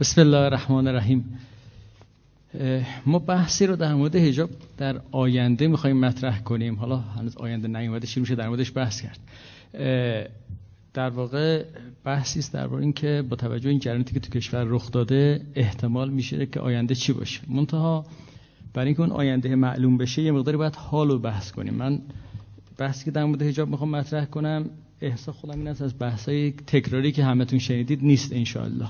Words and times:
بسم 0.00 0.20
الله 0.20 0.36
الرحمن 0.38 0.86
الرحیم. 0.86 1.38
ما 3.06 3.18
بحثی 3.18 3.66
رو 3.66 3.76
در 3.76 3.94
مورد 3.94 4.16
حجاب 4.16 4.50
در 4.78 5.00
آینده 5.12 5.68
می‌خوایم 5.68 5.96
مطرح 5.96 6.40
کنیم. 6.42 6.74
حالا 6.74 6.96
هنوز 6.96 7.36
آینده 7.36 7.68
نیومده 7.68 8.06
شروع 8.06 8.20
میشه 8.20 8.34
در 8.34 8.48
موردش 8.48 8.72
بحث 8.76 9.02
کرد. 9.02 9.20
در 10.94 11.10
واقع 11.10 11.64
بحثی 12.04 12.38
است 12.38 12.52
درباره 12.52 12.82
اینکه 12.82 13.24
با 13.28 13.36
توجه 13.36 13.70
این 13.70 13.78
جریاناتی 13.78 14.14
که 14.14 14.20
تو 14.20 14.30
کشور 14.30 14.64
رخ 14.64 14.90
داده 14.90 15.40
احتمال 15.54 16.10
میشه 16.10 16.46
که 16.46 16.60
آینده 16.60 16.94
چی 16.94 17.12
باشه. 17.12 17.40
منتها 17.48 18.06
برای 18.74 18.86
اینکه 18.86 19.00
اون 19.00 19.12
آینده 19.12 19.54
معلوم 19.54 19.98
بشه 19.98 20.22
یه 20.22 20.32
مقداری 20.32 20.56
باید 20.56 20.76
حال 20.76 21.08
رو 21.08 21.18
بحث 21.18 21.52
کنیم. 21.52 21.74
من 21.74 21.98
بحثی 22.78 23.04
که 23.04 23.10
در 23.10 23.24
مورد 23.24 23.42
حجاب 23.42 23.68
می‌خوام 23.68 23.90
مطرح 23.90 24.24
کنم 24.24 24.70
احساس 25.00 25.34
خودم 25.34 25.58
این 25.58 25.68
است 25.68 25.82
از 25.82 25.98
بحثای 25.98 26.50
تکراری 26.50 27.12
که 27.12 27.24
همتون 27.24 27.58
شنیدید 27.58 28.04
نیست 28.04 28.32
انشاءالله. 28.32 28.88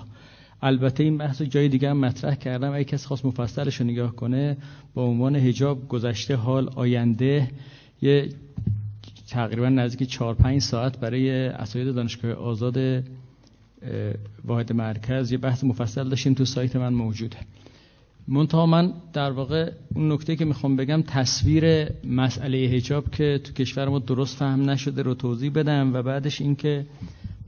البته 0.63 1.05
این 1.05 1.19
بحث 1.19 1.43
جای 1.43 1.69
دیگه 1.69 1.91
هم 1.91 1.97
مطرح 1.97 2.35
کردم. 2.35 2.73
اگه 2.73 2.85
کسی 2.85 3.07
خواست 3.07 3.25
مفصلش 3.25 3.77
رو 3.77 3.87
نگاه 3.87 4.17
کنه 4.17 4.57
با 4.95 5.05
عنوان 5.05 5.37
حجاب 5.37 5.89
گذشته 5.89 6.37
حال 6.37 6.69
آینده 6.75 7.49
یه 8.03 8.29
تقریبا 9.29 9.69
نزدیک 9.69 10.09
4 10.09 10.35
5 10.35 10.61
ساعت 10.61 11.01
برای 11.01 11.31
اساتید 11.31 11.95
دانشگاه 11.95 12.33
آزاد 12.33 13.05
واحد 14.45 14.73
مرکز 14.73 15.33
یه 15.33 15.39
بحث 15.39 15.65
مفصل 15.65 16.09
داشتیم 16.09 16.35
تو 16.35 16.45
سایت 16.45 16.77
من 16.77 16.93
موجوده. 16.93 17.37
منتها 18.29 18.67
من 18.67 18.93
در 19.13 19.31
واقع 19.31 19.73
اون 19.95 20.13
نکته 20.13 20.37
که 20.37 20.45
می‌خوام 20.45 20.77
بگم 20.77 21.03
تصویر 21.03 21.89
مسئله 22.05 22.59
هجاب 22.59 23.11
که 23.11 23.41
تو 23.45 23.53
کشور 23.53 23.89
ما 23.89 23.99
درست 23.99 24.37
فهم 24.37 24.71
نشده 24.71 25.03
رو 25.03 25.15
توضیح 25.15 25.53
بدم 25.53 25.95
و 25.95 26.03
بعدش 26.03 26.41
اینکه 26.41 26.87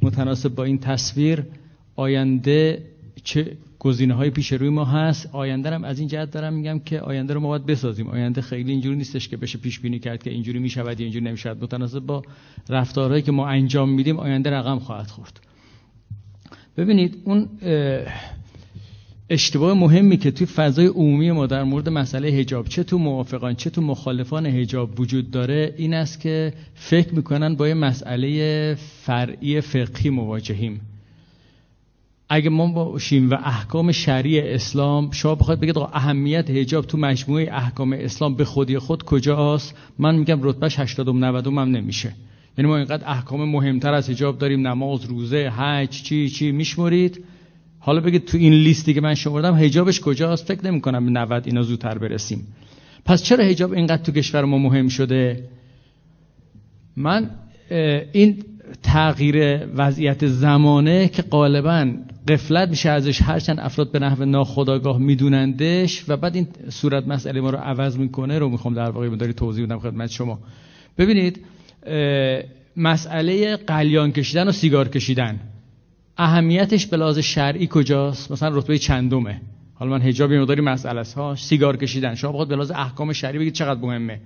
متناسب 0.03 0.55
با 0.55 0.65
این 0.65 0.79
تصویر 0.79 1.45
آینده 1.97 2.83
چه 3.25 3.57
گزینه 3.79 4.15
های 4.15 4.31
پیش 4.31 4.53
روی 4.53 4.69
ما 4.69 4.85
هست. 4.85 5.29
آینده 5.33 5.71
هم 5.71 5.85
از 5.85 5.99
این 5.99 6.09
جهت 6.09 6.31
دارم 6.31 6.55
میگم 6.55 6.79
که 6.79 7.01
آینده 7.01 7.35
رو 7.35 7.41
ما 7.41 7.49
باید 7.49 7.67
بسازیم. 7.67 8.09
آینده 8.09 8.41
خیلی 8.41 8.71
اینجوری 8.71 8.97
نیستش 8.97 9.29
که 9.29 9.37
بشه 9.37 9.59
پیش 9.59 9.81
بینی 9.81 9.99
کرد 9.99 10.23
که 10.23 10.31
اینجوری 10.31 10.59
می‌شود 10.59 11.01
یا 11.01 11.05
اینجوری 11.05 11.25
نمی‌شود. 11.25 11.65
متناسب 11.65 12.01
با 12.01 12.23
رفتارهایی 12.69 13.23
که 13.23 13.33
ما 13.33 13.49
انجام 13.49 13.91
میدیم 13.91 14.17
آینده 14.17 14.51
رقم 14.51 14.79
خواهد 14.79 15.07
خورد. 15.07 15.41
ببینید 16.77 17.17
اون 17.25 17.49
اشتباه 19.31 19.75
مهمی 19.75 20.17
که 20.17 20.31
توی 20.31 20.47
فضای 20.47 20.87
عمومی 20.87 21.31
ما 21.31 21.47
در 21.47 21.65
مورد 21.65 21.89
مسئله 21.89 22.31
حجاب 22.31 22.69
چه 22.69 22.85
تو 22.85 22.99
موافقان 22.99 23.55
چه 23.55 23.71
تو 23.71 23.83
مخالفان 23.83 24.47
حجاب 24.47 25.01
وجود 25.01 25.31
داره 25.31 25.75
این 25.77 25.95
است 25.95 26.21
که 26.21 26.53
فکر 26.75 27.15
می‌کنن 27.15 27.55
با 27.55 27.69
یه 27.69 27.75
مسئله 27.75 28.75
فرعی 28.75 29.61
فقهی 29.61 30.11
مواجهیم. 30.11 30.81
اگه 32.35 32.51
ما 32.51 32.67
باشیم 32.67 33.31
و 33.31 33.35
احکام 33.35 33.93
شرعی 33.93 34.41
اسلام 34.41 35.11
شما 35.11 35.35
بخواید 35.35 35.61
بگید 35.61 35.79
اهمیت 35.79 36.51
حجاب 36.51 36.87
تو 36.87 36.99
مجموعه 36.99 37.49
احکام 37.53 37.93
اسلام 37.93 38.35
به 38.35 38.45
خودی 38.45 38.79
خود 38.79 39.03
کجاست؟ 39.03 39.75
من 39.99 40.15
میگم 40.15 40.39
رتبهش 40.43 40.79
80 40.79 41.09
90 41.09 41.47
هم 41.47 41.59
نمیشه. 41.59 42.13
یعنی 42.59 42.69
ما 42.71 42.77
اینقدر 42.77 43.03
احکام 43.07 43.45
مهمتر 43.49 43.95
از 43.95 44.11
حجاب 44.11 44.39
داریم 44.39 44.67
نماز 44.67 45.05
روزه 45.05 45.49
حج 45.49 46.03
چی 46.03 46.29
چی 46.29 46.53
میشمرید. 46.53 47.25
حالا 47.79 48.01
بگید 48.01 48.25
تو 48.25 48.39
این 48.39 48.53
لیستی 48.53 48.95
که 48.95 49.01
من 49.01 49.15
شمردم 49.15 49.55
حجابش 49.55 50.01
کجاست؟ 50.01 50.47
فکر 50.47 50.67
نمی 50.67 50.81
کنم 50.81 51.05
به 51.05 51.11
90 51.11 51.47
اینا 51.47 51.63
زودتر 51.63 51.99
برسیم. 51.99 52.47
پس 53.05 53.23
چرا 53.23 53.45
حجاب 53.45 53.73
اینقدر 53.73 54.03
تو 54.03 54.13
کشور 54.13 54.45
ما 54.45 54.59
مهم 54.59 54.89
شده؟ 54.89 55.49
من 56.97 57.31
این 58.13 58.45
تغییر 58.83 59.67
وضعیت 59.77 60.27
زمانه 60.27 61.09
که 61.09 61.23
غالبا 61.23 61.95
قفلت 62.29 62.69
میشه 62.69 62.91
ازش. 62.91 63.23
هرچند 63.23 63.61
افراد 63.61 63.93
به 63.93 63.99
نحو 63.99 64.25
ناخداگاه 64.25 64.99
میدونندش 64.99 66.05
و 66.09 66.17
بعد 66.17 66.37
این 66.37 66.47
صورت 66.69 67.07
مسئله 67.09 67.41
ما 67.41 67.51
رو 67.51 67.59
عوض 67.59 67.99
می‌کنه 67.99 68.39
رو 68.39 68.49
می‌خوام 68.49 68.75
در 68.75 68.91
واقع 68.91 69.09
داری 69.09 69.33
توضیح 69.33 69.67
بدم 69.67 69.79
خدمت 69.79 70.11
شما. 70.11 70.39
ببینید 70.99 71.41
مسئله 72.77 73.57
قلیان 73.57 74.13
کشیدن 74.13 74.49
و 74.49 74.53
سیگار 74.53 74.89
کشیدن. 74.89 75.41
اهمیتش 76.17 76.87
به 76.87 76.97
لحاظ 76.97 77.19
شرعی 77.19 77.69
کجاست؟ 77.71 78.33
مثلا 78.33 78.59
رتبه 78.59 78.79
چندمه. 78.79 79.41
حالا 79.75 79.91
من 79.91 80.01
حجاب 80.03 80.33
مقداری 80.33 80.61
مسئله 80.61 81.03
ها 81.17 81.35
سیگار 81.35 81.77
کشیدن. 81.77 82.15
شما 82.15 82.33
بخواد 82.33 82.49
به 82.49 82.55
لحاظ 82.55 82.71
احکام 82.71 83.13
شرعی 83.13 83.39
بگید 83.39 83.53
چقدر 83.53 83.81
مهمه. 83.81 84.21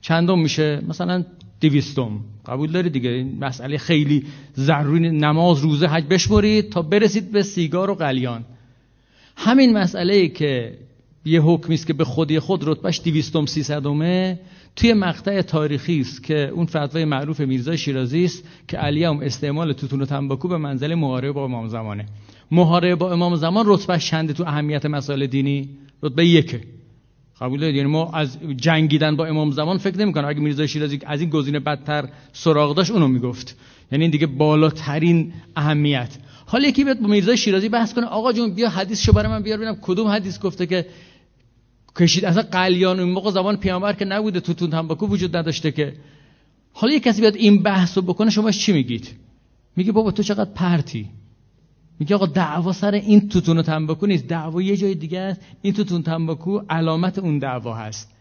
چندم 0.00 0.38
میشه؟ 0.38 0.82
مثلا 0.88 1.24
دویستم. 1.60 2.20
قبول 2.46 2.72
دارید 2.72 2.92
دیگه؟ 2.92 3.10
این 3.10 3.38
مسئله 3.40 3.78
خیلی 3.78 4.24
ضروری 4.56 5.10
نماز 5.10 5.58
روزه 5.58 5.86
حج 5.86 6.04
بشمرید 6.04 6.70
تا 6.70 6.82
برسید 6.82 7.32
به 7.32 7.42
سیگار 7.42 7.90
و 7.90 7.94
قلیان. 7.94 8.44
همین 9.36 9.78
مسئله 9.78 10.14
ای 10.14 10.28
که 10.28 10.78
یه 11.24 11.40
حکمی 11.40 11.74
است 11.74 11.86
که 11.86 11.92
به 11.92 12.04
خودی 12.04 12.38
خود 12.38 12.68
رتبهش 12.68 13.00
دویستم 13.04 13.46
سیصدمه 13.46 14.40
توی 14.76 14.92
مقطع 14.92 15.42
تاریخی 15.42 16.00
است 16.00 16.24
که 16.24 16.48
اون 16.48 16.66
فتوای 16.66 17.04
معروف 17.04 17.40
میرزای 17.40 17.78
شیرازی 17.78 18.24
است 18.24 18.44
که 18.68 18.76
علی 18.76 19.04
هم 19.04 19.20
استعمال 19.20 19.72
توتون 19.72 20.02
و 20.02 20.06
تنباکو 20.06 20.48
به 20.48 20.56
منزل 20.56 20.94
محاربه 20.94 21.32
با 21.32 21.44
امام 21.44 21.68
زمانه. 21.68 22.06
محاربه 22.50 22.94
با 22.94 23.12
امام 23.12 23.36
زمان 23.36 23.64
رتبه 23.66 23.98
چنده 23.98 24.32
تو 24.32 24.44
اهمیت 24.46 24.86
مسائل 24.86 25.26
دینی؟ 25.26 25.68
رتبه 26.02 26.26
یکه. 26.26 26.60
قبول 27.40 27.60
دارید؟ 27.60 27.76
یعنی 27.76 27.88
ما 27.88 28.10
از 28.14 28.38
جنگیدن 28.56 29.16
با 29.16 29.26
امام 29.26 29.50
زمان 29.50 29.78
فکر 29.78 29.98
نمی‌کنم. 29.98 30.28
اگه 30.28 30.40
میرزا 30.40 30.66
شیرازی 30.66 30.98
از 31.06 31.20
این 31.20 31.30
گزینه 31.30 31.60
بدتر 31.60 32.08
سراغ 32.32 32.76
داشت 32.76 32.90
اونو 32.90 33.08
می‌گفت. 33.08 33.56
یعنی 33.92 34.04
این 34.04 34.10
دیگه 34.10 34.26
بالاترین 34.26 35.32
اهمیت. 35.56 36.18
حالا 36.46 36.68
یکی 36.68 36.84
بیاد 36.84 37.00
با 37.00 37.08
میرزا 37.08 37.36
شیرازی 37.36 37.68
بحث 37.68 37.94
کنه. 37.94 38.06
آقا 38.06 38.32
جون 38.32 38.54
بیا 38.54 38.68
حدیث 38.68 39.02
شو 39.02 39.12
برای 39.12 39.32
من 39.32 39.42
بیار 39.42 39.58
ببینم. 39.58 39.78
کدوم 39.82 40.08
حدیث 40.08 40.40
گفته 40.40 40.66
که 40.66 40.86
کشید؟ 41.96 42.24
اصلا 42.24 42.42
قلیان 42.42 43.00
اون 43.00 43.08
موقع 43.08 43.30
زمان 43.30 43.56
پیامبر 43.56 43.92
که 43.92 44.04
نبوده. 44.04 44.40
توتون 44.40 44.70
تنباکو 44.70 45.06
وجود 45.06 45.36
نداشته 45.36 45.72
که. 45.72 45.94
حالا 46.72 46.92
یه 46.92 47.00
کسی 47.00 47.20
بیاد 47.20 47.36
این 47.36 47.62
بحث 47.62 47.98
رو 47.98 48.02
بکنه 48.02 48.30
شما 48.30 48.50
چی 48.50 48.72
میگید؟ 48.72 49.08
میگه 49.76 49.92
بابا 49.92 50.10
تو 50.10 50.22
چقدر 50.22 50.50
پرتی. 50.54 51.08
میگه 51.98 52.14
آقا 52.14 52.26
دعوا 52.26 52.72
سر 52.72 52.94
این 52.94 53.28
توتون 53.28 53.58
و 53.58 53.62
تنباکو 53.62 54.06
نیست. 54.06 54.26
دعوا 54.26 54.62
یه 54.62 54.76
جای 54.76 54.94
دیگه 54.94 55.20
است. 55.20 55.40
این 55.62 55.74
توتون 55.74 56.02
تنباکو 56.02 56.60
علامت 56.70 57.18
اون 57.18 57.38
دعوا 57.38 57.74
هست. 57.74 58.14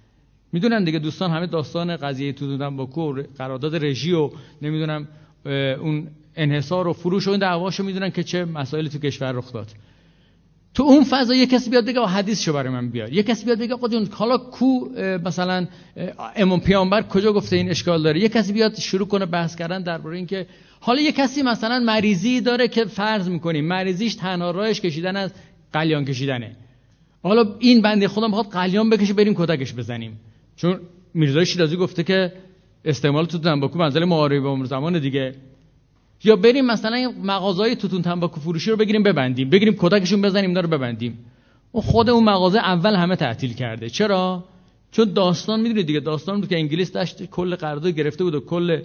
می‌دونن 0.52 0.84
دیگه 0.84 1.00
دوستان 1.00 1.32
همه 1.32 1.48
داستان 1.48 1.98
قضیه 1.98 2.34
توتون 2.34 2.58
تنباکو 2.58 3.14
قرارداد 3.38 3.86
رژی 3.86 4.14
و 4.14 4.30
نمی‌دونم 4.62 5.08
اون 5.82 6.08
انحصار 6.36 6.88
و 6.88 6.94
فروش 6.94 7.28
و 7.28 7.32
این 7.32 7.40
دعواشو 7.40 7.84
می‌دونن 7.84 8.10
که 8.10 8.24
چه 8.24 8.46
مسائلی 8.46 8.90
تو 8.90 9.00
کشور 9.00 9.32
رخ 9.32 9.54
داد. 9.54 9.68
تو 10.78 10.84
اون 10.84 11.04
فضا 11.04 11.36
یه 11.36 11.46
کسی 11.46 11.70
بیاد 11.70 11.86
بگه 11.86 12.02
حدیث 12.02 12.42
شو 12.42 12.54
برای 12.54 12.70
من 12.70 12.90
بیار. 12.90 13.14
یه 13.14 13.24
کسی 13.24 13.46
بیاد 13.46 13.60
بگه 13.60 13.74
آقا 13.74 13.88
جون 13.88 14.08
حالا 14.12 14.38
کو 14.38 14.90
مثلا 15.26 15.68
امام 16.36 16.60
پیامبر 16.60 17.02
کجا 17.02 17.34
گفته 17.34 17.56
این 17.56 17.70
اشکال 17.70 18.04
داره؟ 18.04 18.20
یه 18.20 18.30
کسی 18.30 18.54
بیاد 18.54 18.76
شروع 18.76 19.08
کنه 19.08 19.26
بحث 19.26 19.56
کردن 19.56 19.84
درباره 19.84 20.18
اینکه 20.18 20.48
حالا 20.80 21.02
یه 21.02 21.12
کسی 21.12 21.42
مثلا 21.42 21.80
مریضی 21.80 22.42
داره 22.42 22.68
که 22.68 22.86
فرض 22.86 23.30
می‌کنیم 23.30 23.66
مریضیش 23.66 24.16
تنها 24.16 24.52
راهش 24.52 24.82
کشیدن 24.82 25.16
از 25.16 25.32
قلیان 25.74 26.06
کشیدنه. 26.06 26.56
حالا 27.24 27.56
این 27.60 27.82
بنده 27.82 28.08
خدا 28.08 28.28
می‌خواد 28.28 28.46
قلیان 28.46 28.90
بکشه 28.90 29.14
بریم 29.14 29.34
کتکش 29.38 29.74
بزنیم. 29.74 30.20
چون 30.56 30.80
میرزای 31.14 31.46
شیرازی 31.46 31.76
گفته 31.76 32.04
که 32.04 32.34
استعمال 32.86 33.26
تو 33.26 33.38
تنباکو 33.38 33.80
منزل 33.80 34.06
معاربه 34.06 34.48
عمر 34.48 34.66
زمان 34.66 35.00
دیگه. 35.00 35.36
یا 36.24 36.36
بریم 36.36 36.66
مثلا 36.66 37.14
مغازهای 37.24 37.76
توتون 37.76 38.02
تنباکو 38.02 38.40
فروشی 38.40 38.72
رو 38.72 38.78
بگیریم 38.78 39.04
ببندیم 39.04 39.50
بگیریم 39.50 39.76
کتکشون 39.80 40.22
بزنیم 40.22 40.50
اینا 40.50 40.60
رو 40.60 40.68
ببندیم. 40.68 41.18
اون 41.72 41.84
خود 41.84 42.10
اون 42.10 42.24
مغازه 42.24 42.60
اول 42.60 42.96
همه 42.96 43.16
تعطیل 43.16 43.54
کرده. 43.54 43.90
چرا؟ 43.90 44.44
چون 44.92 45.14
داستان 45.14 45.60
می‌دونید 45.60 45.88
دیگه 45.88 46.00
داستان 46.00 46.40
بود 46.40 46.50
که 46.50 46.56
انگلیس 46.56 46.92
داشت 46.92 47.26
کل 47.26 47.56
قرارداد 47.56 47.94
گرفته 47.94 48.24
بود 48.24 48.36
و 48.36 48.40
کل 48.40 48.82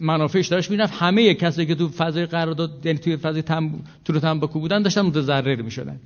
منافعش 0.00 0.48
داشت 0.48 0.70
می‌رفت. 0.70 0.94
همه 0.98 1.34
کسایی 1.34 1.66
که 1.66 1.74
تو 1.74 1.88
فضای 1.88 2.26
قرارداد 2.26 2.86
یعنی 2.86 2.98
توی 2.98 3.16
فضای 3.16 3.42
تنب... 3.42 3.70
تو 4.04 4.20
تنباکو 4.20 4.60
بودن 4.60 4.82
داشتن 4.82 5.00
متضرر 5.00 5.62
می‌شدن. 5.62 6.00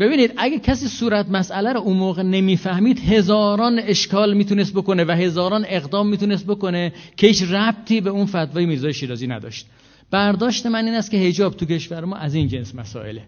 ببینید 0.00 0.32
اگه 0.36 0.58
کسی 0.58 0.88
صورت 0.88 1.28
مسئله 1.28 1.72
رو 1.72 1.80
اون 1.80 1.96
موقع 1.96 2.22
نمی‌فهمید 2.22 2.98
هزاران 2.98 3.78
اشکال 3.78 4.34
می‌تونست 4.34 4.74
بکنه 4.74 5.04
و 5.04 5.10
هزاران 5.10 5.64
اقدام 5.68 6.08
می‌تونست 6.08 6.46
بکنه 6.46 6.92
که 7.16 7.26
هیچ 7.26 7.42
ربطی 7.42 8.00
به 8.00 8.10
اون 8.10 8.26
فتوای 8.26 8.66
میرزای 8.66 8.94
شیرازی 8.94 9.26
نداشت. 9.26 9.66
برداشت 10.10 10.66
من 10.66 10.84
این 10.84 10.94
است 10.94 11.10
که 11.10 11.16
حجاب 11.18 11.56
تو 11.56 11.66
کشور 11.66 12.04
ما 12.04 12.16
از 12.16 12.34
این 12.34 12.48
جنس 12.48 12.74
مسائله. 12.74 13.22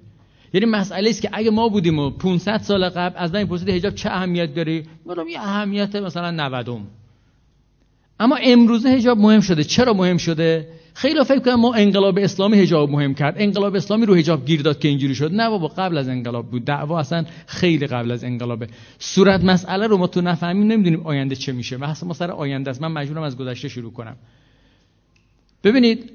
یعنی 0.55 0.67
مسئله 0.67 1.11
است 1.11 1.23
که 1.23 1.31
اگه 1.33 1.51
ما 1.51 1.69
بودیم 1.69 1.99
و 1.99 2.11
500 2.11 2.59
سال 2.59 2.89
قبل 2.89 3.15
از 3.19 3.35
من 3.35 3.45
پرسید 3.45 3.71
حجاب 3.71 3.95
چه 3.95 4.11
اهمیت 4.11 4.55
داره 4.55 4.83
میگم 5.07 5.29
یه 5.29 5.41
اهمیت 5.41 5.97
مثلا 5.97 6.31
90 6.31 6.69
اما 8.21 8.37
امروزه 8.37 8.89
حجاب 8.89 9.19
مهم 9.19 9.41
شده. 9.41 9.65
چرا 9.65 9.93
مهم 9.93 10.17
شده؟ 10.17 10.69
خیلی 10.95 11.25
فکر 11.25 11.39
کنم 11.39 11.61
ما 11.61 11.75
انقلاب 11.75 12.19
اسلامی 12.19 12.59
حجاب 12.59 12.91
مهم 12.91 13.15
کرد. 13.15 13.35
انقلاب 13.39 13.75
اسلامی 13.75 14.07
رو 14.07 14.15
حجاب 14.15 14.47
گیر 14.47 14.63
داد 14.63 14.79
که 14.79 14.89
اینجوری 14.89 15.15
شد. 15.15 15.33
نه 15.33 15.49
بابا 15.49 15.69
قبل 15.69 15.99
از 15.99 16.09
انقلاب 16.09 16.51
بود. 16.51 16.65
دعوا 16.65 17.01
اصلا 17.01 17.25
خیلی 17.47 17.87
قبل 17.87 18.11
از 18.11 18.25
انقلابه 18.25 18.69
صورت 18.99 19.45
مسئله 19.45 19.87
رو 19.87 19.97
ما 19.97 20.07
تو 20.07 20.21
نفهمیم 20.21 20.67
نمی‌دونیم 20.67 21.07
آینده 21.07 21.37
چه 21.37 21.53
میشه. 21.53 21.79
بحث 21.79 22.03
ما 22.03 22.15
سر 22.15 22.31
آینده 22.31 22.71
است. 22.71 22.83
من 22.83 22.93
مجبورم 22.93 23.23
از 23.23 23.37
گذشته 23.37 23.69
شروع 23.69 23.93
کنم. 23.93 24.17
ببینید 25.65 26.11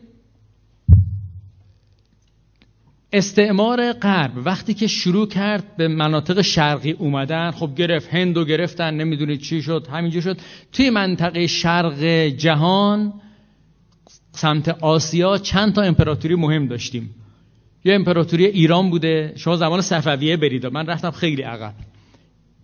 استعمار 3.13 3.93
غرب 3.93 4.31
وقتی 4.45 4.73
که 4.73 4.87
شروع 4.87 5.27
کرد 5.27 5.77
به 5.77 5.87
مناطق 5.87 6.41
شرقی 6.41 6.91
اومدن 6.91 7.51
خب 7.51 7.75
گرفت 7.75 8.13
هندو 8.13 8.45
گرفتن 8.45 8.93
نمی‌دونید 8.93 9.41
چی 9.41 9.61
شد 9.61 9.87
همینجا 9.91 10.21
شد. 10.21 10.37
توی 10.71 10.89
منطقه 10.89 11.47
شرق 11.47 12.03
جهان 12.27 13.13
سمت 14.41 14.69
آسیا 14.69 15.37
چند 15.37 15.73
تا 15.73 15.81
امپراتوری 15.81 16.35
مهم 16.35 16.67
داشتیم. 16.67 17.15
یه 17.85 17.95
امپراتوری 17.95 18.45
ایران 18.45 18.89
بوده. 18.89 19.33
شما 19.35 19.55
زمان 19.55 19.81
صفویه 19.81 20.37
برید. 20.37 20.65
من 20.65 20.85
رفتم 20.85 21.11
خیلی 21.11 21.41
عقب. 21.41 21.73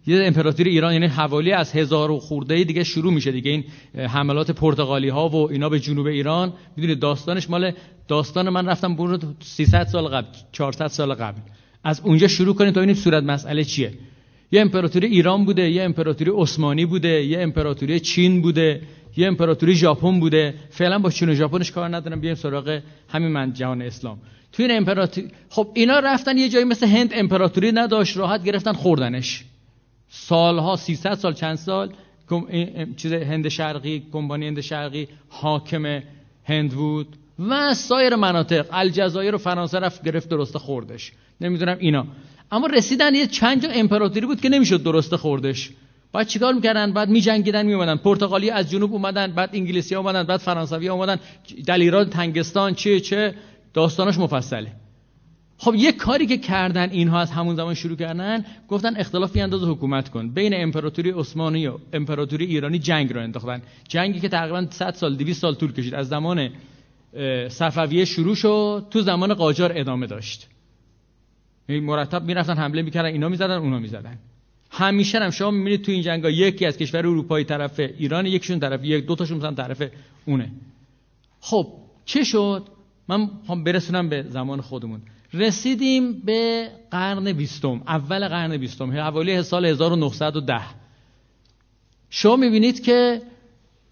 یه 0.08 0.24
امپراتوری 0.24 0.70
ایران 0.70 0.94
یعنی 0.94 1.06
حوالی 1.06 1.52
از 1.52 1.72
هزار 1.72 2.12
و 2.12 2.20
خورده 2.20 2.64
دیگه 2.64 2.84
شروع 2.84 3.14
میشه 3.14 3.32
دیگه. 3.32 3.52
این 3.52 3.64
حملات 4.08 4.52
پرتغالی 4.52 5.10
ها 5.10 5.30
و 5.30 5.52
اینا 5.52 5.70
به 5.70 5.80
جنوب 5.80 6.06
ایران. 6.08 6.54
می‌دونید 6.78 7.00
داستانش 7.00 7.50
مال 7.50 7.72
داستان 8.08 8.50
من 8.50 8.66
رفتم 8.66 8.96
برو 8.96 9.18
300 9.40 9.88
سال 9.88 10.08
قبل 10.08 10.28
400 10.52 10.88
سال 10.88 11.14
قبل. 11.14 11.40
از 11.84 12.02
اونجا 12.04 12.28
شروع 12.28 12.56
کنید 12.56 12.74
تا 12.74 12.80
ببینید 12.82 12.98
صورت 12.98 13.24
مسئله 13.24 13.64
چیه. 13.64 13.94
یه 14.52 14.62
امپراتوری 14.62 15.08
ایران 15.08 15.46
بوده 15.46 15.72
یه 15.72 15.84
امپراتوری 15.84 16.32
عثمانی 16.36 16.86
بوده 16.86 17.26
یه 17.26 17.42
امپراتوری 17.42 18.00
چین 18.00 18.42
بوده. 18.42 18.82
یه 19.18 19.28
امپراتوری 19.28 19.76
ژاپن 19.76 20.20
بوده. 20.20 20.54
فعلا 20.70 21.00
با 21.00 21.10
چین 21.10 21.30
و 21.30 21.34
ژاپنش 21.34 21.72
کار 21.72 21.96
ندارم. 21.96 22.22
بیایم 22.22 22.36
سراغ 22.36 22.80
همین 23.10 23.32
من 23.32 23.54
جهان 23.54 23.82
اسلام. 23.82 24.18
تو 24.52 24.64
این 24.64 24.78
امپراتوری 24.78 25.28
خب 25.50 25.68
اینا 25.74 26.00
رفتن 26.00 26.38
یه 26.38 26.50
جایی 26.50 26.66
مثل 26.66 26.88
هند 26.88 27.10
امپراتوری 27.14 27.72
نداشت. 27.72 28.18
راحت 28.18 28.44
گرفتن 28.44 28.74
خوردنش. 28.74 29.44
سالها 30.10 30.76
300 30.76 31.14
سال 31.14 31.34
چند 31.34 31.56
سال 31.56 31.94
چیز 32.98 33.14
هند 33.14 33.48
شرقی 33.48 34.04
کمپانی 34.12 34.48
هند 34.48 34.62
شرقی 34.62 35.08
حاکم 35.30 36.02
هند 36.44 36.72
بود 36.72 37.08
و 37.40 37.74
سایر 37.74 38.16
مناطق. 38.16 38.66
الجزایر 38.72 39.36
و 39.36 39.38
فرانسه 39.38 39.80
رفت 39.80 40.04
گرفت 40.04 40.30
درست 40.30 40.58
خوردش. 40.58 41.12
نمی‌دونم 41.42 41.78
اینا. 41.80 42.08
اما 42.52 42.68
رسیدن 42.68 43.16
یه 43.16 43.28
چند 43.28 43.64
جا 43.64 43.70
امپراتوری 43.70 44.26
بود 44.26 44.42
که 44.42 44.50
نمی‌شد 44.50 44.84
درست 44.84 45.16
خوردش. 45.16 45.70
بعد 46.14 46.28
چیکار 46.28 46.54
می‌کردن؟ 46.54 46.94
بعد 46.94 47.10
میجنگیدن 47.10 47.66
میومدن 47.66 47.96
پرتغالی 47.96 48.50
از 48.50 48.72
جنوب 48.72 48.94
اومدن 48.94 49.32
بعد 49.32 49.50
انگلیسی 49.54 49.96
اومدن 49.96 50.24
بعد 50.24 50.40
فرانسوی 50.40 50.90
اومدن. 50.90 51.20
دلیران 51.68 52.10
تنگستان 52.10 52.74
چه 52.74 53.00
چه؟ 53.00 53.36
داستانش 53.74 54.18
مفصله. 54.18 54.72
خب 55.58 55.76
یک 55.76 55.98
کاری 55.98 56.26
که 56.26 56.38
کردن 56.38 56.90
اینها 56.90 57.20
از 57.20 57.32
همون 57.32 57.56
زمان 57.56 57.74
شروع 57.74 57.98
کردن 57.98 58.46
گفتن 58.68 58.98
اختلاف 58.98 59.32
بیانداز 59.32 59.64
حکومت 59.64 60.10
کن. 60.10 60.30
بین 60.30 60.54
امپراتوری 60.56 61.12
عثمانی 61.12 61.68
و 61.68 61.78
امپراتوری 61.94 62.46
ایرانی 62.46 62.80
جنگ 62.80 63.14
رو 63.14 63.22
انداختن. 63.22 63.62
جنگی 63.88 64.20
که 64.20 64.30
تقریبا 64.30 64.68
100 64.70 64.94
سال 64.94 65.16
200 65.16 65.42
سال 65.42 65.56
طول 65.56 65.74
کشید. 65.74 65.94
از 65.96 66.08
زمان 66.08 66.50
صفویه 67.50 68.06
شروع 68.06 68.36
شد 68.36 68.88
تو 68.92 69.02
زمان 69.02 69.34
قاجار 69.34 69.72
ادامه 69.76 70.08
داشت. 70.08 70.48
مرتب 71.70 72.24
می‌رفتن 72.24 72.58
حمله 72.58 72.82
می‌کردن 72.82 73.10
اینا 73.10 73.30
می‌زدن 73.30 73.58
اونا 73.58 73.80
می‌زدن. 73.80 74.18
همیشه 74.78 75.20
هم 75.20 75.30
شما 75.30 75.52
می‌بینید 75.52 75.82
تو 75.82 75.92
این 75.92 76.02
جنگا 76.02 76.30
یکی 76.30 76.66
از 76.66 76.78
کشور 76.78 77.00
اروپایی 77.00 77.46
طرف 77.46 77.80
ایران 77.80 78.26
یکیشون 78.26 78.60
طرف 78.60 78.84
یک 78.84 79.06
دو 79.06 79.16
تاشون 79.16 79.38
مثلا 79.38 79.54
طرف 79.54 79.82
اونه. 80.26 80.52
خب 81.40 81.68
چه 82.06 82.24
شد؟ 82.24 82.64
من 83.08 83.30
برسونم 83.64 84.10
به 84.10 84.26
زمان 84.30 84.62
خودمون. 84.62 85.02
رسیدیم 85.34 86.14
به 86.14 86.70
قرن 86.92 87.34
بیستم 87.34 87.82
اول 87.88 88.28
قرن 88.28 88.58
بیستم 88.58 88.92
حوالی 88.92 89.44
سال 89.44 89.66
1910 89.66 90.62
شما 92.10 92.36
می‌بینید 92.36 92.84
که 92.84 93.22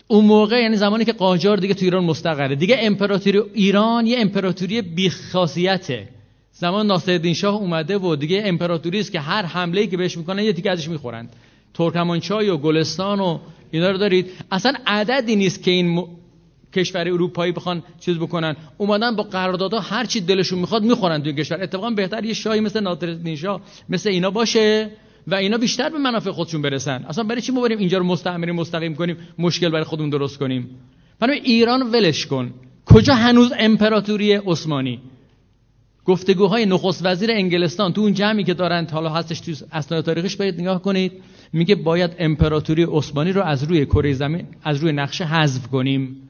اون 0.08 0.26
موقع 0.26 0.62
یعنی 0.62 0.78
زمانی 0.78 1.06
که 1.06 1.14
قاجار 1.14 1.58
دیگه 1.58 1.74
تو 1.74 1.86
ایران 1.86 2.04
مستقره 2.04 2.56
دیگه 2.56 2.78
امپراتوری 2.80 3.40
ایران 3.54 4.08
یه 4.08 4.20
امپراتوری 4.20 4.82
بیخاصیته. 4.82 6.10
زمان 6.56 6.88
ناصرالدین 6.88 7.34
شاه 7.34 7.56
اومده 7.56 7.98
و 7.98 8.16
دیگه 8.16 8.42
امپراتوری 8.46 9.00
است 9.00 9.12
که 9.12 9.20
هر 9.20 9.46
حمله 9.46 9.88
که 9.88 9.98
بهش 9.98 10.18
می‌کنن 10.18 10.44
یه 10.44 10.54
تیکه 10.54 10.72
ازش 10.72 10.90
می‌خورند 10.90 11.36
ترکمانچای 11.74 12.50
و 12.50 12.58
گلستان 12.58 13.20
و 13.20 13.40
اینا 13.72 13.92
رو 13.92 13.98
دارید. 13.98 14.32
اصلا 14.52 14.74
عددی 14.88 15.36
نیست 15.36 15.64
که 15.64 15.72
این 15.72 16.06
کشور 16.74 17.02
اروپایی 17.08 17.52
بخوان 17.52 17.84
چیز 18.00 18.18
بکنن. 18.18 18.56
اومدن 18.78 19.16
با 19.16 19.24
قراردادها 19.24 19.80
هر 19.80 20.06
چی 20.06 20.22
دلشون 20.22 20.60
می‌خواد 20.60 20.84
می‌خورن 20.84 21.24
توی 21.24 21.34
کشور. 21.34 21.64
اتفاقا 21.64 21.90
بهتر 21.90 22.26
یه 22.26 22.34
شاهی 22.34 22.60
مثل 22.60 22.80
ناصرالدین 22.80 23.36
شاه 23.36 23.62
مثل 23.90 24.10
اینا 24.10 24.32
باشه 24.32 24.90
و 25.28 25.36
اینا 25.36 25.58
بیشتر 25.58 25.90
به 25.90 25.98
منافع 25.98 26.32
خودشون 26.32 26.62
برسن. 26.62 27.06
اصلا 27.10 27.24
برای 27.24 27.42
چی 27.42 27.52
ما 27.52 27.62
بریم 27.62 27.78
اینجا 27.78 27.98
رو 27.98 28.04
مستعمره 28.04 28.54
مستقیم 28.54 28.96
کنیم 28.96 29.18
مشکل 29.40 29.70
برای 29.70 29.84
خودمون 29.84 30.10
درست 30.10 30.38
کنیم؟ 30.40 30.70
برای 31.20 31.40
ایران 31.40 31.82
ولش 31.92 32.26
کن. 32.26 32.54
کجا 32.86 33.16
هنوز 33.16 33.54
امپراتوری 33.60 34.34
عثمانی؟ 34.34 35.00
گفتگوهای 36.06 36.66
نخست 36.66 37.06
وزیر 37.06 37.32
انگلستان 37.32 37.94
تو 37.94 38.02
اون 38.02 38.14
جمعی 38.14 38.44
که 38.44 38.54
دارن 38.54 38.88
حالا 38.92 39.10
هستش 39.10 39.40
تو 39.40 39.66
اسناد 39.72 40.06
تاریخش 40.06 40.36
باید 40.36 40.62
نگاه 40.62 40.82
کنید 40.82 41.12
میگه 41.54 41.76
باید 41.76 42.16
امپراتوری 42.20 42.84
عثمانی 42.84 43.32
رو 43.32 43.42
از 43.42 43.64
روی 43.64 43.86
کره 43.86 44.14
زمین 44.14 44.48
از 44.64 44.78
روی 44.78 44.92
نقشه 44.92 45.26
حذف 45.26 45.68
کنیم. 45.68 46.30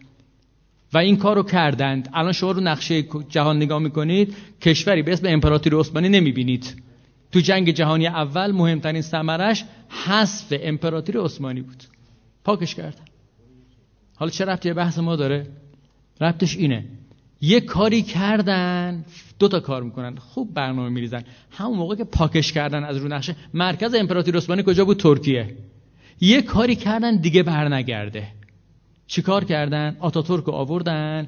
و 0.93 0.97
این 0.97 1.17
کار 1.17 1.35
رو 1.35 1.43
کردند. 1.43 2.09
الان 2.13 2.31
شما 2.31 2.51
رو 2.51 2.61
نقشه 2.61 3.03
جهان 3.29 3.57
نگاه 3.57 3.79
می‌کنید 3.79 4.35
کشوری 4.61 5.01
به 5.01 5.13
اسم 5.13 5.27
امپراتوری 5.27 5.75
عثمانی 5.75 6.09
نمی‌بینید. 6.09 6.83
تو 7.31 7.39
جنگ 7.39 7.71
جهانی 7.71 8.07
اول 8.07 8.51
مهمترین 8.51 9.01
ثمرش 9.01 9.65
حذف 10.05 10.53
امپراتوری 10.61 11.19
عثمانی 11.19 11.61
بود. 11.61 11.83
پاکش 12.43 12.75
کردن. 12.75 13.05
حالا 14.15 14.31
چه 14.31 14.45
ربطی 14.45 14.73
بحث 14.73 14.99
ما 14.99 15.15
داره؟ 15.15 15.47
ربطش 16.21 16.57
اینه. 16.57 16.85
یه 17.43 17.61
کاری 17.61 18.01
کردن 18.01 19.05
دو 19.39 19.47
تا 19.47 19.59
کار 19.59 19.83
می‌کنن 19.83 20.15
خوب 20.15 20.53
برنامه 20.53 20.89
میریزن. 20.89 21.23
همون 21.51 21.77
موقع 21.77 21.95
که 21.95 22.03
پاکش 22.03 22.51
کردن 22.51 22.83
از 22.83 22.97
رو 22.97 23.07
نقشه 23.07 23.35
مرکز 23.53 23.95
امپراتوری 23.95 24.37
عثمانی 24.37 24.63
کجا 24.63 24.85
بود؟ 24.85 24.97
ترکیه. 24.97 25.57
یه 26.21 26.41
کاری 26.41 26.75
کردن 26.75 27.15
دیگه 27.15 27.43
برنگرده. 27.43 28.27
چیکار 29.07 29.43
کردن؟ 29.43 29.97
آتاتورک 29.99 30.49
آوردن. 30.49 31.27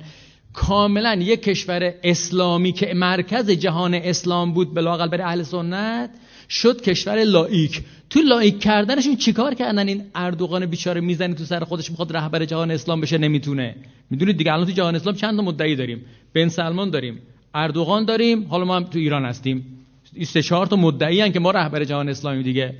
کاملا 0.53 1.15
یک 1.15 1.43
کشور 1.43 1.93
اسلامی 2.03 2.71
که 2.71 2.93
مرکز 2.93 3.49
جهان 3.49 3.93
اسلام 3.93 4.53
بود 4.53 4.73
بلاقل 4.73 5.07
برای 5.07 5.23
اهل 5.23 5.43
سنت 5.43 6.09
شد 6.49 6.81
کشور 6.81 7.23
لایک 7.23 7.83
تو 8.15 8.21
لایک 8.21 8.59
کردنشون 8.59 9.15
چیکار 9.15 9.53
کردن 9.53 9.87
این 9.87 10.03
اردوغان 10.15 10.65
بیچاره 10.65 11.01
می‌زنه 11.01 11.33
تو 11.33 11.45
سر 11.45 11.63
خودش 11.63 11.91
می‌خواد 11.91 12.17
رهبر 12.17 12.45
جهان 12.45 12.71
اسلام 12.71 13.01
بشه؟ 13.01 13.17
نمی‌تونه. 13.17 13.75
می‌دونید 14.09 14.37
دیگه 14.37 14.53
الان 14.53 14.65
تو 14.65 14.71
جهان 14.71 14.95
اسلام 14.95 15.15
چند 15.15 15.37
تا 15.37 15.41
مدعی 15.41 15.75
داریم؟ 15.75 16.05
بن 16.33 16.49
سلمان 16.49 16.89
داریم 16.89 17.21
اردوغان 17.53 18.05
داریم 18.05 18.47
حالا 18.47 18.65
ما 18.65 18.75
هم 18.75 18.83
تو 18.83 18.99
ایران 18.99 19.25
هستیم. 19.25 19.85
سه 20.25 20.41
چهار 20.41 20.67
تا 20.67 20.75
مدعی 20.75 21.31
که 21.31 21.39
ما 21.39 21.51
رهبر 21.51 21.83
جهان 21.83 22.09
اسلامی 22.09 22.43
دیگه. 22.43 22.75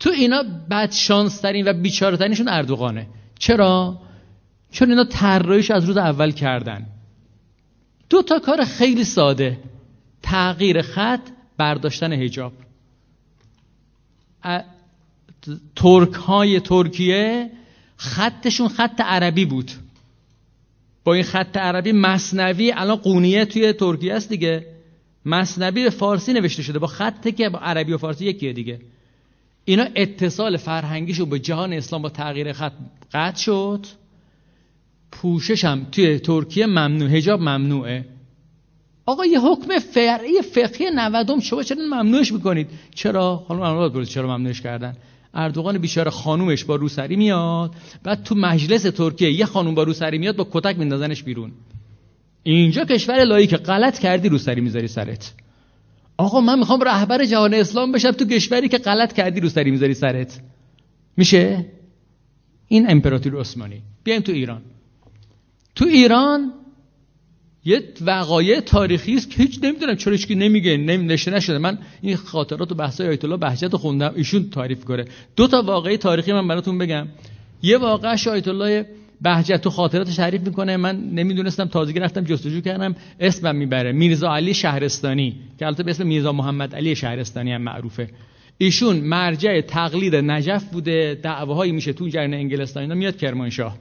تو 0.00 0.10
اینا 0.10 0.42
بد 0.70 0.92
شانس 0.92 1.40
ترین 1.40 1.68
و 1.68 1.72
بیچاره 1.72 2.16
ترینشون 2.16 2.48
اردوغانه. 2.48 3.06
چرا؟ 3.38 3.98
چون 4.70 4.90
اینا 4.90 5.04
طراحیش 5.04 5.70
از 5.70 5.84
روز 5.84 5.96
اول 5.96 6.30
کردن. 6.30 6.86
دو 8.10 8.22
تا 8.22 8.38
کار 8.38 8.64
خیلی 8.64 9.04
ساده. 9.04 9.58
تغییر 10.22 10.82
خط 10.82 11.28
برداشتن 11.56 12.12
هجاب 12.12 12.52
ترک 15.76 16.12
های 16.12 16.60
ترکیه 16.60 17.50
خطشون 17.96 18.68
خط 18.68 19.00
عربی 19.00 19.44
بود. 19.44 19.70
با 21.04 21.14
این 21.14 21.24
خط 21.24 21.56
عربی 21.56 21.92
مصنوی 21.92 22.72
الان 22.72 22.96
قونیه 22.96 23.44
توی 23.44 23.72
ترکیه 23.72 24.14
است 24.14 24.28
دیگه. 24.28 24.66
مصنوی 25.24 25.84
به 25.84 25.90
فارسی 25.90 26.32
نوشته 26.32 26.62
شده. 26.62 26.78
با 26.78 26.86
خطی 26.86 27.32
که 27.32 27.48
با 27.48 27.58
عربی 27.58 27.92
و 27.92 27.98
فارسی 27.98 28.24
یکیه 28.26 28.52
دیگه. 28.52 28.80
اینا 29.64 29.86
اتصال 29.96 30.56
فرهنگیشو 30.56 31.26
به 31.26 31.38
جهان 31.38 31.72
اسلام 31.72 32.02
با 32.02 32.08
تغییر 32.08 32.52
خط 32.52 32.72
قطع 33.12 33.40
شد. 33.40 33.86
پوشش 35.12 35.64
هم 35.64 35.86
توی 35.92 36.18
ترکیه 36.18 36.66
ممنوع. 36.66 37.10
هجاب 37.10 37.40
ممنوعه. 37.40 38.04
آقا 39.06 39.26
یه 39.26 39.40
حکم 39.40 39.78
فرعی 39.78 40.42
فقهی 40.42 40.90
90 40.94 41.40
شما 41.40 41.62
چرا 41.62 41.82
ممنوعش 41.82 42.32
می‌کنید؟ 42.32 42.70
چرا؟ 42.94 43.44
حالا 43.48 43.74
ممنوع 43.74 44.04
چرا 44.04 44.36
ممنوعش 44.36 44.60
کردن؟ 44.60 44.96
اردوغان 45.34 45.78
بیچاره 45.78 46.10
خانومش 46.10 46.64
با 46.64 46.76
روسری 46.76 47.16
میاد 47.16 47.74
بعد 48.02 48.22
تو 48.22 48.34
مجلس 48.34 48.82
ترکیه 48.82 49.32
یه 49.32 49.46
خانوم 49.46 49.74
با 49.74 49.82
روسری 49.82 50.18
میاد 50.18 50.36
با 50.36 50.48
کتک 50.52 50.78
میندازنش 50.78 51.22
بیرون. 51.22 51.52
اینجا 52.42 52.84
کشور 52.84 53.24
لایی 53.24 53.46
که 53.46 53.56
غلط 53.56 53.98
کردی 53.98 54.28
روسری 54.28 54.60
می‌ذاری 54.60 54.88
سرت. 54.88 55.34
آقا 56.16 56.40
من 56.40 56.58
می‌خوام 56.58 56.80
رهبر 56.80 57.24
جهان 57.24 57.54
اسلام 57.54 57.92
بشم 57.92 58.10
تو 58.10 58.24
کشوری 58.24 58.68
که 58.68 58.78
غلط 58.78 59.12
کردی 59.12 59.40
روسری 59.40 59.70
می‌ذاری 59.70 59.94
سرت. 59.94 60.40
میشه؟ 61.16 61.66
این 62.68 62.90
امپراتوری 62.90 63.36
عثمانی. 63.36 63.82
بیایم 64.04 64.22
تو 64.22 64.32
ایران. 64.32 64.62
تو 65.74 65.84
ایران 65.84 66.52
یه 67.68 67.82
وقایع 68.00 68.60
تاریخی 68.60 69.14
است 69.14 69.30
که 69.30 69.42
هیچ 69.42 69.60
نمی‌دونم 69.62 69.96
چرا 69.96 70.12
هیچ 70.12 70.30
نمیگه 70.30 70.76
نمیشه 70.76 71.30
نشده. 71.30 71.58
من 71.58 71.78
این 72.02 72.16
خاطرات 72.16 72.72
و 72.72 72.74
بحثای 72.74 73.08
آیت 73.08 73.24
الله 73.24 73.36
بهجت 73.36 73.76
خوندم 73.76 74.12
ایشون 74.16 74.50
تعریف 74.50 74.84
کنه. 74.84 75.04
دو 75.36 75.46
تا 75.46 75.62
واقعه 75.62 75.96
تاریخی 75.96 76.32
من 76.32 76.48
براتون 76.48 76.78
بگم. 76.78 77.06
یه 77.62 77.78
واقعش 77.78 78.28
آیت 78.28 78.48
الله 78.48 78.86
بهجت 79.20 79.60
تو 79.60 79.70
خاطرات 79.70 80.10
تعریف 80.10 80.42
می‌کنه. 80.42 80.76
من 80.76 80.96
نمی‌دونستم 81.00 81.64
تازگی 81.64 81.98
رفتم 82.00 82.24
جستجو 82.24 82.60
کردم. 82.60 82.94
اسمم 83.20 83.56
می‌بره 83.56 83.92
میرزا 83.92 84.34
علی 84.34 84.54
شهرستانی 84.54 85.36
که 85.58 85.66
البته 85.66 85.82
به 85.82 85.90
اسم 85.90 86.06
میرزا 86.06 86.32
محمد 86.32 86.74
علی 86.74 86.96
شهرستانی 86.96 87.52
هم 87.52 87.62
معروفه. 87.62 88.08
ایشون 88.58 88.96
مرجع 88.96 89.60
تقلید 89.60 90.16
نجف 90.16 90.64
بوده. 90.64 91.18
دعواهایی 91.22 91.72
میشه 91.72 91.92
تو 91.92 92.08
جریان 92.08 92.34
انگلستان 92.34 92.82
اینا 92.82 92.94
میاد 92.94 93.16
کرمانشاه. 93.16 93.76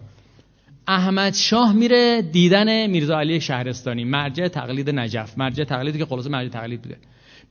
احمد 0.88 1.34
شاه 1.34 1.74
میره 1.74 2.22
دیدن 2.22 2.88
میرزا 2.88 3.20
علی 3.20 3.42
شهرستانی 3.42 4.04
مرجع 4.04 4.48
تقلید 4.48 4.90
نجف 4.90 5.38
مرجع 5.38 5.64
تقلیدی 5.64 5.98
که 5.98 6.06
خلاصه 6.06 6.30
مرجع 6.30 6.50
تقلید 6.50 6.82
بوده. 6.82 6.98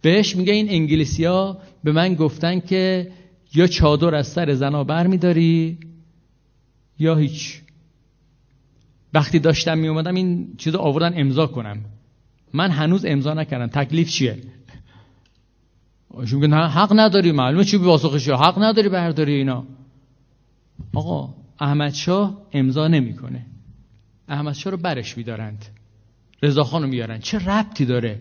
بهش 0.03 0.37
میگه 0.37 0.53
این 0.53 0.71
انگلیسیا 0.71 1.59
به 1.85 1.93
من 1.93 2.15
گفتن 2.15 2.61
که 2.61 3.11
یا 3.55 3.67
چادر 3.67 4.15
از 4.15 4.27
سر 4.27 4.55
زنا 4.55 4.85
بر 4.85 5.07
میداری 5.07 5.79
یا 6.99 7.15
هیچ. 7.17 7.61
وقتی 9.15 9.39
داشتم 9.39 9.79
می 9.79 9.89
اومدم 9.89 10.15
این 10.15 10.55
چیز 10.59 10.75
آوردن 10.75 11.21
امضا 11.21 11.47
کنم. 11.47 11.85
من 12.53 12.71
هنوز 12.71 13.05
امضا 13.05 13.35
نکردم. 13.35 13.67
تکلیف 13.67 14.11
چیه؟ 14.11 14.39
میگه 16.33 16.47
نه 16.47 16.69
حق 16.69 16.93
نداری 16.97 17.33
معلومه 17.33 17.65
چی 17.65 17.79
باسخشی 17.79 18.31
حق 18.31 18.63
نداری 18.63 18.89
برداری 18.89 19.35
اینا. 19.35 19.65
آقا 20.95 21.35
احمد 21.61 21.95
شاه 21.95 22.43
امضا 22.53 22.89
نمی‌کنه. 22.89 23.47
احمد 24.29 24.55
شاه 24.55 24.71
رو 24.71 24.77
برش 24.77 25.17
میدارند. 25.17 25.65
رضاخان 26.43 26.83
رو 26.83 26.89
میارن 26.89 27.19
چه 27.19 27.39
ربطی 27.39 27.85
داره؟ 27.85 28.19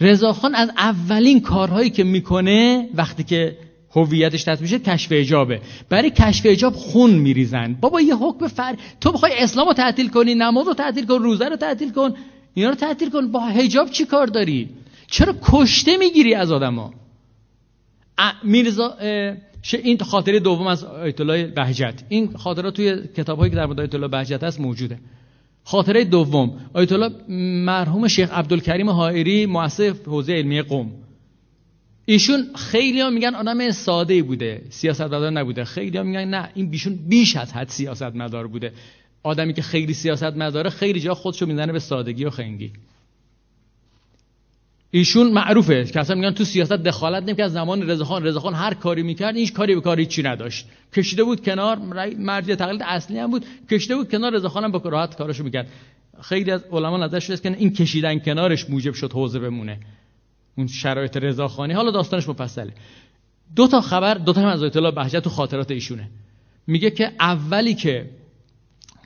رضاخان 0.00 0.54
از 0.54 0.70
اولین 0.76 1.40
کارهایی 1.40 1.90
که 1.90 2.04
می‌کنه 2.04 2.88
وقتی 2.94 3.24
که 3.24 3.58
هویتش 3.90 4.42
تثبیت 4.42 4.60
میشه 4.60 4.78
کشف 4.78 5.08
اجابه 5.12 5.60
برای 5.88 6.10
کشف 6.10 6.42
اجاب 6.44 6.72
خون 6.74 7.10
میریزن. 7.10 7.74
بابا 7.80 8.00
یه 8.00 8.16
حکم 8.16 8.48
فر 8.48 8.76
تو 9.00 9.12
بخوای 9.12 9.32
اسلام 9.38 9.66
رو 9.66 9.72
تعطیل 9.72 10.08
کنی 10.08 10.34
نماز 10.34 10.66
رو 10.66 10.74
تعطیل 10.74 11.06
کن 11.06 11.14
روزه 11.14 11.48
رو 11.48 11.56
تعطیل 11.56 11.92
کن 11.92 12.14
اینا 12.54 12.68
رو 12.68 12.74
تعطیل 12.74 13.10
کن. 13.10 13.30
با 13.32 13.40
حجاب 13.40 13.90
چی 13.90 14.04
کار 14.04 14.26
داری؟ 14.26 14.68
چرا 15.06 15.34
کشته 15.42 15.96
می‌گیری 15.96 16.34
از 16.34 16.52
آدما؟ 16.52 16.94
میرزا 18.44 18.96
این 19.74 19.98
خاطره 19.98 20.40
دوم 20.40 20.66
از 20.66 20.84
آیت 20.84 21.20
الله 21.20 21.46
بهجت. 21.46 22.02
این 22.08 22.32
خاطره 22.36 22.70
توی 22.70 22.96
کتابهایی 23.16 23.50
که 23.50 23.56
در 23.56 23.66
مورد 23.66 23.80
آیت 23.80 23.94
الله 23.94 24.08
بهجت 24.08 24.44
هست 24.44 24.60
موجوده. 24.60 24.98
خاطره 25.64 26.04
دوم 26.04 26.60
آیت 26.74 26.92
الله 26.92 27.10
مرحوم 27.64 28.08
شیخ 28.08 28.32
عبدالکریم 28.32 28.90
حائری 28.90 29.46
مؤسس 29.46 30.06
حوزه 30.06 30.32
علمی 30.32 30.62
قم 30.62 30.90
ایشون 32.04 32.46
خیلی 32.54 33.00
ها 33.00 33.10
میگن 33.10 33.34
آدم 33.34 33.70
ساده 33.70 34.22
بوده 34.22 34.62
سیاست 34.70 35.00
مدار 35.00 35.30
نبوده. 35.30 35.64
خیلی 35.64 35.98
ها 35.98 36.04
میگن 36.04 36.24
نه 36.24 36.50
این 36.54 36.70
بیشون 36.70 36.98
بیش 37.08 37.36
از 37.36 37.52
حد 37.52 37.68
سیاست 37.68 38.02
مدار 38.02 38.46
بوده. 38.46 38.72
آدمی 39.22 39.52
که 39.52 39.62
خیلی 39.62 39.94
سیاست 39.94 40.36
مداره 40.36 40.70
خیلی 40.70 41.00
جا 41.00 41.14
خودشو 41.14 41.46
می‌زنه 41.46 41.72
به 41.72 41.78
سادگی 41.78 42.24
و 42.24 42.30
خنگی. 42.30 42.72
ایشون 44.90 45.32
معروفه 45.32 45.84
که 45.84 46.00
اصلا 46.00 46.16
میگن 46.16 46.30
تو 46.30 46.44
سیاست 46.44 46.72
دخالت 46.72 47.22
نمی‌کرد 47.22 47.48
زمان 47.48 47.90
رضاخان 47.90 48.24
رضاخان 48.24 48.54
هر 48.54 48.74
کاری 48.74 49.02
می‌کرد 49.02 49.36
این 49.36 49.48
کاری 49.48 49.74
به 49.74 49.80
کاری 49.80 50.06
چی 50.06 50.22
نداشت. 50.22 50.66
کشیده 50.96 51.24
بود 51.24 51.44
کنار 51.44 51.78
مرجع 52.18 52.54
تقلید 52.54 52.82
اصلی 52.84 53.18
هم 53.18 53.30
بود. 53.30 53.44
کشیده 53.70 53.96
بود 53.96 54.10
کنار 54.10 54.32
رضاخان 54.32 54.64
هم 54.64 54.72
با 54.72 54.90
راحت 54.90 55.16
کارشو 55.16 55.44
می‌کرد. 55.44 55.68
خیلی 56.22 56.50
از 56.50 56.64
علما 56.72 56.96
نظرش 56.96 57.30
است 57.30 57.42
که 57.42 57.56
این 57.58 57.72
کشیدن 57.72 58.18
کنارش 58.18 58.70
موجب 58.70 58.94
شد 58.94 59.12
حوزه 59.12 59.38
بمونه. 59.38 59.80
اون 60.56 60.66
شرایط 60.66 61.16
رضاخانی. 61.16 61.72
حالا 61.72 61.90
داستانش 61.90 62.28
مفصله. 62.28 62.72
دو 63.56 63.68
تا 63.68 63.80
خبر 63.80 64.14
دو 64.14 64.32
تا 64.32 64.40
هم 64.40 64.46
از 64.46 64.76
الله 64.76 64.90
بهجت 64.90 65.22
تو 65.22 65.30
خاطرات 65.30 65.70
ایشونه. 65.70 66.08
میگه 66.66 66.90
که 66.90 67.12
اولی 67.20 67.74
که 67.74 68.10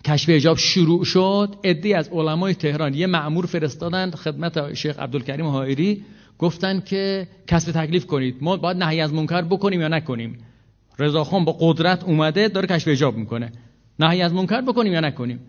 کشف 0.04 0.28
حجاب 0.28 0.56
شروع 0.56 1.04
شد. 1.04 1.56
عده 1.64 1.96
از 1.96 2.08
علمای 2.08 2.54
تهران 2.54 2.94
یه 2.94 3.06
معمور 3.06 3.46
فرستادن 3.46 4.10
خدمت 4.10 4.74
شیخ 4.74 4.98
عبدالکریم 4.98 5.46
حائری 5.46 6.04
گفتن 6.38 6.80
که 6.80 7.28
کسب 7.46 7.72
تکلیف 7.72 8.06
کنید. 8.06 8.36
ما 8.40 8.56
باید 8.56 8.76
نهی 8.76 9.00
از 9.00 9.14
منکر 9.14 9.42
بکنیم 9.42 9.80
یا 9.80 9.88
نکنیم. 9.88 10.38
رضاخان 10.98 11.44
با 11.44 11.56
قدرت 11.60 12.04
اومده 12.04 12.48
داره 12.48 12.66
کشف 12.66 12.88
حجاب 12.88 13.16
می‌کنه. 13.16 13.52
نهی 13.98 14.22
از 14.22 14.34
منکر 14.34 14.60
بکنیم 14.60 14.92
یا 14.92 15.00
نکنیم؟ 15.00 15.40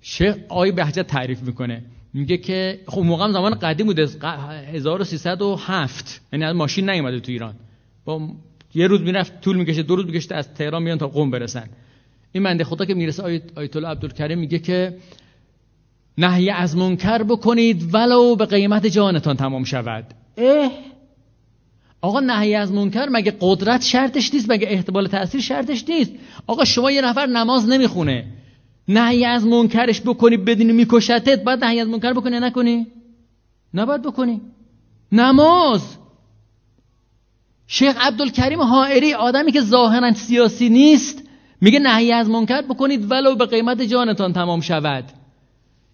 شیخ 0.00 0.36
آی 0.48 0.72
بهجت 0.72 1.06
تعریف 1.06 1.42
می‌کنه. 1.42 1.84
میگه 2.14 2.36
که 2.36 2.80
خب 2.86 3.02
موقع 3.02 3.32
زمان 3.32 3.54
قدیم 3.54 3.86
بوده 3.86 4.02
1307 4.02 6.20
یعنی 6.32 6.44
از 6.44 6.56
ماشین 6.56 6.90
نیومده 6.90 7.20
تو 7.20 7.32
ایران. 7.32 7.54
با 8.04 8.28
یه 8.74 8.86
روز 8.86 9.00
می‌رفت 9.00 9.40
طول 9.40 9.56
می‌کشه 9.56 9.82
دو 9.82 9.96
روز 9.96 10.06
می‌کشه 10.06 10.34
از 10.34 10.54
تهران 10.54 10.82
میان 10.82 10.98
تا 10.98 11.08
قم 11.08 11.30
برسن. 11.30 11.68
این 12.32 12.42
منده 12.42 12.64
خدا 12.64 12.84
که 12.84 12.94
می‌رسه 12.94 13.42
آیت 13.56 13.76
الله 13.76 13.88
عبدالکریم 13.88 14.38
میگه 14.38 14.58
که 14.58 14.96
نهی 16.18 16.50
از 16.50 16.76
منکر 16.76 17.22
بکنید 17.22 17.94
ولو 17.94 18.36
به 18.36 18.46
قیمت 18.46 18.86
جانتان 18.86 19.36
تمام 19.36 19.64
شود. 19.64 20.04
اه. 20.36 20.70
آقا 22.00 22.20
نهی 22.20 22.54
از 22.54 22.72
منکر 22.72 23.08
مگه 23.10 23.36
قدرت 23.40 23.82
شرطش 23.82 24.34
نیست؟ 24.34 24.50
مگه 24.50 24.68
احتمال 24.70 25.06
تاثیر 25.06 25.40
شرطش 25.40 25.84
نیست؟ 25.88 26.12
آقا 26.46 26.64
شما 26.64 26.90
یه 26.90 27.00
نفر 27.00 27.26
نماز 27.26 27.68
نمی‌خونه. 27.68 28.24
نهی 28.88 29.24
از 29.24 29.46
منکرش 29.46 30.00
بکنی 30.00 30.36
بدونی 30.36 30.72
میکشتت 30.72 31.44
باید 31.44 31.64
نهی 31.64 31.80
از 31.80 31.88
منکر 31.88 32.12
بکنی 32.12 32.40
نکنی؟ 32.40 32.86
نباید 33.74 34.02
بکنی. 34.02 34.40
نماز. 35.12 35.96
شیخ 37.66 37.96
عبدالکریم 38.00 38.60
حائری 38.60 39.14
آدمی 39.14 39.52
که 39.52 39.60
ظاهرا 39.60 40.12
سیاسی 40.12 40.68
نیست 40.68 41.21
میگه 41.62 41.78
نهی 41.78 42.12
از 42.12 42.28
منکر 42.28 42.62
بکنید 42.62 43.10
ولو 43.10 43.34
به 43.34 43.46
قیمت 43.46 43.82
جانتان 43.82 44.32
تمام 44.32 44.60
شود. 44.60 45.04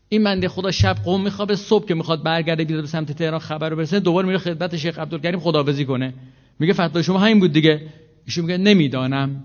این 0.09 0.23
منده 0.23 0.49
خدا 0.49 0.71
شب 0.71 0.97
قوم 1.05 1.23
میخوابه 1.23 1.57
صبح 1.57 1.87
که 1.87 1.95
می‌خواد 1.95 2.23
برگرده 2.23 2.65
بیاد 2.65 2.81
به 2.81 2.87
سمت 2.87 3.13
تهران 3.13 3.41
خبر 3.41 3.75
برسه 3.75 4.01
دوباره 4.01 4.27
میره 4.27 4.39
خدمت 4.39 4.77
شیخ 4.77 4.99
عبدالکریم 4.99 5.41
خداوزی 5.41 5.85
کنه. 5.85 6.15
میگه 6.59 6.73
فتوا 6.73 7.03
شما 7.03 7.19
همین 7.19 7.41
بود 7.41 7.53
دیگه. 7.53 7.81
ایشون 8.27 8.45
میگه 8.45 8.59
نمی‌دانم. 8.59 9.45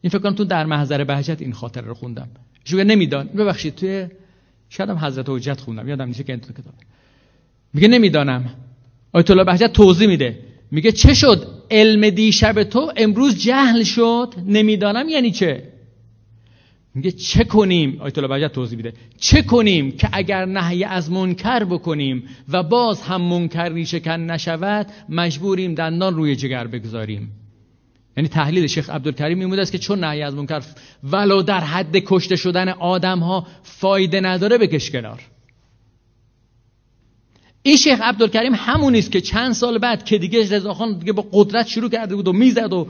این 0.00 0.10
فکر 0.10 0.18
کنم 0.18 0.34
تو 0.34 0.44
در 0.44 0.66
محضر 0.66 1.04
بهجت 1.04 1.42
این 1.42 1.52
خاطر 1.52 1.80
رو 1.80 1.94
خوندم. 1.94 2.28
ایشون 2.64 2.80
میگه 2.80 2.94
نمیدان. 2.94 3.26
ببخشید 3.26 3.74
توی 3.74 4.06
شاید 4.68 4.90
حضرت 4.90 5.28
حجت 5.28 5.60
خوندم. 5.60 5.88
یادم 5.88 6.04
نیست 6.04 6.26
که 6.26 6.32
این 6.32 6.40
کتاب. 6.40 6.74
میگه 7.74 7.88
نمی‌دانم. 7.88 8.50
آیت 9.12 9.30
الله 9.30 9.44
بهجت 9.44 9.72
توضیح 9.72 10.08
میده. 10.08 10.38
میگه 10.70 10.92
چه 10.92 11.14
شد؟ 11.14 11.46
علم 11.70 12.10
دیشب 12.10 12.62
تو 12.62 12.92
امروز 12.96 13.38
جهل 13.38 13.82
شد؟ 13.82 14.34
نمی‌دانم 14.46 15.08
یعنی 15.08 15.30
چه؟ 15.30 15.70
میگه 16.94 17.10
چه 17.10 17.44
کنیم؟ 17.44 17.96
آیت 18.00 18.18
الله 18.18 18.28
بهجت 18.28 18.52
توضیح 18.52 18.76
میده. 18.76 18.92
چه 19.18 19.42
کنیم 19.42 19.92
که 19.92 20.08
اگر 20.12 20.44
نهی 20.44 20.84
از 20.84 21.10
منکر 21.10 21.64
بکنیم 21.64 22.24
و 22.48 22.62
باز 22.62 23.02
هم 23.02 23.20
منکر 23.20 23.68
ریشکن 23.68 24.20
نشود 24.20 24.86
مجبوریم 25.08 25.74
دندان 25.74 26.14
روی 26.14 26.36
جگر 26.36 26.66
بگذاریم. 26.66 27.32
یعنی 28.16 28.28
تحلیل 28.28 28.66
شیخ 28.66 28.90
عبدالکریم 28.90 29.38
میموده 29.38 29.62
است 29.62 29.72
که 29.72 29.78
چون 29.78 30.04
نهی 30.04 30.22
از 30.22 30.34
منکر 30.34 30.62
ولو 31.04 31.42
در 31.42 31.60
حد 31.60 31.96
کشته 31.96 32.36
شدن 32.36 32.68
آدم 32.68 33.18
ها 33.18 33.46
فایده 33.62 34.20
نداره 34.20 34.58
بکش 34.58 34.90
کنار. 34.90 35.20
این 37.62 37.76
شیخ 37.76 38.00
عبدالکریم 38.00 38.52
همون 38.54 38.96
است 38.96 39.12
که 39.12 39.20
چند 39.20 39.52
سال 39.52 39.78
بعد 39.78 40.04
که 40.04 40.18
دیگه 40.18 40.40
رضاخان 40.40 40.98
دیگه 40.98 41.12
با 41.12 41.26
قدرت 41.32 41.68
شروع 41.68 41.90
کرده 41.90 42.16
بود 42.16 42.28
و 42.28 42.32
می‌زد 42.32 42.72
و 42.72 42.86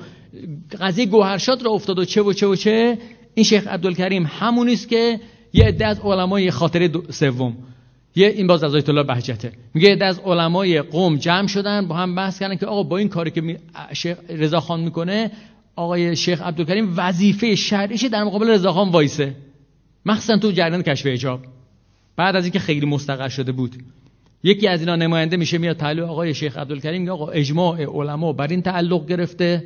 قضیه 0.80 1.06
گوهرشاد 1.06 1.62
را 1.62 1.70
افتاد 1.70 1.98
و 1.98 2.04
چه 2.04 2.22
و 2.22 2.32
چه 2.32 2.46
و 2.46 2.56
چه 2.56 2.98
این 3.34 3.44
شیخ 3.44 3.66
عبدالکریم 3.66 4.26
همون 4.26 4.68
است 4.68 4.88
که 4.88 5.20
یه 5.52 5.64
عده 5.64 5.86
از 5.86 6.00
علمای 6.00 6.50
خاطره 6.50 6.90
سوم. 7.10 7.56
یه 8.16 8.26
این 8.26 8.46
باز 8.46 8.64
از 8.64 8.74
آیت 8.74 8.88
الله 8.88 9.02
بهجته. 9.02 9.52
میگه 9.74 9.92
عده 9.92 10.04
از 10.04 10.18
علمای 10.18 10.82
قوم 10.82 11.16
جمع 11.16 11.46
شدن 11.46 11.88
با 11.88 11.94
هم 11.94 12.14
بحث 12.14 12.38
کردن 12.38 12.56
که 12.56 12.66
آقا 12.66 12.82
با 12.82 12.96
این 12.96 13.08
کاری 13.08 13.30
که 13.30 13.58
شیخ 13.92 14.16
رضاخان 14.28 14.80
می‌کنه 14.80 15.30
آقای 15.76 16.16
شیخ 16.16 16.42
عبدالکریم 16.42 16.94
وظیفه 16.96 17.54
شرعیش 17.54 18.04
در 18.04 18.24
مقابل 18.24 18.48
رضاخان 18.50 18.88
وایسه. 18.88 19.34
مخصوصا 20.06 20.38
تو 20.38 20.52
جریان 20.52 20.82
کشف 20.82 21.06
حجاب. 21.06 21.40
بعد 22.16 22.36
از 22.36 22.44
اینکه 22.44 22.58
خیلی 22.58 22.86
مستقر 22.86 23.28
شده 23.28 23.52
بود. 23.52 23.76
یکی 24.42 24.68
از 24.68 24.80
اینا 24.80 24.96
نماینده 24.96 25.36
میشه 25.36 25.58
میاد 25.58 25.76
تعلق 25.76 26.10
آقای 26.10 26.34
شیخ 26.34 26.58
عبدالکریم 26.58 27.00
میگه 27.00 27.12
آقا 27.12 27.28
اجماع 27.28 27.84
علما 27.84 28.32
بر 28.32 28.46
این 28.46 28.62
تعلق 28.62 29.06
گرفته 29.06 29.64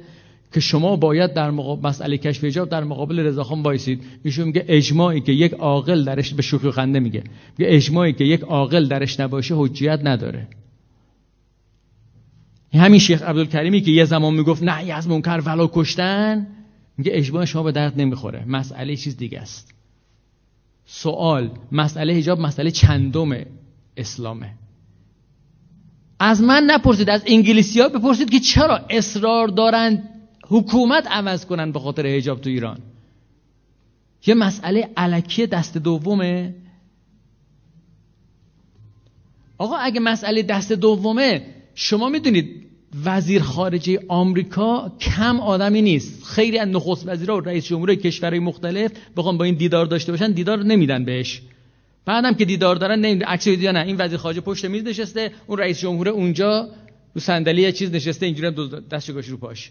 که 0.54 0.61
شما 0.61 0.97
باید 0.97 1.35
در 1.35 1.50
مقابل 1.50 1.88
مسئله 1.88 2.19
کشف 2.19 2.45
حجاب 2.45 2.69
در 2.69 2.85
مقابل 2.85 3.21
رضاخان 3.21 3.62
وایسید. 3.62 4.02
ایشون 4.25 4.45
میگه 4.47 4.64
اجماعی 4.69 5.21
که 5.21 5.33
یک 5.33 5.52
عاقل 5.52 6.04
درش 6.04 6.35
به 6.35 6.43
شوخی 6.43 6.71
خنده 6.71 7.00
میگه. 7.00 7.25
میگه 7.59 7.75
اجماعی 7.75 8.12
که 8.12 8.25
یک 8.25 8.40
عاقل 8.40 8.88
درش 8.88 9.21
نباشه 9.21 9.54
حجیت 9.59 10.00
نداره. 10.04 10.49
همین 12.75 13.00
شیخ 13.00 13.23
عبدالکریمی 13.23 13.81
که 13.81 13.90
یه 13.90 14.04
زمان 14.04 14.35
می‌گفت 14.35 14.62
نه 14.62 14.93
از 14.93 15.09
منکر 15.09 15.43
ولو 15.47 15.69
کشتن 15.73 16.47
میگه 16.99 17.12
اجماع 17.14 17.45
شما 17.45 17.62
به 17.62 17.73
درد 17.73 18.00
نمی‌خوره. 18.00 18.45
مسئله 18.49 18.97
چیز 18.97 19.16
دیگه 19.16 19.40
است. 19.40 19.75
سوال 20.87 21.50
مسئله 21.73 22.14
حجاب 22.14 22.40
مسئله 22.40 22.71
چندم 22.71 23.45
اسلامه. 23.97 24.63
از 26.18 26.42
من 26.42 26.64
نپرسید 26.64 27.11
از 27.11 27.23
انگلیسی 27.26 27.80
ها 27.80 27.88
بپرسید 27.88 28.30
که 28.30 28.40
چرا 28.40 28.80
اصرار 28.90 29.49
دارند 29.49 30.09
حکومت 30.49 31.06
عوض 31.06 31.47
کنن 31.47 31.73
به 31.73 31.78
خاطر 31.78 32.06
حجاب 32.06 32.40
تو 32.40 32.50
ایران. 32.50 32.78
یه 34.26 34.35
مسئله 34.35 34.90
علکی 34.97 35.47
دست 35.47 35.78
دومه. 35.78 36.54
آقا 39.59 39.76
اگه 39.76 40.00
مسئله 40.00 40.42
دست 40.42 40.73
دومه 40.73 41.47
شما 41.75 42.09
می‌دونید 42.09 42.64
وزیر 43.04 43.42
خارجه 43.42 44.00
آمریکا 44.09 44.92
کم 45.00 45.40
آدمی 45.40 45.83
نیست. 45.83 46.25
خیلی 46.25 46.59
از 46.59 46.68
نخست 46.68 47.09
وزیرا 47.09 47.37
و 47.37 47.40
رئیس 47.40 47.66
جمهور 47.66 47.94
کشورهای 47.94 48.38
مختلف 48.38 48.92
بخوام 49.16 49.38
با 49.38 49.44
این 49.44 49.54
دیدار 49.54 49.87
داشته 49.87 50.12
باشن 50.12 50.33
دیدار 50.33 50.62
نمیدن 50.62 51.04
بهش. 51.04 51.42
بعدم 52.06 52.34
که 52.34 52.44
دیدار 52.44 52.76
دارن 52.76 53.00
نمیدن 53.00 53.26
عکس 53.26 53.44
دیدار 53.49 53.73
نه 53.73 53.80
این 53.80 53.96
وزیر 53.99 54.18
خارجه 54.18 54.40
پشت 54.40 54.64
میز 54.64 54.84
نشسته 54.84 55.32
اون 55.46 55.58
رئیس 55.58 55.80
جمهور 55.80 56.08
اونجا 56.08 56.68
رو 57.14 57.20
صندلی 57.20 57.62
یه 57.62 57.73
چیز 57.73 57.90
نشسته 57.90 58.26
اینجوری 58.26 58.68
دستش 58.90 59.11
گوش 59.11 59.28
رو 59.28 59.37
پاش. 59.37 59.70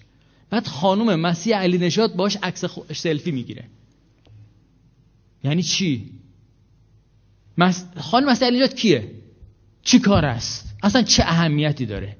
بعد 0.49 0.67
خانم 0.67 1.19
مسیح 1.19 1.57
علی 1.57 1.77
نشاد 1.77 2.15
باش 2.15 2.37
عکس 2.43 2.65
سلفی 2.93 3.31
می‌گیره. 3.31 3.63
یعنی 5.43 5.63
چی؟ 5.63 6.09
مس... 7.57 7.85
خانم 7.97 8.29
مسیح 8.29 8.47
علی 8.47 8.57
نشاد 8.57 8.75
کیه؟ 8.75 9.11
چی 9.83 9.99
کار 9.99 10.25
است؟ 10.25 10.75
اصلا 10.83 11.01
چه 11.01 11.23
اهمیتی 11.23 11.85
داره؟ 11.85 12.15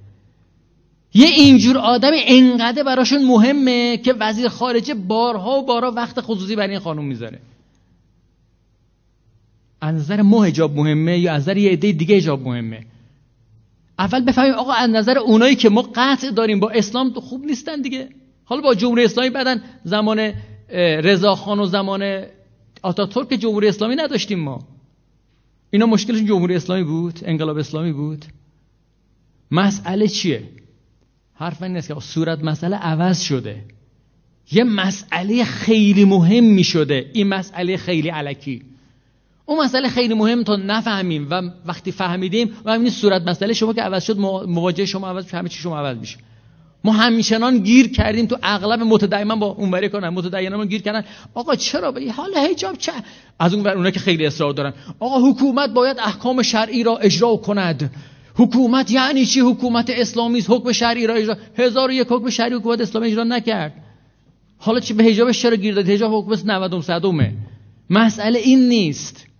یه 1.13 1.27
اینجور 1.27 1.77
آدم 1.77 2.11
انقدر 2.13 2.83
براشون 2.83 3.25
مهمه 3.25 3.97
که 3.97 4.13
وزیر 4.13 4.47
خارجه 4.47 4.93
بارها 4.93 5.59
و 5.59 5.65
بارها 5.65 5.91
وقت 5.91 6.21
خصوصی 6.21 6.55
برای 6.55 6.69
این 6.69 6.79
خانم 6.79 7.05
می‌ذاره. 7.05 7.39
از 9.83 9.95
نظر 9.95 10.21
ما 10.21 10.43
حجاب 10.43 10.75
مهمه 10.75 11.19
یا 11.19 11.33
از 11.33 11.41
نظر 11.41 11.57
یه 11.57 11.71
عده 11.71 11.91
دیگه 11.91 12.17
حجاب 12.17 12.47
مهمه؟ 12.47 12.85
اول 13.99 14.25
بفهمیم 14.25 14.53
آقا 14.53 14.71
از 14.73 14.89
نظر 14.89 15.17
اونایی 15.17 15.55
که 15.55 15.69
ما 15.69 15.89
قطع 15.95 16.31
داریم 16.31 16.59
با 16.59 16.69
اسلام 16.69 17.13
خوب 17.13 17.45
نیستن 17.45 17.81
دیگه. 17.81 18.09
حالا 18.43 18.61
با 18.61 18.75
جمهوری 18.75 19.05
اسلامی 19.05 19.29
بعدن 19.29 19.63
زمان 19.83 20.33
رضاخان 21.03 21.59
و 21.59 21.65
زمان 21.65 22.25
آتاتورک 22.81 23.29
جمهوری 23.29 23.67
اسلامی 23.67 23.95
نداشتیم 23.95 24.39
ما. 24.39 24.67
اینا 25.71 25.85
مشکلشون 25.85 26.25
جمهوری 26.25 26.55
اسلامی 26.55 26.83
بود 26.83 27.19
انقلاب 27.23 27.57
اسلامی 27.57 27.91
بود. 27.91 28.25
مسئله 29.51 30.07
چیه؟ 30.07 30.43
حرف 31.33 31.61
این 31.61 31.73
نیست 31.73 31.87
که 31.87 31.99
صورت 31.99 32.43
مسئله 32.43 32.75
عوض 32.75 33.21
شده. 33.21 33.63
یه 34.51 34.63
مسئله 34.63 35.43
خیلی 35.43 36.05
مهم 36.05 36.43
می 36.43 36.63
شده. 36.63 37.09
این 37.13 37.27
مسئله 37.27 37.77
خیلی 37.77 38.09
علکی. 38.09 38.72
اون 39.45 39.65
مسئله 39.65 39.89
خیلی 39.89 40.13
مهم 40.13 40.43
تا 40.43 40.55
نفهمیم 40.55 41.27
و 41.29 41.41
وقتی 41.65 41.91
فهمیدیم 41.91 42.53
و 42.65 42.73
همین 42.73 42.89
صورت 42.89 43.21
مسئله 43.21 43.53
شما 43.53 43.73
که 43.73 43.81
عوض 43.81 44.03
شد 44.03 44.17
مواجه 44.47 44.85
شما 44.85 45.07
عوض 45.07 45.31
همه 45.31 45.49
چی 45.49 45.59
شما 45.59 45.79
عوض 45.79 45.97
میشه. 45.97 46.17
ما 46.83 46.91
همیشنان 46.91 47.57
گیر 47.57 47.91
کردیم 47.91 48.25
تو 48.25 48.37
اغلب 48.43 48.79
متدینا 48.79 49.35
با 49.35 49.45
اون 49.45 49.71
بره 49.71 49.89
کنن 49.89 50.09
متدینا 50.09 50.65
گیر 50.65 50.81
کردن. 50.81 51.03
آقا 51.33 51.55
چرا؟ 51.55 51.91
به 51.91 52.11
حال 52.11 52.35
حجاب 52.35 52.77
چه؟ 52.77 52.91
از 53.39 53.53
اون 53.53 53.67
اونایی 53.67 53.91
که 53.91 53.99
خیلی 53.99 54.25
اصرار 54.25 54.53
دارن. 54.53 54.73
آقا 54.99 55.29
حکومت 55.29 55.69
باید 55.69 55.99
احکام 55.99 56.41
شرعی 56.41 56.83
را 56.83 56.97
اجرا 56.97 57.35
کند. 57.35 57.91
حکومت 58.35 58.91
یعنی 58.91 59.25
چی؟ 59.25 59.39
حکومت 59.39 59.89
اسلامی 59.89 60.39
است 60.39 60.49
حکم 60.49 60.71
شرعی 60.71 61.07
را 61.07 61.13
اجرا 61.13 61.37
هزار 61.57 61.89
و 61.89 61.93
یک 61.93 62.07
حکم 62.09 62.29
شرعی 62.29 62.53
حکومت 62.53 62.81
اسلامی 62.81 63.07
اجرا 63.07 63.23
نکرد. 63.23 63.73
حالا 64.57 64.79
چی 64.79 64.93
به 64.93 65.03
حجابش 65.03 65.41
چرا 65.41 65.55
گیر 65.55 65.75
داد؟ 65.75 65.89
حجاب 65.89 66.31
حکم 66.31 66.51
90 66.51 66.81
صدومه. 66.81 67.33
مسئله 67.89 68.39
این 68.39 68.69
نیست. 68.69 69.32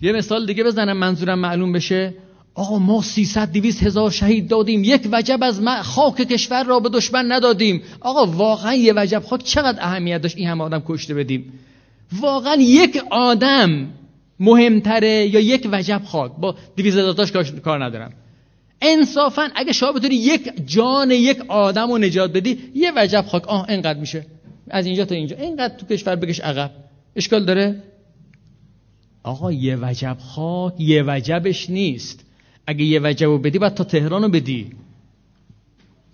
یه 0.00 0.12
مثال 0.12 0.46
دیگه 0.46 0.64
بزنم 0.64 0.96
منظورم 0.96 1.38
معلوم 1.38 1.72
بشه. 1.72 2.14
آقا 2.54 2.78
ما 2.78 3.02
300 3.02 3.52
200 3.52 3.82
هزار 3.82 4.10
شهید 4.10 4.48
دادیم. 4.48 4.84
یک 4.84 5.08
وجب 5.12 5.38
از 5.42 5.60
خاک 5.82 6.14
کشور 6.14 6.64
را 6.64 6.80
به 6.80 6.88
دشمن 6.88 7.32
ندادیم. 7.32 7.82
آقا 8.00 8.26
واقعا 8.26 8.74
یه 8.74 8.92
وجب. 8.96 9.22
خاک 9.22 9.42
چقدر 9.42 9.78
اهمیت 9.82 10.22
داشت 10.22 10.36
این 10.36 10.48
همه 10.48 10.64
آدم 10.64 10.82
کشته 10.86 11.14
بدیم؟ 11.14 11.52
واقعا 12.20 12.54
یک 12.54 13.02
آدم 13.10 13.86
مهمتره 14.40 15.26
یا 15.26 15.40
یک 15.40 15.68
وجب 15.72 16.02
خاک؟ 16.04 16.32
با 16.40 16.54
200 16.76 16.98
هزار 16.98 17.50
کار 17.64 17.84
ندارم. 17.84 18.12
انصافا 18.82 19.48
اگه 19.54 19.72
شما 19.72 19.92
بتونی 19.92 20.14
یک 20.14 20.52
جان 20.66 21.10
یک 21.10 21.40
آدم 21.48 21.90
رو 21.90 21.98
نجات 21.98 22.32
بدی 22.32 22.58
یه 22.74 22.92
وجب 22.96 23.24
خاک. 23.28 23.48
آه 23.48 23.70
اینقدر 23.70 23.98
میشه. 23.98 24.26
از 24.70 24.86
اینجا 24.86 25.04
تا 25.04 25.14
اینجا. 25.14 25.36
اینقدر 25.36 25.74
تو 25.76 25.86
کشور 25.86 26.16
بکش 26.16 26.40
عقب. 26.40 26.70
اشکال 27.16 27.44
داره؟ 27.44 27.82
آقا 29.22 29.52
یه 29.52 29.78
وجب 29.82 30.16
خاک 30.20 30.74
یه 30.78 31.04
وجبش 31.06 31.70
نیست. 31.70 32.24
اگه 32.66 32.84
یه 32.84 33.00
وجب 33.02 33.42
بدی 33.42 33.58
باید 33.58 33.74
تا 33.74 33.84
تهران 33.84 34.22
رو 34.22 34.28
بدی. 34.28 34.70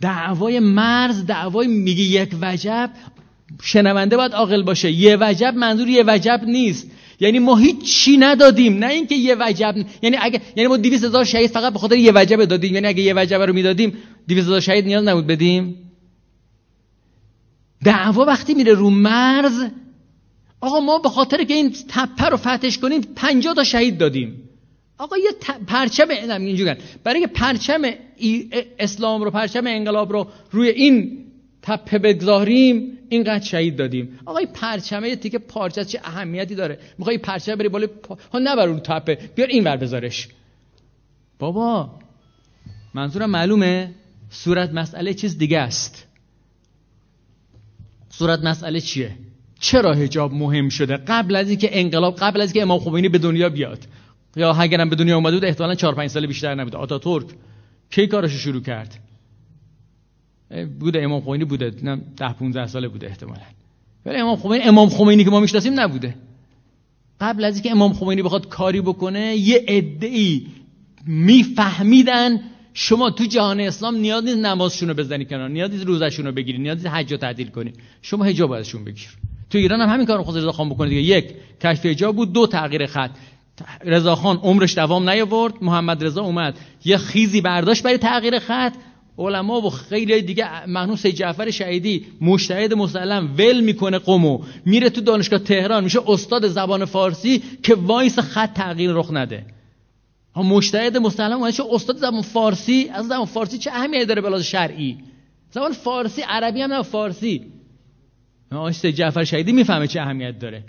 دعوای 0.01 0.61
مرز 0.61 1.27
دعوای 1.27 1.67
میگه 1.67 2.03
یک 2.03 2.37
وجب 2.43 2.91
شنونده 3.63 4.17
باید 4.17 4.33
عاقل 4.33 4.63
باشه. 4.63 4.91
یه 4.91 5.17
وجب 5.21 5.55
منظور 5.55 5.89
یه 5.89 6.05
وجب 6.07 6.41
نیست. 6.47 6.91
یعنی 7.21 7.39
ما 7.39 7.57
هیچ 7.57 7.95
چی 7.95 8.17
ندادیم. 8.17 8.79
نه 8.79 8.87
اینکه 8.87 9.15
یه 9.15 9.37
وجب 9.41 9.75
یعنی 10.03 10.17
اگه 10.21 10.41
یعنی 10.57 10.69
ما 10.69 10.77
200 10.77 11.05
هزار 11.05 11.25
شهید 11.25 11.51
فقط 11.51 11.73
به 11.73 11.79
خاطر 11.79 11.97
یه 11.97 12.13
وجب 12.15 12.45
دادیم. 12.45 12.75
یعنی 12.75 12.87
اگه 12.87 13.03
یه 13.03 13.15
وجب 13.17 13.43
رو 13.43 13.53
می‌دادیم 13.53 13.93
200 14.29 14.47
هزار 14.47 14.61
شهید 14.61 14.87
نیاز 14.87 15.05
نبود 15.05 15.27
بدیم. 15.27 15.75
دعوا 17.85 18.25
وقتی 18.25 18.55
میره 18.55 18.73
رو 18.73 18.91
مرز 18.91 19.65
آقا 20.61 20.81
ما 20.81 20.99
به 20.99 21.09
خاطر 21.09 21.45
که 21.45 21.55
این 21.55 21.75
تپه 21.89 22.29
رو 22.29 22.37
فتش 22.37 22.79
کنیم 22.79 23.01
50 23.17 23.55
تا 23.55 23.65
شهید 23.65 23.99
دادیم. 23.99 24.43
آقا 24.99 25.17
یه 25.17 25.31
پرچم 25.67 26.09
اینجوری 26.11 26.75
برای 27.05 27.21
که 27.21 27.27
پرچم 27.27 27.83
اسلام 28.79 29.23
رو 29.23 29.31
پرچم 29.31 29.67
انقلاب 29.67 30.13
رو 30.13 30.29
روی 30.51 30.69
این 30.69 31.27
تپه 31.63 31.99
بگذاریم 31.99 32.99
اینقدر 33.09 33.45
شهید 33.45 33.77
دادیم. 33.77 34.19
آقا 34.25 34.39
این 34.39 34.49
پرچمه 34.49 35.09
یه 35.09 35.17
تیکه 35.17 35.39
پارچه 35.39 35.85
چه 35.85 36.01
اهمیتی 36.05 36.55
داره؟ 36.55 36.79
می‌خوای 36.99 37.19
پرچم 37.19 37.55
بری 37.55 37.69
بالا 37.69 37.87
پا... 37.87 38.19
ها 38.33 38.39
نبر 38.39 38.69
اون 38.69 38.81
تپه. 38.81 39.15
بیار 39.35 39.49
این 39.49 39.65
ور 39.65 39.77
بذارش. 39.77 40.29
بابا 41.39 41.91
منظورم 42.95 43.31
معلومه؟ 43.31 43.95
صورت 44.31 44.71
مسئله 44.71 45.15
چیز 45.15 45.39
دیگه 45.39 45.59
است. 45.59 46.07
صورت 48.11 48.41
مسئله 48.41 48.81
چیه؟ 48.81 49.17
چرا 49.61 49.95
حجاب 49.95 50.35
مهم 50.35 50.69
شده؟ 50.69 50.97
قبل 50.97 51.37
از 51.37 51.49
اینکه 51.49 51.81
انقلاب 51.81 52.17
قبل 52.17 52.41
از 52.41 52.49
اینکه 52.49 52.63
امام 52.63 52.79
خمینی 52.79 53.09
به 53.09 53.19
دنیا 53.19 53.49
بیاد. 53.49 53.79
یا 54.37 54.53
اگرم 54.53 54.91
به 54.91 54.97
دنیا 54.97 55.17
اومده 55.17 55.37
بود 55.37 55.45
احتمالاً 55.45 55.75
4 55.75 55.95
5 55.95 56.11
سال 56.11 56.27
بیشتر 56.27 56.55
نبود 56.55 56.77
آتاتورک 56.77 57.27
کی 57.91 58.07
کارش 58.07 58.33
شروع 58.33 58.63
کرد؟ 58.63 58.99
بوده 60.81 61.03
امام 61.03 61.21
خمینی 61.21 61.45
بوده 61.45 61.73
نه 61.83 62.01
10 62.17 62.33
15 62.33 62.67
ساله 62.67 62.89
بوده 62.89 63.07
احتمالاً. 63.07 63.41
ولی 64.07 64.19
امام 64.19 64.37
خمینی 64.37 64.65
امام 64.65 64.89
خمینی 64.89 65.25
که 65.25 65.31
ما 65.31 65.41
می‌شناسیم 65.41 65.81
نبوده. 65.81 66.15
قبل 67.21 67.45
از 67.45 67.55
اینکه 67.55 67.71
امام 67.71 67.93
خمینی 67.93 68.23
بخواد 68.23 68.49
کاری 68.49 68.81
بکنه 68.81 69.37
یه 69.37 69.65
عده‌ای 69.69 70.47
میفهمیدن 71.07 72.41
شما 72.75 73.11
تو 73.11 73.25
جهان 73.25 73.61
اسلام 73.61 73.97
نیاز 73.97 74.25
نیست 74.25 74.39
نمازشون 74.39 74.89
رو 74.89 74.95
بزنی 74.95 75.25
کنار 75.25 75.49
نیاز 75.49 75.71
نیست 75.71 75.87
روزشون 75.87 76.27
رو 76.27 76.33
بگیری 76.33 76.59
نیاز 76.59 76.77
نیست 76.77 76.89
حج 76.89 77.13
رو 77.13 77.19
تعطیل 77.19 77.49
کنی. 77.49 77.73
شما 78.03 78.25
حجاب 78.25 78.53
ازشون 78.53 78.85
بگیر. 78.85 79.09
تو 79.51 79.59
ایران 79.59 79.81
هم 79.81 79.89
همین 79.89 80.07
کارو 80.07 80.23
خود 80.23 80.37
رضا 80.37 80.53
خان 80.53 80.71
بکنه 80.71 80.89
دیگه. 80.89 81.03
یک 81.03 81.35
کشف 81.61 81.87
حجاب 81.87 82.17
بود. 82.17 82.33
دو 82.33 82.47
تغییر 82.47 82.87
خط. 82.87 83.11
رضاخان 83.85 84.37
عمرش 84.37 84.75
دوام 84.75 85.11
نیاورد. 85.11 85.55
محمد 85.61 86.05
رضا 86.05 86.23
اومد. 86.23 86.59
یه 86.85 86.97
خیزی 86.97 87.41
برداشت 87.41 87.83
برای 87.83 87.99
تغییر 87.99 88.39
خط. 88.39 88.75
علما 89.19 89.61
و 89.61 89.71
خیلی 89.71 90.23
دیگه 90.23 90.67
مهنوم 90.67 90.97
سید 90.97 91.15
جعفر 91.15 91.51
شهیدی 91.51 92.07
مجتهد 92.21 92.75
مسلم 92.75 93.35
ول 93.39 93.61
می‌کنه 93.61 93.99
قمو 93.99 94.41
میره 94.65 94.91
تو 94.91 95.01
دانشگاه 95.01 95.39
تهران. 95.39 95.85
میشه 95.85 96.01
استاد 96.07 96.49
زبان 96.49 96.85
فارسی 96.85 97.43
که 97.63 97.75
وایس 97.75 98.19
خط 98.19 98.53
تغییر 98.55 98.93
رخ 98.93 99.13
نده. 99.13 99.47
ها 100.35 100.43
مجتهد 100.43 100.97
مسلم 100.97 101.47
میشه 101.47 101.63
استاد 101.71 101.97
زبان 101.97 102.23
فارسی؟ 102.23 102.91
از 102.95 103.07
زبان 103.07 103.25
فارسی 103.25 103.59
چه 103.59 103.71
اهمیتی 103.71 104.05
داره 104.05 104.23
بلاز 104.23 104.45
شرعی؟ 104.45 104.97
زبان 105.51 105.73
فارسی 105.73 106.23
عربی 106.23 106.63
هم 106.63 106.73
نه 106.73 106.83
فارسی. 106.83 107.56
سید 108.73 108.95
جعفر 108.95 109.25
شهیدی 109.25 109.53
می‌فهمه 109.53 109.87
چه 109.87 110.01
اهمیت 110.01 110.39
داره. 110.39 110.65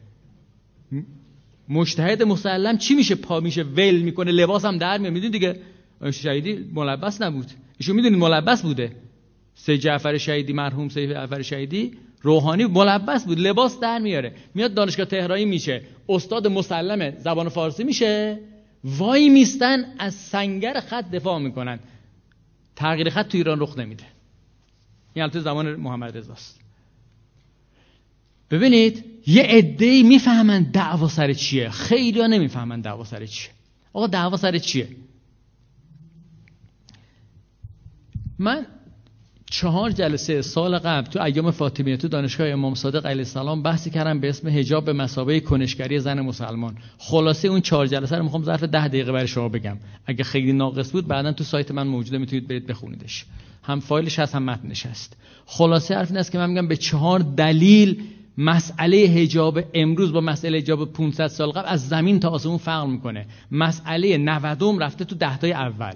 مجتهد 1.69 2.23
مسلم 2.23 2.77
چی 2.77 2.95
میشه؟ 2.95 3.15
پا 3.15 3.39
میشه 3.39 3.63
ول 3.63 3.97
می‌کنه 3.97 4.31
لباس 4.31 4.65
هم 4.65 4.77
در 4.77 4.97
میاد. 4.97 5.13
می‌دونی 5.13 5.31
دیگه؟ 5.31 5.59
شهیدی 6.11 6.69
ملبس 6.73 7.21
نبود. 7.21 7.51
ایشون 7.77 7.95
می‌دونید 7.95 8.19
ملبس 8.19 8.61
بوده؟ 8.61 8.91
سید 9.55 9.79
جعفر 9.79 10.17
شهیدی 10.17 10.53
مرحوم 10.53 10.89
سید 10.89 11.09
جعفر 11.11 11.41
شهیدی 11.41 11.91
روحانی 12.21 12.65
ملبس 12.65 13.25
بود. 13.25 13.39
لباس 13.39 13.79
در 13.79 13.99
میاره. 13.99 14.35
میاد 14.55 14.73
دانشگاه 14.73 15.05
تهرانی 15.05 15.45
میشه. 15.45 15.81
استاد 16.09 16.47
مسلم 16.47 17.17
زبان 17.17 17.49
فارسی 17.49 17.83
میشه. 17.83 18.39
وای 18.83 19.29
میستن 19.29 19.85
از 19.99 20.13
سنگر 20.13 20.79
خط 20.79 21.11
دفاع 21.11 21.39
می‌کنن. 21.39 21.79
تغییر 22.75 23.09
خط 23.09 23.27
تو 23.27 23.37
ایران 23.37 23.59
رخ 23.59 23.77
نمیده. 23.77 24.03
این 25.13 25.23
البته 25.23 25.39
زمان 25.39 25.75
محمد 25.75 26.17
رضاست. 26.17 26.56
ببینید 28.51 29.05
یه 29.27 29.43
عده‌ای 29.43 30.03
می‌فهمن 30.03 30.63
دعوا 30.63 31.07
سر 31.07 31.33
چیه. 31.33 31.69
خیلی 31.69 32.21
ها 32.21 32.27
نمی‌فهمن 32.27 32.81
دعوا 32.81 33.03
سر 33.03 33.25
چیه. 33.25 33.51
آقا 33.93 34.07
دعوا 34.07 34.37
سر 34.37 34.57
چیه؟ 34.57 34.87
من 38.39 38.65
چهار 39.51 39.91
جلسه 39.91 40.41
سال 40.41 40.77
قبل 40.77 41.09
تو 41.09 41.21
ایام 41.21 41.51
فاطمیه 41.51 41.97
تو 41.97 42.07
دانشگاه 42.07 42.47
امام 42.47 42.75
صادق 42.75 43.05
علیه 43.05 43.19
السلام 43.19 43.63
بحثی 43.63 43.89
کردم 43.89 44.19
به 44.19 44.29
اسم 44.29 44.49
حجاب 44.49 44.85
به 44.85 44.93
مسابقه 44.93 45.39
کنشگری 45.39 45.99
زن 45.99 46.21
مسلمان. 46.21 46.77
خلاصه 46.97 47.47
اون 47.47 47.61
چهار 47.61 47.87
جلسه 47.87 48.15
رو 48.15 48.23
می‌خوام 48.23 48.43
ظرف 48.43 48.63
ده 48.63 48.87
دقیقه 48.87 49.11
برای 49.11 49.27
شما 49.27 49.49
بگم. 49.49 49.77
اگه 50.05 50.23
خیلی 50.23 50.53
ناقص 50.53 50.91
بود 50.91 51.07
بعدا 51.07 51.31
تو 51.31 51.43
سایت 51.43 51.71
من 51.71 51.87
موجوده 51.87 52.17
می‌تونید 52.17 52.47
برید 52.47 52.67
بخونیدش. 52.67 53.25
هم 53.63 53.79
فایلش 53.79 54.19
هست 54.19 54.35
هم 54.35 54.43
متنش 54.43 54.85
هست. 54.85 55.17
خلاصه 55.45 55.95
حرف 55.95 56.07
این 56.07 56.17
است 56.17 56.31
که 56.31 56.37
من 56.37 56.49
میگم 56.49 56.67
به 56.67 56.77
چهار 56.77 57.19
دلیل 57.19 58.03
مسئله 58.37 59.07
حجاب 59.07 59.59
امروز 59.73 60.13
با 60.13 60.21
مسئله 60.21 60.57
حجاب 60.57 60.93
500 60.93 61.27
سال 61.27 61.51
قبل 61.51 61.67
از 61.67 61.89
زمین 61.89 62.19
تا 62.19 62.29
آسمون 62.29 62.57
فرق 62.57 62.87
می‌کنه. 62.87 63.25
مسئله 63.51 64.17
90 64.17 64.83
رفته 64.83 65.05
تو 65.05 65.15
دهتای 65.15 65.53
اول. 65.53 65.93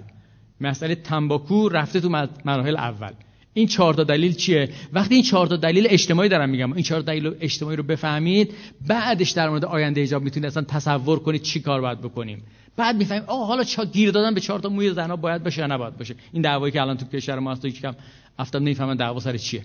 مسئله 0.60 0.94
تنباکو 0.94 1.68
رفته 1.68 2.00
تو 2.00 2.08
مراحل 2.44 2.76
اول. 2.76 3.10
این 3.54 3.66
چهار 3.66 3.94
دلیل 3.94 4.32
چیه؟ 4.32 4.68
وقتی 4.92 5.14
این 5.14 5.24
چهار 5.24 5.46
دلیل 5.46 5.86
اجتماعی 5.90 6.28
دارم 6.28 6.48
میگم. 6.48 6.72
این 6.72 6.82
چهار 6.82 7.00
دلیل 7.00 7.34
اجتماعی 7.40 7.76
رو 7.76 7.82
بفهمید 7.82 8.54
بعدش 8.88 9.30
در 9.30 9.48
مورد 9.48 9.64
آینده 9.64 10.02
حجاب 10.02 10.22
می‌تونید 10.22 10.46
اصلا 10.46 10.62
تصور 10.62 11.18
کنید 11.18 11.42
چی 11.42 11.60
کار 11.60 11.80
باید 11.80 12.00
بکنیم. 12.00 12.42
بعد 12.76 12.96
می‌فهمیم 12.96 13.24
آه 13.26 13.46
حالا 13.46 13.64
چا 13.64 13.84
گیر 13.84 14.10
دادن 14.10 14.34
به 14.34 14.40
چهار 14.40 14.60
تا 14.60 14.68
موی 14.68 14.92
زنا 14.92 15.16
باید 15.16 15.44
باشه 15.44 15.60
یا 15.60 15.66
نباید 15.66 15.98
باشه؟ 15.98 16.14
این 16.32 16.42
دعوایی 16.42 16.72
که 16.72 16.80
الان 16.82 16.96
تو 16.96 17.06
کشور 17.06 17.38
ما 17.38 17.52
هست 17.52 17.66
کم 17.66 17.94
افتاد 18.38 18.62
نمی‌فهمن 18.62 18.96
دعوا 18.96 19.20
سر 19.20 19.36
چیه. 19.36 19.64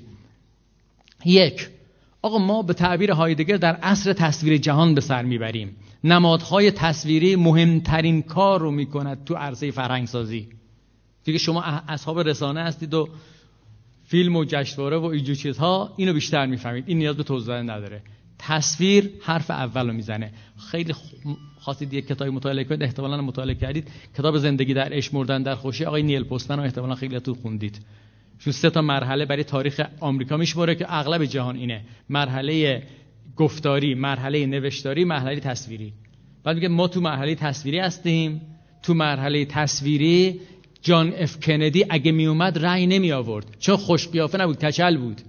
یک 1.25 1.69
آقا 2.21 2.37
ما 2.37 2.61
به 2.61 2.73
تعبیر 2.73 3.11
هایدگر 3.11 3.57
در 3.57 3.75
عصر 3.75 4.13
تصویر 4.13 4.57
جهان 4.57 4.95
به 4.95 5.01
سر 5.01 5.23
می‌بریم. 5.23 5.75
نمادهای 6.03 6.71
تصویری 6.71 7.35
مهمترین 7.35 8.21
کار 8.21 8.59
رو 8.59 8.71
می‌کند 8.71 9.23
تو 9.23 9.35
عرصه 9.35 9.71
فرهنگ 9.71 10.07
سازی 10.07 10.47
دیگه 11.23 11.37
شما 11.37 11.61
اصحاب 11.63 12.19
رسانه 12.19 12.63
هستید 12.63 12.93
و 12.93 13.09
فیلم 14.05 14.35
و 14.35 14.45
جشنواره 14.45 14.97
و 14.97 15.05
اینجور 15.05 15.35
چیزها 15.35 15.93
اینو 15.97 16.13
بیشتر 16.13 16.45
می‌فهمید. 16.45 16.83
این 16.87 16.97
نیاز 16.97 17.17
به 17.17 17.23
توضیح 17.23 17.55
نداره. 17.55 18.01
تصویر 18.39 19.09
حرف 19.21 19.51
اول 19.51 19.87
رو 19.87 19.93
می‌زنه. 19.93 20.31
خیلی 20.71 20.93
خواستید 21.59 21.93
یک 21.93 22.07
کتابی 22.07 22.31
مطالعه 22.31 22.63
کنید 22.63 22.83
احتمالا 22.83 23.21
مطالعه 23.21 23.55
کردید. 23.55 23.87
کتاب 24.17 24.37
زندگی 24.37 24.73
در 24.73 24.93
عشق 24.93 25.15
مردن 25.15 25.43
در 25.43 25.55
خوشی. 25.55 25.85
آقای 25.85 26.03
نیل 26.03 26.23
پستمن 26.23 26.57
رو 26.57 26.63
احتمالا 26.63 26.95
خیلی 26.95 27.19
تو 27.19 27.33
خوندید. 27.33 27.79
چون 28.39 28.53
سه 28.53 28.69
تا 28.69 28.81
مرحله 28.81 29.25
برای 29.25 29.43
تاریخ 29.43 29.81
آمریکا 29.99 30.37
میشماره 30.37 30.75
که 30.75 30.85
اغلب 30.89 31.25
جهان 31.25 31.55
اینه. 31.55 31.81
مرحله 32.09 32.83
گفتاری 33.35 33.95
مرحله 33.95 34.45
نوشتاری 34.45 35.03
مرحله 35.03 35.39
تصویری. 35.39 35.93
بعد 36.43 36.55
میگه 36.55 36.67
ما 36.67 36.87
تو 36.87 37.01
مرحله 37.01 37.35
تصویری 37.35 37.79
هستیم. 37.79 38.41
تو 38.83 38.93
مرحله 38.93 39.45
تصویری 39.45 40.39
جان 40.81 41.13
اف 41.17 41.39
کندی 41.39 41.85
اگه 41.89 42.11
می 42.11 42.25
اومد 42.25 42.65
رأی 42.65 42.87
نمی 42.87 43.11
آورد. 43.11 43.45
چون 43.59 43.75
خوش 43.75 44.07
قیافه 44.07 44.37
نبود 44.37 44.65
کچل 44.65 44.97
بود. 44.97 45.21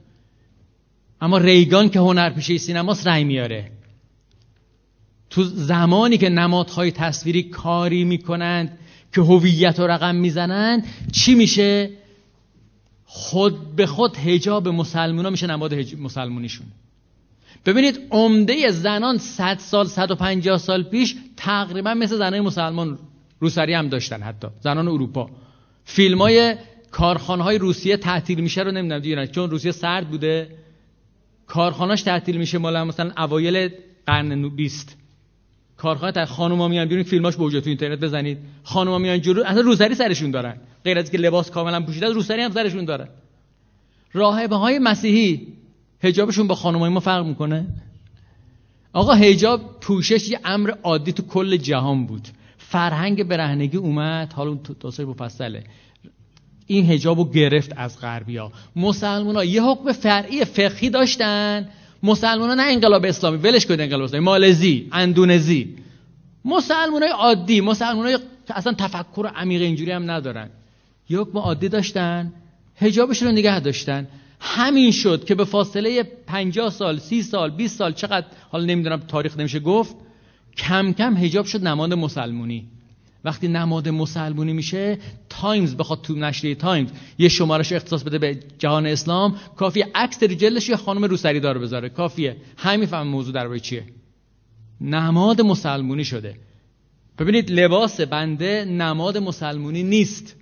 اما 1.21 1.38
ریگان 1.38 1.88
که 1.88 1.99
هنرپیشه 1.99 2.59
سینماست 2.59 3.07
رأی 3.07 3.25
میاره. 3.25 3.71
تو 5.31 5.44
زمانی 5.44 6.18
که 6.18 6.29
نمادهای 6.29 6.90
تصویری 6.90 7.42
کاری 7.42 8.05
می‌کنند 8.05 8.79
که 9.14 9.21
هویت 9.21 9.81
و 9.81 9.87
رقم 9.87 10.14
می‌زنند 10.14 10.87
چی 11.12 11.35
میشه؟ 11.35 11.90
خود 13.11 13.77
به 13.77 13.87
خود 13.87 14.16
هجاب 14.16 14.68
مسلمونا 14.68 15.31
میشه 15.31 15.47
نماد 15.47 15.75
مسلمونیشون. 15.99 16.66
ببینید 17.66 18.01
عمده 18.11 18.71
زنان 18.71 19.18
100 19.18 19.59
سال 19.59 19.87
150 19.87 20.59
سال 20.59 20.83
پیش 20.83 21.16
تقریبا 21.37 21.94
مثل 21.94 22.16
زنای 22.16 22.40
مسلمان 22.40 22.99
روسری 23.40 23.75
هم 23.75 23.88
داشتن 23.88 24.23
حتی. 24.23 24.49
زنان 24.61 24.88
اروپا. 24.88 25.31
فیلم 25.85 26.23
های 26.23 26.57
کارخانه 26.90 27.42
های 27.42 27.59
روسیه 27.59 27.97
تعطیل 27.97 28.40
میشه 28.40 28.62
رو 28.62 28.71
نمی‌دونم 28.71 29.01
دیگه 29.01 29.27
چون 29.27 29.51
روسیه 29.51 29.73
سرد 29.73 30.09
بوده. 30.09 30.59
کارخانهاش 31.47 32.03
تعطیل 32.03 32.37
میشه 32.37 32.59
مال 32.59 32.83
مثلا 32.83 33.12
اوایل 33.18 33.68
قرن 34.07 34.49
20 34.49 34.97
کارخانه 35.78 36.12
تا 36.12 36.26
خانوما 36.26 36.68
میان 36.68 36.88
بیرون 36.88 37.04
فیلماش 37.04 37.36
بوجه 37.36 37.60
تو 37.60 37.68
اینترنت 37.68 38.00
بزنید. 38.00 38.38
خانوما 38.62 38.98
میان 38.98 39.20
جلو 39.20 39.42
اصلا 39.44 39.60
روسری 39.60 39.94
سرشون 39.94 40.30
دارن. 40.30 40.56
غیر 40.84 40.98
از 40.98 41.10
که 41.10 41.18
لباس 41.18 41.50
کاملا 41.50 41.80
پوشیده 41.80 42.06
روسری 42.06 42.42
هم 42.42 42.50
سرشون 42.50 42.84
دارن. 42.84 43.08
راهبه 44.12 44.56
های 44.56 44.78
مسیحی 44.78 45.46
حجابشون 46.00 46.46
با 46.46 46.54
خانمای 46.54 46.90
ما 46.90 47.00
فرق 47.00 47.26
می‌کنه؟ 47.26 47.66
آقا 48.92 49.14
حجاب 49.14 49.80
پوشش 49.80 50.28
یه 50.28 50.40
امر 50.44 50.70
عادی 50.82 51.12
تو 51.12 51.22
کل 51.22 51.56
جهان 51.56 52.06
بود. 52.06 52.28
فرهنگ 52.58 53.24
برهنگی 53.24 53.76
اومد 53.76 54.32
حالا 54.32 54.50
اون 54.50 54.60
توصیه 54.80 55.04
مفصله. 55.04 55.64
این 56.66 56.86
حجابو 56.86 57.30
گرفت 57.30 57.72
از 57.76 58.00
غربیا 58.00 58.52
مسلمان 58.76 59.36
ها 59.36 59.44
یه 59.44 59.62
حکم 59.62 59.92
فرعی 59.92 60.44
فقهی 60.44 60.90
داشتن. 60.90 61.68
مسلمان 62.02 62.61
نه 62.61 62.62
انقلاب 62.62 63.04
اسلامی 63.04 63.37
ولش 63.37 63.66
کنید 63.66 63.80
انقلاب 63.80 64.02
اسلامی. 64.02 64.24
مالزی 64.24 64.88
اندونزی. 64.92 65.74
مسلمان 66.44 67.02
های 67.02 67.12
عادی 67.12 67.61
مسلمان 67.61 68.06
های 68.06 68.18
اصلا 68.50 68.72
تفکر 68.72 69.26
عمیق 69.26 69.62
اینجوری 69.62 69.90
هم 69.90 70.11
ندارن. 70.11 70.50
یه 71.08 71.18
حکم 71.18 71.38
عادی 71.38 71.68
داشتن 71.68 72.32
حجابشون 72.76 73.28
رو 73.28 73.34
نگه 73.34 73.61
داشتن. 73.61 74.06
همین 74.40 74.90
شد 74.90 75.24
که 75.24 75.34
به 75.34 75.44
فاصله 75.44 76.02
50 76.26 76.70
سال 76.70 76.98
30 76.98 77.22
سال 77.22 77.50
20 77.50 77.78
سال 77.78 77.92
چقدر 77.92 78.26
حالا 78.50 78.64
نمی‌دونم 78.64 79.00
تاریخ 79.00 79.38
نمیشه 79.38 79.61
گفت 79.61 79.96
کم 80.56 80.92
کم 80.92 81.16
حجاب 81.16 81.46
شد 81.46 81.66
نماد 81.66 81.94
مسلمونی. 81.94 82.66
وقتی 83.24 83.48
نماد 83.48 83.88
مسلمونی 83.88 84.52
میشه 84.52 84.98
تایمز 85.28 85.74
بخواد 85.74 86.02
تو 86.02 86.14
نشریه 86.14 86.54
تایمز. 86.54 86.88
یه 87.18 87.28
شمارش 87.28 87.72
اختصاص 87.72 88.02
بده 88.02 88.18
به 88.18 88.38
جهان 88.59 88.87
اسلام. 88.87 89.37
کافیه 89.57 89.87
عکس 89.94 90.18
رو 90.18 90.26
جلدش 90.26 90.68
یه 90.68 90.76
خانم 90.76 91.04
روسری 91.04 91.40
دار 91.40 91.59
بذاره. 91.59 91.88
کافیه. 91.88 92.37
همین 92.57 92.87
فهم 92.87 93.07
موضوع 93.07 93.35
درباره 93.35 93.61
چیه؟ 93.61 93.85
نماد 94.81 95.40
مسلمونی 95.40 96.04
شده. 96.04 96.37
ببینید 97.18 97.50
لباس 97.50 98.00
بنده 98.00 98.64
نماد 98.64 99.18
مسلمونی 99.18 99.83
نیست. 99.83 100.37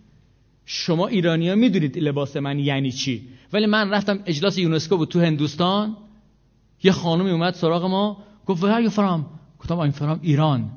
شما 0.67 1.07
ایرانی 1.07 1.49
ها 1.49 1.55
می‌دونید 1.55 1.99
لباس 1.99 2.37
من 2.37 2.59
یعنی 2.59 2.93
چی. 2.93 3.29
ولی 3.53 3.67
من 3.67 3.91
رفتم 3.91 4.19
اجلاس 4.27 4.59
یونسکو 4.59 4.97
بود 4.97 5.09
تو 5.09 5.21
هندوستان. 5.21 5.97
یه 6.83 6.93
خانمی 6.93 7.31
اومد 7.31 7.55
سراغ 7.55 7.85
ما 7.85 8.17
گفت 8.47 8.63
where 8.63 8.89
are 8.89 8.91
you 8.91 9.01
گفتم 9.59 9.79
این 9.79 9.91
فرام 9.91 10.21
ایران 10.23 10.71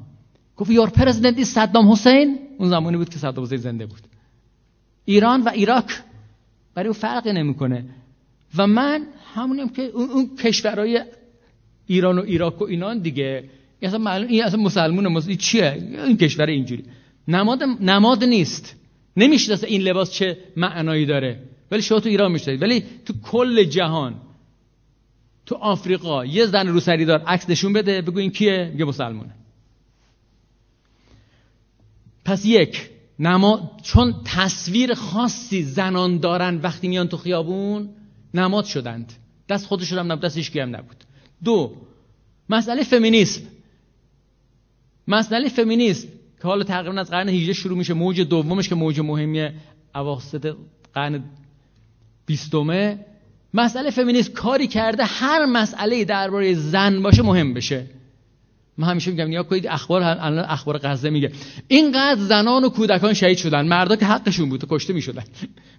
گفت 0.59 0.71
یور 0.71 0.89
پرزیدنت 0.89 1.43
صدام 1.43 1.91
حسین. 1.91 2.39
اون 2.57 2.69
زمانی 2.69 2.97
بود 2.97 3.09
که 3.09 3.19
صدام 3.19 3.43
حسین 3.45 3.57
زنده 3.57 3.85
بود. 3.85 4.01
ایران 5.05 5.41
و 5.41 5.49
عراق 5.49 5.85
برای 6.75 6.87
او 6.87 6.93
فرقی 6.93 7.33
نمی‌کنه. 7.33 7.85
و 8.57 8.67
من 8.67 9.03
همونیم 9.33 9.69
که 9.69 9.81
اون, 9.81 10.09
اون 10.09 10.35
کشورهای 10.35 11.01
ایران 11.87 12.19
و 12.19 12.21
عراق 12.21 12.61
و 12.61 12.65
اینان 12.65 12.99
دیگه. 12.99 13.43
اصلا 13.81 13.99
معلوم 13.99 14.27
این 14.27 14.43
اصلا 14.43 14.61
مسلمون 14.61 15.05
این 15.27 15.37
چیه؟ 15.37 15.89
این 16.07 16.17
کشور 16.17 16.45
اینجوری. 16.45 16.83
نماد 17.27 17.63
نماد 17.63 18.23
نیست. 18.23 18.75
نمی‌شناسه 19.17 19.67
این 19.67 19.81
لباس 19.81 20.11
چه 20.11 20.37
معنایی 20.57 21.05
داره. 21.05 21.39
ولی 21.71 21.81
شما 21.81 21.99
تو 21.99 22.09
ایران 22.09 22.31
می‌شناسید. 22.31 22.61
ولی 22.61 22.83
تو 23.05 23.13
کل 23.23 23.63
جهان 23.63 24.15
تو 25.45 25.55
آفریقا 25.55 26.25
یه 26.25 26.45
زن 26.45 26.67
روسری 26.67 27.05
دار 27.05 27.19
عکس 27.19 27.49
نشون 27.49 27.73
بده 27.73 28.01
بگو 28.01 28.19
این 28.19 28.31
کیه؟ 28.31 28.69
میگه 28.73 28.85
مسلمونه. 28.85 29.38
پس 32.29 32.45
یک 32.45 32.89
نما 33.19 33.71
چون 33.83 34.15
تصویر 34.25 34.93
خاصی 34.93 35.63
زنان 35.63 36.17
دارن 36.17 36.57
وقتی 36.57 36.87
میان 36.87 37.07
تو 37.07 37.17
خیابون 37.17 37.89
نماد 38.33 38.65
شدند. 38.65 39.13
دست 39.49 39.65
خودشون 39.65 39.99
هم 39.99 40.11
نبود 40.11 40.23
دست 40.23 40.57
هم 40.57 40.75
نبود. 40.75 41.03
دو 41.43 41.75
مسئله 42.49 42.83
فمینیسم. 42.83 43.41
مسئله 45.07 45.49
فمینیسم 45.49 46.07
که 46.41 46.47
حالا 46.47 46.63
تقریبا 46.63 46.99
از 46.99 47.09
قرن 47.09 47.29
18 47.29 47.53
شروع 47.53 47.77
میشه. 47.77 47.93
موج 47.93 48.21
دومش 48.21 48.69
که 48.69 48.75
موج 48.75 48.99
مهمی 48.99 49.49
اواسط 49.95 50.55
قرن 50.93 51.23
بیستمه. 52.25 53.05
مسئله 53.53 53.89
فمینیست 53.91 54.33
کاری 54.33 54.67
کرده 54.67 55.03
هر 55.03 55.45
مسئله 55.45 56.05
درباره 56.05 56.53
زن 56.53 57.01
باشه 57.01 57.21
مهم 57.21 57.53
بشه. 57.53 57.85
من 58.79 58.87
همیشه 58.87 59.11
میگم 59.11 59.27
نیا 59.27 59.43
کنید 59.43 59.67
اخبار 59.67 60.03
الان 60.03 60.45
اخبار 60.49 60.77
غزه 60.77 61.09
میگه. 61.09 61.31
اینقدر 61.67 62.21
زنان 62.21 62.63
و 62.63 62.69
کودکان 62.69 63.13
شهید 63.13 63.37
شدن 63.37 63.67
مردا 63.67 63.95
که 63.95 64.05
حقشون 64.05 64.49
بود 64.49 64.65
کشته 64.69 64.93
می‌شدن. 64.93 65.23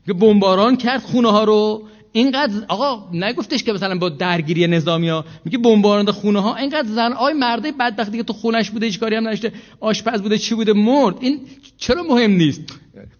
که 0.07 0.13
بمباران 0.13 0.77
کرد 0.77 1.03
خونه 1.03 1.31
ها 1.31 1.45
رو. 1.45 1.83
اینقدر 2.13 2.65
آقا 2.69 3.09
نگفتش 3.13 3.65
که 3.65 3.73
مثلا 3.73 3.99
با 3.99 4.09
درگیری 4.09 4.67
نظامی 4.67 5.09
ها. 5.09 5.25
میگه 5.45 5.59
بمباران 5.59 6.11
خونه 6.11 6.41
ها 6.41 6.57
اینقدر 6.57 6.89
زن 6.89 7.13
آی 7.13 7.33
مرده 7.33 7.73
بدبختی 7.73 8.17
که 8.17 8.23
تو 8.23 8.33
خونش 8.33 8.71
بوده 8.71 8.87
هیچ 8.87 8.99
کاری 8.99 9.17
هم 9.17 9.27
نداشته. 9.27 9.53
آشپز 9.81 10.23
بوده 10.23 10.39
چی 10.39 10.55
بوده 10.55 10.73
مرد. 10.73 11.17
این 11.21 11.41
چرا 11.79 12.03
مهم 12.03 12.31
نیست؟ 12.31 12.61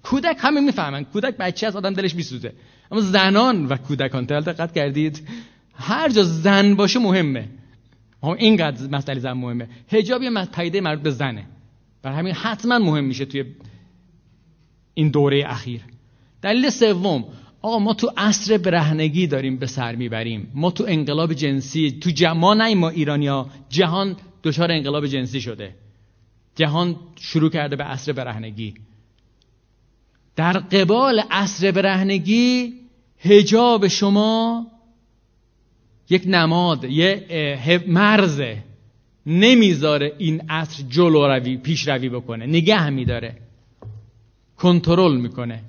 کودک 0.03 0.37
همه 0.39 0.61
می‌فهمن. 0.61 1.05
کودک 1.05 1.37
بچه 1.37 1.67
از 1.67 1.77
آدم 1.77 1.95
دلش 1.95 2.15
میسوزه. 2.15 2.53
اما 2.93 3.01
زنان 3.01 3.67
و 3.67 3.77
کودکان 3.77 4.25
دقت 4.25 4.73
کردید 4.73 5.23
هر 5.75 6.09
جا 6.09 6.23
زن 6.23 6.75
باشه 6.75 6.99
مهمه. 6.99 7.49
اما 8.23 8.35
اینقدر 8.35 8.89
مسئله 8.89 9.21
زن 9.21 9.33
مهمه. 9.33 9.69
حجاب 9.89 10.23
یه 10.23 10.31
پدیده 10.45 10.81
مربوط 10.81 11.03
به 11.03 11.11
زنه. 11.11 11.47
برای 12.03 12.19
همین 12.19 12.35
حتما 12.35 12.79
مهم 12.79 13.05
میشه 13.05 13.25
توی 13.25 13.45
این 14.95 15.09
دوره 15.09 15.45
اخیر. 15.47 15.81
دلیل 16.43 16.71
سوم 16.71 17.25
آقا 17.63 17.79
ما 17.79 17.95
تو 17.95 18.13
عصر 18.17 18.59
برهنگی 18.59 19.27
داریم 19.27 19.57
به 19.57 19.67
سر 19.67 19.95
می‌بریم. 19.95 20.51
ما 20.55 20.71
تو 20.71 20.85
انقلاب 20.89 21.33
جنسی 21.33 21.91
تو 21.91 22.11
جما 22.11 22.55
نه 22.55 22.75
ما 22.75 22.89
ایرانیا 22.89 23.47
جهان 23.69 24.17
دچار 24.43 24.73
انقلاب 24.73 25.07
جنسی 25.07 25.41
شده. 25.41 25.75
جهان 26.57 26.97
شروع 27.17 27.51
کرده 27.51 27.77
به 27.77 27.85
عصر 27.85 28.13
برهنگی. 28.13 28.75
در 30.37 30.53
قبال 30.53 31.23
عصر 31.31 31.71
برهنگی 31.71 32.75
هجاب 33.19 33.89
شما 33.89 34.67
یک 36.11 36.23
نماد 36.27 36.85
یه 36.85 37.83
مرزه. 37.87 38.63
نمی‌ذاره 39.27 40.13
این 40.19 40.43
عصر 40.49 40.83
جلو 40.89 41.27
روی 41.27 41.57
پیش 41.57 41.89
روی 41.89 42.09
بکنه. 42.09 42.47
نگه 42.47 42.91
میداره. 42.91 43.37
کنترل 44.57 45.17
می‌کنه. 45.17 45.63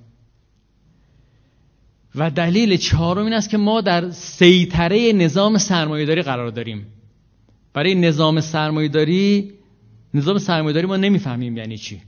و 2.15 2.30
دلیل 2.32 2.77
چهارم 2.77 3.23
این 3.23 3.34
است 3.34 3.49
که 3.49 3.58
ما 3.58 3.82
در 3.82 4.12
سیطره 4.12 5.13
نظام 5.13 5.58
سرمایهداری 5.58 6.21
قرار 6.21 6.49
داریم. 6.49 6.88
برای 7.73 7.95
نظام 7.95 8.41
سرمایهداری 8.41 9.51
نظام 10.13 10.38
سرمایهداری 10.38 10.88
ما 10.88 10.97
نمی‌فهمیم 10.97 11.58
یعنی 11.58 11.77
چی. 11.77 12.01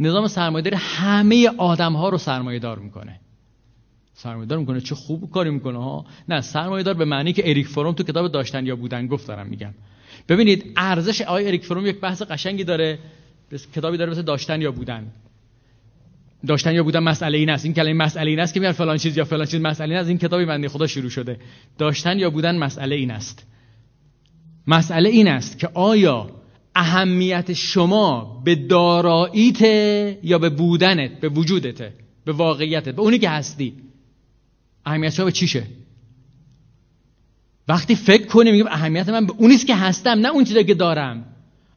نظام 0.00 0.28
سرمایهداری 0.28 0.76
همه 0.76 1.50
آدم 1.58 1.92
ها 1.92 2.08
رو 2.08 2.18
سرمایهدار 2.18 2.78
می‌کنه. 2.78 3.20
سرمایه‌دار 4.14 4.58
می‌کنه. 4.58 4.80
چه 4.80 4.94
خوب 4.94 5.30
کاری 5.30 5.50
می‌کنه 5.50 5.78
ها 5.78 6.06
نه 6.28 6.40
سرمایه‌دار 6.40 6.94
به 6.94 7.04
معنی 7.04 7.32
که 7.32 7.50
اریک 7.50 7.66
فروم 7.66 7.92
تو 7.92 8.02
کتاب 8.02 8.28
داشتن 8.32 8.66
یا 8.66 8.76
بودن 8.76 9.06
گفت 9.06 9.28
دارم 9.28 9.46
میگم. 9.46 9.74
ببینید 10.28 10.72
ارزش 10.76 11.20
آقای 11.20 11.46
اریک 11.46 11.64
فروم 11.64 11.86
یک 11.86 12.00
بحث 12.00 12.22
قشنگی 12.22 12.64
داره. 12.64 12.98
کتابی 13.74 13.96
داره 13.96 14.10
مثل 14.10 14.22
داشتن 14.22 14.62
یا 14.62 14.72
بودن. 14.72 15.12
داشتن 16.46 16.74
یا 16.74 16.82
بودن 16.82 17.00
مسئله 17.00 17.38
این 17.38 17.50
است 17.50 17.64
این 17.64 17.74
کلمه 17.74 18.04
مسئله 18.04 18.30
این 18.30 18.40
است 18.40 18.54
که 18.54 18.60
میگن 18.60 18.72
فلان 18.72 18.96
چیز 18.96 19.16
یا 19.16 19.24
فلان 19.24 19.46
چیز 19.46 19.60
مسئله 19.60 19.88
این 19.88 19.98
است 19.98 20.08
این 20.08 20.18
کتابی 20.18 20.44
بنده 20.44 20.68
خدا 20.68 20.86
شروع 20.86 21.10
شده. 21.10 21.38
داشتن 21.78 22.18
یا 22.18 22.30
بودن 22.30 22.58
مسئله 22.58 22.94
این 22.94 23.10
است 23.10 23.46
مسئله 24.66 25.08
این 25.08 25.28
است 25.28 25.58
که 25.58 25.68
آیا 25.74 26.30
اهمیت 26.74 27.52
شما 27.52 28.42
به 28.44 28.54
داراییت 28.54 29.62
یا 30.22 30.38
به 30.38 30.50
بودنت 30.50 31.20
به 31.20 31.28
وجودته 31.28 31.92
به 32.24 32.32
واقعیتت 32.32 32.94
به 32.94 33.02
اونی 33.02 33.18
که 33.18 33.28
هستی 33.28 33.72
اهمیت 34.86 35.10
شما 35.10 35.26
به 35.26 35.32
چیشه 35.32 35.62
وقتی 37.68 37.94
فکر 37.94 38.26
کنی 38.26 38.52
میگم 38.52 38.66
اهمیت 38.66 39.08
من 39.08 39.26
به 39.26 39.32
اونیست 39.36 39.66
که 39.66 39.74
هستم 39.74 40.10
نه 40.10 40.28
اون 40.28 40.44
چیزی 40.44 40.64
که 40.64 40.74
دارم. 40.74 41.24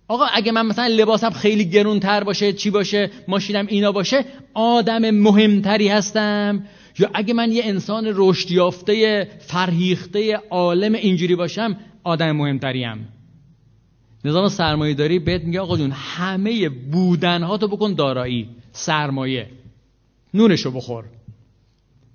آقا 0.08 0.26
اگه 0.34 0.52
من 0.52 0.66
مثلا 0.66 0.88
لباسم 0.88 1.30
خیلی 1.30 1.66
گرونتر 1.66 2.24
باشه 2.24 2.54
چی 2.54 2.70
باشه 2.70 3.12
ماشینم 3.28 3.68
اینا 3.68 3.92
باشه 3.92 4.26
آدم 4.54 5.10
مهمتری 5.10 5.88
هستم. 5.88 6.64
یا 7.00 7.10
اگه 7.14 7.34
من 7.34 7.52
یه 7.52 7.66
انسان 7.66 8.14
رشد 8.16 8.52
یافته 8.52 9.28
فرهیخته 9.40 10.40
عالم 10.50 10.94
اینجوری 10.94 11.36
باشم 11.36 11.78
آدم 12.04 12.32
مهمتریم. 12.32 13.08
نظام 14.26 14.50
سرمایه 14.50 14.94
داری 14.94 15.20
بهت 15.20 15.44
میگه 15.44 15.60
آقا 15.60 15.78
جون 15.78 15.92
همه 15.92 16.70
بودنها 16.70 17.58
تو 17.58 17.68
بکن 17.68 17.94
دارایی 17.94 18.50
سرمایه. 18.72 19.48
نونشو 20.34 20.72
بخور. 20.72 21.04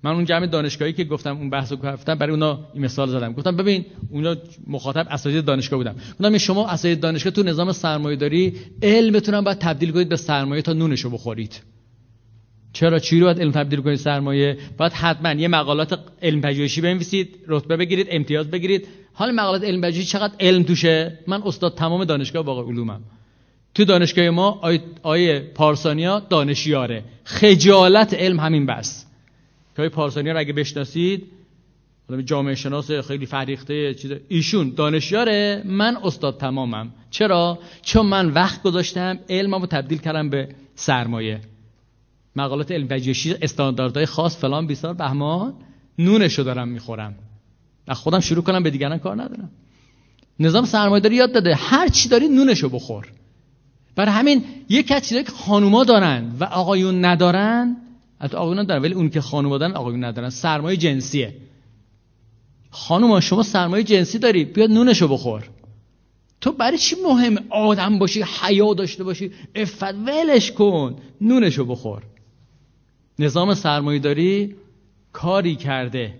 من 0.03 0.11
اون 0.11 0.25
جمع 0.25 0.45
دانشگاهی 0.45 0.93
که 0.93 1.03
گفتم 1.03 1.37
اون 1.37 1.49
بحثو 1.49 1.75
گفتم 1.75 2.15
برای 2.15 2.31
اونا 2.31 2.59
این 2.73 2.83
مثال 2.83 3.09
زدم. 3.09 3.33
گفتم 3.33 3.55
ببین 3.55 3.85
اونا 4.09 4.35
مخاطب 4.67 5.07
اساتید 5.09 5.45
دانشگاه 5.45 5.77
بودم 5.77 5.95
گفتم 6.19 6.37
شما 6.37 6.67
اساتید 6.67 6.99
دانشگاه 6.99 7.33
تو 7.33 7.43
نظام 7.43 7.71
سرمایه 7.71 8.15
داری 8.15 8.53
علمتون 8.81 9.35
هم 9.35 9.43
باید 9.43 9.57
تبدیل 9.57 9.91
کنید 9.91 10.09
به 10.09 10.15
سرمایه 10.15 10.61
تا 10.61 10.73
نونشو 10.73 11.09
بخورید. 11.09 11.61
چرا؟ 12.73 12.99
چی 12.99 13.19
رو 13.19 13.25
باید 13.25 13.39
علم 13.39 13.51
تبدیل 13.51 13.81
کنید؟ 13.81 13.95
سرمایه. 13.95 14.57
باید 14.77 14.93
حتما 14.93 15.31
یه 15.31 15.47
مقالات 15.47 15.99
علم 16.21 16.41
پژوهشی 16.41 16.81
بنویسید 16.81 17.39
رتبه 17.47 17.77
بگیرید 17.77 18.07
امتیاز 18.09 18.51
بگیرید. 18.51 18.87
حال 19.13 19.31
مقالات 19.31 19.63
علم 19.63 19.81
پژوهشی 19.81 20.05
چقدر 20.05 20.33
علم 20.39 20.63
توشه؟ 20.63 21.19
من 21.27 21.41
استاد 21.45 21.75
تمام 21.75 22.03
دانشگاه 22.03 22.45
واقع 22.45 22.71
علومم. 22.71 23.01
تو 23.75 23.85
دانشگاه 23.85 24.29
ما 24.29 24.59
آیه, 24.61 24.81
آیه 25.03 25.39
پارسانیا 25.55 26.19
دانشیاره. 26.19 27.03
خجالت 27.23 28.13
علم 28.13 28.39
همین 28.39 28.65
بس. 28.65 29.05
که 29.75 29.89
پارسانی 29.89 30.29
رو 30.29 30.39
اگه 30.39 30.53
بشناسید 30.53 31.23
جامعه 32.25 32.55
شناس 32.55 32.91
خیلی 32.91 33.25
فریخته 33.25 33.93
چیز 33.93 34.11
ایشون 34.27 34.73
دانشیاره 34.75 35.63
من 35.65 35.97
استاد 36.03 36.37
تمامم. 36.37 36.91
چرا؟ 37.09 37.59
چون 37.81 38.05
من 38.05 38.29
وقت 38.29 38.63
گذاشتم 38.63 39.19
علممو 39.29 39.65
تبدیل 39.65 39.97
کردم 39.97 40.29
به 40.29 40.49
سرمایه. 40.75 41.41
مقالات 42.35 42.71
علم 42.71 42.87
پژوهشی 42.87 43.35
استانداردهای 43.41 44.05
خاص 44.05 44.37
فلان 44.37 44.67
بیسار 44.67 44.93
بهمان 44.93 45.53
نونشو 45.99 46.43
دارم 46.43 46.67
می‌خورم. 46.67 47.15
و 47.87 47.93
خودم 47.93 48.19
شروع 48.19 48.43
کنم 48.43 48.63
به 48.63 48.69
دیگران 48.69 48.97
کار 48.97 49.15
ندارم. 49.15 49.51
نظام 50.39 50.65
سرمایه 50.65 51.01
داری 51.01 51.15
یاد 51.15 51.31
داده 51.31 51.55
هر 51.55 51.87
چی 51.87 52.09
داری 52.09 52.27
نونشو 52.27 52.69
بخور. 52.69 53.07
برای 53.95 54.11
همین 54.11 54.43
یک 54.69 54.91
از 54.91 55.09
که 55.09 55.23
خانوما 55.23 55.83
دارن 55.83 56.31
و 56.39 56.43
آقایون 56.43 57.05
ندارن 57.05 57.77
حتی 58.23 58.37
آقایون 58.37 58.63
دارن 58.63 58.81
ولی 58.81 58.93
اون 58.93 59.09
که 59.09 59.21
خانوادن 59.21 59.71
آقایون 59.71 60.03
ندارن. 60.03 60.29
سرمایه 60.29 60.77
جنسیه. 60.77 61.35
خانوما 62.69 63.19
شما 63.19 63.43
سرمایه 63.43 63.83
جنسی 63.83 64.19
داری 64.19 64.45
بیاد 64.45 64.69
نونشو 64.69 65.07
بخور. 65.07 65.49
تو 66.41 66.51
برای 66.51 66.77
چی 66.77 66.95
مهم 67.05 67.37
آدم 67.49 67.99
باشی 67.99 68.23
حیا 68.41 68.73
داشته 68.73 69.03
باشی؟ 69.03 69.31
افت 69.55 69.83
ولش 69.83 70.51
کن. 70.51 70.95
نونشو 71.21 71.65
بخور. 71.65 72.03
نظام 73.19 73.53
سرمایه 73.53 73.99
داری 73.99 74.55
کاری 75.13 75.55
کرده. 75.55 76.13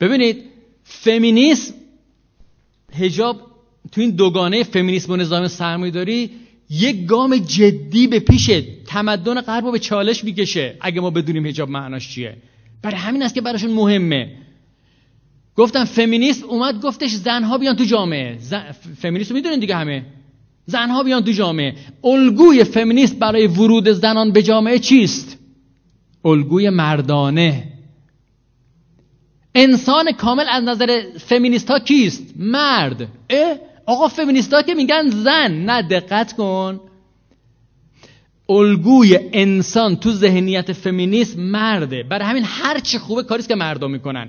ببینید 0.00 0.44
فمینیسم 0.84 1.74
هجاب 2.92 3.40
تو 3.92 4.00
این 4.00 4.10
دوگانه 4.10 4.62
فمینیسم 4.62 5.12
و 5.12 5.16
نظام 5.16 5.48
سرمایه 5.48 5.92
داری 5.92 6.30
یک 6.80 7.06
گام 7.06 7.36
جدی 7.36 8.06
به 8.06 8.20
پیش 8.20 8.50
تمدن 8.86 9.40
غرب 9.40 9.64
رو 9.64 9.72
به 9.72 9.78
چالش 9.78 10.24
می‌کشه 10.24 10.76
اگه 10.80 11.00
ما 11.00 11.10
بدونیم 11.10 11.46
حجاب 11.46 11.70
معناش 11.70 12.08
چیه. 12.08 12.36
برای 12.82 12.96
همین 12.96 13.22
است 13.22 13.34
که 13.34 13.40
براشون 13.40 13.70
مهمه. 13.70 14.32
گفتم 15.56 15.84
فمینیست 15.84 16.44
اومد 16.44 16.82
گفتش 16.82 17.10
زنها 17.10 17.58
بیان 17.58 17.76
تو 17.76 17.84
جامعه. 17.84 18.38
زن... 18.38 18.72
فمینیست 18.98 19.30
رو 19.30 19.36
می‌دونین 19.36 19.60
دیگه 19.60 19.76
همه. 19.76 20.06
زنها 20.66 21.02
بیان 21.02 21.24
تو 21.24 21.32
جامعه. 21.32 21.74
الگوی 22.04 22.64
فمینیست 22.64 23.18
برای 23.18 23.46
ورود 23.46 23.88
زنان 23.88 24.32
به 24.32 24.42
جامعه 24.42 24.78
چیست؟ 24.78 25.38
الگوی 26.24 26.70
مردانه. 26.70 27.72
انسان 29.54 30.12
کامل 30.12 30.44
از 30.50 30.64
نظر 30.64 31.02
فمینیست 31.18 31.70
ها 31.70 31.78
کیست؟ 31.78 32.34
مرد. 32.36 33.08
اه؟ 33.30 33.56
آقا 33.86 34.08
فمینیستا 34.08 34.62
که 34.62 34.74
میگن 34.74 35.10
زن 35.10 35.50
نه 35.50 35.82
دقت 35.82 36.32
کن. 36.32 36.80
الگوی 38.48 39.18
انسان 39.32 39.96
تو 39.96 40.12
ذهنیت 40.12 40.72
فمینیسم 40.72 41.40
مرده. 41.40 42.02
برای 42.02 42.28
همین 42.28 42.44
هر 42.46 42.78
چی 42.78 42.98
خوبه 42.98 43.22
کاریست 43.22 43.48
که 43.48 43.54
مردم 43.54 43.90
می‌کنن. 43.90 44.28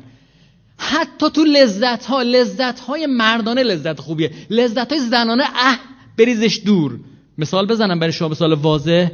حتی 0.77 1.29
تو 1.29 1.43
لذت 1.43 2.05
ها 2.05 2.21
لذت 2.21 2.79
های 2.79 3.05
مردانه 3.05 3.63
لذت 3.63 3.99
خوبیه. 3.99 4.31
لذت 4.49 4.91
های 4.91 5.01
زنانه 5.01 5.43
اه 5.43 5.79
بریزش 6.17 6.61
دور. 6.65 6.99
مثال 7.37 7.67
بزنم 7.67 7.99
برای 7.99 8.13
شما 8.13 8.27
مثال 8.27 8.53
واضح. 8.53 9.07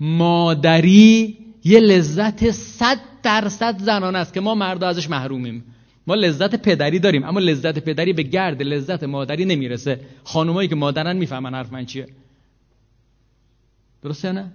مادری 0.00 1.38
یه 1.64 1.80
لذت 1.80 2.50
صد 2.50 2.98
درصد 3.22 3.78
زنانه 3.78 4.18
است 4.18 4.34
که 4.34 4.40
ما 4.40 4.54
مردا 4.54 4.88
ازش 4.88 5.10
محرومیم. 5.10 5.64
ما 6.06 6.14
لذت 6.14 6.54
پدری 6.54 6.98
داریم 6.98 7.24
اما 7.24 7.40
لذت 7.40 7.78
پدری 7.78 8.12
به 8.12 8.22
گرد 8.22 8.62
لذت 8.62 9.04
مادری 9.04 9.44
نمی‌رسه. 9.44 10.00
خانمایی 10.24 10.68
که 10.68 10.74
مادرن 10.74 11.16
می‌فهمن 11.16 11.54
حرف 11.54 11.72
من 11.72 11.86
چیه. 11.86 12.06
درسته 14.02 14.32
نه؟ 14.32 14.52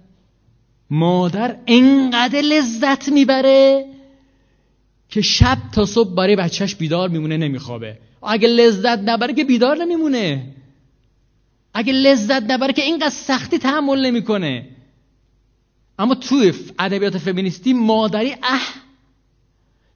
مادر 0.90 1.56
انقدر 1.66 2.40
لذت 2.40 3.08
می‌بره 3.08 3.84
که 5.08 5.20
شب 5.20 5.58
تا 5.72 5.86
صبح 5.86 6.14
برای 6.14 6.36
بچهش 6.36 6.74
بیدار 6.74 7.08
میمونه 7.08 7.36
نمیخوابه. 7.36 7.98
اگه 8.22 8.48
لذت 8.48 8.98
نبره 8.98 9.34
که 9.34 9.44
بیدار 9.44 9.76
نمیمونه. 9.76 10.54
اگه 11.74 11.92
لذت 11.92 12.50
نبره 12.50 12.72
که 12.72 12.82
اینقدر 12.82 13.08
سختی 13.08 13.58
تحمل 13.58 14.06
نمی‌کنه. 14.06 14.68
اما 15.98 16.14
توی 16.14 16.52
ادبیات 16.78 17.18
فمینیستی 17.18 17.72
مادری 17.72 18.32
اه 18.42 18.85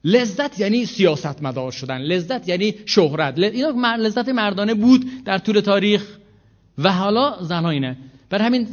لذت 0.03 0.59
یعنی 0.59 0.85
سیاست 0.85 1.43
مدار 1.43 1.71
شدن 1.71 1.97
لذت 1.97 2.47
یعنی 2.47 2.75
شهرت. 2.85 3.39
اینا 3.39 3.95
لذت 3.95 4.29
مردانه 4.29 4.73
بود 4.73 5.23
در 5.25 5.37
طول 5.37 5.59
تاریخ. 5.59 6.17
و 6.77 6.93
حالا 6.93 7.37
زنها 7.41 7.69
اینه. 7.69 7.97
برای 8.29 8.45
همین 8.45 8.67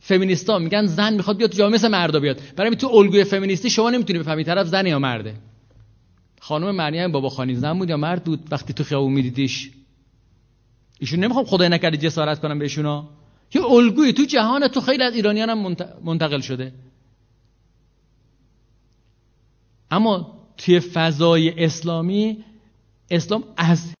فمینیستا 0.00 0.58
میگن 0.58 0.86
زن 0.86 1.14
می‌خواد 1.14 1.36
بیاد 1.36 1.50
تو 1.50 1.58
جامعه 1.58 1.74
مثل 1.74 1.88
مردا 1.88 2.20
بیاد. 2.20 2.40
برای 2.56 2.76
تو 2.76 2.88
الگوی 2.88 3.24
فمینیستی 3.24 3.70
شما 3.70 3.90
نمی‌تونی 3.90 4.18
بفهمی 4.18 4.44
طرف 4.44 4.66
زن 4.66 4.86
یا 4.86 4.98
مرده. 4.98 5.34
خانم 6.40 6.70
مریم 6.70 7.12
بابا 7.12 7.28
خانی 7.28 7.54
زن 7.54 7.78
بود 7.78 7.90
یا 7.90 7.96
مرد 7.96 8.24
بود؟ 8.24 8.40
وقتی 8.50 8.72
تو 8.72 8.84
خیابون 8.84 9.12
میدیدیش. 9.12 9.70
ایشون 11.00 11.20
نمی‌خوام 11.20 11.44
خدای 11.44 11.68
نکرده 11.68 11.96
جسارت 11.96 12.40
کنم 12.40 12.58
بهشونا. 12.58 13.08
یه 13.54 13.64
الگوی 13.64 14.12
تو 14.12 14.24
جهان 14.24 14.68
تو 14.68 14.80
خیلی 14.80 15.02
از 15.02 15.14
ایرانیان 15.14 15.50
هم 15.50 15.76
منتقل 16.04 16.40
شده. 16.40 16.72
اما 19.90 20.37
توی 20.58 20.80
فضای 20.80 21.64
اسلامی 21.64 22.44
اسلام 23.10 23.44
از 23.56 23.92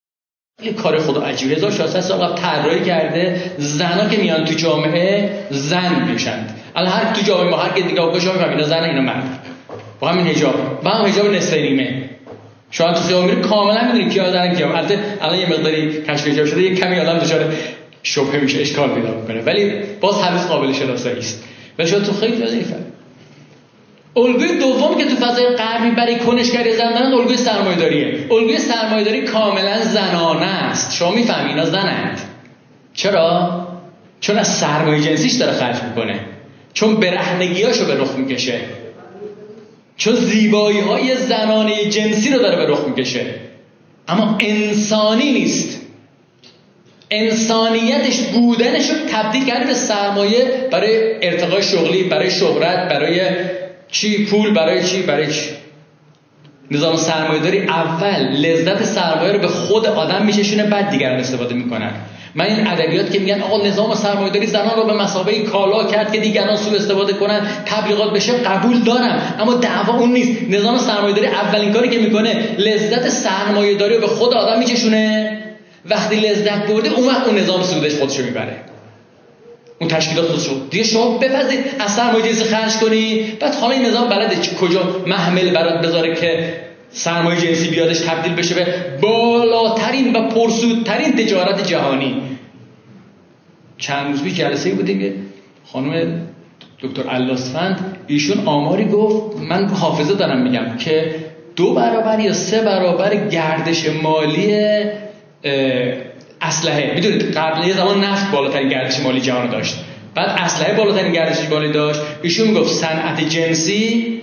یه 0.62 0.72
کار 0.72 0.98
خدا 0.98 1.20
عجیبه 1.20 1.54
1600 1.54 2.00
سال 2.00 2.26
قبل 2.26 2.42
طراحی 2.42 2.84
کرده. 2.84 3.52
زنا 3.58 4.08
که 4.08 4.16
میان 4.16 4.44
تو 4.44 4.54
جامعه 4.54 5.30
زن 5.50 6.12
میشن. 6.12 6.46
الان 6.76 6.92
هر 6.92 7.14
تو 7.14 7.22
جامعه 7.22 7.50
ما 7.50 7.56
هر 7.56 7.72
کی 7.72 7.82
نگاه 7.82 8.08
بکنه 8.08 8.48
اینا 8.48 8.62
زن 8.62 8.82
اینا 8.82 9.00
مرد. 9.00 9.46
با 10.00 10.08
همین 10.08 10.26
حجاب. 10.26 10.80
با 10.82 10.90
هم 10.90 11.06
حجاب 11.06 11.34
نصف 11.34 11.54
نیمه 11.54 12.10
شما 12.70 12.92
تو 12.92 13.00
خیابون 13.00 13.30
میری 13.30 13.40
کاملا 13.40 13.92
می‌دونی 13.92 14.10
کیا 14.10 14.32
زن 14.32 14.54
کیا 14.54 14.76
البته 14.76 14.98
الان 15.20 15.38
یه 15.38 15.48
مقداری 15.48 16.02
کشف 16.02 16.26
حجاب 16.26 16.46
شده. 16.46 16.62
یه 16.62 16.74
کمی 16.74 17.00
آدم 17.00 17.18
دچار 17.18 17.54
شبهه 18.02 18.40
میشه 18.40 18.60
اشکال 18.60 18.94
پیدا 18.94 19.20
می‌کنه. 19.20 19.42
ولی 19.42 19.72
باز 20.00 20.22
هنوز 20.22 20.46
قابل 20.46 20.72
شناسایی 20.72 21.18
است. 21.18 21.44
ولی 21.78 21.88
شما 21.88 22.00
تو 22.00 22.12
خیلی 22.12 22.38
جا 22.38 22.46
الگوی 24.18 24.58
دومی 24.58 25.04
که 25.04 25.04
تو 25.04 25.16
فضای 25.16 25.46
غربی 25.46 25.90
برای 25.90 26.18
کنشگری 26.18 26.72
زن 26.72 26.94
دارن 26.94 27.12
الگوی 27.12 27.36
سرمایه‌داریه. 27.36 28.26
الگوی 28.30 28.58
سرمایه‌داری 28.58 29.20
کاملا 29.20 29.80
زنانه 29.80 30.46
است. 30.46 30.94
شما 30.94 31.10
می‌فهمی 31.10 31.48
اینا 31.48 31.64
زنند. 31.64 32.20
چرا؟ 32.94 33.50
چون 34.20 34.38
از 34.38 34.48
سرمایه 34.48 35.02
جنسیش 35.02 35.32
داره 35.32 35.52
خرج 35.52 35.76
می‌کنه. 35.82 36.20
چون 36.72 36.96
برهنگیاشو 36.96 37.86
به 37.86 37.94
رخ 37.94 38.10
می‌کشه. 38.16 38.60
چون 39.96 40.14
زیبایی 40.14 40.80
های 40.80 41.16
زنانه 41.16 41.84
جنسی 41.84 42.30
رو 42.30 42.38
داره 42.38 42.56
به 42.56 42.72
رخ 42.72 42.80
می‌کشه. 42.88 43.26
اما 44.08 44.36
انسانی 44.40 45.32
نیست. 45.32 45.80
انسانیتش 47.10 48.20
بودنش 48.20 48.90
رو 48.90 48.96
تبدیل 49.12 49.44
کرده 49.44 49.66
به 49.66 49.74
سرمایه 49.74 50.68
برای 50.72 51.14
ارتقای 51.22 51.62
شغلی 51.62 52.02
برای 52.02 52.30
شهرت 52.30 52.88
برای 52.88 53.20
چی 53.90 54.26
پول 54.26 54.54
برای 54.54 54.84
چی 54.84 55.02
برای 55.02 55.32
چی؟ 55.32 55.50
نظام 56.70 56.96
سرمایه 56.96 57.40
داری 57.40 57.58
اول 57.58 58.36
لذت 58.36 58.84
سرمایه 58.84 59.32
رو 59.32 59.38
به 59.38 59.48
خود 59.48 59.86
آدم 59.86 60.26
میچشونه 60.26 60.64
بعد 60.64 60.90
دیگران 60.90 61.20
استفاده 61.20 61.54
می‌کنن. 61.54 61.90
من 62.34 62.44
این 62.44 62.66
ادبیات 62.66 63.12
که 63.12 63.18
میگن 63.18 63.40
آقا 63.40 63.66
نظام 63.66 63.94
سرمایه 63.94 64.32
داری 64.32 64.46
زنان 64.46 64.76
رو 64.76 64.84
به 64.84 64.92
مسابقه 64.92 65.42
کالا 65.42 65.84
کرد 65.84 66.12
که 66.12 66.20
دیگران 66.20 66.56
سوء 66.56 66.76
استفاده 66.76 67.12
کنن 67.12 67.46
تبلیغات 67.66 68.12
بشه 68.12 68.32
قبول 68.32 68.78
دارم. 68.78 69.34
اما 69.40 69.54
دعوا 69.54 69.98
اون 69.98 70.12
نیست. 70.12 70.42
نظام 70.50 70.78
سرمایه 70.78 71.14
داری 71.14 71.26
اولین 71.26 71.72
کاری 71.72 71.88
که 71.88 71.98
می‌کنه 71.98 72.56
لذت 72.58 73.08
سرمایه 73.08 73.74
داری 73.74 73.94
رو 73.94 74.00
به 74.00 74.06
خود 74.06 74.34
آدم 74.34 74.58
میچشونه. 74.58 75.38
وقتی 75.84 76.16
لذت 76.16 76.66
برده 76.66 76.88
اون 76.88 77.08
وقت 77.08 77.26
اون 77.26 77.38
نظام 77.38 77.62
سودش 77.62 77.94
خودشو 77.94 78.22
می‌بره. 78.22 78.56
اون 79.80 79.90
تشکیلات 79.90 80.26
خودشو 80.26 80.68
دیگه 80.70 80.84
شما 80.84 81.18
بپذید 81.18 81.60
از 81.78 81.94
سرمایه 81.94 82.24
جنسی 82.24 82.44
خرج 82.44 82.76
کنی. 82.76 83.22
بعد 83.40 83.54
حالا 83.54 83.74
این 83.74 83.86
نظام 83.86 84.08
بلده 84.08 84.36
کجا 84.60 85.04
محمل 85.06 85.50
برات 85.50 85.86
بذاره 85.86 86.14
که 86.14 86.54
سرمایه 86.90 87.40
جنسی 87.40 87.68
بیادش 87.68 87.98
تبدیل 87.98 88.34
بشه 88.34 88.54
به 88.54 88.66
بالاترین 89.02 90.16
و 90.16 90.28
پرسودترین 90.28 91.16
تجارت 91.16 91.66
جهانی. 91.66 92.22
چند 93.78 94.12
روز 94.12 94.34
جلسه 94.34 94.70
بودیم 94.70 94.98
که 94.98 95.14
خانم 95.72 96.20
دکتر 96.82 97.02
اللاسفند 97.08 97.96
ایشون 98.06 98.46
آماری 98.46 98.84
گفت 98.84 99.36
من 99.36 99.68
حافظه 99.68 100.14
دارم 100.14 100.42
میگم 100.42 100.76
که 100.76 101.14
دو 101.56 101.74
برابر 101.74 102.20
یا 102.20 102.32
سه 102.32 102.62
برابر 102.62 103.28
گردش 103.28 103.88
مالی 104.02 104.54
اسلحه. 106.48 106.94
می‌دونید 106.94 107.36
قبل 107.36 107.68
یه 107.68 107.74
زمان 107.74 108.04
نفت 108.04 108.30
بالاترین 108.30 108.68
گردش 108.68 109.00
مالی 109.00 109.20
جهان 109.20 109.50
داشت. 109.50 109.76
بعد 110.14 110.28
اسلحه 110.38 110.76
بالاترین 110.76 111.12
گردش 111.12 111.48
مالی 111.50 111.72
داشت. 111.72 112.00
ایشون 112.22 112.48
می‌گفت 112.48 112.74
صنعت 112.74 113.20
جنسی 113.20 114.22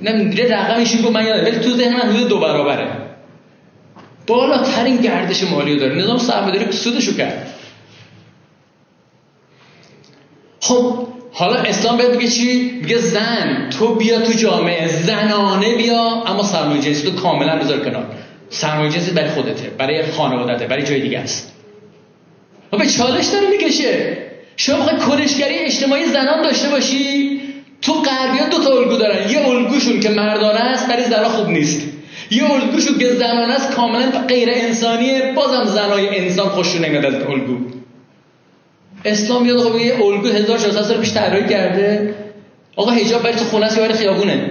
نمی‌دونه 0.00 0.54
رقم 0.56 0.78
ایشون 0.78 1.02
گفت 1.02 1.12
من 1.12 1.26
یادم 1.26 1.44
ولی 1.44 1.58
تو 1.58 1.70
ذهن 1.70 1.92
من 1.92 2.12
حدود 2.12 2.28
دو 2.28 2.38
برابره. 2.38 2.86
بالاترین 4.26 4.96
گردش 4.96 5.42
مالی 5.42 5.76
داره. 5.76 5.94
نظام 5.94 6.18
سرمایه‌داری 6.18 6.72
سودشو 6.72 7.16
کرد. 7.16 7.46
خب 10.60 11.06
حالا 11.32 11.56
اسلام 11.56 11.96
بهت 11.96 12.10
میگه 12.10 12.28
چی؟ 12.28 12.70
میگه 12.82 12.98
زن 12.98 13.70
تو 13.78 13.94
بیا 13.94 14.20
تو 14.20 14.32
جامعه 14.32 14.88
زنانه 14.88 15.76
بیا 15.76 16.02
اما 16.26 16.42
سرمایه 16.42 16.80
جنسی 16.82 17.10
تو 17.10 17.22
کاملا 17.22 17.58
بذار 17.58 17.78
کنار. 17.78 18.04
سرمایه 18.50 18.92
جنسی 18.92 19.10
برای 19.10 19.28
خودته 19.28 19.70
برای 19.78 20.02
خانوادته 20.06 20.66
برای 20.66 20.82
جای 20.82 21.00
دیگه 21.00 21.18
است. 21.18 21.52
و 22.72 22.76
به 22.76 22.86
چالش 22.86 23.26
داره 23.26 23.46
می‌کشه. 23.50 24.16
شما 24.56 24.76
می‌خوای 24.76 24.96
کنشگری 24.96 25.54
اجتماعی 25.54 26.06
زنان 26.06 26.42
داشته 26.42 26.68
باشی 26.68 27.40
تو 27.82 27.92
غربیان 27.92 28.48
دو 28.50 28.58
تا 28.58 28.76
الگو 28.76 28.96
دارن. 28.96 29.30
یه 29.30 29.48
الگوشون 29.48 30.00
که 30.00 30.08
مردانه 30.08 30.60
است 30.60 30.88
برای 30.88 31.04
زنان 31.04 31.28
خوب 31.28 31.48
نیست. 31.48 31.80
یه 32.30 32.50
الگوشون 32.50 32.98
که 32.98 33.14
زنانه 33.14 33.54
است 33.54 33.70
کاملا 33.70 34.10
غیر 34.28 34.48
انسانیه. 34.52 35.32
بازم 35.36 35.64
زنای 35.64 36.18
انسان 36.18 36.48
خوششون 36.48 36.84
نمیاد 36.84 37.04
از 37.04 37.14
الگو. 37.14 37.56
اسلام 39.04 39.46
یاد 39.46 39.60
خب 39.60 39.80
یه 39.80 39.94
الگو 40.04 40.28
1400 40.28 40.82
سال 40.82 41.00
پیش 41.00 41.12
طراحی 41.12 41.48
کرده. 41.48 42.14
آقا 42.76 42.90
حجاب 42.90 43.22
برای 43.22 43.36
تو 43.36 43.44
خونه 43.44 43.66
است 43.66 43.76
یا 43.78 43.82
برای 43.82 43.98
خیابونه؟ 43.98 44.50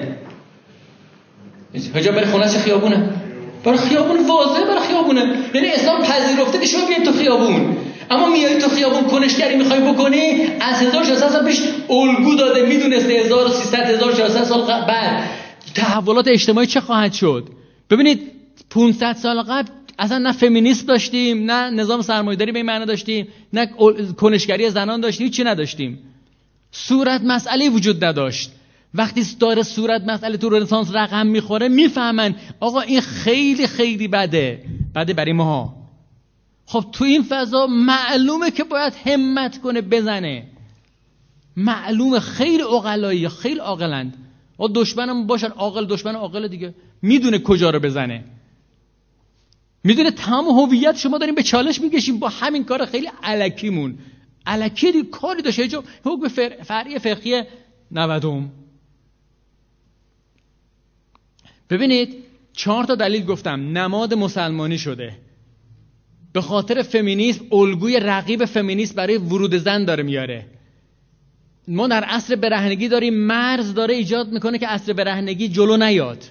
حجاب 1.96 2.16
برای 2.16 2.28
خونه 2.28 2.46
است 2.46 2.58
خیابونه؟ 2.58 3.10
برای 3.64 3.78
خیابون 3.78 4.28
واضحه 4.28 4.66
برای 4.66 4.88
خیابونه. 4.88 5.22
یعنی 5.54 5.68
اسلام 5.68 6.04
پذیرفته 6.04 6.60
که 6.60 6.66
شما 6.66 6.86
بیاید 6.88 7.04
تو 7.06 7.12
خیابون. 7.12 7.78
اما 8.12 8.30
میای 8.30 8.62
تو 8.62 8.70
خیابون 8.70 9.04
کنشگری 9.04 9.56
می‌خوای 9.56 9.80
بکنی 9.80 10.48
از 10.62 10.82
1600 10.82 11.30
سال 11.30 11.46
پیش 11.46 11.60
الگو 11.90 12.36
داده 12.36 12.66
می‌دونسته 12.66 13.14
1300 13.14 13.80
1400 13.80 14.44
سال 14.44 14.62
بعد. 14.62 15.30
تحولات 15.76 16.28
اجتماعی 16.28 16.68
چه 16.68 16.82
خواهد 16.82 17.14
شد؟ 17.14 17.50
ببینید 17.90 18.32
500 18.70 19.16
سال 19.16 19.42
قبل 19.42 19.70
اصلا 20.00 20.18
نه 20.18 20.32
فمینیست 20.32 20.88
داشتیم 20.88 21.52
نه 21.52 21.70
نظام 21.70 22.02
سرمایه‌داری 22.02 22.52
به 22.52 22.60
این 22.60 22.66
معنی 22.66 22.86
داشتیم 22.86 23.28
نه 23.54 23.70
کنشگری 24.18 24.70
زنان 24.70 25.02
داشتیم 25.02 25.30
چی 25.30 25.44
نداشتیم. 25.44 26.00
صورت 26.72 27.22
مسئله 27.24 27.70
وجود 27.70 28.04
نداشت. 28.04 28.52
وقتی 28.94 29.24
داره 29.40 29.64
صورت 29.64 30.02
مسئله 30.02 30.38
تو 30.38 30.50
رنسانس 30.50 30.96
رقم 30.96 31.28
می‌خوره 31.28 31.68
می‌فهمن 31.68 32.36
آقا 32.60 32.82
این 32.82 33.02
خیلی 33.02 33.68
خیلی 33.68 34.08
بده. 34.08 34.64
بده 34.96 35.14
برای 35.14 35.34
ماها. 35.34 35.76
خب 36.66 36.86
تو 36.92 37.04
این 37.04 37.24
فضا 37.30 37.68
معلومه 37.68 38.52
که 38.52 38.64
باید 38.64 38.94
همت 39.06 39.62
کنه 39.62 39.82
بزنه. 39.82 40.48
معلومه 41.58 42.20
خیلی 42.20 42.64
اقلایی 42.64 43.30
خیلی 43.30 43.60
عاقلند. 43.60 44.18
و 44.60 44.68
دشمنم 44.76 45.28
باشن 45.28 45.48
عاقل 45.48 45.86
دشمن 45.86 46.16
عاقل 46.16 46.48
دیگه. 46.48 46.74
می‌دونه 47.02 47.40
کجا 47.40 47.70
رو 47.70 47.80
بزنه. 47.80 48.24
می‌دونه 49.84 50.12
تمام 50.12 50.60
هویت 50.60 50.98
شما 50.98 51.18
داریم 51.18 51.36
به 51.36 51.44
چالش 51.44 51.82
می‌کشیم. 51.82 52.20
با 52.20 52.30
همین 52.30 52.64
کار 52.64 52.86
خیلی 52.86 53.10
علکیمون. 53.24 53.98
علکی 54.46 54.92
دیگه 54.92 55.10
کاری 55.10 55.42
داشته 55.42 55.68
جو 55.68 55.82
حکم 56.06 56.28
فرعی 56.64 57.00
فقهی 57.00 57.44
نودم. 57.92 58.52
ببینید 61.70 62.16
چهار 62.54 62.84
تا 62.84 62.96
دلیل 62.96 63.26
گفتم. 63.26 63.78
نماد 63.78 64.14
مسلمانی 64.14 64.78
شده. 64.78 65.14
به 66.34 66.42
خاطر 66.42 66.82
فمینیسم 66.82 67.46
الگوی 67.52 68.00
رقیب 68.00 68.46
فمینیسم 68.46 68.96
برای 68.96 69.18
ورود 69.18 69.56
زن 69.56 69.86
داره 69.86 70.04
میاره. 70.04 70.46
ما 71.68 71.88
در 71.88 72.04
عصر 72.04 72.36
برهنگی 72.36 72.88
داریم 72.88 73.14
مرز 73.14 73.74
داره 73.74 73.96
ایجاد 73.96 74.32
می‌کنه 74.32 74.58
که 74.58 74.68
عصر 74.68 74.94
برهنگی 74.94 75.50
جلو 75.50 75.78
نیاد. 75.78 76.24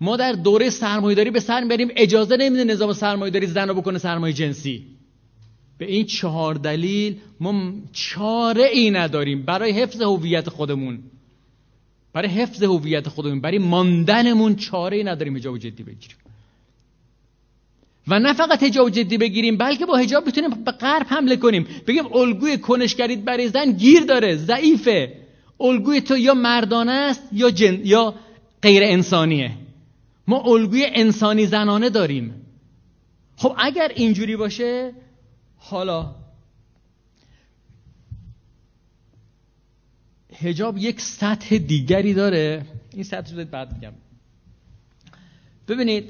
ما 0.00 0.16
در 0.16 0.32
دوره 0.32 0.70
سرمایه‌داری 0.70 1.30
به 1.30 1.40
سر 1.40 1.60
می‌بریم 1.60 1.88
اجازه 1.96 2.36
نمیده 2.36 2.64
نظام 2.64 2.92
سرمایه‌داری 2.92 3.46
زن 3.46 3.68
رو 3.68 3.74
بکنه 3.74 3.98
سرمایه 3.98 4.34
جنسی. 4.34 4.86
به 5.78 5.86
این 5.92 6.06
چهار 6.06 6.54
دلیل 6.54 7.16
ما 7.40 7.72
چاره 7.92 8.64
ای 8.64 8.90
نداریم 8.90 9.42
برای 9.42 9.72
حفظ 9.72 10.02
هویت 10.02 10.48
خودمون. 10.48 10.98
برای 12.16 12.28
حفظ 12.28 12.62
هویت 12.62 13.08
خودمون 13.08 13.40
برای 13.40 13.58
ماندنمون 13.58 14.56
چاره 14.56 15.02
نداریم 15.02 15.36
حجاب 15.36 15.58
جدی 15.58 15.82
بگیریم. 15.82 16.16
و 18.08 18.18
نه 18.18 18.32
فقط 18.32 18.62
حجاب 18.62 18.90
جدی 18.90 19.18
بگیریم 19.18 19.56
بلکه 19.56 19.86
با 19.86 19.96
حجاب 19.96 20.24
بتونیم 20.28 20.50
به 20.50 20.70
غرب 20.72 21.06
حمله 21.08 21.36
کنیم. 21.36 21.66
بگیم 21.86 22.12
الگوی 22.12 22.58
کنشگرید 22.58 23.24
برای 23.24 23.48
زن 23.48 23.72
گیر 23.72 24.00
داره 24.00 24.36
ضعیفه. 24.36 25.12
الگوی 25.60 26.00
تو 26.00 26.16
یا 26.16 26.34
مردانه 26.34 26.92
است 26.92 27.22
یا 27.32 27.50
جن... 27.50 27.80
یا 27.84 28.14
غیر 28.62 28.82
انسانیه. 28.84 29.50
ما 30.26 30.42
الگوی 30.42 30.86
انسانی 30.94 31.46
زنانه 31.46 31.90
داریم. 31.90 32.34
خب 33.36 33.54
اگر 33.58 33.92
اینجوری 33.94 34.36
باشه 34.36 34.92
حالا 35.56 36.14
هجاب 40.40 40.78
یک 40.78 41.00
سطح 41.00 41.58
دیگری 41.58 42.14
داره. 42.14 42.66
این 42.94 43.04
سطح 43.04 43.36
رو 43.36 43.44
بعد 43.44 43.72
میگم. 43.72 43.92
ببینید 45.68 46.04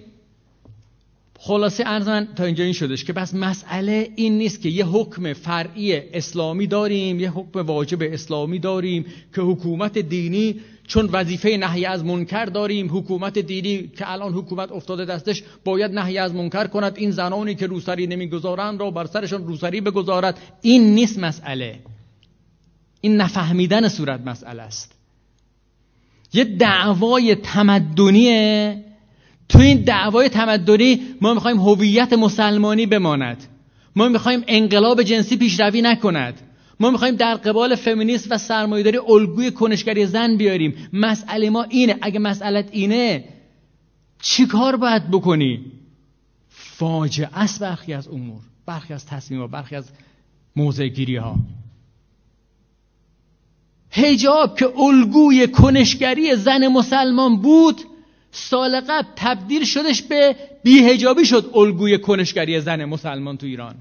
خلاصه 1.38 1.84
عرض 1.84 2.08
من 2.08 2.28
تا 2.36 2.44
اینجا 2.44 2.64
این 2.64 2.72
شدش 2.72 3.04
که 3.04 3.12
بس 3.12 3.34
مسئله 3.34 4.10
این 4.16 4.38
نیست 4.38 4.62
که 4.62 4.68
یه 4.68 4.86
حکم 4.86 5.32
فرعی 5.32 5.96
اسلامی 5.96 6.66
داریم 6.66 7.20
یه 7.20 7.30
حکم 7.30 7.60
واجب 7.60 7.98
اسلامی 8.02 8.58
داریم 8.58 9.06
که 9.34 9.40
حکومت 9.40 9.98
دینی 9.98 10.60
چون 10.86 11.08
وظیفه 11.12 11.56
نهی 11.56 11.84
از 11.84 12.04
منکر 12.04 12.44
داریم 12.44 12.98
حکومت 12.98 13.38
دینی 13.38 13.88
که 13.88 14.12
الان 14.12 14.32
حکومت 14.32 14.72
افتاده 14.72 15.04
دستش 15.04 15.42
باید 15.64 15.90
نهی 15.90 16.18
از 16.18 16.34
منکر 16.34 16.66
کند. 16.66 16.96
این 16.96 17.10
زنانی 17.10 17.54
که 17.54 17.66
روسری 17.66 18.06
نمی‌گذارند 18.06 18.80
را 18.80 18.90
بر 18.90 19.06
سرشان 19.06 19.46
روسری 19.46 19.80
بگذارد. 19.80 20.38
این 20.62 20.94
نیست 20.94 21.18
مسئله. 21.18 21.78
این 23.06 23.16
نفهمیدن 23.16 23.88
صورت 23.88 24.20
مسئله 24.20 24.62
است. 24.62 24.92
یه 26.32 26.44
دعوای 26.44 27.34
تمدنیه. 27.34 28.84
تو 29.48 29.58
این 29.58 29.82
دعوای 29.82 30.28
تمدنی 30.28 31.00
ما 31.20 31.34
می‌خوایم 31.34 31.56
هویت 31.60 32.12
مسلمانی 32.12 32.86
بماند. 32.86 33.44
ما 33.96 34.08
می‌خوایم 34.08 34.44
انقلاب 34.46 35.02
جنسی 35.02 35.36
پیشروی 35.36 35.82
نکند. 35.82 36.40
ما 36.80 36.90
می‌خوایم 36.90 37.16
در 37.16 37.34
قبال 37.34 37.74
فمینیست 37.74 38.32
و 38.32 38.38
سرمایه‌داری 38.38 38.98
الگوی 38.98 39.50
کنشگری 39.50 40.06
زن 40.06 40.36
بیاریم. 40.36 40.74
مسئله 40.92 41.50
ما 41.50 41.62
اینه. 41.62 41.98
اگه 42.02 42.18
مسئلت 42.18 42.68
اینه 42.72 43.24
چی 44.22 44.46
کار 44.46 44.76
باید 44.76 45.10
بکنی؟ 45.10 45.64
فاجعه 46.48 47.38
است 47.38 47.60
برخی 47.60 47.92
از 47.92 48.08
امور. 48.08 48.40
برخی 48.66 48.94
از 48.94 49.06
تصمیم 49.06 49.46
برخی 49.46 49.76
از 49.76 49.88
موضع 50.56 50.88
گیری 50.88 51.16
ها 51.16 51.36
هجاب 53.96 54.58
که 54.58 54.80
الگوی 54.80 55.46
کنشگری 55.46 56.36
زن 56.36 56.68
مسلمان 56.68 57.36
بود 57.36 57.80
سال 58.30 58.80
قبل 58.80 59.08
تبدیل 59.16 59.64
شدش 59.64 60.02
به 60.02 60.36
بیهجابی 60.62 61.24
شد 61.24 61.50
الگوی 61.54 61.98
کنشگری 61.98 62.60
زن 62.60 62.84
مسلمان 62.84 63.36
تو 63.36 63.46
ایران. 63.46 63.74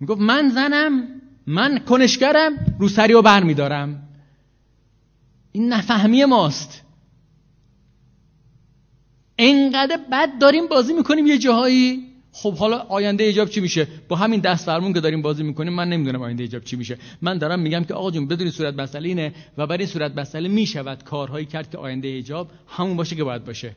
می‌گفت 0.00 0.20
من 0.20 0.48
زنم 0.48 1.08
من 1.46 1.78
کنشگرم 1.78 2.76
روسری 2.78 3.12
رو 3.12 3.22
بر 3.22 3.42
میدارم. 3.42 4.08
این 5.52 5.72
نفهمی 5.72 6.24
ماست. 6.24 6.82
انقدر 9.38 10.00
بد 10.12 10.38
داریم 10.38 10.66
بازی 10.66 10.92
می‌کنیم 10.92 11.26
یه 11.26 11.38
جاهایی. 11.38 12.15
خب 12.38 12.54
حالا 12.54 12.78
آینده 12.78 13.24
ایجاب 13.24 13.48
چی 13.48 13.60
میشه؟ 13.60 13.86
با 14.08 14.16
همین 14.16 14.40
دست 14.40 14.66
فرمون 14.66 14.92
که 14.92 15.00
داریم 15.00 15.22
بازی 15.22 15.42
می‌کنیم 15.42 15.72
من 15.72 15.88
نمی‌دونم 15.88 16.22
آینده 16.22 16.42
ایجاب 16.42 16.64
چی 16.64 16.76
میشه. 16.76 16.98
من 17.22 17.38
دارم 17.38 17.60
میگم 17.60 17.84
که 17.84 17.94
آقا 17.94 18.10
جون 18.10 18.28
بدونی 18.28 18.50
صورت 18.50 18.74
مسئله 18.74 19.08
اینه 19.08 19.32
و 19.58 19.66
برای 19.66 19.86
صورت 19.86 20.18
مسئله 20.18 20.48
می‌شود 20.48 21.04
کارهایی 21.04 21.46
کرد 21.46 21.70
که 21.70 21.78
آینده 21.78 22.08
ایجاب 22.08 22.50
همون 22.68 22.96
باشه 22.96 23.16
که 23.16 23.24
باید 23.24 23.44
باشه. 23.44 23.74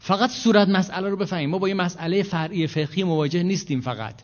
فقط 0.00 0.30
صورت 0.30 0.68
مسئله 0.68 1.08
رو 1.08 1.16
بفهمیم. 1.16 1.50
ما 1.50 1.58
با 1.58 1.68
یه 1.68 1.74
مسئله 1.74 2.22
فرعی 2.22 2.66
فقهی 2.66 3.04
مواجه 3.04 3.42
نیستیم 3.42 3.80
فقط. 3.80 4.14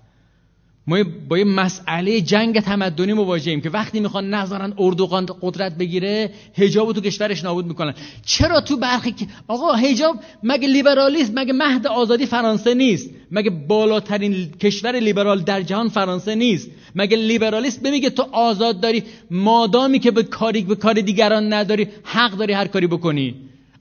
ما 0.89 1.05
با 1.29 1.39
یه 1.39 1.45
مسئله 1.45 2.21
جنگ 2.21 2.61
تمدنی 2.61 3.13
مواجهیم 3.13 3.61
که 3.61 3.71
وقتی 3.71 4.01
می‌خوان 4.01 4.35
نظرن 4.35 4.75
اردوغان 4.79 5.27
قدرت 5.41 5.79
بگیره 5.79 6.31
حجاب 6.55 6.93
تو 6.93 7.01
کشورش 7.01 7.45
نابود 7.45 7.67
می‌کنن. 7.67 7.95
چرا 8.27 8.61
تو 8.61 8.77
برخی 8.77 9.15
آقا 9.49 9.73
حجاب 9.75 10.17
مگه 10.43 10.69
لیبرالیسم 10.69 11.33
مگه 11.35 11.53
مهد 11.53 11.87
آزادی 11.87 12.27
فرانسه 12.27 12.75
نیست؟ 12.75 13.11
مگه 13.31 13.51
بالاترین 13.51 14.51
کشور 14.51 14.97
لیبرال 15.01 15.43
در 15.43 15.63
جهان 15.63 15.89
فرانسه 15.89 16.35
نیست؟ 16.35 16.71
مگه 16.95 17.17
لیبرالیسم 17.17 17.83
بمیگه 17.83 18.11
تو 18.11 18.23
آزاد 18.33 18.81
داری 18.81 19.03
مادامی 19.31 19.99
که 19.99 20.11
به 20.11 20.23
کاری 20.23 20.63
به 20.63 20.75
کار 20.75 20.95
دیگران 20.95 21.53
نداری 21.53 21.89
حق 22.05 22.37
داری 22.37 22.53
هر 22.53 22.67
کاری 22.67 22.87
بکنی؟ 22.87 23.35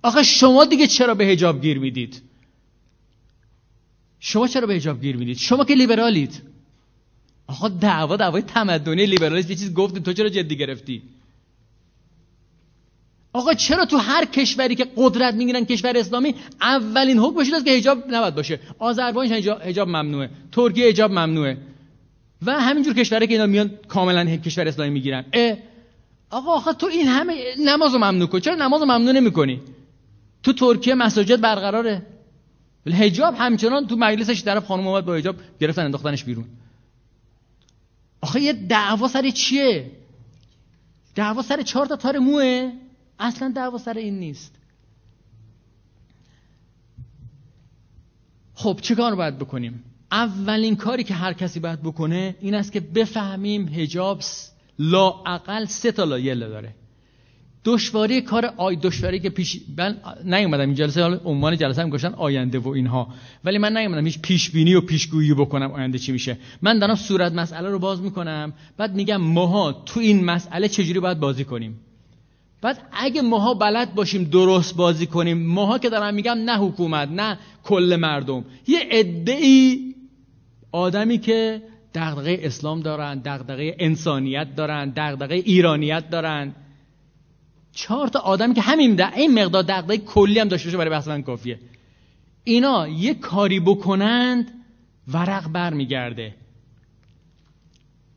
آخه 0.03 0.23
شما 0.23 0.65
دیگه 0.65 0.87
چرا 0.87 1.15
به 1.15 1.25
حجاب 1.25 1.61
گیر 1.61 1.79
می‌دید؟ 1.79 2.21
شما 4.19 4.47
چرا 4.47 4.67
به 4.67 4.75
حجاب 4.75 5.01
گیر 5.01 5.17
می‌دید؟ 5.17 5.37
شما 5.37 5.65
که 5.65 5.73
لیبرالید 5.73 6.56
آقا 7.47 7.67
دعوا 7.67 8.15
دعوای 8.15 8.41
تمدنی 8.41 9.05
لیبرالیسم 9.05 9.49
یه 9.49 9.55
چیز 9.55 9.73
گفتیم 9.73 10.03
تو 10.03 10.13
چرا 10.13 10.29
جدی 10.29 10.57
گرفتی؟ 10.57 11.01
آقا 13.33 13.53
چرا 13.53 13.85
تو 13.85 13.97
هر 13.97 14.25
کشوری 14.25 14.75
که 14.75 14.87
قدرت 14.95 15.33
می‌گیرن 15.33 15.65
کشور 15.65 15.97
اسلامی 15.97 16.35
اولین 16.61 17.19
حکمش 17.19 17.53
است 17.53 17.65
که 17.65 17.71
حجاب 17.71 18.03
نباید 18.11 18.35
باشه؟ 18.35 18.59
آذربایجان 18.79 19.61
حجاب 19.61 19.87
ممنوعه. 19.87 20.29
ترکیه 20.51 20.87
حجاب 20.87 21.11
ممنوعه. 21.11 21.57
و 22.45 22.59
همینجور 22.59 22.93
کشوری 22.93 23.27
که 23.27 23.33
اینا 23.33 23.45
میان 23.45 23.71
کاملا 23.87 24.35
کشور 24.35 24.67
اسلامی 24.67 24.89
می‌گیرن. 24.89 25.25
آقا 26.29 26.51
آخه 26.51 26.73
تو 26.73 26.87
این 26.87 27.07
همه 27.07 27.33
نماز 27.65 27.93
رو 27.93 27.97
ممنوع 27.97 28.27
کن. 28.27 28.39
چرا 28.39 28.55
نماز 28.55 28.81
رو 28.81 28.87
ممنوع 28.87 29.11
نمی‌کنی؟ 29.11 29.61
تو 30.43 30.53
ترکیه 30.53 30.95
مساجد 30.95 31.41
برقراره. 31.41 32.05
ولی 32.85 32.95
حجاب 32.95 33.35
همچنان 33.37 33.87
تو 33.87 33.95
مجلسش 33.95 34.43
طرف 34.43 34.65
خانم 34.65 34.87
اومد 34.87 35.05
با 35.05 35.15
حجاب 35.15 35.35
گرفتن 35.61 35.85
انداختنش 35.85 36.23
بیرون. 36.23 36.45
آخه 38.27 38.41
یه 38.41 38.53
دعوا 38.53 39.07
سر 39.07 39.29
چیه؟ 39.29 39.91
دعوا 41.15 41.41
سر 41.41 41.61
چهار 41.61 41.85
تا 41.85 41.95
تار 41.95 42.17
موه؟ 42.19 42.71
اصلا 43.19 43.51
دعوا 43.55 43.77
سر 43.77 43.93
این 43.93 44.19
نیست. 44.19 44.55
خب 48.53 48.79
چه 48.81 48.95
کار 48.95 49.15
باید 49.15 49.37
بکنیم؟ 49.37 49.83
اولین 50.11 50.75
کاری 50.75 51.03
که 51.03 51.13
هر 51.13 51.33
کسی 51.33 51.59
باید 51.59 51.81
بکنه 51.81 52.35
این 52.41 52.55
است 52.55 52.71
که 52.71 52.79
بفهمیم 52.79 53.67
هجاب 53.67 54.21
لا 54.79 55.07
اقل 55.25 55.65
سه 55.65 55.91
تا 55.91 56.03
لایه 56.03 56.35
داره. 56.35 56.75
دشواری 57.67 58.21
کار 58.21 58.45
آی 58.57 58.75
دشواری 58.75 59.19
که 59.19 59.29
پیش 59.29 59.59
من 59.77 59.97
نیومدم 60.25 60.61
این 60.61 60.73
جلسه 60.73 61.01
حالا 61.01 61.19
عنوان 61.25 61.57
جلسه 61.57 61.81
هم 61.81 61.89
گفتن 61.89 62.13
آینده 62.13 62.59
و 62.59 62.67
اینها. 62.67 63.07
ولی 63.43 63.57
من 63.57 63.77
نیومدم 63.77 64.05
هیچ 64.05 64.19
پیش 64.21 64.51
بینی 64.51 64.75
و 64.75 64.81
پیشگویی 64.81 65.33
بکنم 65.33 65.71
آینده 65.71 65.97
چی 65.97 66.11
میشه. 66.11 66.37
من 66.61 66.79
دارم 66.79 66.95
صورت 66.95 67.31
مسئله 67.31 67.69
رو 67.69 67.79
باز 67.79 68.01
می‌کنم 68.01 68.53
بعد 68.77 68.95
میگم 68.95 69.17
ماها 69.17 69.71
تو 69.85 69.99
این 69.99 70.25
مسئله 70.25 70.67
چجوری 70.67 70.99
باید 70.99 71.19
بازی 71.19 71.43
کنیم؟ 71.43 71.79
بعد 72.61 72.77
اگه 72.91 73.21
ماها 73.21 73.53
بلد 73.53 73.95
باشیم 73.95 74.23
درست 74.23 74.75
بازی 74.75 75.05
کنیم 75.05 75.47
ماها 75.47 75.77
که 75.77 75.89
دارم 75.89 76.13
میگم 76.13 76.37
نه 76.45 76.57
حکومت 76.57 77.09
نه 77.11 77.37
کل 77.63 77.97
مردم. 78.01 78.45
یه 78.67 78.79
عده 78.91 79.37
آدمی 80.71 81.17
که 81.17 81.61
دغدغه 81.95 82.39
اسلام 82.41 82.81
دارن 82.81 83.21
دغدغه 83.25 83.75
انسانیت 83.79 84.55
دارن 84.55 84.93
دغدغه 84.95 85.35
ایرانیت 85.35 86.09
دارن. 86.09 86.53
چهار 87.77 88.07
تا 88.07 88.19
آدمی 88.19 88.53
که 88.53 88.61
همین 88.61 88.95
در 88.95 89.13
این 89.15 89.43
مقدار 89.43 89.63
دغدغه 89.63 89.97
کلی 89.97 90.39
هم 90.39 90.47
داشته 90.47 90.67
باشه 90.67 90.77
برای 90.77 90.89
بحث 90.89 91.07
من 91.07 91.21
کافیه. 91.21 91.59
اینا 92.43 92.87
یه 92.87 93.13
کاری 93.13 93.59
بکنند 93.59 94.51
ورق 95.13 95.51
برمیگرده. 95.51 96.35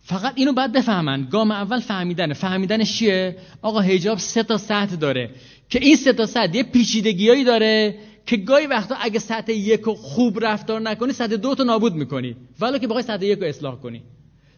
فقط 0.03 0.33
اینو 0.37 0.53
باید 0.53 0.73
بفهمن. 0.73 1.29
گام 1.31 1.51
اول 1.51 1.81
فهمیدنه. 1.81 2.35
فهمیدنش 2.35 2.99
چیه؟ 2.99 3.37
آقا 3.63 3.81
حجاب 3.81 4.19
سه 4.19 4.43
تا 4.43 4.59
سطح 4.59 4.97
داره. 4.97 5.31
که 5.71 5.79
این 5.83 5.97
سه 5.97 6.13
تا 6.13 6.27
سطح 6.27 6.57
یه 6.57 6.63
پیچیدگیایی 6.63 7.45
داره 7.45 7.99
که 8.27 8.37
گاهی 8.37 8.67
وقتا 8.67 8.95
اگه 9.01 9.19
سطح 9.19 9.53
یک 9.53 9.85
خوب 9.85 10.45
رفتار 10.45 10.81
نکنی 10.81 11.13
سطح 11.13 11.37
دو 11.37 11.55
تو 11.55 11.65
نابود 11.65 11.95
می‌کنی. 11.95 12.37
ولی 12.61 12.79
که 12.79 12.87
بخوای 12.87 13.03
سطح 13.03 13.25
یک 13.25 13.39
رو 13.39 13.47
اصلاح 13.47 13.75
کنی. 13.75 14.03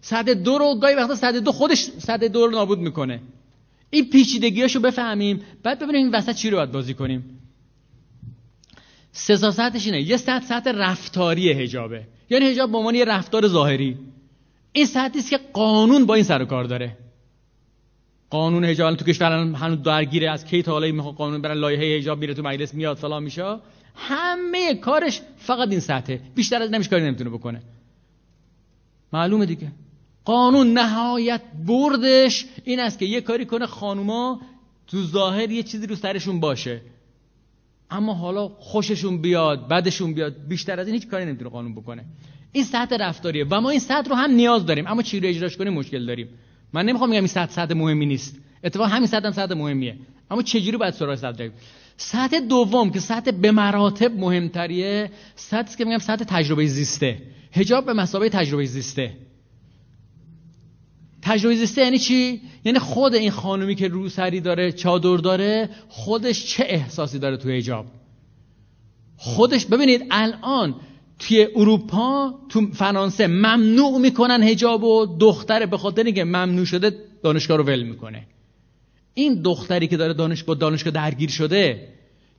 سطح 0.00 0.34
دو 0.34 0.58
رو 0.58 0.74
گاهی 0.74 0.94
وقتا 0.94 1.14
سطح 1.14 1.38
دو 1.38 1.52
خودش 1.52 1.82
سطح 1.82 2.28
دو 2.28 2.46
رو 2.46 2.52
نابود 2.52 2.78
می‌کنه. 2.78 3.20
این 3.94 4.10
پیچیدگیاشو 4.10 4.80
بفهمیم 4.80 5.42
بعد 5.62 5.78
ببینیم 5.78 6.02
این 6.04 6.14
وسط 6.14 6.34
چی 6.34 6.50
رو 6.50 6.56
باید 6.56 6.72
بازی 6.72 6.94
کنیم. 6.94 7.38
سه 9.12 9.36
سطحش 9.36 9.86
اینه. 9.86 10.02
یه 10.02 10.16
سطح 10.16 10.46
سطح 10.46 10.72
رفتاری 10.74 11.52
حجابه. 11.52 12.06
یعنی 12.30 12.44
حجاب 12.44 12.70
به 12.70 12.78
عنوان 12.78 12.94
یه 12.94 13.04
رفتار 13.04 13.48
ظاهری. 13.48 13.98
این 14.72 14.86
سطحی 14.86 15.18
است 15.18 15.30
که 15.30 15.40
قانون 15.52 16.06
با 16.06 16.14
این 16.14 16.24
سر 16.24 16.42
و 16.42 16.44
کار 16.44 16.64
داره. 16.64 16.96
قانون 18.30 18.64
حجاب 18.64 18.96
تو 18.96 19.04
کشور 19.04 19.32
هنوز 19.32 19.82
درگیره. 19.82 20.30
از 20.30 20.44
کی 20.44 20.62
تا 20.62 20.72
حالا 20.72 20.92
می‌خواد 20.92 21.14
قانون 21.14 21.42
برای 21.42 21.60
لایحه 21.60 21.98
حجاب 21.98 22.18
میره 22.18 22.34
تو 22.34 22.42
مجلس 22.42 22.74
میاد 22.74 22.96
فلان 22.96 23.22
میشه. 23.22 23.56
همه 23.94 24.74
کارش 24.74 25.20
فقط 25.36 25.68
این 25.68 25.80
سطحه. 25.80 26.20
بیشتر 26.34 26.62
از 26.62 26.70
نمیشه 26.70 26.90
کاری 26.90 27.04
نمی‌تونه 27.04 27.30
بکنه. 27.30 27.62
معلومه 29.12 29.46
دیگه. 29.46 29.72
قانون 30.24 30.72
نهایت 30.72 31.42
بردش 31.66 32.46
این 32.64 32.80
است 32.80 32.98
که 32.98 33.04
یه 33.04 33.20
کاری 33.20 33.44
کنه 33.44 33.66
خانوما 33.66 34.40
تو 34.86 35.02
ظاهر 35.02 35.50
یه 35.50 35.62
چیزی 35.62 35.86
رو 35.86 35.96
سرشون 35.96 36.40
باشه. 36.40 36.80
اما 37.90 38.14
حالا 38.14 38.48
خوششون 38.48 39.22
بیاد 39.22 39.68
بدشون 39.68 40.14
بیاد 40.14 40.34
بیشتر 40.48 40.80
از 40.80 40.86
این 40.86 40.94
هیچ 40.94 41.08
کاری 41.08 41.24
نمی‌تونه 41.24 41.50
قانون 41.50 41.74
بکنه. 41.74 42.04
این 42.52 42.64
سطح 42.64 42.96
رفتاریه 42.96 43.46
و 43.50 43.60
ما 43.60 43.70
این 43.70 43.80
سطح 43.80 44.08
رو 44.10 44.16
هم 44.16 44.30
نیاز 44.30 44.66
داریم 44.66 44.86
اما 44.86 45.02
چی 45.02 45.20
رو 45.20 45.28
اجراش 45.28 45.56
کنیم؟ 45.56 45.72
مشکل 45.72 46.06
داریم. 46.06 46.28
من 46.72 46.84
نمی‌خوام 46.84 47.10
بگم 47.10 47.18
این 47.18 47.26
سطح 47.26 47.52
سطح 47.52 47.74
مهمی 47.74 48.06
نیست. 48.06 48.36
اتفاقا 48.64 48.88
همین 48.88 49.06
سطح 49.06 49.26
هم 49.26 49.32
سطح 49.32 49.54
مهمیه. 49.54 49.96
اما 50.30 50.42
چجوری 50.42 50.76
باید 50.76 50.94
سراغ 50.94 51.14
سطح 51.14 51.32
داریم 51.32 51.52
سطح 51.96 52.40
دوم 52.40 52.90
که 52.90 53.00
سطح 53.00 53.30
به 53.30 53.52
مراتب 53.52 54.12
مهمتریه 54.18 55.10
سطحی 55.34 55.76
که 55.76 55.84
میگم 55.84 55.98
سطح 55.98 56.24
تجربه 56.24 56.66
زیسته. 56.66 57.22
حجاب 57.52 57.86
به 57.86 57.92
مسابقه 57.92 58.28
تجربه 58.28 58.64
زیسته. 58.64 59.16
تجربه 61.22 61.56
زیسته 61.56 61.82
یعنی 61.82 61.98
چی؟ 61.98 62.40
یعنی 62.64 62.78
خود 62.78 63.14
این 63.14 63.30
خانومی 63.30 63.74
که 63.74 63.88
روسری 63.88 64.40
داره 64.40 64.72
چادر 64.72 65.16
داره 65.16 65.70
خودش 65.88 66.46
چه 66.46 66.64
احساسی 66.68 67.18
داره 67.18 67.36
تو 67.36 67.48
حجاب؟ 67.48 67.86
خودش 69.16 69.66
ببینید 69.66 70.02
الان 70.10 70.74
توی 71.18 71.48
اروپا 71.56 72.34
تو 72.48 72.66
فرانسه 72.72 73.26
ممنوع 73.26 73.98
می‌کنن 73.98 74.42
هجاب 74.42 74.84
و 74.84 75.16
دختره 75.20 75.66
به 75.66 75.78
خاطر 75.78 76.04
اینکه 76.04 76.24
ممنوع 76.24 76.64
شده 76.64 76.92
دانشگاه 77.22 77.56
رو 77.56 77.64
ول 77.64 77.82
می‌کنه. 77.82 78.26
این 79.14 79.42
دختری 79.42 79.86
که 79.88 79.96
داره 79.96 80.14
دانش 80.14 80.42
با 80.42 80.54
دانشگاه 80.54 80.92
درگیر 80.92 81.30
شده 81.30 81.88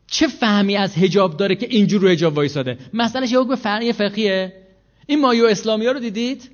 چه 0.08 0.28
فهمی 0.28 0.76
از 0.76 0.98
هجاب 0.98 1.38
داره 1.38 1.56
که 1.56 1.68
اینجور 1.70 2.02
رو 2.02 2.08
هجاب 2.08 2.38
وایساده؟ 2.38 2.78
مسئله 2.94 3.32
یه 3.32 3.40
حکم 3.40 3.56
فرعی 3.56 3.94
فقیه. 3.94 4.54
این 5.08 5.22
مایو 5.22 5.46
اسلامی 5.46 5.86
ها 5.86 5.92
رو 5.92 6.00
دیدید؟ 6.00 6.50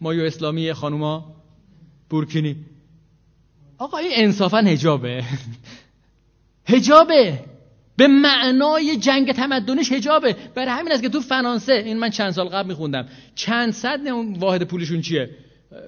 مایو 0.00 0.24
اسلامی 0.24 0.72
خانوما؟ 0.72 1.33
بورکینی. 2.14 2.56
آقا 3.78 3.98
این 3.98 4.10
انصافا 4.14 4.58
هجابه 4.58 5.24
هجابه 6.66 7.38
به 7.98 8.06
معنای 8.06 8.96
جنگ 8.96 9.32
تمدنش 9.32 9.92
هجابه 9.92 10.36
برای 10.54 10.70
همین 10.70 10.92
است 10.92 11.02
که 11.02 11.08
تو 11.08 11.20
فرانسه 11.20 11.72
این 11.72 11.98
من 11.98 12.10
چند 12.10 12.30
سال 12.30 12.48
قبل 12.48 12.68
میخوندم. 12.68 13.08
چند 13.34 13.72
صد 13.72 14.00
واحد 14.38 14.62
پولشون 14.62 15.00
چیه؟ 15.00 15.30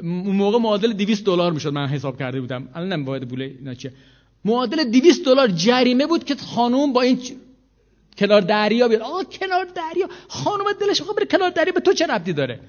اون 0.03 0.37
موقع 0.37 0.59
معادل 0.59 0.93
200 0.93 1.25
دلار 1.25 1.53
می‌شد 1.53 1.73
من 1.73 1.87
حساب 1.87 2.19
کرده 2.19 2.41
بودم. 2.41 2.69
الان 2.75 2.93
نم 2.93 3.05
واحد 3.05 3.29
پول 3.29 3.43
اینا 3.43 3.75
چیه. 3.75 3.93
معادل 4.45 4.85
200 4.85 5.25
دلار 5.25 5.49
جریمه 5.49 6.07
بود 6.07 6.25
که 6.25 6.35
خانوم 6.35 6.93
با 6.93 7.03
این 7.03 7.19
کنار 8.19 8.41
دریا 8.41 8.89
بیاد. 8.89 9.03
آقا 9.03 9.25
کنار 9.25 9.65
دریا. 9.65 10.09
خانم 10.29 10.65
دلش 10.81 11.01
می‌خواد 11.01 11.17
بره 11.17 11.27
کنار 11.27 11.51
دریا. 11.51 11.73
به 11.73 11.81
تو 11.81 11.93
چه 11.93 12.07
ربطی 12.07 12.33
داره؟ 12.33 12.61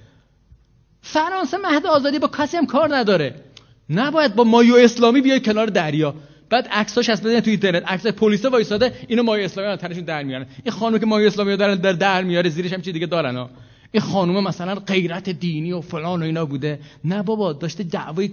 فرانسه 1.01 1.57
مهد 1.57 1.85
آزادی 1.85 2.19
با 2.19 2.27
کسی 2.27 2.57
هم 2.57 2.65
کار 2.65 2.95
نداره. 2.95 3.46
نباید 3.89 4.35
با 4.35 4.43
مایو 4.43 4.75
اسلامی 4.75 5.21
بیای 5.21 5.39
کنار 5.39 5.67
دریا. 5.67 6.15
بعد 6.49 6.67
عکساش 6.67 7.09
هست 7.09 7.23
بزنید 7.23 7.43
تو 7.43 7.49
اینترنت. 7.49 7.83
عکس 7.87 8.07
پلیس 8.07 8.45
وایساده 8.45 8.93
اینو 9.07 9.23
مایو 9.23 9.45
اسلامی 9.45 9.77
تنشون 9.77 10.03
در 10.03 10.23
میارن. 10.23 10.45
این 10.63 10.71
خانم 10.71 10.99
که 10.99 11.05
مایو 11.05 11.27
اسلامی 11.27 11.57
دارن 11.57 11.75
در 11.75 11.93
در 11.93 12.23
میاره 12.23 12.49
زیرش 12.49 12.73
هم 12.73 12.81
چی 12.81 12.91
دیگه 12.91 13.05
دارن 13.05 13.35
ها. 13.35 13.49
این 13.91 14.01
خانم 14.01 14.43
مثلا 14.43 14.75
غیرت 14.75 15.29
دینی 15.29 15.71
و 15.71 15.81
فلان 15.81 16.21
و 16.21 16.25
اینا 16.25 16.45
بوده. 16.45 16.79
نه 17.03 17.23
بابا 17.23 17.53
داشته 17.53 17.83
دعوای 17.83 18.31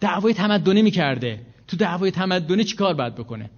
دعوای 0.00 0.34
تمدنی 0.34 0.82
می‌کرده. 0.82 1.40
تو 1.68 1.76
دعوای 1.76 2.10
تمدنی 2.10 2.64
چیکار 2.64 2.94
باید 2.94 3.14
بکنه؟ 3.14 3.50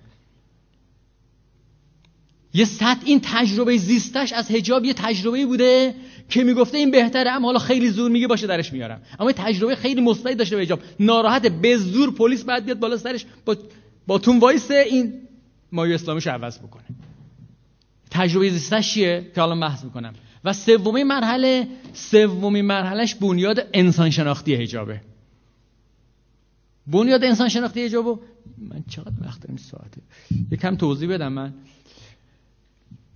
یه 2.54 2.64
سطح 2.64 3.00
این 3.04 3.20
تجربه 3.24 3.76
زیستش 3.76 4.32
از 4.32 4.50
حجاب 4.50 4.84
یه 4.84 4.92
تجربه 4.92 5.46
بوده 5.46 5.94
که 6.28 6.44
می‌گفته 6.44 6.78
این 6.78 6.90
بهتره 6.90 7.30
اما 7.30 7.48
حالا 7.48 7.58
خیلی 7.58 7.90
زور 7.90 8.10
میگه 8.10 8.26
باشه 8.26 8.46
درش 8.46 8.72
میارم. 8.72 9.02
اما 9.20 9.32
تجربه 9.32 9.76
خیلی 9.76 10.00
مثبتی 10.00 10.34
داشته 10.34 10.56
به 10.56 10.62
حجاب 10.62 10.80
ناراحت 11.00 11.46
به 11.46 11.76
زور 11.76 12.14
پلیس 12.14 12.44
بعد 12.44 12.64
بیاد 12.64 12.78
بالا 12.78 12.96
سرش 12.96 13.26
با 13.44 13.56
با 14.06 14.18
تون 14.18 14.38
وایس 14.38 14.70
این 14.70 15.12
مایو 15.72 15.94
اسلامیش 15.94 16.26
عوض 16.26 16.58
بکنه. 16.58 16.84
تجربه 18.10 18.50
زیستش 18.50 18.94
چیه؟ 18.94 19.30
که 19.34 19.42
الان 19.42 19.60
بحث 19.60 19.84
می‌کنم. 19.84 20.14
و 20.44 20.52
سومین 20.52 21.06
مرحله 21.06 21.68
سومین 21.92 22.64
مرحلهش 22.64 23.14
بنیاد 23.14 23.66
انسان 23.72 24.10
شناختی 24.10 24.54
حجابه. 24.54 25.00
بنیاد 26.86 27.24
انسان 27.24 27.48
شناختی 27.48 27.84
حجابو 27.84 28.20
من 28.58 28.84
چقدر 28.88 29.12
وقت 29.20 29.40
دارم؟ 29.40 29.56
ساعته. 29.56 30.02
یکم 30.50 30.76
توضیح 30.76 31.08
بدم 31.08 31.32
من. 31.32 31.54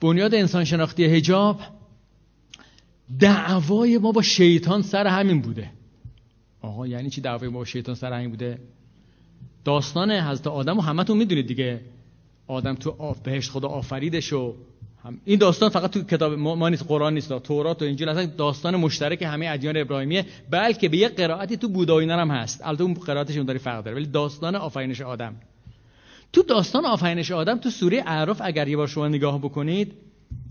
بنیاد 0.01 0.35
انسان 0.35 0.65
شناختی 0.65 1.05
حجاب 1.05 1.61
دعوای 3.21 3.99
ما 3.99 4.13
با 4.13 4.23
شیطان 4.23 4.83
سر 4.83 5.07
همین 5.07 5.41
بوده. 5.41 5.71
آقا 6.63 6.87
یعنی 6.87 7.11
چی 7.11 7.21
دعوای 7.21 7.49
ما 7.51 7.59
با 7.59 7.65
شیطان 7.65 7.95
سر 7.95 8.13
همین 8.13 8.31
بوده؟ 8.31 8.59
داستان 9.65 10.11
حضرت 10.11 10.47
آدم 10.47 10.79
و 10.79 10.81
همتون 10.81 11.17
می‌دونید 11.17 11.47
دیگه. 11.47 11.81
آدم 12.47 12.75
تو 12.75 13.15
بهشت 13.25 13.51
خدا 13.51 13.69
آفریدش 13.69 14.33
و 14.33 14.55
هم 15.05 15.21
این 15.25 15.39
داستان 15.39 15.69
فقط 15.69 15.91
تو 15.91 16.03
کتاب 16.03 16.33
ما, 16.33 16.69
نیست 16.69 16.85
قرآن 16.89 17.15
نیست 17.15 17.39
تورات 17.39 17.83
و 17.83 17.85
انجیل 17.85 18.09
اصلا 18.09 18.27
داستان 18.27 18.77
مشترک 18.77 19.23
همه 19.23 19.49
ادیان 19.49 19.77
ابراهیمیه 19.77 20.27
بلکه 20.51 20.89
به 20.89 20.97
یه 20.97 21.09
قرائتی 21.09 21.57
تو 21.57 21.69
بودایی 21.69 22.11
هم 22.11 22.31
هست. 22.31 22.61
البته 22.65 22.85
اون 22.85 22.95
قرائتش 22.95 23.37
اون 23.37 23.47
داره 23.47 23.59
فرق 23.59 23.85
داره 23.85 23.97
ولی 23.97 24.07
داستان 24.07 24.55
آفرینش 24.55 25.01
آدم. 25.01 25.35
تو 26.33 26.43
داستان 26.43 26.87
آفرینش 26.87 27.31
آدم 27.31 27.59
تو 27.59 27.71
سوره 27.71 28.03
اعراف 28.07 28.41
اگر 28.45 28.69
یه 28.69 28.77
بار 28.77 28.87
شما 28.87 29.09
نگاه 29.09 29.39
بکنید 29.39 29.93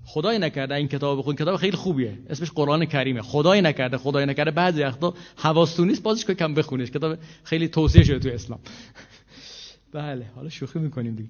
خدای 0.09 0.39
نکرده. 0.39 0.75
این 0.75 0.87
کتاب 0.87 1.19
بخون 1.19 1.35
کتاب 1.35 1.55
خیلی 1.55 1.77
خوبیه. 1.77 2.17
اسمش 2.29 2.51
قرآن 2.51 2.85
کریمه. 2.85 3.21
خدای 3.21 3.61
نکرده 3.61 3.97
خدای 3.97 4.25
نکرده. 4.25 4.51
بعضی 4.51 4.83
وقتا 4.83 5.13
حواستون 5.35 5.87
نیست 5.87 6.03
بازش 6.03 6.25
کم 6.25 6.53
بخونید 6.53 6.91
کتاب 6.91 7.17
خیلی 7.43 7.67
توصیه 7.67 8.03
شده 8.03 8.19
تو 8.19 8.29
اسلام. 8.29 8.59
بله 9.93 10.25
حالا 10.35 10.49
شوخی 10.49 10.79
می‌کنیم 10.79 11.15
دیگه. 11.15 11.29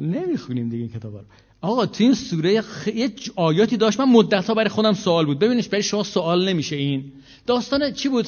نمی‌خونیم 0.00 0.68
دیگه 0.68 0.82
این 0.82 0.92
کتاب 0.92 1.14
رو. 1.14 1.20
آقا 1.60 1.86
تو 1.86 2.04
این 2.04 2.14
سوره 2.14 2.60
خ... 2.60 2.88
یه 2.88 3.10
آیاتی 3.36 3.76
داشت. 3.76 4.00
من 4.00 4.08
مدت 4.08 4.46
ها 4.46 4.54
برای 4.54 4.68
خودم 4.68 4.92
سوال 4.92 5.26
بود. 5.26 5.38
ببینش 5.38 5.68
برای 5.68 5.82
شما 5.82 6.02
سوال 6.02 6.48
نمیشه 6.48 6.76
این. 6.76 7.12
داستان 7.46 7.92
چی 7.92 8.08
بود؟ 8.08 8.26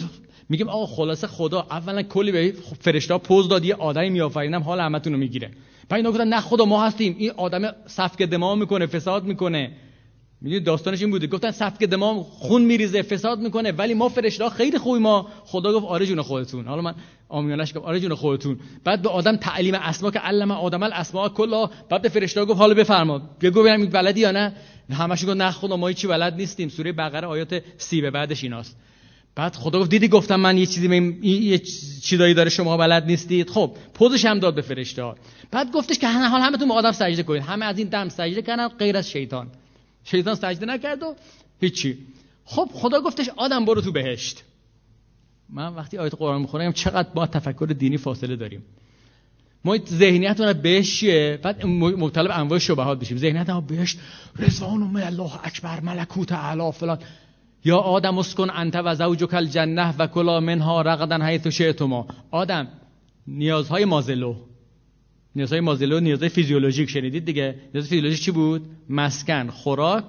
میگم 0.49 0.69
آقا 0.69 0.87
خلاصه 0.87 1.27
خدا 1.27 1.67
اولا 1.71 2.03
کلی 2.03 2.33
به 2.33 2.55
فرشته 2.81 3.19
پوز 3.19 3.49
داد. 3.49 3.65
یه 3.65 3.75
آدمی 3.75 4.11
میآفرینم 4.11 4.63
حال 4.63 4.81
همتون 4.81 5.13
رو 5.13 5.19
می‌گیره. 5.19 5.51
بعد 5.89 5.99
اینا 5.99 6.11
گفتن 6.11 6.29
نه 6.29 6.41
خدا 6.41 6.65
ما 6.65 6.87
هستیم. 6.87 7.17
این 7.19 7.31
آدم 7.31 7.75
سفک 7.87 8.23
دماغ 8.23 8.59
می‌کنه 8.59 8.87
فساد 8.87 9.25
می‌کنه. 9.25 9.73
می‌دونید 10.41 10.65
داستانش 10.65 11.01
این 11.01 11.11
بوده. 11.11 11.27
گفتن 11.27 11.51
سفک 11.51 11.85
دماغ 11.85 12.27
خون 12.27 12.63
میریزه 12.63 13.03
فساد 13.03 13.41
می‌کنه 13.41 13.73
ولی 13.73 13.95
ما 13.95 14.09
فرشته 14.09 14.51
خیلی 14.51 14.79
خوبی. 14.79 14.99
ما 14.99 15.29
خدا 15.45 15.73
گفت 15.73 15.87
آره 15.87 16.07
جون 16.07 16.23
خودتون. 16.23 16.67
حالا 16.67 16.83
من 16.83 16.95
آمیانش 17.29 17.77
گفت 17.77 17.85
آره 17.85 18.01
جون 18.01 18.15
خودتون. 18.15 18.59
بعد 18.85 19.03
به 19.03 19.09
آدم 19.09 19.37
تعلیم 19.37 19.75
اسما 19.75 20.11
که 20.11 20.19
علم 20.19 20.51
آدم 20.51 20.83
الاسماء 20.83 21.29
کلا. 21.29 21.71
بعد 21.91 22.03
به 22.03 22.09
فرشته 22.09 22.45
گفت 22.45 22.59
حالا 22.59 22.75
بفرما 22.75 23.21
بگو 23.41 23.63
ببینم 23.63 23.87
بلدی 23.87 24.21
یا 24.21 24.31
نه؟ 24.31 24.53
همش 24.91 25.25
گفت 25.25 25.37
نه 25.37 25.51
خدا 25.51 25.77
ما 25.77 25.89
هیچی 25.89 26.07
بلد 26.07 26.35
نیستیم. 26.35 26.69
سوره 26.69 26.93
بقره 26.93 27.27
آیات 27.27 27.63
سی 27.79 28.01
به 28.01 28.11
بعدش 28.11 28.43
ایناست. 28.45 28.77
بعد 29.35 29.55
خدا 29.55 29.81
گفت 29.81 29.91
دیدی 29.91 30.09
گفتم 30.09 30.41
من 30.41 30.59
یه 30.59 30.67
چیزی 30.67 31.19
یه 31.23 31.59
چیزایی 32.03 32.35
داره 32.35 32.51
شما 32.51 32.77
بلد 32.77 33.07
نیستید. 33.07 33.51
خب 33.51 33.77
پوزش 33.95 34.25
هم 34.25 34.39
داد 34.39 34.55
به 34.55 34.63
فرشته 34.63 35.15
بعد 35.51 35.73
گفتش 35.73 35.99
که 35.99 36.09
حال 36.09 36.41
همتون 36.41 36.69
به 36.69 36.75
آدم 36.75 36.93
سجده 36.93 37.23
کنید. 37.23 37.43
همه 37.43 37.65
از 37.65 37.79
این 37.79 37.89
دم 37.89 38.09
سجده 38.09 38.43
کردن 38.43 38.69
غیر 38.69 38.97
از 38.97 39.11
شیطان. 39.11 39.49
شیطان 40.11 40.35
سجده 40.35 40.67
نکرد 40.67 41.03
و 41.03 41.15
هیچی. 41.61 41.99
خب 42.45 42.69
خدا 42.73 43.01
گفتش 43.01 43.29
آدم 43.37 43.65
برو 43.65 43.81
تو 43.81 43.93
بهشت. 43.93 44.45
من 45.49 45.75
وقتی 45.75 45.99
آیت 45.99 46.15
قرآن 46.15 46.41
می‌خونم 46.41 46.73
چقدر 46.73 47.09
با 47.15 47.27
تفکر 47.27 47.67
دینی 47.79 47.97
فاصله 47.97 48.37
داریم. 48.37 48.65
ما 49.65 49.77
ذهنیت 49.77 50.41
بهش 50.41 51.01
چیه؟ 51.01 51.39
بعد 51.43 51.67
مبتلا 51.67 52.29
به 52.29 52.39
انواع 52.39 52.59
شبهات 52.59 52.99
بشیم. 52.99 53.19
ذهنیت 53.19 53.51
ما 53.51 53.61
بهشت 53.61 53.99
رضوان 54.39 54.83
و 54.83 54.99
الله 54.99 55.47
اکبر 55.47 55.81
ملکوت 55.81 56.33
اعلی 56.33 56.73
فلان. 56.73 56.99
یا 57.65 57.77
آدم 57.77 58.19
اسکن 58.19 58.51
انت 58.51 58.77
و 58.85 58.95
زوجک 58.95 59.35
الجنه 59.35 59.95
و 59.99 60.07
کلا 60.07 60.41
منها 60.41 60.83
رغدا 60.83 61.25
حیث 61.25 61.47
شئتما. 61.47 62.07
آدم 62.31 62.69
نیازهای 63.27 63.85
مازلو 63.85 64.37
نیازهای 65.37 65.61
مازلو 65.61 66.01
نیازهای 66.01 66.29
فیزیولوژیک 66.29 66.91
شنیدید 66.91 67.25
دیگه؟ 67.25 67.55
نیاز 67.75 67.89
فیزیولوژیک 67.89 68.21
چی 68.21 68.31
بود؟ 68.31 68.67
مسکن 68.89 69.51
خوراک 69.51 70.05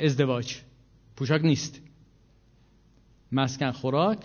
ازدواج. 0.00 0.56
پوشاک 1.16 1.44
نیست. 1.44 1.80
مسکن 3.32 3.70
خوراک 3.70 4.18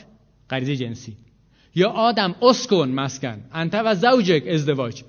غریزه 0.49 0.75
جنسی. 0.75 1.17
یا 1.75 1.89
آدم 1.89 2.35
اسکن 2.41 2.89
مسکن. 2.89 3.41
انت 3.53 3.73
و 3.73 3.95
زوجک 3.95 4.47
ازدواج. 4.47 5.03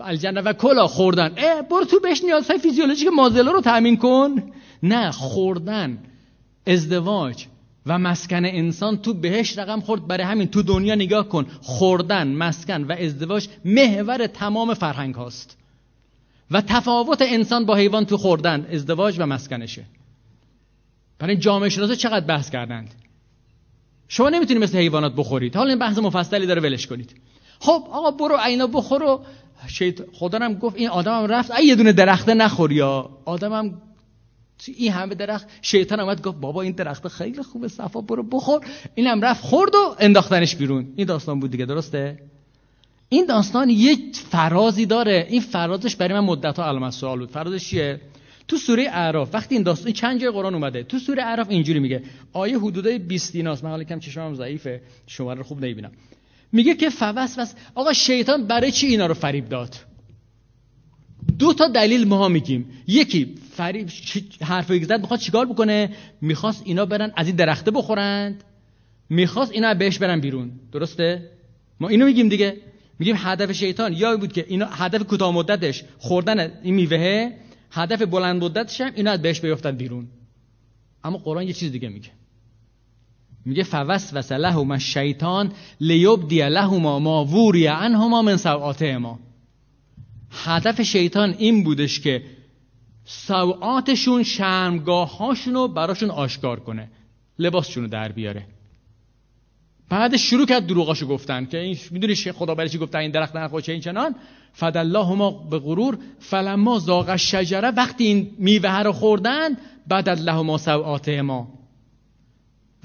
الجنه 0.00 0.40
و 0.40 0.52
کلا 0.52 0.86
خوردن. 0.86 1.34
اه 1.36 1.62
برو 1.62 1.84
تو 1.84 2.00
بهش 2.00 2.24
نیازهای 2.24 2.58
فیزیولوژیک 2.58 3.08
مازلو 3.08 3.52
رو 3.52 3.60
تامین 3.60 3.96
کن. 3.96 4.52
نه 4.82 5.10
خوردن. 5.10 5.98
ازدواج. 6.66 7.46
و 7.88 7.98
مسکن 7.98 8.44
انسان 8.44 8.96
تو 8.96 9.14
بهش 9.14 9.58
رقم 9.58 9.80
خورد. 9.80 10.06
برای 10.06 10.26
همین 10.26 10.48
تو 10.48 10.62
دنیا 10.62 10.94
نگاه 10.94 11.28
کن. 11.28 11.46
خوردن 11.62 12.28
مسکن 12.28 12.84
و 12.84 12.92
ازدواج 12.92 13.48
محور 13.64 14.26
تمام 14.26 14.74
فرهنگ 14.74 15.14
هاست. 15.14 15.56
و 16.50 16.60
تفاوت 16.60 17.22
انسان 17.22 17.66
با 17.66 17.74
حیوان 17.74 18.04
تو 18.04 18.16
خوردن 18.16 18.66
ازدواج 18.72 19.16
و 19.18 19.26
مسکنشه. 19.26 19.84
برای 21.18 21.36
جامعه 21.36 21.68
شناسا 21.68 21.94
چقدر 21.94 22.26
بحث 22.26 22.50
کردند؟ 22.50 22.94
شما 24.08 24.28
نمی‌تونید 24.28 24.62
مثل 24.62 24.78
حیوانات 24.78 25.14
بخورید. 25.16 25.56
حالا 25.56 25.68
این 25.68 25.78
بحث 25.78 25.98
مفصلی 25.98 26.46
داره 26.46 26.62
ولش 26.62 26.86
کنید. 26.86 27.14
خب 27.60 27.84
آقا 27.90 28.10
برو 28.10 28.36
اینا 28.36 28.66
بخور 28.66 29.02
و 29.02 29.24
خدا 30.12 30.38
هم 30.38 30.54
گفت 30.54 30.76
این 30.76 30.88
آدمم 30.88 31.26
رفت. 31.26 31.50
ای 31.50 31.66
یه 31.66 31.74
دونه 31.74 31.92
درخته 31.92 32.34
نخور 32.34 32.72
یا. 32.72 33.10
آدمم 33.24 33.82
این 34.66 34.92
همه 34.92 35.14
درخت 35.14 35.48
شیطان 35.62 36.00
آمد 36.00 36.22
گفت 36.22 36.38
بابا 36.40 36.62
این 36.62 36.72
درخت 36.72 37.08
خیلی 37.08 37.42
خوبه 37.42 37.68
صفا 37.68 38.00
برو 38.00 38.22
بخور. 38.22 38.60
اینم 38.94 39.20
رفت 39.20 39.44
خورد 39.44 39.74
و 39.74 39.96
انداختنش 39.98 40.56
بیرون. 40.56 40.92
این 40.96 41.06
داستان 41.06 41.40
بود 41.40 41.50
دیگه 41.50 41.64
درسته؟ 41.64 42.18
این 43.08 43.26
داستان 43.26 43.70
یک 43.70 44.16
فرازی 44.16 44.86
داره. 44.86 45.26
این 45.30 45.40
فرازش 45.40 45.96
برای 45.96 46.20
من 46.20 46.26
مدت 46.26 46.58
ها 46.58 46.68
علامت 46.68 46.92
سوال 46.92 47.18
بود. 47.18 47.30
فرازش 47.30 47.68
چیه؟ 47.68 48.00
تو 48.48 48.56
سوره 48.56 48.82
اعراف 48.82 49.34
وقتی 49.34 49.54
این 49.54 49.64
داستان 49.64 49.92
چند 49.92 50.20
جای 50.20 50.30
قرآن 50.30 50.54
اومده 50.54 50.82
تو 50.82 50.98
سوره 50.98 51.22
اعراف 51.22 51.50
اینجوری 51.50 51.78
میگه. 51.78 52.02
آیه 52.32 52.58
حدودای 52.58 52.98
20 52.98 53.32
دیناست 53.32 53.64
من 53.64 53.70
حالا 53.70 53.84
کم 53.84 53.98
چشمم 53.98 54.34
ضعیفه. 54.34 54.80
شما 55.06 55.32
رو 55.32 55.42
خوب 55.42 55.64
نمی‌بینم. 55.64 55.90
میگه 56.52 56.74
که 56.74 56.90
فوس 56.90 57.38
وس 57.38 57.54
آقا 57.74 57.92
شیطان 57.92 58.46
برای 58.46 58.70
چی 58.72 58.86
اینا 58.86 59.06
رو 59.06 59.14
فریب 59.14 59.48
داد؟ 59.48 59.76
دو 61.38 61.52
تا 61.52 61.68
دلیل 61.68 62.08
ما 62.08 62.28
میگیم. 62.28 62.70
یکی 62.86 63.34
فریب 63.58 63.88
حرف 64.42 64.72
زد 64.72 65.00
می‌خواد 65.00 65.20
چیکار 65.20 65.46
بکنه؟ 65.46 65.90
می‌خواست 66.20 66.62
اینا 66.64 66.86
برن 66.86 67.12
از 67.16 67.26
این 67.26 67.36
درخته 67.36 67.70
بخورند. 67.70 68.44
می‌خواست 69.10 69.52
اینا 69.52 69.74
بهش 69.74 69.98
برن 69.98 70.20
بیرون. 70.20 70.50
درسته؟ 70.72 71.30
ما 71.80 71.88
اینو 71.88 72.06
میگیم 72.06 72.28
دیگه. 72.28 72.56
میگیم 72.98 73.16
هدف 73.18 73.52
شیطان. 73.52 73.92
یا 73.92 74.16
بود 74.16 74.32
که 74.32 74.44
اینا 74.48 74.66
هدف 74.66 75.02
کوتاه 75.02 75.34
مدتش 75.34 75.84
خوردن 75.98 76.52
این 76.62 76.74
میوه 76.74 77.32
هدف 77.70 78.02
بلند 78.02 78.44
مدتش 78.44 78.80
هم 78.80 78.92
اینا 78.96 79.16
بهش 79.16 79.40
بیفتن 79.40 79.76
بیرون. 79.76 80.08
اما 81.04 81.18
قرآن 81.18 81.46
یه 81.46 81.52
چیز 81.52 81.72
دیگه 81.72 81.88
میگه. 81.88 82.10
میگه 83.44 83.62
فوسوس 83.62 84.32
لهما 84.32 84.74
الشیطان 84.74 85.52
لیبدی 85.80 86.48
لهما 86.48 86.98
ما 86.98 87.24
ووری 87.24 87.66
عنهما 87.66 88.22
من 88.22 88.36
ما. 88.96 89.18
هدف 90.30 90.82
شیطان 90.82 91.34
این 91.38 91.64
بودش 91.64 92.00
که 92.00 92.22
سوعاتشون 93.10 94.22
شرمگاه 94.22 95.16
هاشون 95.16 95.74
براشون 95.74 96.10
آشکار 96.10 96.60
کنه. 96.60 96.88
لباسشون 97.38 97.82
رو 97.82 97.88
در 97.88 98.12
بیاره. 98.12 98.46
بعدش 99.88 100.30
شروع 100.30 100.46
کرد 100.46 100.66
دروغاشو 100.66 101.06
گفتن 101.06 101.44
که 101.44 101.58
این 101.58 101.78
می‌دونی 101.90 102.14
خدا 102.14 102.54
برای 102.54 102.68
چی 102.68 102.78
گفتن 102.78 102.98
این 102.98 103.10
درخت 103.10 103.36
نخور 103.36 103.60
چه 103.60 103.72
این 103.72 103.80
چنان؟ 103.80 104.14
فداللهما 104.52 105.30
به 105.30 105.58
غرور 105.58 105.98
فلما 106.18 106.78
زاغ 106.78 107.16
شجره 107.16 107.70
وقتی 107.70 108.04
این 108.04 108.30
میوه 108.38 108.78
رو 108.78 108.92
خوردن 108.92 109.56
بعد 109.86 110.08
لهما 110.08 110.58
سوعات 110.58 111.08
ما 111.08 111.48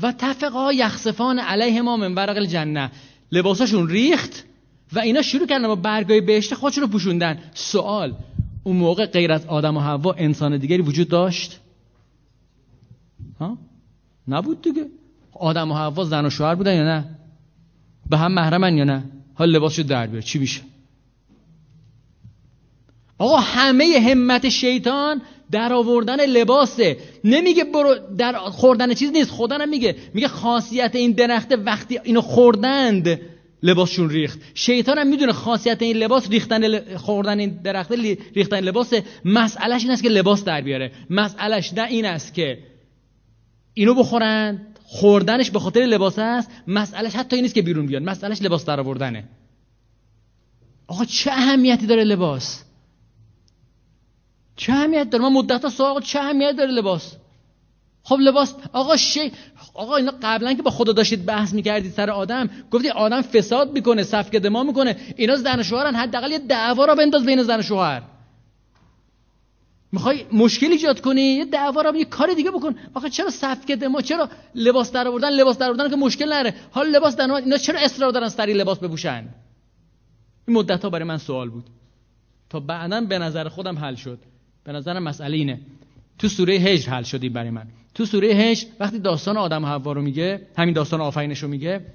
و 0.02 0.12
تفقا 0.12 0.74
یخصفان 0.74 1.40
علیه 1.40 1.82
ما 1.82 1.98
من 1.98 2.16
ورق 2.16 2.38
الجنه. 2.38 2.92
لباساشون 3.32 3.90
ریخت 3.90 4.44
و 4.94 5.00
اینا 5.00 5.22
شروع 5.22 5.48
کردن 5.48 5.68
با 5.68 5.76
برگای 5.76 6.22
بهشت 6.22 6.54
خودشون 6.54 6.84
رو 6.84 6.90
پوشوندن. 6.90 7.40
سوال 7.54 8.14
اون 8.64 8.76
موقع 8.76 9.06
غیر 9.06 9.32
از 9.32 9.46
آدم 9.46 9.78
و 9.78 9.80
حوا 9.80 10.14
انسان 10.14 10.58
دیگری 10.58 10.82
وجود 10.82 11.10
داشت؟ 11.10 11.60
ها؟ 13.40 13.58
نبود 14.28 14.62
دیگه. 14.62 14.86
آدم 15.34 15.72
و 15.72 15.76
حوا 15.76 16.04
زن 16.04 16.26
و 16.26 16.30
شوهر 16.30 16.56
بودن 16.56 16.76
یا 16.76 16.84
نه؟ 16.84 17.06
به 18.10 18.18
هم 18.18 18.32
محرمن 18.32 18.78
یا 18.78 18.84
نه؟ 18.84 19.04
حال 19.34 19.50
لباسشو 19.50 19.84
در 19.84 20.08
بیار. 20.08 20.22
چی 20.22 20.40
میشه 20.40 20.62
آقا 23.18 23.38
همه 23.38 24.00
همت 24.10 24.50
شیطان 24.50 25.22
در 25.52 25.74
آوردن 25.74 26.26
لباسه. 26.26 26.98
نمیگه 27.24 27.64
برو 27.64 27.96
در 28.18 28.34
خوردن 28.34 28.94
چیز 28.94 29.12
نیست. 29.12 29.32
خدا 29.32 29.58
هم 29.58 29.70
میگه. 29.70 29.96
میگه 30.14 30.28
خاصیت 30.28 30.96
این 30.96 31.12
درخته 31.12 31.56
وقتی 31.56 32.00
اینو 32.04 32.22
خوردند 32.22 33.20
لباسشون 33.64 34.10
ریخت. 34.10 34.40
شیطان 34.54 34.98
هم 34.98 35.08
می‌دونه 35.08 35.32
خاصیت 35.32 35.82
این 35.82 35.98
لباس 35.98 36.30
ریختن 36.30 36.96
خوردن 36.98 37.40
این 37.40 37.50
درخته 37.64 38.18
ریختن 38.36 38.60
لباس 38.60 38.94
مسئلهش 39.26 39.82
این 39.82 39.92
است 39.92 40.04
که 40.04 40.10
لباس 40.10 40.44
در 40.44 40.62
بیاره. 40.62 40.92
مسئلهش 41.10 41.74
نه 41.74 41.84
این 41.84 42.06
است 42.06 42.34
که 42.34 42.58
اینو 43.74 43.94
بخورند 43.94 44.80
خوردنش 44.84 45.52
به 45.52 45.60
خاطر 45.60 45.80
لباس 45.80 46.20
است 46.20 46.52
مسئلهش 46.68 47.16
حتی 47.16 47.36
این 47.36 47.44
نیست 47.44 47.56
که 47.56 47.62
بیرون 47.62 47.86
بیاد 47.86 48.02
مسئلهش 48.02 48.42
لباس 48.42 48.66
در 48.66 48.80
آوردنه. 48.80 49.30
آقا 50.88 51.06
چه 51.06 51.32
اهمیتی 51.32 51.88
داره 51.88 52.04
لباس؟ 52.04 52.64
چه 54.56 54.74
اهمیت 54.74 55.10
داره؟ 55.10 55.24
من 55.24 55.34
مدت 55.34 55.66
ها 55.80 56.02
چه 56.02 56.20
اهمیت 56.20 56.56
داره 56.58 56.72
لباس؟ 56.72 57.16
خب 58.04 58.18
لباس 58.20 58.56
آقا 58.74 58.98
شی 58.98 59.32
آقا 59.74 59.96
اینا 59.96 60.14
قبلا 60.22 60.54
که 60.54 60.62
با 60.62 60.72
خدا 60.72 60.94
داشتید 60.94 61.26
بحث 61.26 61.54
می‌کردید 61.54 61.92
سر 61.92 62.10
آدم 62.10 62.50
گفتی 62.72 62.90
آدم 62.90 63.22
فساد 63.22 63.74
می‌کنه 63.74 64.04
سفک 64.04 64.36
دما 64.36 64.64
می‌کنه. 64.64 64.96
اینا 65.18 65.36
زن 65.36 65.60
و 65.60 65.64
شوهرن 65.64 65.96
حداقل 65.96 66.32
یه 66.32 66.40
دعوا 66.40 66.86
را 66.86 66.96
بنداز 66.96 67.26
بین 67.26 67.44
زن 67.44 67.60
و 67.60 67.62
شوهر. 67.62 68.02
می‌خوای 69.92 70.26
مشکلی 70.34 70.72
ایجاد 70.72 71.02
کنی؟ 71.02 71.22
یه 71.22 71.46
دعوا 71.46 71.82
را 71.82 71.98
یه 71.98 72.06
کار 72.06 72.34
دیگه 72.34 72.52
بکن. 72.52 72.76
آخه 72.94 73.10
چرا 73.10 73.30
سفک 73.30 73.72
دما 73.72 74.02
چرا 74.02 74.30
لباس 74.56 74.92
در 74.92 75.08
آوردن 75.08 75.30
لباس 75.30 75.58
در 75.58 75.68
آوردن 75.68 75.90
که 75.90 75.96
مشکل 75.96 76.30
نره؟ 76.34 76.54
حال 76.72 76.88
لباس 76.90 77.16
در 77.16 77.32
اینا 77.32 77.58
چرا 77.58 77.80
اصرار 77.80 78.12
دارن 78.12 78.30
سری 78.30 78.54
لباس 78.54 78.80
بپوشن؟ 78.80 79.30
این 80.48 80.58
مدت 80.58 80.84
ها 80.84 80.90
برای 80.90 81.04
من 81.04 81.18
سوال 81.18 81.50
بود. 81.50 81.64
تا 82.50 82.60
بعدا 82.60 83.02
به 83.02 83.20
نظر 83.20 83.50
خودم 83.50 83.78
حل 83.78 83.96
شد. 83.96 84.20
به 84.64 84.72
نظرم 84.72 85.04
مسئله 85.04 85.38
اینه. 85.38 85.60
تو 86.20 86.28
سوره 86.28 86.54
هجر 86.54 86.90
حل 86.90 87.04
شدی 87.04 87.30
برای 87.30 87.50
من. 87.50 87.68
تو 87.96 88.06
سوره 88.06 88.28
هجر 88.28 88.66
وقتی 88.80 89.00
داستان 89.00 89.38
آدم 89.38 89.66
حوا 89.66 89.92
رو 89.92 90.02
میگه 90.02 90.48
همین 90.58 90.74
داستان 90.74 91.02
آفرینش 91.02 91.44
رو 91.44 91.50
میگه 91.50 91.86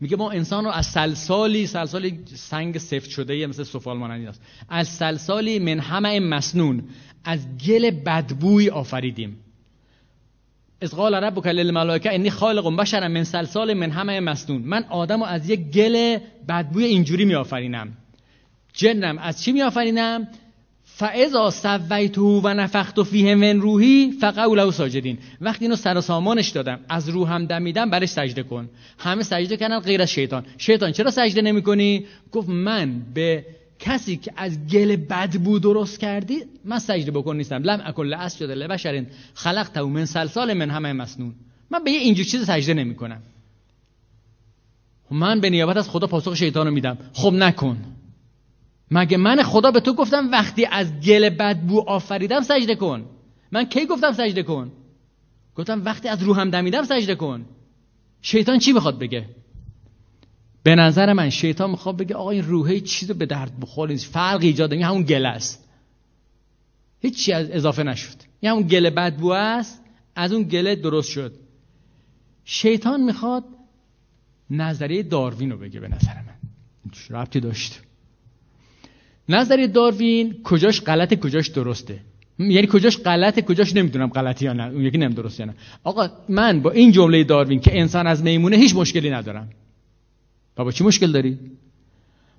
میگه 0.00 0.16
ما 0.16 0.30
انسان 0.30 0.64
رو 0.64 0.70
از 0.70 0.86
سلسالی 0.86 1.66
سلسالی 1.66 2.18
سنگ 2.34 2.78
سفت 2.78 3.10
شده 3.10 3.46
مثل 3.46 3.62
سفال 3.62 3.96
مانندی 3.96 4.26
است 4.26 4.42
از 4.68 4.88
سلسالی 4.88 5.58
من 5.58 5.78
همه 5.78 6.20
مسنون 6.20 6.84
از 7.24 7.58
گل 7.66 7.90
بدبوی 7.90 8.70
آفریدیم. 8.70 9.36
از 10.82 10.94
قال 10.94 11.14
ربک 11.14 11.46
للملائکه 11.46 12.14
انی 12.14 12.30
خالق 12.30 12.76
بشرا 12.76 13.08
من 13.08 13.24
سلسال 13.24 13.74
من 13.74 13.90
همه 13.90 14.20
مسنون. 14.20 14.62
من 14.62 14.84
آدم 14.84 15.20
رو 15.20 15.24
از 15.24 15.50
یک 15.50 15.60
گل 15.60 16.18
بدبوی 16.48 16.84
اینجوری 16.84 17.24
میآفرینم. 17.24 17.96
جنم 18.72 19.18
از 19.18 19.42
چی 19.42 19.52
میآفرینم؟ 19.52 20.28
فاذا 20.96 21.50
سویته 21.50 22.20
و 22.20 22.54
نفخت 22.54 23.02
فیه 23.02 23.34
من 23.34 23.60
روحی 23.60 24.12
فقولوا 24.20 24.70
ساجدین 24.70 25.18
وقتی 25.40 25.64
اینو 25.64 25.76
سر 25.76 25.98
و 25.98 26.00
سامانش 26.00 26.48
دادم 26.48 26.80
از 26.88 27.08
روحم 27.08 27.46
دمیدم 27.46 27.90
برش 27.90 28.08
سجده 28.08 28.42
کن. 28.42 28.68
همه 28.98 29.22
سجده 29.22 29.56
کردن 29.56 29.80
غیر 29.80 30.02
از 30.02 30.10
شیطان. 30.10 30.44
شیطان 30.58 30.92
چرا 30.92 31.10
سجده 31.10 31.42
نمی‌کنی؟ 31.42 32.06
گفت 32.32 32.48
من 32.48 33.02
به 33.14 33.46
کسی 33.78 34.16
که 34.16 34.32
از 34.36 34.66
گل 34.66 34.96
بدبو 34.96 35.58
درست 35.58 36.00
کردی 36.00 36.38
من 36.64 36.78
سجده 36.78 37.10
بکن 37.10 37.36
نیستم. 37.36 37.62
لم 37.62 37.82
اکل 37.84 38.14
اسجد 38.14 38.50
لبشر 38.50 39.06
خلقته 39.34 39.82
من 39.82 40.04
سلسال 40.04 40.52
من 40.52 40.70
همه 40.70 40.92
مسنون. 40.92 41.34
من 41.70 41.84
به 41.84 41.90
یه 41.90 41.98
اینجور 41.98 42.24
چیز 42.24 42.44
سجده 42.44 42.74
نمی‌کنم. 42.74 43.22
من 45.10 45.40
به 45.40 45.50
نیابت 45.50 45.76
از 45.76 45.88
خدا 45.88 46.06
پاسخ 46.06 46.34
شیطان 46.34 46.66
رو 46.66 46.72
میدم. 46.72 46.98
خب 47.12 47.32
نکن. 47.32 47.93
مگه 48.94 49.16
من 49.16 49.42
خدا 49.42 49.70
به 49.70 49.80
تو 49.80 49.94
گفتم 49.94 50.30
وقتی 50.30 50.66
از 50.66 51.00
گل 51.00 51.28
بدبو 51.28 51.80
آفریدم 51.80 52.40
سجده 52.40 52.74
کن؟ 52.74 53.04
من 53.52 53.64
کی 53.64 53.86
گفتم 53.86 54.12
سجده 54.12 54.42
کن؟ 54.42 54.72
گفتم 55.54 55.84
وقتی 55.84 56.08
از 56.08 56.22
روحم 56.22 56.50
دمیدم 56.50 56.82
سجده 56.82 57.14
کن. 57.14 57.44
شیطان 58.22 58.58
چی 58.58 58.72
می‌خواد 58.72 58.98
بگه؟ 58.98 59.28
به 60.62 60.74
نظر 60.74 61.12
من 61.12 61.30
شیطان 61.30 61.70
می‌خواد 61.70 61.96
بگه 61.96 62.14
آقا 62.14 62.30
این 62.30 62.44
روحه 62.44 62.80
چیز 62.80 63.10
به 63.10 63.26
درد 63.26 63.60
بخور 63.60 63.96
فرق 63.96 64.42
ایجاد 64.42 64.72
این 64.72 64.82
همون 64.82 65.02
گل 65.02 65.26
است. 65.26 65.68
هیچی 67.00 67.32
از 67.32 67.50
اضافه 67.50 67.82
نشد. 67.82 68.16
این 68.40 68.52
همون 68.52 68.66
گل 68.66 68.90
بدبو 68.90 69.30
است 69.30 69.82
از 70.16 70.32
اون 70.32 70.42
گله 70.42 70.76
درست 70.76 71.10
شد. 71.10 71.32
شیطان 72.44 73.00
می‌خواد 73.00 73.44
نظریه 74.50 75.02
داروین 75.02 75.50
رو 75.50 75.58
بگه 75.58 75.80
به 75.80 75.88
نظر 75.88 76.14
من. 76.14 76.34
ربطی 77.10 77.40
داشت. 77.40 77.80
نظریه 79.28 79.66
داروین 79.66 80.42
کجاش 80.42 80.80
غلطه 80.80 81.16
کجاش 81.16 81.48
درسته؟ 81.48 82.00
یعنی 82.38 82.66
کجاش 82.72 82.98
غلطه 82.98 83.42
کجاش 83.42 83.76
نمی‌دونم 83.76 84.06
غلطی 84.06 84.44
یا 84.44 84.52
نه 84.52 84.64
اون 84.64 84.84
یکی 84.84 84.98
نمی‌دونم 84.98 85.14
درست 85.14 85.40
یا 85.40 85.46
نه. 85.46 85.54
آقا 85.84 86.08
من 86.28 86.60
با 86.60 86.70
این 86.70 86.92
جمله 86.92 87.24
داروین 87.24 87.60
که 87.60 87.80
انسان 87.80 88.06
از 88.06 88.22
میمونه 88.22 88.56
هیچ 88.56 88.74
مشکلی 88.76 89.10
ندارم. 89.10 89.48
بابا 90.56 90.72
چی 90.72 90.84
مشکل 90.84 91.12
داری؟ 91.12 91.38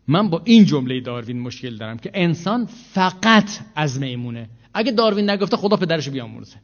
من 0.08 0.30
با 0.30 0.42
این 0.46 0.66
جمله 0.66 1.02
داروین 1.02 1.40
مشکل 1.40 1.78
دارم 1.78 1.98
که 1.98 2.12
انسان 2.14 2.66
فقط 2.94 3.50
از 3.76 4.00
میمونه. 4.00 4.50
اگه 4.74 4.92
داروین 4.92 5.30
نگفته 5.30 5.58
خدا 5.58 5.78
پدرشو 5.78 6.12
بیامرزه. 6.12 6.56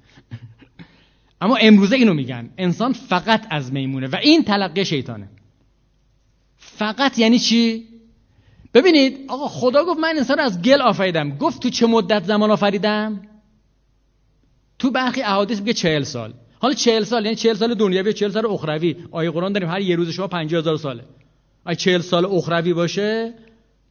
اما 1.42 1.56
امروزه 1.56 1.96
اینو 1.96 2.14
میگن. 2.14 2.50
انسان 2.58 2.94
فقط 2.94 3.48
از 3.50 3.74
میمونه 3.74 4.08
و 4.08 4.16
این 4.16 4.44
تلقی 4.44 4.86
شیطانه. 4.86 5.30
فقط 6.58 7.20
یعنی 7.20 7.40
چی؟ 7.40 7.84
ببینید 8.74 9.26
آقا 9.28 9.48
خدا 9.48 9.86
گفت 9.86 10.00
من 10.00 10.14
انسان 10.18 10.40
از 10.40 10.62
گل 10.62 10.82
آفریدم. 10.82 11.38
گفت 11.38 11.62
تو 11.62 11.70
چه 11.70 11.88
مدت 11.88 12.24
زمان 12.24 12.52
آفریدم؟ 12.52 13.22
تو 14.80 14.92
برخی 14.92 15.22
احادیث 15.22 15.60
میگه 15.60 15.74
چهل 15.74 16.04
سال. 16.04 16.34
حالا 16.60 16.74
چهل 16.74 17.04
سال 17.04 17.24
یعنی 17.24 17.36
چهل 17.36 17.54
سال 17.54 17.74
دنیوی 17.74 18.14
چهل 18.14 18.30
سال 18.30 18.46
اخروی. 18.46 18.96
آیه 19.12 19.32
قرآن 19.32 19.54
داریم 19.54 19.70
هر 19.70 19.82
یه 19.82 19.96
روز 19.96 20.10
شما 20.10 20.28
پنجاه 20.28 20.62
هزار 20.62 20.78
ساله. 20.78 21.04
اگه 21.66 21.76
چهل 21.76 22.02
سال 22.02 22.26
اخروی 22.26 22.74
باشه 22.74 23.34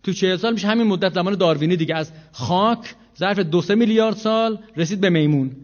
تو 0.03 0.13
چهل 0.13 0.37
سال 0.37 0.53
میشه 0.53 0.69
همین 0.69 0.87
مدت 0.87 1.15
زمان 1.15 1.35
داروینی 1.35 1.77
دیگه. 1.77 1.95
از 1.95 2.13
خاک 2.33 2.95
ظرف 3.19 3.39
دو 3.39 3.63
سه 3.63 3.75
میلیارد 3.75 4.17
سال 4.17 4.59
رسید 4.77 5.01
به 5.01 5.11
میمون. 5.11 5.57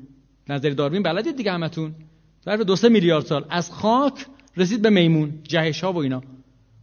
نظر 0.48 0.70
داروین 0.70 1.02
بلدید 1.02 1.36
دیگه 1.36 1.52
همتون. 1.52 1.94
ظرف 2.44 2.60
دو 2.60 2.76
سه 2.76 2.88
میلیارد 2.88 3.24
سال. 3.24 3.44
از 3.50 3.70
خاک 3.70 4.26
رسید 4.56 4.82
به 4.82 4.90
میمون. 4.90 5.38
جهش 5.42 5.84
ها 5.84 5.92
و 5.92 5.96
اینا. 5.96 6.22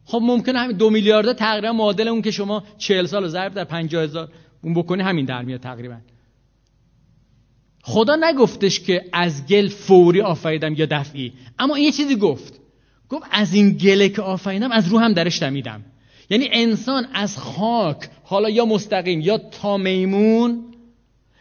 خب 0.06 0.20
ممکنه 0.24 0.60
همین 0.60 0.78
دو 0.78 0.90
میلیارده 0.90 1.34
تقریبا 1.34 1.72
معادل 1.74 2.08
اون 2.08 2.22
که 2.22 2.32
شما 2.32 2.64
چهل 2.78 3.06
سال 3.06 3.28
ضرب 3.28 3.54
در 3.54 3.64
پنجاه 3.64 4.04
هزار 4.04 4.30
اون 4.64 4.74
بکنی 4.74 5.02
همین 5.04 5.26
در 5.26 5.42
میاد 5.42 5.60
تقریبا. 5.60 5.98
خدا 7.82 8.16
نگفتش 8.16 8.80
که 8.80 9.06
از 9.14 9.48
گل 9.48 9.68
فوری 9.68 10.22
آفریدم 10.22 10.74
یا 10.74 10.86
دفعی. 10.92 11.34
اما 11.60 11.76
این 11.76 11.86
یه 11.86 11.92
چیزی 11.92 12.16
گفت. 12.16 12.60
گفت 13.10 13.24
از 13.32 13.54
این 13.54 13.72
گله 13.72 14.10
که 14.10 14.22
آفریدم 14.22 14.72
از 14.72 14.88
رو 14.88 15.00
هم 15.00 15.14
درش 15.14 15.42
دمیدم. 15.42 15.86
یعنی 16.30 16.50
انسان 16.52 17.08
از 17.14 17.38
خاک 17.38 18.10
حالا 18.24 18.50
یا 18.50 18.66
مستقیم 18.66 19.22
یا 19.22 19.38
تا 19.38 19.78
میمون 19.78 20.64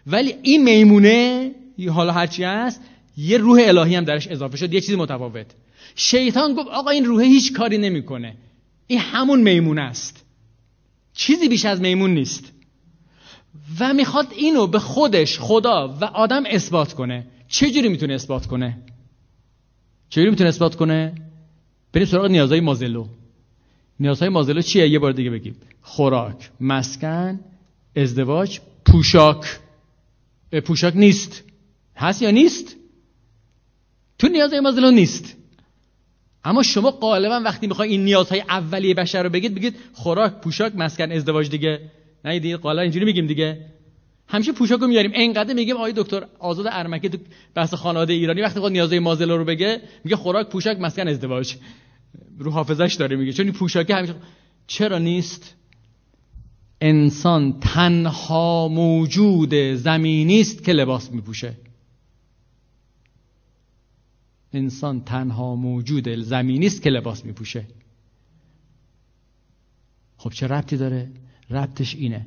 ولی 0.07 0.35
این 0.43 0.65
میمونه 0.65 1.51
حالا 1.89 2.13
هرچی 2.13 2.45
هست 2.45 2.81
یه 3.17 3.39
روح 3.39 3.61
الهی 3.65 3.95
هم 3.95 4.05
درش 4.05 4.29
اضافه 4.29 4.57
شد 4.57 4.75
یه 4.75 4.81
چیزی 4.81 4.97
متفاوت. 4.97 5.47
شیطان 5.95 6.55
گفت 6.55 6.69
آقا 6.69 6.91
این 6.91 7.05
روح 7.05 7.23
هیچ 7.23 7.53
کاری 7.53 7.79
نمی‌کنه. 7.79 8.37
این 8.93 9.01
همون 9.01 9.41
میمون 9.43 9.79
است. 9.79 10.25
چیزی 11.13 11.49
بیش 11.49 11.65
از 11.65 11.81
میمون 11.81 12.15
نیست. 12.15 12.53
و 13.81 13.95
می‌خواد 13.95 14.33
اینو 14.33 14.67
به 14.67 14.79
خودش 14.79 15.39
خدا 15.39 15.99
و 16.01 16.05
آدم 16.05 16.43
اثبات 16.47 16.93
کنه. 16.93 17.27
چجوری 17.49 17.89
می‌تونه 17.89 18.15
اثبات 18.15 18.47
کنه؟ 18.47 18.79
چجوری 20.09 20.31
می‌تونه 20.31 20.49
اثبات 20.49 20.75
کنه؟ 20.75 21.15
بریم 21.93 22.07
سراغ 22.07 22.27
نیازهای 22.27 22.61
مازلو. 22.61 23.07
نیازهای 24.01 24.29
مازلو 24.29 24.63
چیه؟ 24.63 24.89
یه 24.89 24.99
بار 24.99 25.13
دیگه 25.13 25.31
بگیم. 25.31 25.57
خوراک 25.83 26.51
مسکن 26.61 27.41
ازدواج 27.97 28.61
پوشاک. 28.85 29.61
پوشاک 30.65 30.97
نیست. 30.97 31.43
هست 31.97 32.23
یا 32.23 32.31
نیست؟ 32.31 32.77
تو 34.19 34.29
نیازهای 34.29 34.61
مازلو 34.61 34.91
نیست. 34.91 35.37
اما 36.45 36.63
شما 36.63 36.91
غالبا 36.91 37.41
وقتی 37.45 37.67
می‌خوای 37.67 37.89
این 37.89 38.05
نیازهای 38.05 38.41
اولیه 38.41 38.95
بشر 38.95 39.23
رو 39.23 39.31
بگید 39.31 39.55
بگید 39.55 39.77
خوراک 39.93 40.41
پوشاک 40.41 40.73
مسکن 40.77 41.13
ازدواج 41.13 41.51
دیگه. 41.51 41.81
نه 42.25 42.39
دیگه 42.39 42.57
غالبا 42.57 42.83
اینجوری 42.83 43.05
میگیم 43.05 43.27
دیگه. 43.27 43.67
همیشه 44.29 44.53
پوشاک 44.53 44.81
رو 44.81 44.87
میاریم. 44.87 45.13
اینقدر 45.13 45.55
میگیم 45.55 45.77
آقای 45.77 45.93
دکتر 45.97 46.27
آزاد 46.39 46.67
ارمکی 46.71 47.09
تو 47.09 47.19
بحث 47.55 47.75
خانواده 47.75 48.13
ایرانی 48.13 48.41
وقتی 48.41 48.61
خود 48.61 48.73
نیازهای 48.73 48.99
مازلو 48.99 49.37
رو 49.37 49.45
بگه 49.45 49.81
میگه 50.05 50.17
خوراک 50.17 50.49
پوشاک 50.49 50.81
مسکن 50.81 51.09
ازدواج. 51.09 51.55
رو 52.39 52.51
حافظش 52.51 52.95
داره 52.95 53.17
میگه. 53.17 53.33
چون 53.33 53.47
این 53.47 53.55
پوشاکه 53.55 53.95
همیشه 53.95 54.15
چرا 54.67 54.99
نیست؟ 54.99 55.55
انسان 56.81 57.61
تنها 57.61 58.69
موجود 58.69 59.55
زمینی 59.55 60.41
است 60.41 60.65
که 60.65 60.73
لباس 60.73 61.13
میپوشه. 61.13 61.55
انسان 64.53 65.05
تنها 65.05 65.55
موجود 65.55 66.09
زمینی 66.09 66.67
است 66.67 66.83
که 66.83 66.91
لباس 66.91 67.25
میپوشه. 67.25 67.67
خب 70.17 70.31
چه 70.31 70.47
ربطی 70.47 70.77
داره؟ 70.77 71.11
ربطش 71.51 71.95
اینه. 71.95 72.27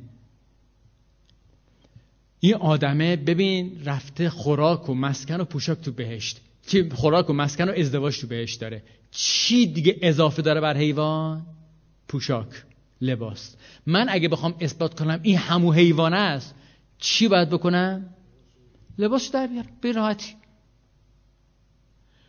این 2.40 2.54
آدمه 2.54 3.16
ببین 3.16 3.84
رفته 3.84 4.30
خوراک 4.30 4.88
و 4.88 4.94
مسکن 4.94 5.40
و 5.40 5.44
پوشاک 5.44 5.80
تو 5.80 5.92
بهشت. 5.92 6.40
که 6.66 6.88
خوراک 6.94 7.30
و 7.30 7.32
مسکن 7.32 7.68
و 7.68 7.72
ازدواج 7.72 8.20
تو 8.20 8.26
بهشت 8.26 8.60
داره. 8.60 8.82
چی 9.10 9.66
دیگه 9.66 9.98
اضافه 10.02 10.42
داره 10.42 10.60
بر 10.60 10.76
حیوان؟ 10.76 11.46
پوشاک 12.08 12.48
لباس. 13.00 13.56
من 13.86 14.06
اگه 14.08 14.28
بخوام 14.28 14.54
اثبات 14.60 14.98
کنم 14.98 15.20
این 15.22 15.38
همو 15.38 15.72
حیوان 15.72 16.14
است 16.14 16.54
چی 16.98 17.28
باید 17.28 17.50
بکنم؟ 17.50 18.14
لباس 18.98 19.32
در 19.32 19.46
بیار 19.46 19.64
به 19.80 19.92
راحتی. 19.92 20.34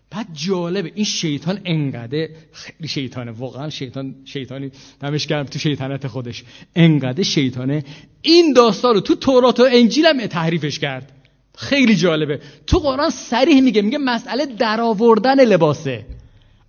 بعد 0.09 0.27
جالبه 0.33 0.91
این 0.95 1.05
شیطان 1.05 1.61
انقدر 1.65 2.29
خیلی 2.51 2.87
شیطانه 2.87 3.31
واقعا 3.31 3.69
شیطان 3.69 4.15
شیطانی 4.25 4.71
دمش 4.99 5.27
گرم 5.27 5.43
تو 5.43 5.59
شیطنت 5.59 6.07
خودش. 6.07 6.43
انقدر 6.75 7.23
شیطانه. 7.23 7.83
این 8.21 8.53
داستان 8.53 8.93
رو 8.93 8.99
تو 8.99 9.15
تورات 9.15 9.59
و 9.59 9.67
انجیل 9.71 10.05
هم 10.05 10.25
تحریفش 10.25 10.79
کرد. 10.79 11.11
خیلی 11.55 11.95
جالبه. 11.95 12.39
تو 12.67 12.79
قرآن 12.79 13.09
سریح 13.09 13.61
میگه 13.61 13.81
میگه 13.81 13.97
مسئله 13.97 14.45
درآوردن 14.45 15.45
لباسه. 15.45 16.05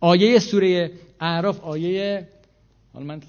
آیه 0.01 0.39
سوره 0.39 0.91
اعراف 1.21 1.61
آیه 1.61 2.29
حالا 2.93 3.07
من 3.07 3.21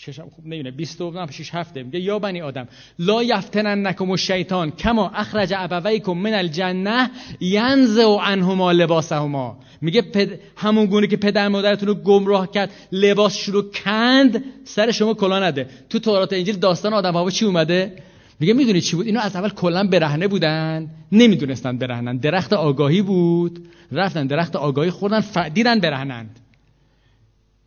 ششم 0.00 0.28
خوب 0.36 0.46
نمیونه 0.46 0.70
22 0.70 1.26
6 1.30 1.54
هفته. 1.54 1.82
میگه 1.82 2.00
یا 2.00 2.18
بنی 2.18 2.40
آدم 2.40 2.68
لا 2.98 3.22
یفتننکم 3.22 4.10
الشیطان 4.10 4.70
کما 4.70 5.10
اخرج 5.14 5.54
ابویکم 5.56 6.12
من 6.12 6.34
الجنه 6.34 7.10
ینزع 7.40 8.04
عنهما 8.04 8.72
لباسهما. 8.72 9.58
میگه 9.80 10.02
پد... 10.02 10.28
همون 10.56 10.86
گونه 10.86 11.06
که 11.06 11.16
پدر 11.16 11.48
مادرتون 11.48 11.88
رو 11.88 11.94
گمراه 11.94 12.50
کرد 12.50 12.70
لباس 12.92 13.48
رو 13.48 13.62
کند 13.70 14.44
سر 14.64 14.90
شما 14.90 15.14
کلا 15.14 15.40
نده. 15.40 15.68
تو 15.90 15.98
تورات 15.98 16.32
انجیل 16.32 16.56
داستان 16.56 16.92
آدم 16.94 17.12
ها 17.12 17.30
چی 17.30 17.44
اومده؟ 17.44 17.96
میگه 18.40 18.52
می‌دونی 18.52 18.80
چی 18.80 18.96
بود؟ 18.96 19.06
اینو 19.06 19.20
از 19.20 19.36
اول 19.36 19.48
کلا 19.48 19.86
برهنه 19.86 20.28
بودن 20.28 20.90
نمی‌دونستن 21.12 21.78
برهنن. 21.78 22.16
درخت 22.16 22.52
آگاهی 22.52 23.02
بود. 23.02 23.68
رفتن 23.92 24.26
درخت 24.26 24.56
آگاهی 24.56 24.90
خوردن 24.90 25.20
ف... 25.20 25.38
دیدن 25.38 25.80
برهنند. 25.80 26.40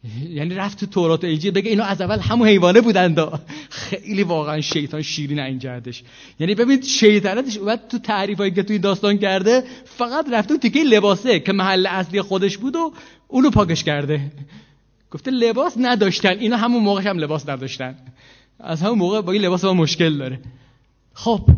یعنی 0.37 0.55
رفت 0.55 0.79
تو 0.79 0.85
تورات 0.85 1.23
ایجی 1.23 1.51
بگه 1.51 1.69
اینا 1.69 1.83
از 1.83 2.01
اول 2.01 2.19
همون 2.19 2.47
حیوانه 2.47 2.81
بودند 2.81 3.19
خیلی 3.69 4.23
واقعا 4.23 4.61
شیطان 4.61 5.01
شیرین 5.01 5.39
این 5.39 5.59
جهتش 5.59 6.03
یعنی 6.39 6.55
ببین 6.55 6.81
شیطانتش 6.81 7.57
اومد 7.57 7.87
تو 7.89 7.99
تعریفایی 7.99 8.51
که 8.51 8.63
توی 8.63 8.79
داستان 8.79 9.17
کرده 9.17 9.63
فقط 9.85 10.25
رفته 10.31 10.57
تیکه 10.57 10.83
لباسه 10.83 11.39
که 11.39 11.53
محل 11.53 11.87
اصلی 11.87 12.21
خودش 12.21 12.57
بود 12.57 12.75
و 12.75 12.93
اونو 13.27 13.49
پاکش 13.49 13.83
کرده. 13.83 14.31
گفته 15.11 15.31
لباس 15.31 15.73
نداشتن. 15.77 16.39
اینا 16.39 16.57
همون 16.57 16.83
موقعش 16.83 17.05
هم 17.05 17.17
لباس 17.17 17.49
نداشتن. 17.49 17.95
از 18.59 18.81
همون 18.81 18.97
موقع 18.97 19.21
با 19.21 19.31
این 19.31 19.41
لباس 19.41 19.65
با 19.65 19.73
مشکل 19.73 20.17
داره. 20.17 20.39
خب 21.13 21.49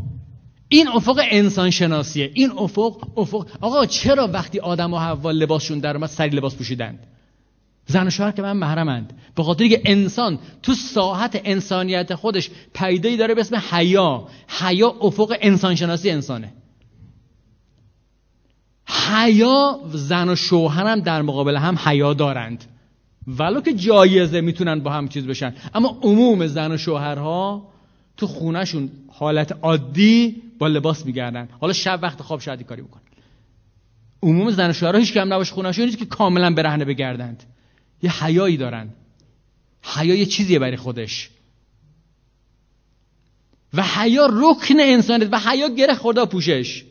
این 0.70 0.88
افق 0.88 1.22
انسان 1.32 1.70
شناسیه 1.70 2.32
این 2.34 2.52
افق 2.52 3.18
افق. 3.18 3.48
آقا 3.62 3.86
چرا 3.86 4.28
وقتی 4.28 4.60
آدم 4.60 4.94
و 4.94 4.98
حوا 4.98 5.32
لباسشون 5.32 5.80
در 5.80 5.96
اومد 5.96 6.10
سری 6.10 6.30
لباس 6.30 6.56
پوشیدند؟ 6.56 7.13
زن 7.86 8.08
و 8.08 8.10
شوهر 8.10 8.32
که 8.32 8.42
من 8.42 8.58
محرمند. 8.58 9.14
به 9.36 9.44
خاطر 9.44 9.68
که 9.68 9.82
انسان 9.86 10.40
تو 10.62 10.74
ساحت 10.74 11.42
انسانیت 11.44 12.16
خودش 12.16 12.50
پیدایی 12.74 13.18
داره 13.18 13.36
به 13.36 13.42
اسم 13.42 13.56
حیا. 13.72 14.28
حیا 14.48 14.96
افق 15.02 15.34
انسانشناسی 15.42 16.10
انسانه. 16.10 16.54
حیا 18.88 19.80
زن 19.92 20.30
و 20.30 20.36
شوهر 20.36 20.88
هم 20.88 21.00
در 21.00 21.22
مقابل 21.22 21.56
هم 21.56 21.80
حیا 21.86 22.14
دارند. 22.14 22.66
ولو 23.28 23.62
که 23.62 23.74
جایزه 23.74 24.42
می‌تونن 24.42 24.80
با 24.80 24.92
هم 24.92 25.08
چیز 25.08 25.28
بشن. 25.28 25.54
اما 25.74 26.00
عموم 26.02 26.48
زن 26.48 26.72
و 26.72 26.78
شوهرها 26.78 27.68
تو 28.18 28.28
خونهشون 28.28 28.92
حالت 29.08 29.52
عادی 29.62 30.42
با 30.60 30.68
لباس 30.68 31.06
میگردن. 31.06 31.50
حالا 31.62 31.74
شب 31.74 32.00
وقت 32.02 32.22
خواب 32.22 32.40
شاید 32.40 32.64
کاری 32.64 32.82
بکنن. 32.82 33.02
عموم 34.24 34.52
زن 34.52 34.70
و 34.70 34.74
شوهرها 34.74 35.00
هیچ 35.00 35.14
کم 35.14 35.34
نباشه 35.34 35.54
خونهشون 35.54 35.86
نیست 35.86 35.98
که 35.98 36.06
کاملا 36.06 36.54
برهنه 36.54 36.86
بگردند. 36.86 37.44
یه 38.04 38.24
حیایی 38.24 38.58
دارن. 38.58 38.90
حیا 39.82 40.16
یه 40.16 40.26
چیزیه 40.26 40.60
برای 40.60 40.78
خودش. 40.78 41.30
و 43.74 43.84
حیا 43.84 44.30
رکن 44.32 44.80
انسانیت 44.80 45.30
و 45.32 45.40
حیا 45.40 45.70
گره 45.70 45.94
خدا 45.94 46.26
پوشش. 46.26 46.84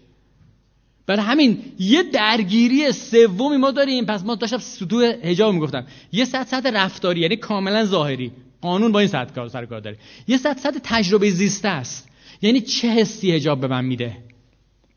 برای 1.07 1.23
همین 1.23 1.63
یه 1.79 2.03
درگیری 2.03 2.93
سومی 2.93 3.57
ما 3.57 3.71
داریم. 3.71 4.07
پس 4.07 4.25
ما 4.25 4.35
داشتم 4.35 4.59
سطوح 4.59 5.05
حجاب 5.05 5.55
می‌گفتم. 5.55 5.87
یه 6.13 6.25
سطح 6.25 6.45
سطح 6.45 6.71
رفتاری 6.71 7.21
یعنی 7.21 7.37
کاملا 7.37 7.85
ظاهری. 7.85 8.33
قانون 8.61 8.93
با 8.93 8.99
این 8.99 9.09
سطح 9.09 9.35
کار 9.35 9.49
سر 9.49 9.67
کار 9.67 9.81
داره. 9.81 9.99
یه 10.29 10.37
سطح 10.37 10.61
سطح 10.61 10.79
تجربه 10.83 11.31
زیسته 11.31 11.69
است. 11.69 12.09
یعنی 12.43 12.61
چه 12.61 12.89
حسی 12.89 13.33
حجاب 13.33 13.61
به 13.61 13.67
من 13.67 13.85
میده؟ 13.85 14.17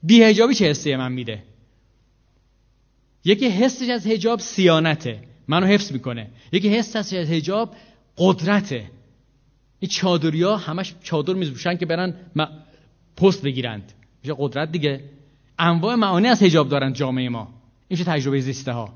بی 0.03 0.23
حجابی 0.23 0.55
چه 0.55 0.69
حسی 0.69 0.95
من 0.95 1.11
میده؟ 1.11 1.43
یکی 3.25 3.47
حسش 3.47 3.89
از 3.89 4.07
حجاب 4.07 4.39
سیانته. 4.39 5.34
منو 5.47 5.65
حفظ 5.65 5.91
می‌کنه. 5.91 6.27
یکی 6.51 6.69
حس 6.69 6.95
از 6.95 7.13
حجاب 7.13 7.75
قدرته. 8.17 8.91
این 9.79 9.89
چادری 9.89 10.43
ها 10.43 10.57
همش 10.57 10.95
چادر 11.03 11.33
میزوشن 11.33 11.77
که 11.77 11.85
برن 11.85 12.13
پست 13.17 13.41
بگیرند. 13.41 13.93
میشه 14.23 14.35
قدرت 14.37 14.71
دیگه. 14.71 15.03
انواع 15.59 15.95
معانی 15.95 16.27
از 16.27 16.43
حجاب 16.43 16.69
دارن 16.69 16.93
جامعه 16.93 17.29
ما. 17.29 17.53
این 17.87 18.03
تجربه 18.03 18.39
زیسته 18.39 18.71
ها 18.71 18.93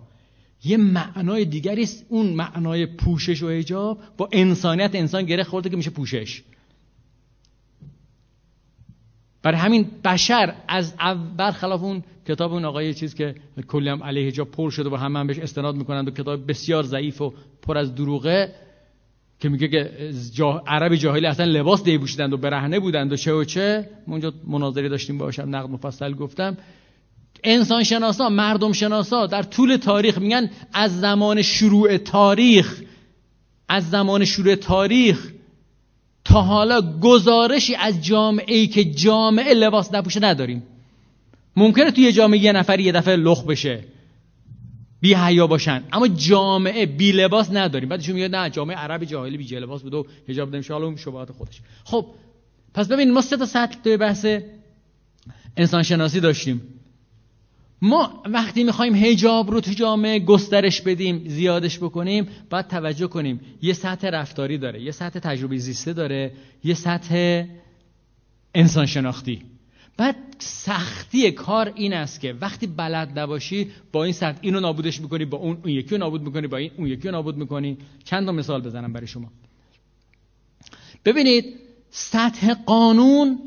یه 0.63 0.77
معنای 0.77 1.45
دیگری 1.45 1.83
است 1.83 2.05
اون 2.09 2.27
معنای 2.27 2.85
پوشش 2.85 3.43
و 3.43 3.49
حجاب 3.49 3.99
با 4.17 4.29
انسانیت. 4.31 4.95
انسان 4.95 5.23
گره 5.23 5.43
خورده 5.43 5.69
که 5.69 5.77
میشه 5.77 5.89
پوشش. 5.89 6.43
برای 9.41 9.57
همین 9.57 9.91
بشر 10.03 10.55
از 10.67 10.93
برخلاف 11.37 11.83
اون 11.83 12.03
کتاب 12.29 12.53
اون 12.53 12.65
آقای 12.65 12.93
چیز 12.93 13.15
که 13.15 13.35
کلی 13.67 13.89
هم 13.89 14.03
علیه 14.03 14.27
حجاب 14.27 14.51
پر 14.51 14.69
شده 14.69 14.89
و 14.89 14.95
همه 14.95 15.19
هم 15.19 15.27
بهش 15.27 15.39
استناد 15.39 15.75
می‌کنند 15.75 16.07
و 16.07 16.11
کتاب 16.11 16.47
بسیار 16.47 16.83
ضعیف 16.83 17.21
و 17.21 17.33
پر 17.61 17.77
از 17.77 17.95
دروغه 17.95 18.51
که 19.39 19.49
میگه 19.49 19.67
که 19.67 19.91
جا... 20.33 20.63
عرب 20.67 20.95
جاهلی 20.95 21.25
اصلا 21.25 21.45
لباس 21.45 21.83
دیبوشیدند 21.83 22.33
و 22.33 22.37
برهنه 22.37 22.79
بودند 22.79 23.11
و 23.11 23.15
چه 23.15 23.33
و 23.33 23.43
چه. 23.43 23.89
اونجا 24.07 24.33
مناظری 24.47 24.89
داشتیم 24.89 25.17
باشم 25.17 25.55
نقد 25.55 25.69
مفصل 25.69 26.13
گفتم. 26.13 26.57
انسان 27.43 27.83
شناسا 27.83 28.29
مردم 28.29 28.71
شناسا 28.71 29.25
در 29.25 29.43
طول 29.43 29.77
تاریخ 29.77 30.17
میگن 30.17 30.49
از 30.73 30.99
زمان 30.99 31.41
شروع 31.41 31.97
تاریخ 31.97 32.81
از 33.69 33.89
زمان 33.89 34.25
شروع 34.25 34.55
تاریخ 34.55 35.31
تا 36.25 36.41
حالا 36.41 36.81
گزارشی 36.99 37.75
از 37.75 38.05
جامعه 38.05 38.55
ای 38.55 38.67
که 38.67 38.85
جامعه 38.85 39.53
لباس 39.53 39.93
نپوشه 39.93 40.19
نداریم. 40.23 40.63
ممکنه 41.59 41.91
توی 41.91 42.11
جامعه 42.11 42.39
یه 42.39 42.51
نفری 42.51 42.83
یه 42.83 42.91
دفعه 42.91 43.15
لخ 43.15 43.43
بشه. 43.43 43.83
بی 45.01 45.13
حیا 45.13 45.47
باشن. 45.47 45.83
اما 45.91 46.07
جامعه 46.07 46.85
بی 46.85 47.11
لباس 47.11 47.51
نداریم. 47.51 47.89
بعدشون 47.89 48.15
میگه 48.15 48.27
نه 48.27 48.49
جامعه 48.49 48.77
عربی 48.77 49.05
جاهلی 49.05 49.37
بی 49.37 49.55
لباس 49.55 49.81
بود 49.81 49.93
و 49.93 50.05
حجاب 50.27 50.55
نمیشه 50.55 50.73
حالا 50.73 50.95
شبهات 50.95 51.31
خودش. 51.31 51.61
خب 51.83 52.05
پس 52.73 52.87
ببین 52.87 53.11
ما 53.11 53.21
سه 53.21 53.37
تا 53.37 53.45
سطح 53.45 53.77
توی 53.83 53.97
بحث 53.97 54.25
انسان 55.57 55.83
شناسی 55.83 56.19
داشتیم. 56.19 56.61
ما 57.81 58.23
وقتی 58.25 58.63
می‌خوایم 58.63 58.95
هجاب 58.95 59.51
رو 59.51 59.61
تو 59.61 59.71
جامعه 59.71 60.19
گسترش 60.19 60.81
بدیم 60.81 61.23
زیادش 61.27 61.79
بکنیم 61.79 62.27
باید 62.49 62.67
توجه 62.67 63.07
کنیم. 63.07 63.39
یه 63.61 63.73
سطح 63.73 64.09
رفتاری 64.09 64.57
داره 64.57 64.81
یه 64.81 64.91
سطح 64.91 65.19
تجربه 65.19 65.57
زیسته 65.57 65.93
داره 65.93 66.31
یه 66.63 66.73
سطح 66.73 67.43
انسان 68.55 68.85
شناختی 68.85 69.41
بعد 69.99 70.15
سختی 70.39 71.31
کار 71.31 71.71
این 71.75 71.93
است 71.93 72.19
که 72.19 72.35
وقتی 72.41 72.67
بلد 72.67 73.19
نباشی 73.19 73.71
با 73.91 74.03
این 74.03 74.13
سطح 74.13 74.37
اینو 74.41 74.59
نابودش 74.59 75.01
می‌کنی 75.01 75.25
با 75.25 75.37
اون 75.37 75.57
اون 75.63 75.73
یکی 75.73 75.89
رو 75.89 75.97
نابود 75.97 76.21
می‌کنی 76.21 76.47
با 76.47 76.57
این 76.57 76.71
اون 76.77 76.87
یکی 76.87 77.07
رو 77.07 77.11
نابود 77.11 77.37
می‌کنی. 77.37 77.77
چند 78.03 78.25
تا 78.25 78.31
مثال 78.31 78.61
بزنم 78.61 78.93
برای 78.93 79.07
شما. 79.07 79.31
ببینید 81.05 81.45
سطح 81.89 82.53
قانون 82.53 83.39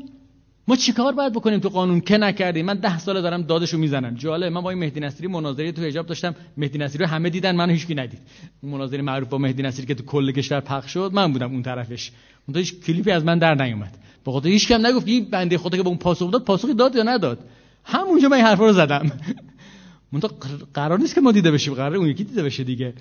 ما 0.67 0.75
چیکار 0.75 1.13
باید 1.13 1.33
بکنیم 1.33 1.59
تو 1.59 1.69
قانون؟ 1.69 2.01
که 2.01 2.17
نکردیم؟ 2.17 2.65
من 2.65 2.77
ده 2.77 2.99
ساله 2.99 3.21
دارم 3.21 3.41
دادشو 3.41 3.77
می‌زنم. 3.77 4.15
جالب 4.15 4.51
من 4.51 4.61
با 4.61 4.69
این 4.69 4.79
مهدی 4.79 4.99
نصیری 4.99 5.27
مناظره 5.27 5.71
تو 5.71 5.81
حجاب 5.81 6.05
داشتم. 6.05 6.35
مهدی 6.57 6.77
نصیری 6.77 7.03
رو 7.03 7.09
همه 7.09 7.29
دیدن 7.29 7.55
منو 7.55 7.71
هیچکی 7.71 7.95
ندید. 7.95 8.19
مناظره 8.63 9.01
معروف 9.01 9.29
با 9.29 9.37
مهدی 9.37 9.63
نصیری 9.63 9.87
که 9.87 9.95
تو 9.95 10.03
کل 10.03 10.31
کشور 10.31 10.59
پخش 10.59 10.93
شد 10.93 11.11
من 11.13 11.33
بودم 11.33 11.51
اون 11.51 11.63
طرفش. 11.63 12.11
اون 12.47 12.57
هیچ 12.57 12.79
کلیپی 12.79 13.11
از 13.11 13.25
من 13.25 13.39
در 13.39 13.55
نیومد. 13.55 13.97
به 14.25 14.31
خاطر 14.31 14.49
هیچ 14.49 14.67
کم 14.67 14.85
نگفت 14.85 15.07
این 15.07 15.25
بنده 15.25 15.57
خدا 15.57 15.77
که 15.77 15.83
به 15.83 15.89
اون 15.89 15.97
پاسخ 15.97 16.31
داد 16.31 16.43
پاسخی 16.43 16.73
داد 16.73 16.95
یا 16.95 17.03
نداد؟ 17.03 17.39
همونجا 17.83 18.27
من 18.27 18.37
این 18.37 18.45
حرفا 18.45 18.65
رو 18.65 18.73
زدم. 18.73 19.11
من 20.11 20.19
تو 20.19 20.29
قرار 20.73 20.99
نیست 20.99 21.15
که 21.15 21.21
ما 21.21 21.31
دیده 21.31 21.51
بشیم 21.51 21.73
قرار 21.73 21.95
اون 21.95 22.07
یکی 22.07 22.23
دیده 22.23 22.43
بشه 22.43 22.63
دیگه. 22.63 22.93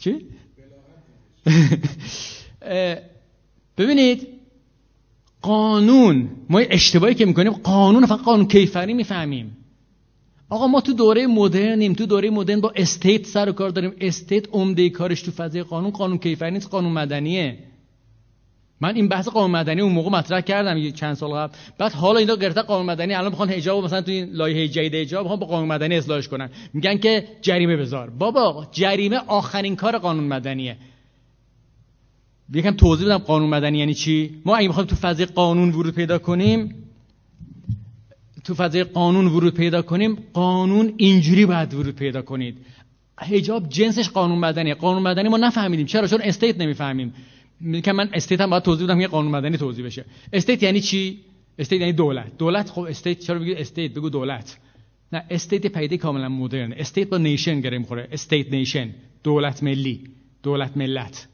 چی؟ 0.00 0.16
ببینید 3.78 4.28
قانون 5.42 6.30
ما 6.50 6.58
اشتباهی 6.58 7.14
که 7.14 7.24
می‌کنیم 7.26 7.52
قانون 7.52 8.06
فقط 8.06 8.20
قانون 8.20 8.48
کیفری 8.48 8.94
می‌فهمیم. 8.94 9.56
آقا 10.48 10.66
ما 10.66 10.80
تو 10.80 10.92
دوره 10.92 11.26
مدرنیم 11.26 11.92
تو 11.92 12.06
دوره 12.06 12.30
مدرن 12.30 12.60
با 12.60 12.72
استیت 12.76 13.26
سر 13.26 13.48
و 13.48 13.52
کار 13.52 13.70
داریم. 13.70 13.92
استیت 14.00 14.48
عمده 14.52 14.90
کارش 14.90 15.22
تو 15.22 15.30
فضای 15.30 15.62
قانون 15.62 15.90
قانون 15.90 16.18
کیفری 16.18 16.50
نیست 16.50 16.68
قانون 16.68 16.92
مدنیه. 16.92 17.58
من 18.82 18.94
این 18.94 19.08
بحث 19.08 19.28
قانون 19.28 19.50
مدنی 19.50 19.80
اون 19.80 19.92
موقع 19.92 20.10
مطرح 20.10 20.40
کردم 20.40 20.76
یه 20.76 20.90
چند 20.90 21.14
سال 21.14 21.30
قبل. 21.30 21.52
بعد 21.78 21.92
حالا 21.92 22.18
اینا 22.18 22.36
گرفته 22.36 22.62
قانون 22.62 22.86
مدنی 22.86 23.14
الان 23.14 23.30
می‌خوان 23.30 23.48
حجاب 23.48 23.84
مثلا 23.84 24.00
تو 24.00 24.10
این 24.10 24.30
لایحه 24.32 24.68
جدید 24.68 24.94
حجاب 24.94 25.22
می‌خوان 25.22 25.40
با 25.40 25.46
قانون 25.46 25.68
مدنی 25.68 25.96
اصلاحش 25.96 26.28
کنن. 26.28 26.50
میگن 26.74 26.98
که 26.98 27.24
جریمه 27.42 27.76
بذار. 27.76 28.10
بابا 28.10 28.66
جریمه 28.72 29.16
آخرین 29.26 29.76
کار 29.76 29.98
قانون 29.98 30.24
مدنیه. 30.24 30.76
یکم 32.54 32.70
توضیح 32.70 33.06
بدم 33.06 33.18
قانون 33.18 33.48
مدنی 33.48 33.78
یعنی 33.78 33.94
چی؟ 33.94 34.42
ما 34.44 34.56
اگه 34.56 34.68
بخوایم 34.68 34.88
تو 34.88 34.96
فضای 34.96 35.26
قانون 35.26 35.70
ورود 35.70 35.94
پیدا 35.94 36.18
کنیم 36.18 36.74
تو 38.44 38.54
فضای 38.54 38.84
قانون 38.84 39.26
ورود 39.26 39.54
پیدا 39.54 39.82
کنیم 39.82 40.18
قانون 40.32 40.94
اینجوری 40.96 41.46
باید 41.46 41.74
ورود 41.74 41.96
پیدا 41.96 42.22
کنید. 42.22 42.58
حجاب 43.18 43.68
جنسش 43.68 44.08
قانون 44.08 44.38
مدنیه. 44.38 44.74
قانون 44.74 45.02
مدنی 45.02 45.28
ما 45.28 45.36
نفهمیدیم. 45.36 45.86
چرا؟ 45.86 46.06
چون 46.06 46.20
استیت 46.22 46.60
نمی‌فهمیم. 46.60 47.14
میگم 47.62 47.96
من 47.96 48.10
state 48.12 48.40
هم 48.40 48.50
باید 48.50 48.62
توضیح 48.62 48.86
بدم 48.86 49.00
یه 49.00 49.08
قانون 49.08 49.32
مدنی 49.32 49.56
توضیح 49.56 49.84
بشه. 49.84 50.04
state 50.32 50.62
یعنی 50.62 50.80
چی؟ 50.80 51.20
state 51.58 51.80
یعنی 51.80 51.92
دولت. 51.92 52.38
دولت 52.38 52.70
خب 52.70 52.80
state 52.80 53.18
چرا 53.18 53.38
بگید 53.38 53.58
state 53.58 53.94
بگو 53.94 54.10
دولت. 54.10 54.58
نه 55.12 55.24
state 55.30 55.66
پدیده 55.66 55.96
کاملا 55.96 56.28
مدرن. 56.28 56.72
state 56.72 57.08
با 57.08 57.18
nation 57.18 57.60
گره 57.60 57.78
می‌خوره. 57.78 58.08
state 58.12 58.52
nation 58.52 58.94
دولت 59.24 59.62
ملی. 59.62 60.04
دولت 60.42 60.76
ملت. 60.76 61.28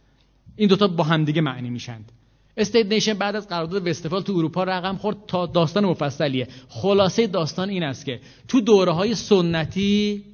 این 0.56 0.68
دوتا 0.68 0.88
با 0.88 1.04
همدیگه 1.04 1.40
معنی 1.40 1.70
میشند 1.70 2.12
state 2.58 2.86
nation 2.86 3.14
بعد 3.14 3.36
از 3.36 3.48
قرارداد 3.48 3.86
وستفال 3.86 4.22
تو 4.22 4.32
اروپا 4.32 4.64
رقم 4.64 4.96
خورد 4.96 5.16
تا 5.26 5.46
داستان 5.46 5.84
مفصلیه. 5.84 6.48
خلاصه 6.68 7.26
داستان 7.26 7.68
این 7.68 7.82
است 7.82 8.04
که 8.04 8.20
تو 8.48 8.60
دوره 8.60 8.92
های 8.92 9.14
سنتی 9.14 10.24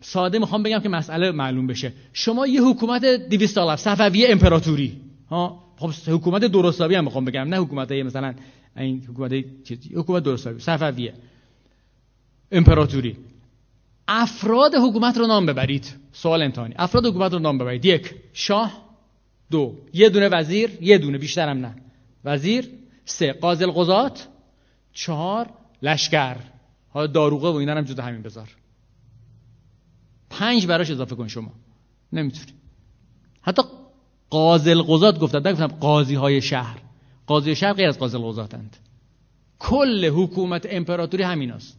ساده 0.00 0.38
می‌خوام 0.38 0.62
بگم 0.62 0.78
که 0.78 0.88
مسئله 0.88 1.30
معلوم 1.30 1.66
بشه. 1.66 1.92
شما 2.12 2.46
یه 2.46 2.62
حکومت 2.62 3.04
200 3.04 3.54
سال 3.54 3.76
صفوی 3.76 4.26
امپراتوری. 4.26 5.00
ها؟ 5.30 5.64
خب 5.76 5.90
حکومت 6.06 6.44
درستابی 6.44 6.94
هم 6.94 7.04
می‌خوام 7.04 7.24
بگم. 7.24 7.48
نه 7.48 7.56
حکومت 7.56 7.92
مثلا 7.92 8.34
این 8.76 9.04
حکومت 9.08 9.32
حکومت 9.94 10.22
درستابی. 10.22 10.60
صفویه. 10.60 11.14
امپراتوری. 12.52 13.16
افراد 14.08 14.74
حکومت 14.74 15.18
رو 15.18 15.26
نام 15.26 15.46
ببرید. 15.46 15.94
سوال 16.12 16.42
امتحانی. 16.42 16.74
افراد 16.78 17.06
حکومت 17.06 17.32
رو 17.32 17.38
نام 17.38 17.58
ببرید. 17.58 17.84
یک 17.84 18.14
شاه. 18.32 18.88
دو 19.50 19.74
یه 19.92 20.08
دونه 20.08 20.28
وزیر 20.28 20.70
یه 20.80 20.98
دونه 20.98 21.18
بیشترم 21.18 21.58
نه. 21.58 21.74
وزیر. 22.24 22.68
سه 23.04 23.32
قاضی 23.32 23.64
القضات 23.64 24.28
چهار 24.92 25.50
لشکر. 25.82 26.36
ها 26.94 27.06
داروغه 27.06 27.48
و 27.48 27.54
اینا 27.54 27.72
هم 27.74 27.84
جدا 27.84 28.02
همین 28.02 28.22
بذار. 28.22 28.48
پنج 30.30 30.66
براش 30.66 30.90
اضافه 30.90 31.14
کن 31.14 31.28
شما. 31.28 31.52
نمی‌تونی. 32.12 32.52
حتی 33.42 33.62
قاضی 34.30 34.70
القضات 34.70 35.18
گفتن. 35.18 35.48
نگفتم 35.48 35.66
قاضی 35.66 36.14
های 36.14 36.42
شهر. 36.42 36.78
قاضی 37.26 37.54
شهر 37.54 37.72
غیر 37.72 37.88
از 37.88 37.98
قاضی 37.98 38.16
القضاتند 38.16 38.76
کل 39.58 40.04
حکومت 40.04 40.66
امپراتوری 40.70 41.22
همیناست. 41.22 41.78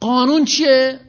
قانون 0.00 0.44
چیه؟ 0.44 1.00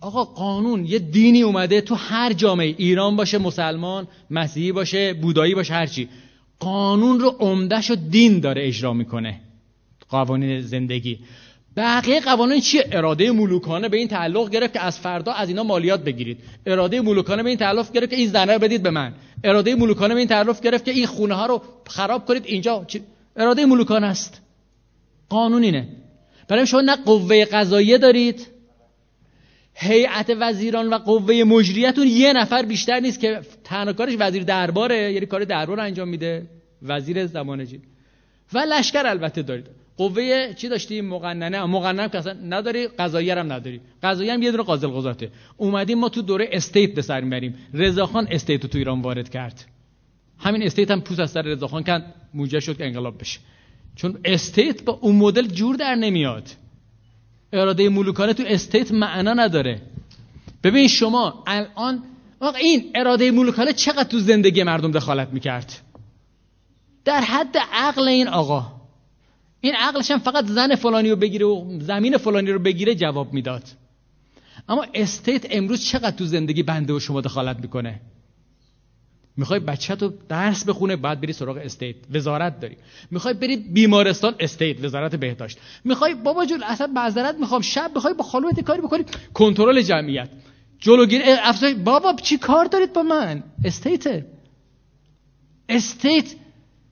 آقا 0.00 0.24
قانون 0.24 0.84
یه 0.84 0.98
دینی 0.98 1.42
اومده 1.42 1.80
تو 1.80 1.94
هر 1.94 2.32
جامعه. 2.32 2.74
ایران 2.78 3.16
باشه 3.16 3.38
مسلمان 3.38 4.08
مسیحی 4.30 4.72
باشه 4.72 5.14
بودایی 5.14 5.54
باشه 5.54 5.74
هرچی 5.74 6.08
قانون 6.58 7.20
رو 7.20 7.36
عمدهش 7.40 7.90
و 7.90 7.94
دین 7.94 8.40
داره 8.40 8.66
اجرا 8.66 8.92
می‌کنه. 8.92 9.40
قوانین 10.08 10.60
زندگی. 10.60 11.18
بقیه 11.76 12.20
قوانین 12.20 12.60
چیه؟ 12.60 12.88
اراده 12.92 13.30
ملوکانه 13.30 13.88
به 13.88 13.96
این 13.96 14.08
تعلق 14.08 14.50
گرفت 14.50 14.72
که 14.72 14.80
از 14.80 14.98
فردا 14.98 15.32
از 15.32 15.48
اینا 15.48 15.62
مالیات 15.62 16.04
بگیرید. 16.04 16.38
اراده 16.66 17.00
ملوکانه 17.00 17.42
به 17.42 17.48
این 17.48 17.58
تعلق 17.58 17.92
گرفت 17.92 18.10
که 18.10 18.16
این 18.16 18.28
زنه 18.28 18.52
رو 18.52 18.58
بدید 18.58 18.82
به 18.82 18.90
من. 18.90 19.12
اراده 19.44 19.74
ملوکانه 19.74 20.14
به 20.14 20.20
این 20.20 20.28
تعلق 20.28 20.60
گرفت 20.60 20.84
که 20.84 20.90
این 20.90 21.06
خونه 21.06 21.34
ها 21.34 21.46
رو 21.46 21.62
خراب 21.86 22.26
کنید 22.26 22.42
اینجا. 22.46 22.86
اراده 23.36 23.66
ملوکانه 23.66 24.06
است. 24.06 24.40
قانون 25.28 25.62
اینه. 25.62 25.88
برای 26.48 26.66
شما 26.66 26.80
نه 26.80 26.96
قوه 26.96 27.44
قضاییه 27.44 27.98
دارید. 27.98 28.46
هیئت 29.74 30.36
وزیران 30.40 30.88
و 30.88 30.98
قوه 30.98 31.44
مجریتون 31.44 32.06
یه 32.06 32.32
نفر 32.32 32.62
بیشتر 32.62 33.00
نیست 33.00 33.20
که 33.20 33.40
تنها 33.64 33.92
کارش 33.92 34.16
وزیر 34.18 34.42
درباره 34.42 35.12
یعنی 35.12 35.26
کار 35.26 35.44
دربار 35.44 35.80
انجام 35.80 36.08
میده. 36.08 36.46
وزیر 36.82 37.26
زمانجی 37.26 37.80
و 38.52 38.58
لشکر 38.58 39.06
البته 39.06 39.42
دارید. 39.42 39.85
قوه 39.96 40.54
چی 40.54 40.68
داشتیم 40.68 41.06
مقننه. 41.08 41.64
مقننه 41.64 42.08
که 42.08 42.18
اصلا 42.18 42.32
نداری 42.32 42.88
قضایی 42.88 43.30
هم 43.30 43.52
نداری. 43.52 43.80
قضایی 44.02 44.30
هم 44.30 44.42
یه 44.42 44.50
دونه 44.50 44.62
قاضی 44.62 44.86
القضاته 44.86 45.30
اومدیم 45.56 45.98
ما 45.98 46.08
تو 46.08 46.22
دوره 46.22 46.48
state 46.52 46.94
به 46.94 47.02
سر 47.02 47.20
می‌بریم. 47.20 47.54
رضاخان 47.74 48.28
state 48.30 48.62
رو 48.62 48.68
تو 48.68 48.78
ایران 48.78 49.02
وارد 49.02 49.30
کرد. 49.30 49.64
همین 50.38 50.62
state 50.62 50.90
هم 50.90 51.00
پوست 51.00 51.20
از 51.20 51.30
سر 51.30 51.42
رضاخان 51.42 51.82
کند 51.82 52.14
موجب 52.34 52.60
شد 52.60 52.76
که 52.76 52.86
انقلاب 52.86 53.18
بشه. 53.18 53.40
چون 53.96 54.18
state 54.24 54.84
با 54.84 54.98
اون 55.02 55.16
مدل 55.16 55.46
جور 55.46 55.76
در 55.76 55.94
نمیاد. 55.94 56.48
اراده 57.52 57.88
ملوکانه 57.88 58.34
تو 58.34 58.42
state 58.46 58.92
معنا 58.92 59.34
نداره. 59.34 59.82
ببین 60.64 60.88
شما 60.88 61.44
الان 61.46 62.02
این 62.60 62.90
اراده 62.94 63.30
ملوکانه 63.30 63.72
چقدر 63.72 64.04
تو 64.04 64.18
زندگی 64.18 64.62
مردم 64.62 64.90
دخالت 64.90 65.28
می‌کرد؟ 65.28 65.72
در 67.04 67.20
حد 67.20 67.56
عقل 67.72 68.08
این 68.08 68.28
آقا. 68.28 68.75
این 69.66 69.74
عقلش 69.74 70.10
هم 70.10 70.18
فقط 70.18 70.46
زن 70.46 70.74
فلانی 70.74 71.10
رو 71.10 71.16
بگیره 71.16 71.46
و 71.46 71.78
زمین 71.80 72.16
فلانی 72.16 72.50
رو 72.50 72.58
بگیره 72.58 72.94
جواب 72.94 73.32
می‌داد. 73.32 73.62
اما 74.68 74.86
state 74.94 75.46
امروز 75.50 75.84
چقدر 75.84 76.16
تو 76.16 76.24
زندگی 76.24 76.62
بنده 76.62 76.92
و 76.92 77.00
شما 77.00 77.20
دخالت 77.20 77.58
می‌کنه؟ 77.60 78.00
می‌خوای 79.36 79.60
بچه 79.60 79.96
تو 79.96 80.12
درس 80.28 80.64
بخونه 80.64 80.96
بعد 80.96 81.20
بری 81.20 81.32
سراغ 81.32 81.56
state. 81.56 81.96
وزارت 82.10 82.60
داری. 82.60 82.76
می‌خوای 83.10 83.34
بری 83.34 83.56
بیمارستان 83.56 84.34
state 84.40 84.84
وزارت 84.84 85.14
بهداشت. 85.16 85.58
می‌خوای 85.84 86.14
بابا 86.14 86.46
جون 86.46 86.62
اصلا 86.62 86.86
معذرت 86.86 87.34
می‌خوام. 87.40 87.60
شب 87.60 87.90
می‌خوای 87.94 88.14
با 88.14 88.24
خانومت 88.24 88.60
کاری 88.60 88.82
بکنی. 88.82 89.04
کنترل 89.34 89.82
جمعیت. 89.82 90.28
جلوگیری 90.78 91.24
افزای 91.24 91.74
بابا 91.74 92.14
چی 92.22 92.38
کار 92.38 92.64
دارید 92.64 92.92
با 92.92 93.02
من؟ 93.02 93.42
state. 93.64 94.24
state 95.68 96.34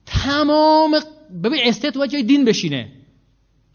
تمام 0.05 0.99
ببین 1.43 1.59
state 1.63 1.97
باید 1.97 2.11
جای 2.11 2.23
دین 2.23 2.45
بشینه. 2.45 2.87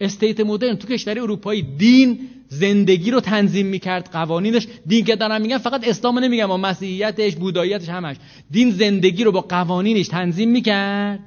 state 0.01 0.40
مدرن 0.40 0.76
تو 0.76 0.88
کشور 0.88 1.18
اروپایی 1.18 1.62
دین 1.62 2.18
زندگی 2.48 3.11
رو 3.11 3.20
تنظیم 3.20 3.66
می‌کرد 3.66 4.11
قوانینش 4.12 4.66
دین 4.86 5.05
که 5.05 5.16
دارم 5.16 5.40
میگن 5.40 5.59
فقط 5.59 5.88
اسلام 5.88 6.18
نمیگم 6.18 6.44
اما 6.44 6.57
مسیحیتش 6.57 7.36
بوداییتش 7.36 7.88
همش. 7.88 8.16
دین 8.51 8.70
زندگی 8.70 9.24
رو 9.24 9.32
با 9.32 9.40
قوانینش 9.40 10.09
تنظیم 10.09 10.51
می‌کرد. 10.51 11.20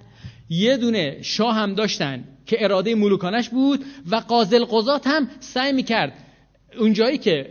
یه 0.50 0.78
دونه 0.78 1.18
شاه 1.22 1.56
هم 1.56 1.74
داشتن 1.74 2.24
که 2.46 2.64
اراده 2.64 2.96
ملوکانش 2.96 3.50
بود 3.50 3.86
و 4.12 4.16
قاضل 4.16 4.66
قضات 4.66 5.08
هم 5.08 5.28
سعی 5.40 5.74
می‌کرد 5.74 6.14
اونجایی 6.80 7.18
که 7.18 7.50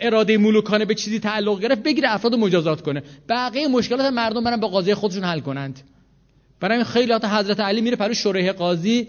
اراده 0.00 0.38
ملوکانه 0.38 0.84
به 0.84 0.94
چیزی 0.94 1.18
تعلق 1.18 1.60
گرفت 1.60 1.82
بگیره 1.82 2.14
افراد 2.14 2.34
مجازات 2.34 2.80
کنه. 2.80 3.02
بقیه 3.28 3.68
مشکلات 3.68 4.12
مردم 4.12 4.44
برن 4.44 4.60
با 4.60 4.68
قاضی 4.68 4.94
خودشون 4.94 5.24
حل 5.24 5.40
کنند. 5.40 5.80
برای 6.60 6.84
خیلی 6.84 7.12
حضرت 7.12 7.60
علی 7.60 7.80
میره 7.80 7.96
پرو 7.96 8.14
شوره 8.14 8.52
قاضی 8.52 9.08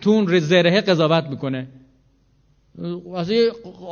تو 0.00 0.10
اون 0.10 0.38
زره 0.38 0.80
قضاوت 0.80 1.24
می‌کنه. 1.24 1.68
قاضی 3.04 3.48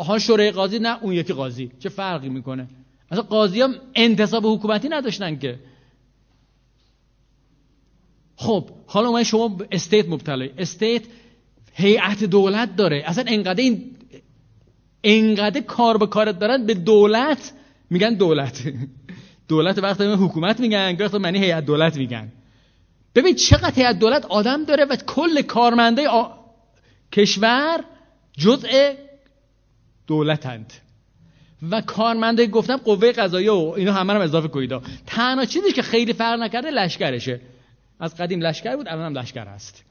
ها 0.06 0.18
شورای 0.18 0.50
قاضی 0.50 0.78
نه 0.78 1.02
اون 1.02 1.12
یکی 1.12 1.32
قاضی. 1.32 1.70
چه 1.78 1.88
فرقی 1.88 2.28
می‌کنه؟ 2.28 2.68
اصلا 3.10 3.22
قاضی 3.22 3.60
هم 3.60 3.74
انتصاب 3.94 4.46
حکومتی 4.46 4.88
نداشتن 4.88 5.38
که. 5.38 5.58
خب 8.36 8.70
حالا 8.86 9.10
ما 9.10 9.24
شما 9.24 9.58
استیت 9.72 10.08
مبتلای. 10.08 10.50
استیت 10.58 11.02
هیئت 11.72 12.24
دولت 12.24 12.76
داره. 12.76 13.02
اصلا 13.06 13.24
انقدر 13.26 13.62
این 13.62 13.96
انقدر 15.04 15.60
کار 15.60 15.98
به 15.98 16.06
کارت 16.06 16.38
دارن 16.38 16.66
به 16.66 16.74
دولت 16.74 17.52
میگن 17.90 18.14
دولت. 18.14 18.62
دولت 19.48 19.78
وقتی 19.78 20.04
حکومت 20.04 20.60
میگن 20.60 20.96
وقتی 21.00 21.18
معنی 21.18 21.38
هیئت 21.38 21.64
دولت 21.64 21.96
میگن. 21.96 22.32
ببین 23.14 23.34
چقدر 23.34 23.74
هیئت 23.74 23.98
دولت 23.98 24.26
آدم 24.26 24.64
داره 24.64 24.84
و 24.84 24.96
کل 24.96 25.42
کارمنده 25.42 26.08
آ... 26.08 26.28
کشور 27.12 27.84
جزء 28.38 28.92
دولتند. 30.06 30.72
و 31.70 31.80
کارمنده 31.80 32.46
گفتم 32.46 32.76
قوه 32.76 33.12
قضاییه 33.12 33.50
و 33.50 33.74
اینا 33.76 33.92
همه 33.92 34.12
هم 34.12 34.20
اضافه 34.20 34.48
کنید. 34.48 34.72
تنها 35.06 35.44
چیزی 35.44 35.72
که 35.72 35.82
خیلی 35.82 36.12
فرق 36.12 36.40
نکرده 36.40 36.70
لشکرشه. 36.70 37.40
از 38.00 38.16
قدیم 38.16 38.40
لشکر 38.40 38.76
بود 38.76 38.88
الان 38.88 39.06
هم 39.06 39.18
لشکر 39.18 39.46
هست. 39.46 39.84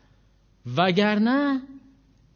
وگرنه 0.77 1.61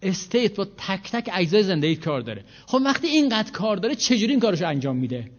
استیت 0.02 0.56
با 0.56 0.66
تک 0.66 1.12
تک 1.12 1.30
اجزای 1.34 1.64
زندگی 1.64 1.96
کار 1.96 2.22
داره. 2.22 2.44
خب 2.66 2.80
وقتی 2.86 3.08
اینقدر 3.08 3.52
کار 3.52 3.78
داره 3.78 3.96
چجوری 3.96 4.32
این 4.32 4.40
کارش 4.40 4.62
انجام 4.62 4.96
میده؟ 4.96 5.32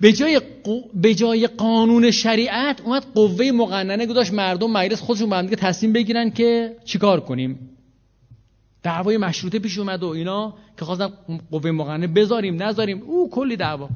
به 0.00 0.12
جای, 0.12 0.40
به 0.94 1.14
جای 1.14 1.46
قانون 1.46 2.10
شریعت 2.10 2.80
اومد 2.80 3.06
قوه 3.14 3.50
مقننه 3.50 4.06
گذاشت 4.06 4.32
مردم 4.32 4.70
مجلس 4.70 5.00
خودشون 5.00 5.30
با 5.30 5.42
که 5.42 5.56
تصمیم 5.56 5.92
بگیرن 5.92 6.30
که 6.30 6.76
چیکار 6.84 7.20
کنیم. 7.20 7.70
دعوای 8.82 9.16
مشروطه 9.16 9.58
پیش 9.58 9.78
اومد 9.78 10.02
و 10.02 10.06
اینا 10.08 10.54
که 10.78 10.84
خواستن 10.84 11.08
قوه 11.50 11.70
مقننه 11.70 12.06
بذاریم 12.06 12.62
نذاریم. 12.62 13.02
او 13.02 13.30
کلی 13.30 13.56
دعوا. 13.56 13.88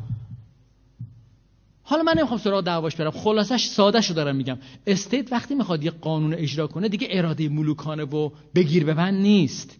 حالا 1.82 2.02
من 2.02 2.14
نمی‌خوام 2.18 2.40
سراغ 2.40 2.64
دعواش 2.64 2.96
برم. 2.96 3.10
خلاصش 3.10 3.66
ساده 3.66 4.00
شو 4.00 4.14
دارم 4.14 4.36
میگم. 4.36 4.58
استیت 4.86 5.32
وقتی 5.32 5.54
می‌خواد 5.54 5.84
یه 5.84 5.90
قانون 5.90 6.34
اجرا 6.34 6.66
کنه 6.66 6.88
دیگه 6.88 7.08
اراده 7.10 7.48
ملوکانه 7.48 8.04
و 8.04 8.30
بگیر 8.54 8.84
ببند 8.84 9.14
نیست. 9.14 9.76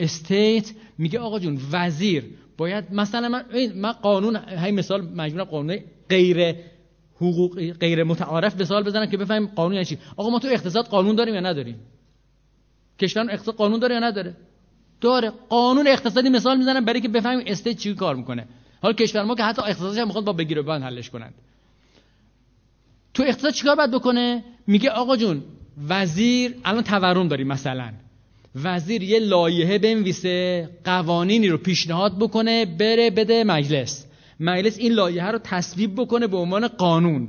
استیت 0.00 0.70
میگه 0.98 1.18
آقا 1.18 1.38
جون 1.38 1.60
وزیر 1.72 2.24
باید 2.56 2.84
مثلا 2.92 3.28
من 3.28 3.44
من 3.74 3.92
قانون 3.92 4.36
های 4.36 4.72
مثال 4.72 5.02
مجموعه 5.02 5.44
قانون 5.44 5.78
غیر 6.08 6.54
حقوق 7.16 7.60
غیر 7.60 8.04
متعارف 8.04 8.60
مثال 8.60 8.84
بزنم 8.84 9.06
که 9.06 9.16
بفهمیم 9.16 9.48
قانون 9.56 9.72
یعنی 9.72 9.84
چی. 9.84 9.98
آقا 10.16 10.30
ما 10.30 10.38
تو 10.38 10.48
اقتصاد 10.48 10.86
قانون 10.86 11.16
داریم 11.16 11.34
یا 11.34 11.40
نداریم؟ 11.40 11.80
کشور 12.98 13.30
اقتصاد 13.30 13.54
قانون 13.54 13.80
داره 13.80 13.94
یا 13.94 14.00
نداره؟ 14.00 14.36
داره. 15.00 15.32
قانون 15.48 15.86
اقتصادی 15.86 16.28
مثال 16.28 16.58
می‌زنم 16.58 16.84
برای 16.84 17.00
که 17.00 17.08
بفهمیم 17.08 17.44
استیت 17.46 17.78
چی 17.78 17.94
کار 17.94 18.16
می‌کنه. 18.16 18.46
حالا 18.82 18.94
کشور 18.94 19.22
ما 19.22 19.34
که 19.34 19.42
حتی 19.42 19.62
اقتصادش 19.62 19.98
هم 19.98 20.06
می‌خواد 20.06 20.24
با 20.24 20.32
بگیر 20.32 20.62
بند 20.62 20.82
حلش 20.82 21.10
کنند 21.10 21.34
تو 23.14 23.22
اقتصاد 23.22 23.52
چیکار 23.52 23.76
باید 23.76 23.90
بکنه؟ 23.90 24.44
میگه 24.66 24.90
آقا 24.90 25.16
جون 25.16 25.42
وزیر 25.88 26.54
الان 26.64 26.82
تورم 26.82 27.28
داریم 27.28 27.46
مثلا. 27.46 27.92
وزیر 28.54 29.02
یه 29.02 29.18
لایحه 29.18 29.78
بنویسه 29.78 30.68
قوانینی 30.84 31.48
رو 31.48 31.58
پیشنهاد 31.58 32.18
بکنه 32.18 32.64
بره 32.64 33.10
بده 33.10 33.44
مجلس. 33.44 34.06
مجلس 34.40 34.78
این 34.78 34.92
لایحه 34.92 35.30
رو 35.30 35.38
تصویب 35.38 35.94
بکنه 35.94 36.26
به 36.26 36.36
عنوان 36.36 36.68
قانون. 36.68 37.28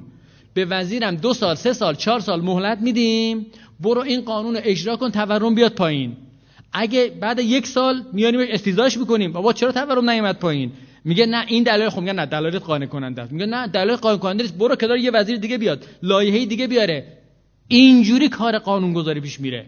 به 0.53 0.65
وزیرم 0.65 1.15
دو 1.15 1.33
سال 1.33 1.55
سه 1.55 1.73
سال 1.73 1.95
چهار 1.95 2.19
سال 2.19 2.41
مهلت 2.41 2.81
میدیم. 2.81 3.45
برو 3.79 4.01
این 4.01 4.21
قانون 4.21 4.57
اجرا 4.63 4.95
کن 4.95 5.11
تورم 5.11 5.55
بیاد 5.55 5.71
پایین. 5.71 6.17
اگه 6.73 7.11
بعد 7.21 7.39
یک 7.39 7.67
سال 7.67 8.03
میانیم 8.13 8.39
استیزاش 8.49 8.97
می‌کنیم 8.97 9.31
بابا 9.31 9.53
چرا 9.53 9.71
تورم 9.71 10.09
نیومد 10.09 10.39
پایین؟ 10.39 10.71
میگه 11.05 11.25
نه 11.25 11.45
این 11.47 11.63
دلایل 11.63 11.89
خب 11.89 11.99
میگه 11.99 12.13
نه 12.13 12.25
دلایل 12.25 12.59
قانع 12.59 12.85
کننده 12.85 13.21
است. 13.21 13.31
میگه 13.31 13.45
نه 13.45 13.67
دلایل 13.67 13.95
قانع 13.95 14.17
کننده 14.17 14.43
نیست. 14.43 14.57
برو 14.57 14.75
که 14.75 14.87
یه 15.01 15.11
وزیر 15.11 15.37
دیگه 15.37 15.57
بیاد 15.57 15.85
لایحه 16.03 16.45
دیگه 16.45 16.67
بیاره. 16.67 17.05
اینجوری 17.67 18.29
کار 18.29 18.57
قانون 18.57 18.93
گذاری 18.93 19.21
پیش 19.21 19.39
میره. 19.39 19.65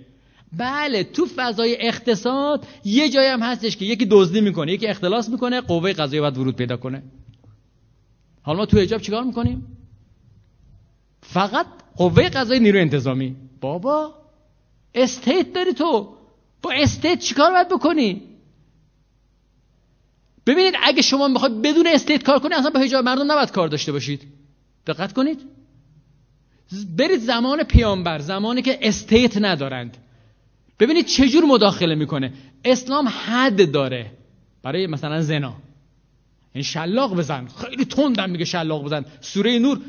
بله 0.57 1.03
تو 1.03 1.25
فضای 1.35 1.87
اقتصاد 1.87 2.67
یه 2.85 3.09
جایی 3.09 3.27
هم 3.27 3.41
هستش 3.41 3.77
که 3.77 3.85
یکی 3.85 4.07
دزدی 4.11 4.41
می‌کنه 4.41 4.71
یکی 4.71 4.87
اختلاس 4.87 5.29
می‌کنه 5.29 5.61
قوه 5.61 5.93
قضاییه 5.93 6.21
باید 6.21 6.37
ورود 6.37 6.55
پیدا 6.55 6.77
کنه. 6.77 7.03
حالا 8.41 8.57
ما 8.57 8.65
تو 8.65 8.77
حجاب 8.77 9.01
چیکار 9.01 9.23
می‌کنیم؟ 9.23 9.77
فقط 11.21 11.65
قوه 11.95 12.29
قضایی 12.29 12.59
نیرو 12.59 12.79
انتظامی. 12.79 13.35
بابا 13.61 14.13
state 14.95 15.53
داری 15.53 15.73
تو. 15.73 16.17
با 16.61 16.71
state 16.71 17.19
چیکار 17.19 17.51
باید 17.51 17.69
بکنی؟ 17.69 18.21
ببینید 20.45 20.73
اگه 20.83 21.01
شما 21.01 21.27
می‌خواید 21.27 21.61
بدون 21.61 21.87
state 21.87 22.23
کار 22.23 22.39
کنید 22.39 22.53
اصلا 22.53 22.69
با 22.69 22.79
حجاب 22.79 23.05
مردم 23.05 23.31
نباید 23.31 23.51
کار 23.51 23.67
داشته 23.67 23.91
باشید. 23.91 24.21
دقت 24.87 25.13
کنید. 25.13 25.39
برید 26.97 27.19
زمان 27.19 27.63
پیامبر 27.63 28.19
زمانی 28.19 28.61
که 28.61 28.79
state 28.81 29.37
ندارند. 29.37 29.97
ببینید 30.79 31.05
چجور 31.05 31.45
مداخله 31.45 31.95
می‌کنه. 31.95 32.33
اسلام 32.65 33.07
حد 33.07 33.71
داره 33.71 34.11
برای 34.63 34.87
مثلا 34.87 35.21
زنا. 35.21 35.53
این 36.53 36.63
شلاق 36.63 37.15
بزن. 37.15 37.47
خیلی 37.47 37.85
تندم 37.85 38.29
میگه 38.29 38.45
شلاق 38.45 38.83
بزن. 38.83 39.05
سوره 39.21 39.59
نور 39.59 39.81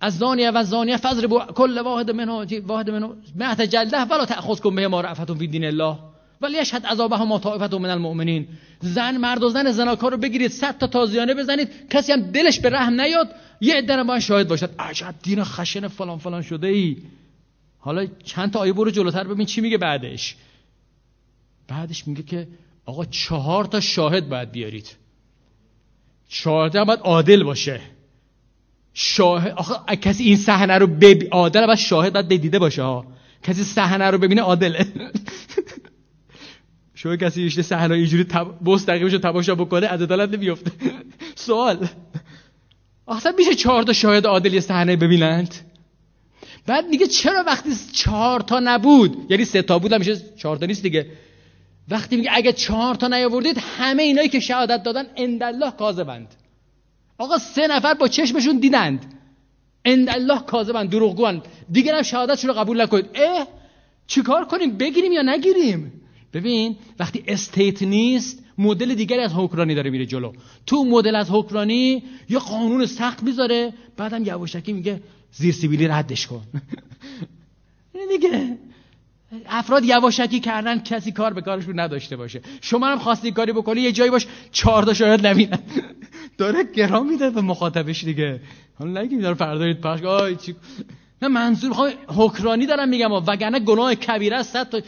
از 0.00 0.18
زانیه 0.18 0.50
و 0.50 0.64
زانیه 0.64 0.96
فضربو 0.96 1.38
کل 1.38 1.78
واحد 1.78 2.10
منها 2.10 2.46
واحد 2.66 2.90
منها 2.90 3.16
مئت 3.36 3.60
جلده 3.60 4.00
ولا 4.00 4.24
تأخذكم 4.24 4.74
به 4.74 4.88
ما 4.88 5.00
رأفتون 5.00 5.38
فی 5.38 5.46
دین 5.46 5.64
الله. 5.64 5.96
ولی 6.40 6.58
یشهد 6.58 6.86
عذابه 6.86 7.24
ما 7.24 7.38
طائفه 7.38 7.78
من 7.78 7.90
المؤمنین. 7.90 8.48
زن 8.80 9.16
مرد 9.16 9.42
و 9.42 9.48
زن 9.48 9.72
زناکار 9.72 10.10
رو 10.10 10.16
بگیرید. 10.16 10.50
صد 10.50 10.78
تا 10.78 10.86
تازیانه 10.86 11.34
بزنید. 11.34 11.68
کسی 11.90 12.12
هم 12.12 12.20
دلش 12.20 12.60
به 12.60 12.70
رحم 12.70 13.00
نیاد 13.00 13.28
یه 13.60 13.74
عده 13.74 14.04
با 14.04 14.20
شاهد 14.20 14.48
باشد. 14.48 14.70
عجب 14.78 15.14
دین 15.22 15.44
خشن 15.44 15.88
فلان 15.88 16.18
فلان 16.18 16.42
شده 16.42 16.66
ای 16.66 16.96
حالا 17.80 18.06
چند 18.24 18.52
تا 18.52 18.58
آیه 18.58 18.72
برو 18.72 18.90
جلوتر 18.90 19.24
ببین 19.24 19.46
چی 19.46 19.60
میگه 19.60 19.78
بعدش. 19.78 20.36
بعدش 21.68 22.08
میگه 22.08 22.22
که 22.22 22.48
آقا 22.84 23.04
چهار 23.04 23.64
تا 23.64 23.80
شاهد 23.80 24.28
باید 24.28 24.52
بیارید. 24.52 24.96
هم 26.44 26.84
باید 26.84 27.00
عادل 27.00 27.42
باشه. 27.42 27.80
شاهد 28.94 29.52
آخه 29.52 29.96
کسی 29.96 30.24
این 30.24 30.36
صحنه 30.36 30.78
رو 30.78 30.86
بب... 30.86 31.22
عادل 31.30 31.66
باید 31.66 31.78
شاهد 31.78 32.12
باید 32.12 32.28
بدیده 32.28 32.58
باشه 32.58 32.82
ها. 32.82 33.06
کسی 33.42 33.64
صحنه 33.64 34.10
رو 34.10 34.18
ببینه 34.18 34.42
عادله. 34.42 34.86
شما 36.94 37.16
کسی 37.16 37.42
ایشته 37.42 37.62
صحنه 37.62 37.94
اینجوری 37.94 38.24
تب... 38.24 38.68
مستقیمش 38.68 39.12
تماشا 39.12 39.54
بکنه 39.54 39.86
از 39.86 40.02
عدالت 40.02 40.34
نمیفته 40.34 40.72
سوال. 41.34 41.88
اصلا 43.08 43.32
میشه 43.38 43.54
چهار 43.54 43.82
تا 43.82 43.92
شاهد 43.92 44.26
عادل 44.26 44.54
یه 44.54 44.60
صحنه 44.60 44.96
ببینند؟ 44.96 45.54
بعد 46.66 46.88
میگه 46.88 47.06
چرا 47.06 47.44
وقتی 47.46 47.70
چهار 47.92 48.40
تا 48.40 48.60
نبود؟ 48.60 49.26
یعنی 49.30 49.44
سه 49.44 49.62
تا 49.62 49.78
بود 49.78 49.94
میشه 49.94 50.16
چهار 50.36 50.56
تا 50.56 50.66
نیست 50.66 50.82
دیگه. 50.82 51.06
وقتی 51.88 52.16
میگه 52.16 52.30
اگه 52.32 52.52
چهار 52.52 52.94
تا 52.94 53.08
نیاوردید 53.08 53.58
همه 53.78 54.02
اینایی 54.02 54.28
که 54.28 54.40
شهادت 54.40 54.82
دادن 54.82 55.06
اندالله 55.16 55.70
کاذبند. 55.70 56.34
آقا 57.18 57.38
سه 57.38 57.66
نفر 57.66 57.94
با 57.94 58.08
چشمشون 58.08 58.58
دیدند. 58.58 59.14
اندالله 59.84 60.40
کاذبند 60.40 60.90
دروغگوان. 60.90 61.42
دیگه 61.72 61.94
هم 61.94 62.02
شهادتشون 62.02 62.50
رو 62.50 62.56
قبول 62.56 62.80
نکنید. 62.80 63.06
اه 63.14 63.48
چیکار 64.06 64.44
کنیم؟ 64.44 64.76
بگیریم 64.76 65.12
یا 65.12 65.22
نگیریم؟ 65.22 65.92
ببین 66.32 66.76
وقتی 66.98 67.24
استیت 67.28 67.82
نیست 67.82 68.42
مدل 68.58 68.94
دیگری 68.94 69.20
از 69.20 69.32
حکرانی 69.34 69.74
داره 69.74 69.90
میره 69.90 70.06
جلو. 70.06 70.32
تو 70.66 70.84
مدل 70.84 71.16
از 71.16 71.30
حکرانی 71.30 72.02
یه 72.28 72.38
قانون 72.38 72.86
سخت 72.86 73.22
می‌ذاره 73.22 73.72
بعدم 73.96 74.24
یواشکی 74.24 74.72
میگه 74.72 75.00
زیر 75.32 75.52
سیبیلی 75.52 75.88
ردش 75.88 76.26
کن. 76.26 76.42
دیگه 78.08 78.58
افراد 79.46 79.84
یواشکی 79.84 80.40
کردن 80.40 80.78
کسی 80.78 81.12
کار 81.12 81.32
به 81.32 81.40
کارشون 81.40 81.80
نداشته 81.80 82.16
باشه. 82.16 82.40
شما 82.60 82.86
هم 82.86 82.98
خواستی 82.98 83.32
کاری 83.32 83.52
بکنی 83.52 83.80
یه 83.80 83.92
جایی 83.92 84.10
باش 84.10 84.26
چهار 84.52 84.94
شاهد 84.94 85.26
نبینن 85.26 85.58
داره 86.38 86.64
گرا 86.64 87.10
میده 87.10 87.30
به 87.30 87.40
مخاطبش 87.40 88.04
دیگه. 88.04 88.40
حالا 88.78 89.00
نگیم 89.00 89.20
داره 89.20 89.34
فردایید 89.34 89.80
پخش 89.80 90.02
آی 90.02 90.36
چی؟ 90.36 90.56
نه 91.22 91.28
منظور 91.28 91.72
خواهی 91.72 91.94
حکمرانی 92.08 92.66
دارم 92.66 92.88
میگم 92.88 93.12
وگرنه 93.12 93.60
گناه 93.60 93.94
کبیره 93.94 94.36
است 94.36 94.52
صد 94.52 94.68
تا 94.68 94.80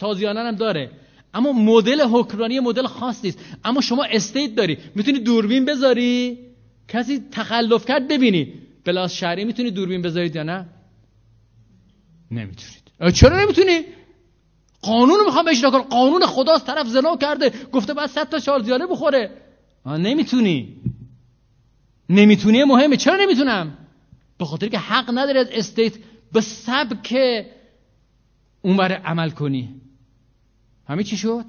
تازیانه 0.00 0.40
هم 0.40 0.54
داره. 0.54 0.90
اما 1.34 1.52
مدل 1.52 2.00
حکمرانی 2.00 2.60
مدل 2.60 2.86
خاص 2.86 3.24
نیست. 3.24 3.38
اما 3.64 3.80
شما 3.80 4.04
state 4.04 4.54
داری. 4.54 4.78
می‌تونی 4.94 5.18
دوربین 5.18 5.64
بذاری 5.64 6.38
کسی 6.88 7.22
تخلف 7.32 7.86
کرد 7.86 8.08
ببینی. 8.08 8.65
پلاس 8.86 9.12
شهری 9.12 9.44
می‌تونی 9.44 9.70
دوربین 9.70 10.02
بذارید 10.02 10.36
یا 10.36 10.42
نه؟ 10.42 10.66
نمی‌تونید. 12.30 13.12
چرا 13.14 13.40
نمی‌تونی؟ 13.40 13.80
قانون 14.82 15.24
می‌خوام 15.26 15.48
اجرا 15.48 15.70
کنم. 15.70 15.82
قانون 15.82 16.26
خداست 16.26 16.66
طرف 16.66 16.86
زنا 16.86 17.16
کرده. 17.16 17.52
گفته 17.72 17.94
بعد 17.94 18.06
صد 18.10 18.28
تا 18.28 18.38
چهار 18.38 18.62
زیاده 18.62 18.86
بخوره. 18.86 19.30
نمی‌تونی. 19.86 20.76
نمی‌تونی 22.08 22.64
مهمه. 22.64 22.96
چرا 22.96 23.16
نمی‌تونم؟ 23.16 23.78
به 24.38 24.44
خاطر 24.44 24.68
که 24.68 24.78
حق 24.78 25.10
نداری 25.14 25.38
از 25.38 25.48
استیت 25.50 25.92
به 26.32 26.40
سبک 26.40 27.16
اون 28.62 28.80
عمل 28.80 29.30
کنی. 29.30 29.80
همه 30.88 31.04
چی 31.04 31.16
شد؟ 31.16 31.44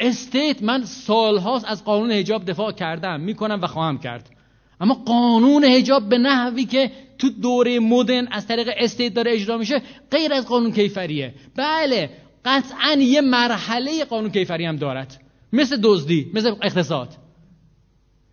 استیت 0.00 0.62
من 0.62 0.84
سالهاست 0.84 1.64
از 1.68 1.84
قانون 1.84 2.10
هجاب 2.10 2.44
دفاع 2.44 2.72
کردم. 2.72 3.20
می‌کنم 3.20 3.60
و 3.62 3.66
خواهم 3.66 3.98
کرد. 3.98 4.33
اما 4.80 4.94
قانون 4.94 5.64
هجاب 5.64 6.08
به 6.08 6.18
نحوی 6.18 6.64
که 6.64 6.90
تو 7.18 7.30
دوره 7.30 7.80
مدرن 7.80 8.28
از 8.30 8.46
طریق 8.46 8.70
state 8.76 9.14
داره 9.14 9.32
اجرا 9.32 9.58
میشه 9.58 9.82
غیر 10.10 10.32
از 10.32 10.46
قانون 10.46 10.72
کیفریه. 10.72 11.34
بله 11.56 12.10
قطعا 12.44 12.92
یه 12.92 13.20
مرحله 13.20 14.04
قانون 14.04 14.30
کیفری 14.30 14.64
هم 14.64 14.76
دارد. 14.76 15.20
مثل 15.52 15.80
دزدی 15.82 16.30
مثل 16.34 16.54
اقتصاد. 16.62 17.08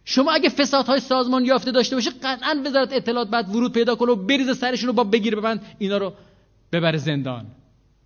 شما 0.05 0.31
اگه 0.31 0.49
فسادهای 0.49 0.99
سازمان 0.99 1.45
یافته 1.45 1.71
داشته 1.71 1.95
باشه 1.95 2.09
قطعا 2.09 2.63
وزارت 2.65 2.93
اطلاعات 2.93 3.29
بعد 3.29 3.55
ورود 3.55 3.73
پیدا 3.73 3.95
کنه 3.95 4.11
و 4.11 4.15
بریزه 4.15 4.57
سرشون 4.57 4.87
رو 4.87 4.93
با 4.93 5.03
بگیر 5.03 5.35
ببند 5.35 5.61
اینا 5.79 5.97
رو 5.97 6.13
ببره 6.71 6.97
زندان. 6.97 7.45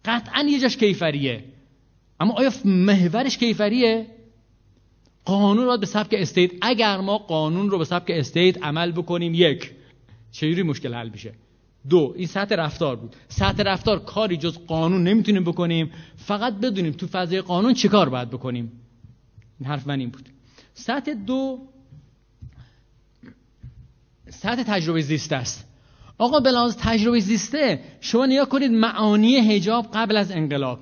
قطعا 0.06 0.44
یه 0.44 0.60
جاش 0.60 0.78
کیفریه. 0.78 1.44
اما 2.20 2.34
آیا 2.34 2.52
محورش 2.66 3.38
کیفریه؟ 3.38 4.08
قانون 5.26 5.66
رو 5.66 5.78
به 5.78 5.86
سبک 5.86 6.16
state 6.18 6.52
اگر 6.62 6.98
ما 6.98 7.18
قانون 7.18 7.70
رو 7.70 7.78
به 7.78 7.86
سبک 7.86 8.06
state 8.10 8.64
عمل 8.64 8.92
بکنیم 8.92 9.34
یک 9.34 9.72
چجوری 10.32 10.64
مشکل 10.64 10.94
حل 10.94 11.10
میشه؟ 11.10 11.34
دو 11.90 12.14
این 12.18 12.28
سطح 12.28 12.56
رفتار 12.56 12.96
بود. 12.96 13.16
سطح 13.28 13.64
رفتار 13.64 14.00
کاری 14.00 14.38
جز 14.38 14.58
قانون 14.68 15.04
نمی‌تونیم 15.04 15.44
بکنیم. 15.44 15.92
فقط 16.18 16.54
بدونیم 16.54 16.94
تو 16.94 17.08
فضای 17.08 17.42
قانون 17.42 17.74
چیکار 17.74 18.10
باید 18.10 18.30
بکنیم. 18.30 18.72
این 19.60 19.70
حرف 19.70 19.88
من 19.88 20.00
این 20.00 20.10
بود. 20.10 20.30
سطح 20.74 21.14
دو 21.14 21.60
سطح 24.30 24.64
تجربه 24.64 25.02
زیسته 25.02 25.36
است. 25.36 25.68
آقا 26.18 26.40
بلاز 26.40 26.78
تجربه 26.78 27.20
زیسته 27.20 27.80
شما 28.02 28.26
نیا 28.26 28.46
کنید 28.46 28.72
معانی 28.72 29.36
هجاب 29.36 29.88
قبل 29.94 30.18
از 30.18 30.32
انقلاب. 30.32 30.80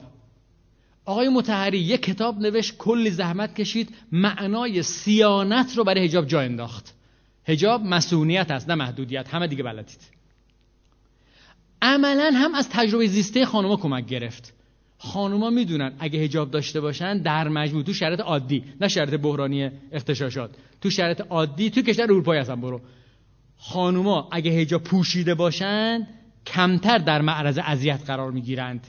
آقای 1.05 1.29
متحری 1.29 1.77
یک 1.79 2.01
کتاب 2.01 2.39
نوشت 2.39 2.77
کلی 2.77 3.09
زحمت 3.09 3.55
کشید 3.55 3.95
معنای 4.11 4.83
سیانت 4.83 5.77
رو 5.77 5.83
برای 5.83 6.05
هجاب 6.05 6.27
جا 6.27 6.41
انداخت. 6.41 6.93
هجاب 7.45 7.81
مسئولیت 7.81 8.51
است 8.51 8.69
نه 8.69 8.75
محدودیت 8.75 9.33
همه 9.33 9.47
دیگه 9.47 9.63
بلدید. 9.63 9.99
عملا 11.81 12.31
هم 12.35 12.55
از 12.55 12.69
تجربه 12.69 13.07
زیسته 13.07 13.45
خانوما 13.45 13.75
کمک 13.75 14.05
گرفت. 14.05 14.53
خانوما 14.97 15.49
می‌دونن 15.49 15.93
اگه 15.99 16.19
هجاب 16.19 16.51
داشته 16.51 16.81
باشن 16.81 17.17
در 17.17 17.47
مجموع 17.47 17.83
تو 17.83 17.93
شرایط 17.93 18.19
عادی 18.19 18.63
نه 18.81 18.87
شرایط 18.87 19.13
بحرانی 19.13 19.69
اختشاشات. 19.91 20.51
تو 20.81 20.89
شرایط 20.89 21.21
عادی 21.21 21.69
تو 21.69 21.81
کشور 21.81 22.03
اروپایی 22.03 22.41
هستن 22.41 22.61
برو. 22.61 22.81
خانوما 23.57 24.29
اگه 24.31 24.51
هجاب 24.51 24.83
پوشیده 24.83 25.35
باشن 25.35 26.07
کمتر 26.45 26.97
در 26.97 27.21
معرض 27.21 27.59
اذیت 27.65 28.01
قرار 28.07 28.31
می‌گیرند. 28.31 28.87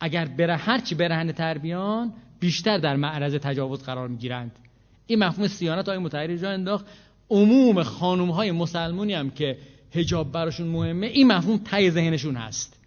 اگر 0.00 0.24
بره 0.24 0.56
هرچی 0.56 0.94
برهن 0.94 1.32
تربیان 1.32 2.12
بیشتر 2.40 2.78
در 2.78 2.96
معرض 2.96 3.34
تجاوز 3.34 3.82
قرار 3.82 4.08
می‌گیرند. 4.08 4.58
این 5.06 5.18
مفهوم 5.18 5.48
سیانت 5.48 5.88
های 5.88 5.98
متحری 5.98 6.38
جا 6.38 6.50
انداخت. 6.50 6.86
عموم 7.30 7.82
خانوم 7.82 8.30
های 8.30 8.52
مسلمونی 8.52 9.12
هم 9.12 9.30
که 9.30 9.58
هجاب 9.92 10.32
براشون 10.32 10.66
مهمه 10.66 11.06
این 11.06 11.26
مفهوم 11.26 11.58
تای 11.58 11.90
ذهنشون 11.90 12.36
هست. 12.36 12.80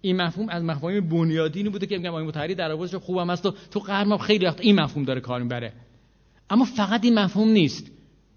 این 0.00 0.16
مفهوم 0.16 0.48
از 0.48 0.62
مفاهیم 0.62 1.08
بنیادینی 1.08 1.68
بوده 1.68 1.86
که 1.86 1.98
میگم 1.98 2.10
آقای 2.10 2.24
متحری 2.24 2.54
در 2.54 2.72
آوازش 2.72 2.94
خوبم 2.94 3.30
هست 3.30 3.46
و 3.46 3.54
تو 3.70 3.80
قرم 3.80 4.18
خیلی 4.18 4.46
وقت 4.46 4.60
این 4.60 4.80
مفهوم 4.80 5.04
داره 5.04 5.20
کار 5.20 5.42
می‌بره. 5.42 5.72
اما 6.50 6.64
فقط 6.64 7.04
این 7.04 7.18
مفهوم 7.18 7.48
نیست. 7.48 7.90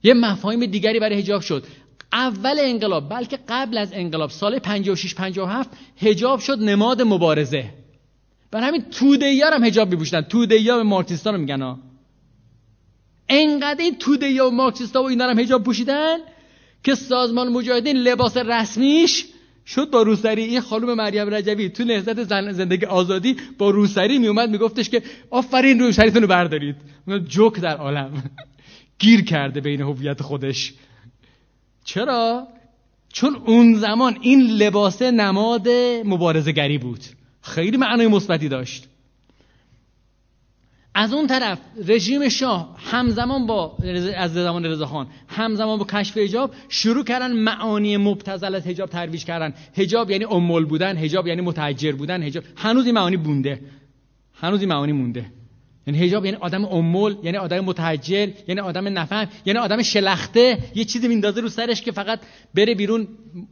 یه 0.03 0.13
مفاهیم 0.13 0.65
دیگری 0.65 0.99
برای 0.99 1.19
هجاب 1.19 1.41
شد. 1.41 1.65
اول 2.13 2.55
انقلاب 2.59 3.09
بلکه 3.09 3.39
قبل 3.49 3.77
از 3.77 3.89
انقلاب 3.93 4.29
سال 4.29 4.59
56 4.59 5.15
57 5.15 5.69
هجاب 5.97 6.39
شد 6.39 6.59
نماد 6.59 7.01
مبارزه. 7.01 7.65
بر 8.51 8.61
همین 8.61 8.81
توده 8.81 9.41
هم 9.53 9.63
هجاب 9.63 9.89
میپوشتن. 9.89 10.21
توده 10.21 10.63
به 10.63 10.83
مارکسیستا 10.83 11.31
رو 11.31 11.37
میگن 11.37 11.61
ها. 11.61 11.79
انقدر 13.29 13.81
این 13.81 13.95
توده 13.95 14.43
و 14.43 14.49
مارکسیستا 14.49 15.03
و 15.03 15.05
اینا 15.05 15.29
هم 15.29 15.39
هجاب 15.39 15.63
پوشیدن 15.63 16.17
که 16.83 16.95
سازمان 16.95 17.49
مجاهدین 17.49 17.97
لباس 17.97 18.37
رسمیش 18.37 19.25
شد 19.65 19.89
با 19.89 20.01
روسری. 20.01 20.43
این 20.43 20.61
خانم 20.61 20.93
مریم 20.93 21.33
رجوی 21.33 21.69
تو 21.69 21.83
نهضت 21.83 22.23
زندگی 22.51 22.85
آزادی 22.85 23.37
با 23.57 23.69
روسری 23.69 24.17
میومد 24.17 24.49
میگفتش 24.49 24.89
که 24.89 25.03
آفرین 25.29 25.79
روسریتون 25.79 26.21
رو 26.21 26.27
بردارید. 26.27 26.75
جوک 27.27 27.59
در 27.59 27.77
عالم. 27.77 28.23
گیر 28.99 29.23
کرده 29.23 29.61
بین 29.61 29.81
هویت 29.81 30.21
خودش. 30.21 30.73
چرا؟ 31.85 32.47
چون 33.13 33.35
اون 33.35 33.75
زمان 33.75 34.17
این 34.21 34.41
لباس 34.41 35.01
نماد 35.01 35.67
مبارزگری 36.05 36.77
بود. 36.77 36.99
خیلی 37.41 37.77
معنای 37.77 38.07
مثبتی 38.07 38.49
داشت. 38.49 38.87
از 40.97 41.13
اون 41.13 41.27
طرف 41.27 41.59
رژیم 41.87 42.29
شاه 42.29 42.75
همزمان 42.77 43.47
با 43.47 43.77
از 44.15 44.33
زمان 44.33 44.65
رضاخان 44.65 45.07
همزمان 45.27 45.79
با 45.79 45.85
کشف 45.85 46.17
حجاب 46.17 46.53
شروع 46.69 47.03
کردن 47.03 47.31
معانی 47.31 47.97
مبتذل 47.97 48.55
از 48.55 48.67
حجاب 48.67 48.89
ترویج 48.89 49.25
کردن. 49.25 49.53
حجاب 49.73 50.11
یعنی 50.11 50.25
امول 50.25 50.65
بودن 50.65 50.97
حجاب 50.97 51.27
یعنی 51.27 51.41
متحجر 51.41 51.91
بودن 51.91 52.23
حجاب 52.23 52.43
هنوز 52.55 52.85
این 52.85 52.95
معانی 52.95 53.17
بونده 53.17 53.61
هنوز 54.33 54.59
این 54.59 54.69
معانی 54.69 54.91
مونده. 54.91 55.31
یعنی 55.87 55.99
حجاب 55.99 56.25
یعنی 56.25 56.37
آدم 56.37 56.65
امول 56.65 57.17
یعنی 57.23 57.37
آدم 57.37 57.59
متحجر 57.59 58.29
یعنی 58.47 58.61
آدم 58.61 58.99
نفهم 58.99 59.27
یعنی 59.45 59.59
آدم 59.59 59.81
شلخته. 59.81 60.57
یه 60.75 60.85
چیزی 60.85 61.07
میندازه 61.07 61.41
رو 61.41 61.49
سرش 61.49 61.81
که 61.81 61.91
فقط 61.91 62.19
بره 62.55 62.75
بیرون 62.75 63.07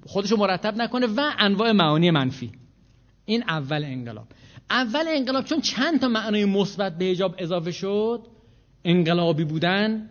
خودشو 0.06 0.36
مرتب 0.36 0.78
نکنه 0.78 1.08
و 1.08 1.32
انواع 1.40 1.72
معانی 1.72 2.12
منفی. 2.12 2.52
این 3.26 3.44
اول 3.48 3.84
انقلاب. 3.84 4.28
اول 4.70 5.06
انقلاب 5.08 5.46
چون 5.46 5.62
چند 5.62 6.00
تا 6.00 6.08
معنای 6.08 6.46
مثبت 6.46 6.98
به 6.98 7.06
حجاب 7.06 7.36
اضافه 7.38 7.72
شد؟ 7.72 8.20
انقلابی 8.86 9.44
بودن 9.44 10.10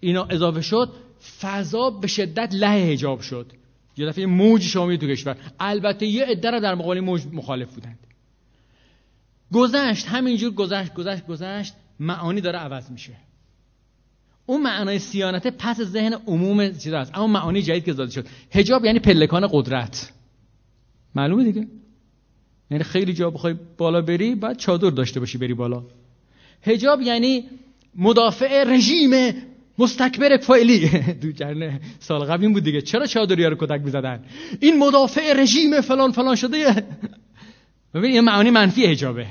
اینا 0.00 0.24
اضافه 0.24 0.60
شد. 0.60 0.92
فضا 1.40 1.90
به 1.90 2.06
شدت 2.06 2.54
له 2.54 2.92
حجاب 2.92 3.20
شد. 3.20 3.52
یه 3.96 4.06
دفعه 4.06 4.26
موج 4.26 4.62
شامی 4.62 4.98
تو 4.98 5.06
کشور. 5.06 5.36
البته 5.60 6.06
یه 6.06 6.24
عده 6.24 6.60
در 6.60 6.74
مقابل 6.74 7.00
موج 7.00 7.22
مخالف 7.32 7.74
بودند 7.74 8.03
گذشت 9.52 10.06
همینجور 10.06 10.50
گذشت 10.50 10.94
گذشت 10.94 11.26
گذشت 11.26 11.74
معانی 12.00 12.40
داره 12.40 12.58
عوض 12.58 12.90
میشه. 12.90 13.12
اون 14.46 14.62
معنای 14.62 14.98
سیانته 14.98 15.50
پس 15.50 15.80
ذهن 15.80 16.12
عموم 16.26 16.72
چیز 16.72 16.92
هست 16.92 17.10
اما 17.14 17.26
معانی 17.26 17.62
جدید 17.62 17.84
که 17.84 17.92
زاده 17.92 18.10
شد. 18.10 18.26
حجاب 18.50 18.84
یعنی 18.84 18.98
پلکان 18.98 19.48
قدرت. 19.52 20.12
معلومه 21.14 21.44
دیگه؟ 21.44 21.66
یعنی 22.70 22.84
خیلی 22.84 23.14
جا 23.14 23.30
بخوای 23.30 23.54
بالا 23.78 24.00
بری 24.00 24.34
بعد 24.34 24.56
چادر 24.56 24.90
داشته 24.90 25.20
باشی 25.20 25.38
بری 25.38 25.54
بالا. 25.54 25.84
حجاب 26.62 27.02
یعنی 27.02 27.44
مدافع 27.96 28.64
رژیم 28.64 29.10
مستکبر 29.78 30.36
فعلی. 30.36 30.88
دو 31.22 31.32
جرن 31.32 31.80
سال 32.00 32.24
قبل 32.24 32.42
این 32.42 32.52
بود 32.52 32.64
دیگه. 32.64 32.80
چرا 32.80 33.06
چادری 33.06 33.44
رو 33.44 33.56
کتک 33.60 33.80
می‌زدن؟ 33.84 34.24
این 34.60 34.78
مدافع 34.78 35.32
رژیم 35.42 35.80
فلان 35.80 36.12
فلان 36.12 36.36
شده. 36.36 36.86
ببین 37.94 38.14
یه 38.14 38.20
معانی 38.20 38.50
منفی 38.50 38.86
حجابه 38.86 39.26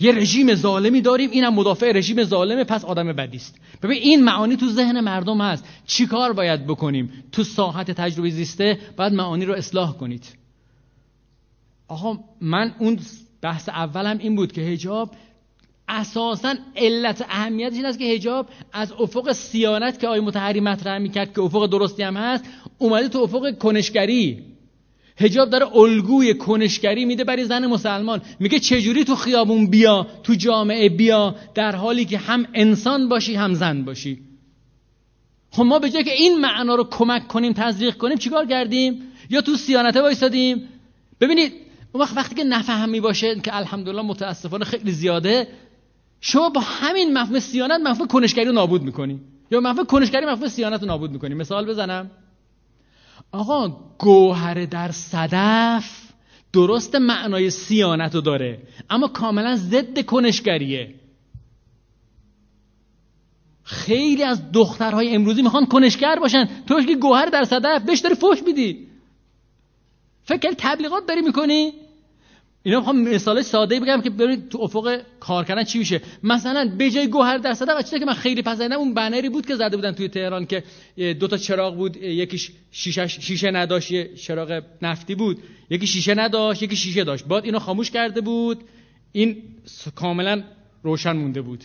یه 0.00 0.12
رژیم 0.12 0.54
ظالمی 0.54 1.00
داریم 1.00 1.30
اینم 1.30 1.54
مدافع 1.54 1.92
رژیم 1.92 2.24
ظالمه 2.24 2.64
پس 2.64 2.84
آدم 2.84 3.12
بدی 3.12 3.36
است. 3.36 3.60
ببین 3.82 4.02
این 4.02 4.24
معانی 4.24 4.56
تو 4.56 4.68
ذهن 4.68 5.00
مردم 5.00 5.40
هست. 5.40 5.64
چیکار 5.86 6.32
باید 6.32 6.66
بکنیم؟ 6.66 7.24
تو 7.32 7.44
ساحت 7.44 7.90
تجربه 7.90 8.30
زیسته 8.30 8.78
باید 8.96 9.12
معانی 9.12 9.44
رو 9.44 9.54
اصلاح 9.54 9.96
کنید. 9.96 10.24
آقا 11.88 12.18
من 12.40 12.74
اون 12.78 12.98
بحث 13.42 13.68
اولم 13.68 14.18
این 14.18 14.36
بود 14.36 14.52
که 14.52 14.60
هجاب 14.60 15.10
اساسا 15.88 16.54
علت 16.76 17.24
اهمیتش 17.28 17.76
این 17.76 17.86
است 17.86 17.98
که 17.98 18.04
هجاب 18.04 18.48
از 18.72 18.92
افق 18.92 19.32
سیانت 19.32 20.00
که 20.00 20.06
آقای 20.06 20.20
متحری 20.20 20.60
مطرح 20.60 20.98
می‌کرد 20.98 21.34
که 21.34 21.40
افق 21.40 21.66
درستی 21.66 22.02
هم 22.02 22.16
هست 22.16 22.44
اومده 22.78 23.08
تو 23.08 23.18
افق 23.18 23.58
کنشگری. 23.58 24.51
هجاب 25.16 25.50
داره 25.50 25.76
الگوی 25.76 26.34
کنشگری 26.34 27.04
میده 27.04 27.24
برای 27.24 27.44
زن 27.44 27.66
مسلمان. 27.66 28.22
میگه 28.40 28.58
چجوری 28.58 29.04
تو 29.04 29.16
خیابون 29.16 29.66
بیا 29.66 30.06
تو 30.22 30.34
جامعه 30.34 30.88
بیا 30.88 31.34
در 31.54 31.76
حالی 31.76 32.04
که 32.04 32.18
هم 32.18 32.46
انسان 32.54 33.08
باشی 33.08 33.34
هم 33.34 33.54
زن 33.54 33.84
باشی؟ 33.84 34.18
خب 35.50 35.62
ما 35.62 35.78
به 35.78 35.90
جای 35.90 36.04
که 36.04 36.12
این 36.12 36.40
معنا 36.40 36.74
رو 36.74 36.84
کمک 36.84 37.28
کنیم 37.28 37.52
تزریق 37.52 37.96
کنیم 37.96 38.18
چیکار 38.18 38.46
کردیم؟ 38.46 39.02
یا 39.30 39.40
تو 39.40 39.56
سیانته 39.56 40.02
وایسادیم؟ 40.02 40.68
ببینید 41.20 41.52
اون 41.92 42.02
وقت 42.02 42.16
وقتی 42.16 42.34
که 42.34 42.44
نفهمی 42.44 43.00
باشه 43.00 43.40
که 43.40 43.56
الحمدلله 43.56 44.02
متاسفانه 44.02 44.64
خیلی 44.64 44.92
زیاده 44.92 45.48
شما 46.20 46.48
با 46.48 46.60
همین 46.60 47.18
مفهوم 47.18 47.38
سیانت 47.38 47.80
مفهوم 47.80 48.08
کنشگری 48.08 48.44
رو 48.44 48.52
نابود 48.52 48.82
می‌کنی. 48.82 49.20
یا 49.50 49.60
مفهوم 49.60 49.86
کنشگری 49.86 50.26
مفهوم 50.26 50.48
سیانت 50.48 50.80
رو 50.80 50.86
نابود 50.86 51.10
می‌کنی. 51.10 51.34
مثال 51.34 51.66
بزنم. 51.66 52.10
آقا 53.32 53.68
گوهر 53.98 54.64
در 54.64 54.90
صدف 54.90 56.12
درست 56.52 56.94
معنای 56.94 57.50
سیانت 57.50 58.14
رو 58.14 58.20
داره 58.20 58.62
اما 58.90 59.08
کاملا 59.08 59.56
ضد 59.56 60.06
کنشگریه. 60.06 60.94
خیلی 63.62 64.22
از 64.22 64.52
دخترهای 64.52 65.14
امروزی 65.14 65.42
می‌خوان 65.42 65.66
کنشگر 65.66 66.18
باشن. 66.18 66.48
تو 66.66 66.82
که 66.82 66.96
گوهر 66.96 67.26
در 67.26 67.44
صدف 67.44 67.82
بهش 67.82 67.98
داری 67.98 68.14
فوش 68.14 68.42
میدی. 68.42 68.88
فکر 70.24 70.54
تبلیغات 70.58 71.06
داری 71.06 71.20
می‌کنی؟ 71.20 71.72
اینا 72.62 72.78
می‌خوام 72.78 73.00
مثال 73.00 73.42
ساده 73.42 73.80
بگم 73.80 74.00
که 74.00 74.10
ببینید 74.10 74.48
تو 74.48 74.58
افق 74.58 75.00
کار 75.20 75.44
کردن 75.44 75.64
چی 75.64 75.78
میشه. 75.78 76.00
مثلا 76.22 76.72
به 76.78 76.90
جای 76.90 77.06
گوهر 77.06 77.38
در 77.38 77.54
صدف 77.54 77.84
چیزی 77.84 77.98
که 77.98 78.04
من 78.04 78.14
خیلی 78.14 78.42
پسندم 78.42 78.76
اون 78.76 78.94
بنری 78.94 79.28
بود 79.28 79.46
که 79.46 79.56
زده 79.56 79.76
بودن 79.76 79.92
توی 79.92 80.08
تهران 80.08 80.46
که 80.46 80.62
دو 81.20 81.28
تا 81.28 81.36
چراغ 81.36 81.76
بود 81.76 81.96
یکیش 81.96 82.50
شیشه 82.70 83.06
شیشه 83.06 83.50
نداشت 83.50 84.14
چراغ 84.14 84.62
نفتی 84.82 85.14
بود. 85.14 85.38
یکی 85.70 85.86
شیشه 85.86 86.14
نداشت 86.14 86.62
یکی 86.62 86.76
شیشه 86.76 87.04
داشت. 87.04 87.24
بعد 87.24 87.44
اینو 87.44 87.58
خاموش 87.58 87.90
کرده 87.90 88.20
بود. 88.20 88.60
این 89.12 89.42
کاملا 89.94 90.42
روشن 90.82 91.12
مونده 91.12 91.42
بود. 91.42 91.64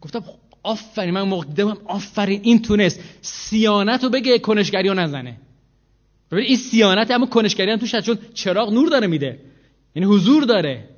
گفتم 0.00 0.24
آفرین 0.62 1.14
من 1.14 1.22
موقع 1.22 1.46
دیدم 1.46 1.78
آفرین 1.84 2.40
این 2.42 2.62
تونست. 2.62 3.00
سیانت 3.20 4.04
رو 4.04 4.10
بگه 4.10 4.38
کنشگری 4.38 4.88
رو 4.88 4.94
نزنه. 4.94 5.36
ببین 6.30 6.44
این 6.44 6.56
سیانت 6.56 7.10
اما 7.10 7.26
کنشگری 7.26 7.70
هم 7.70 7.76
توش 7.76 7.96
چون 7.96 8.18
چراغ 8.34 8.72
نور 8.72 8.88
داره 8.88 9.06
میده. 9.06 9.47
یعنی 9.94 10.08
حضور 10.14 10.44
داره. 10.44 10.88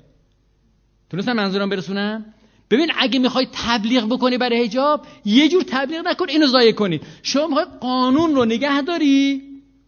تونستم 1.11 1.33
منظورم 1.33 1.69
برسونم؟ 1.69 2.25
ببین 2.71 2.91
اگه 2.99 3.19
می‌خوای 3.19 3.49
تبلیغ 3.53 4.07
بکنی 4.07 4.39
برای 4.39 4.65
حجاب 4.65 5.07
یه 5.25 5.49
جور 5.49 5.63
تبلیغ 5.67 6.07
نکن 6.07 6.29
اینو 6.29 6.47
ضایع 6.47 6.73
کنی. 6.73 7.01
شما 7.23 7.47
می‌خوای 7.47 7.67
قانون 7.81 8.35
رو 8.35 8.45
نگه 8.45 8.83
داری؟ 8.83 9.43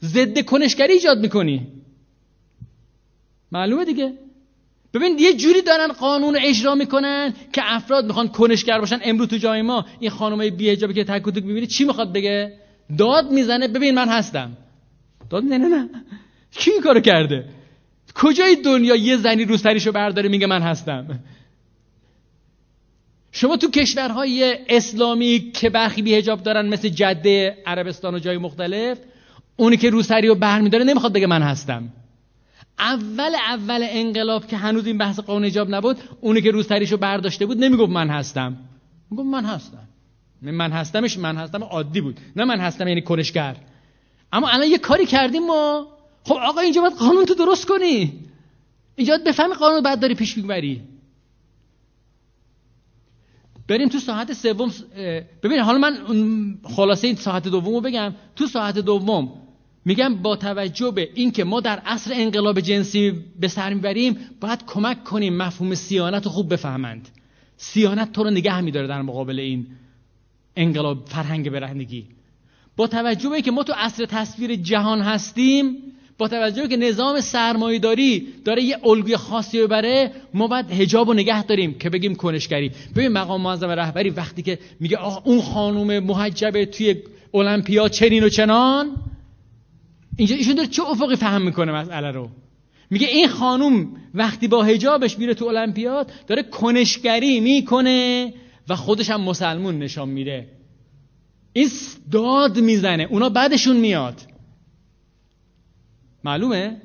ضد 0.05 0.45
کنشگری 0.45 0.93
ایجاد 0.93 1.19
می‌کنی. 1.19 1.67
معلومه 3.53 3.85
دیگه؟ 3.85 4.13
ببین 4.95 5.19
یه 5.19 5.33
جوری 5.33 5.63
دارن 5.63 5.93
قانون 5.93 6.37
اجرا 6.41 6.75
می‌کنن 6.75 7.35
که 7.53 7.63
افراد 7.65 8.07
می‌خوان 8.07 8.29
کنشگر 8.29 8.79
باشن. 8.81 8.99
امروز 9.03 9.29
تو 9.29 9.37
جای 9.37 9.63
ما 9.63 9.87
این 10.01 10.11
خانمای 10.11 10.51
بی 10.51 10.71
حجابی 10.71 10.95
که 10.95 11.05
تک 11.05 11.27
می‌بینی 11.27 11.67
چی 11.67 11.85
می‌خواد 11.85 12.13
بگه؟ 12.13 12.59
داد 12.99 13.31
می‌زنه. 13.31 13.69
ببین 13.69 13.95
من 13.95 14.09
هستم. 14.09 14.57
داد 15.31 15.43
می‌زنه؟ 15.43 15.69
نه. 15.69 15.89
کی 16.51 16.71
این 16.71 16.81
کارو 16.83 17.01
کرده؟ 17.01 17.45
کجای 18.15 18.57
دنیا 18.65 18.97
یه 18.97 19.17
زنی 19.17 19.45
رو 19.45 19.57
سریشو 19.57 19.93
برداره 19.93 20.29
میگه 20.29 20.47
من 20.47 20.63
هستم؟ 20.63 21.19
شما 23.33 23.57
تو 23.57 23.71
کشورهای 23.71 24.59
اسلامی 24.69 25.51
که 25.55 25.71
برخی 25.71 26.03
بی 26.03 26.15
حجاب 26.15 26.43
دارن 26.43 26.69
مثل 26.69 26.89
جده 26.89 27.57
عربستان 27.67 28.15
و 28.15 28.19
جای 28.19 28.39
مختلف 28.39 28.99
اونی 29.57 29.77
که 29.77 29.91
روسری 29.91 30.29
رو 30.29 30.35
برمیداره 30.35 30.85
نمی‌خواد 30.85 31.13
بگه 31.13 31.27
من 31.27 31.43
هستم. 31.43 31.89
اول 32.79 33.35
اول 33.49 33.87
انقلاب 33.91 34.47
که 34.47 34.57
هنوز 34.57 34.87
این 34.87 34.99
بحث 34.99 35.21
قانون 35.21 35.45
حجاب 35.45 35.75
نبود 35.75 35.97
اونی 36.21 36.43
که 36.43 36.51
روسریشو 36.51 36.97
برداشته 36.97 37.47
بود 37.47 37.65
نمی‌گفت 37.65 37.93
من 37.93 38.09
هستم. 38.09 38.57
می‌گفت 39.11 39.29
من 39.29 39.45
هستم. 39.45 39.89
من 40.43 40.73
هستمش 40.73 41.19
من 41.19 41.37
هستم 41.37 41.65
عادی 41.65 42.01
بود. 42.01 42.21
نه 42.37 42.45
من 42.45 42.61
هستم 42.61 42.89
یعنی 42.89 43.03
کنشگر. 43.03 43.57
اما 44.33 44.49
الان 44.49 44.69
یه 44.69 44.79
کاری 44.79 45.07
کردیم 45.07 45.47
ما. 45.47 45.87
خب 46.25 46.35
آقا 46.35 46.61
اینجا 46.61 46.81
باید 46.81 46.95
قانون 46.95 47.25
تو 47.25 47.35
درست 47.35 47.67
کنی. 47.67 48.13
اینجا 48.97 49.19
بفهمی 49.27 49.55
قانون 49.55 49.83
بعد 49.83 50.01
داری 50.01 50.15
پیش 50.15 50.37
می‌بری. 50.37 50.83
بریم 53.69 53.89
تو 53.89 53.99
ساعت 53.99 54.33
سوم 54.33 54.73
ببین 55.43 55.59
حالا 55.59 55.79
من 55.79 56.59
خلاصه 56.65 57.07
این 57.07 57.17
ساعت 57.17 57.49
دوم 57.49 57.75
رو 57.75 57.81
بگم. 57.81 58.15
تو 58.37 58.47
ساعت 58.47 58.79
دوم 58.79 59.33
میگم 59.85 60.15
با 60.15 60.37
توجه 60.37 60.91
به 60.91 61.11
اینکه 61.15 61.45
ما 61.45 61.61
در 61.61 61.79
عصر 61.79 62.13
انقلاب 62.15 62.61
جنسی 62.61 63.25
به 63.41 63.49
سر 63.49 63.75
می‌بریم 63.75 64.17
باید 64.41 64.67
کمک 64.67 65.05
کنیم 65.05 65.37
مفهوم 65.37 65.75
سیانت 65.75 66.25
رو 66.25 66.31
خوب 66.31 66.53
بفهمند. 66.53 67.09
سیانت 67.57 68.13
تو 68.13 68.25
رو 68.25 68.31
نگه 68.31 68.61
میداره 68.61 68.87
در 68.87 69.03
مقابل 69.03 69.39
این 69.39 69.67
انقلاب 70.57 71.07
فرهنگ 71.07 71.51
برهنگی. 71.51 72.07
با 72.77 72.87
توجه 72.87 73.29
به 73.29 73.35
اینکه 73.35 73.51
ما 73.51 73.63
تو 73.63 73.73
عصر 73.77 74.07
تصویر 74.07 74.55
جهان 74.55 75.01
هستیم 75.01 75.77
با 76.19 76.29
توجه 76.29 76.69
که 76.69 76.77
نظام 76.77 77.21
سرمایه‌داری 77.21 78.27
داره 78.45 78.63
یه 78.63 78.79
الگوی 78.85 79.17
خاصی 79.17 79.63
ببره 79.63 80.11
ما 80.35 80.47
باید 80.47 80.71
حجاب 80.71 81.09
رو 81.09 81.15
نگه 81.15 81.43
داریم 81.43 81.75
که 81.79 81.91
بگیم 81.91 82.15
کنشگری. 82.15 82.71
ببین 82.97 83.09
مقام 83.09 83.41
معظم 83.41 83.69
رهبری 83.69 84.11
وقتی 84.11 84.43
که 84.43 84.59
میگه 84.81 84.97
آقا 84.97 85.31
اون 85.31 85.41
خانم 85.41 86.05
محجبه 86.05 86.67
توی 86.67 86.97
المپیا 87.35 87.89
چنین 87.89 88.25
و 88.25 88.29
چنان؟ 88.29 88.97
اینجا 90.17 90.37
ایشون 90.37 90.55
داره 90.55 90.69
چه 90.69 90.83
افقی 90.83 91.17
فهم 91.17 91.43
می‌کنه 91.43 91.73
مسئله 91.73 92.11
رو؟ 92.11 92.29
میگه 92.91 93.07
این 93.07 93.29
خانم 93.29 93.89
وقتی 94.15 94.49
با 94.49 94.63
حجابش 94.63 95.19
میره 95.19 95.35
تو 95.35 95.45
المپیاد 95.45 96.11
داره 96.27 96.43
کنشگری 96.43 97.41
می‌کنه 97.41 98.33
و 98.69 98.77
خودش 98.77 99.11
هم 99.11 99.21
مسلمون 99.21 99.79
نشان 99.79 100.09
میده. 100.09 100.49
این 101.53 101.69
داد 102.11 102.59
می‌زنه 102.59 103.07
اونا 103.11 103.29
بعدشون 103.29 103.77
میاد. 103.77 104.21
معلومه؟ 106.25 106.77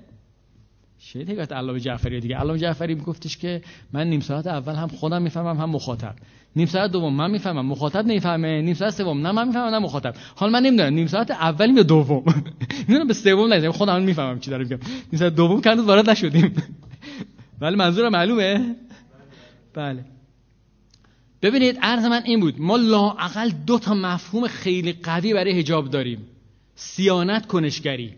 شاید 0.99 1.29
حکایت 1.29 1.51
علامه 1.51 1.79
جعفری 1.79 2.19
دیگه؟ 2.19 2.37
علامه 2.37 2.59
جعفری 2.59 2.95
میگفتش 2.95 3.37
که 3.37 3.61
من 3.93 4.07
نیم 4.07 4.19
ساعت 4.19 4.47
اول 4.47 4.75
هم 4.75 4.87
خودم 4.87 5.21
می‌فهمم 5.21 5.57
هم 5.57 5.69
مخاطب. 5.69 6.15
نیم 6.55 6.65
ساعت 6.65 6.91
دوم 6.91 7.13
من 7.13 7.31
می‌فهمم 7.31 7.65
مخاطب 7.65 8.05
نمی‌فهمه. 8.05 8.61
نیم 8.61 8.73
ساعت 8.73 8.93
سوم 8.93 9.27
نه 9.27 9.31
من 9.31 9.47
می‌فهمم 9.47 9.73
نه 9.73 9.79
مخاطب. 9.79 10.15
حال 10.35 10.51
من 10.51 10.63
نمی‌دونم 10.63 10.93
نیم 10.93 11.07
ساعت 11.07 11.31
اولی 11.31 11.73
یا 11.73 11.83
دوم؟ 11.83 12.23
می‌دونم 12.87 13.07
به 13.07 13.13
سوم 13.13 13.53
نزدیم 13.53 13.71
خودم 13.71 14.01
می‌فهمم 14.01 14.39
چی 14.39 14.51
داره 14.51 14.63
میگم. 14.63 14.79
نیم 15.11 15.19
ساعت 15.19 15.35
دوم 15.35 15.61
که 15.61 15.69
وارد 15.69 16.09
نشدیم. 16.09 16.53
ولی 17.61 17.75
منظورم 17.75 18.11
معلومه؟ 18.11 18.75
بله. 19.73 20.05
ببینید 21.41 21.77
عرض 21.81 22.05
من 22.05 22.21
این 22.25 22.39
بود. 22.39 22.61
ما 22.61 22.77
لااقل 22.77 23.49
دو 23.49 23.79
تا 23.79 23.93
مفهوم 23.93 24.47
خیلی 24.47 24.93
قوی 24.93 25.33
برای 25.33 25.59
حجاب 25.59 25.89
داریم. 25.89 26.27
سیانت 26.75 27.47
کنشگری. 27.47 28.13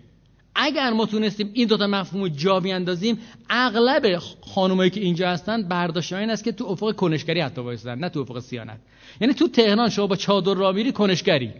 اگر 0.55 0.89
ما 0.89 1.05
تونستیم 1.05 1.51
این 1.53 1.67
دوتا 1.67 1.87
مفهوم 1.87 2.21
رو 2.21 2.29
جا 2.29 2.59
بیاندازیم 2.59 3.19
اغلب 3.49 4.17
خانمایی 4.41 4.89
که 4.89 4.99
اینجا 4.99 5.29
هستن 5.29 5.63
برداشت 5.63 6.13
این 6.13 6.29
است 6.29 6.43
که 6.43 6.51
تو 6.51 6.65
افق 6.65 6.95
کنشگری 6.95 7.39
حتی 7.41 7.61
وایسادن 7.61 7.99
نه 7.99 8.09
تو 8.09 8.19
افق 8.19 8.39
سیانت. 8.39 8.79
یعنی 9.21 9.33
تو 9.33 9.47
تهران 9.47 9.89
شما 9.89 10.07
با 10.07 10.15
چادر 10.15 10.53
را 10.53 10.71
میری 10.71 10.91
کنشگری. 10.91 11.53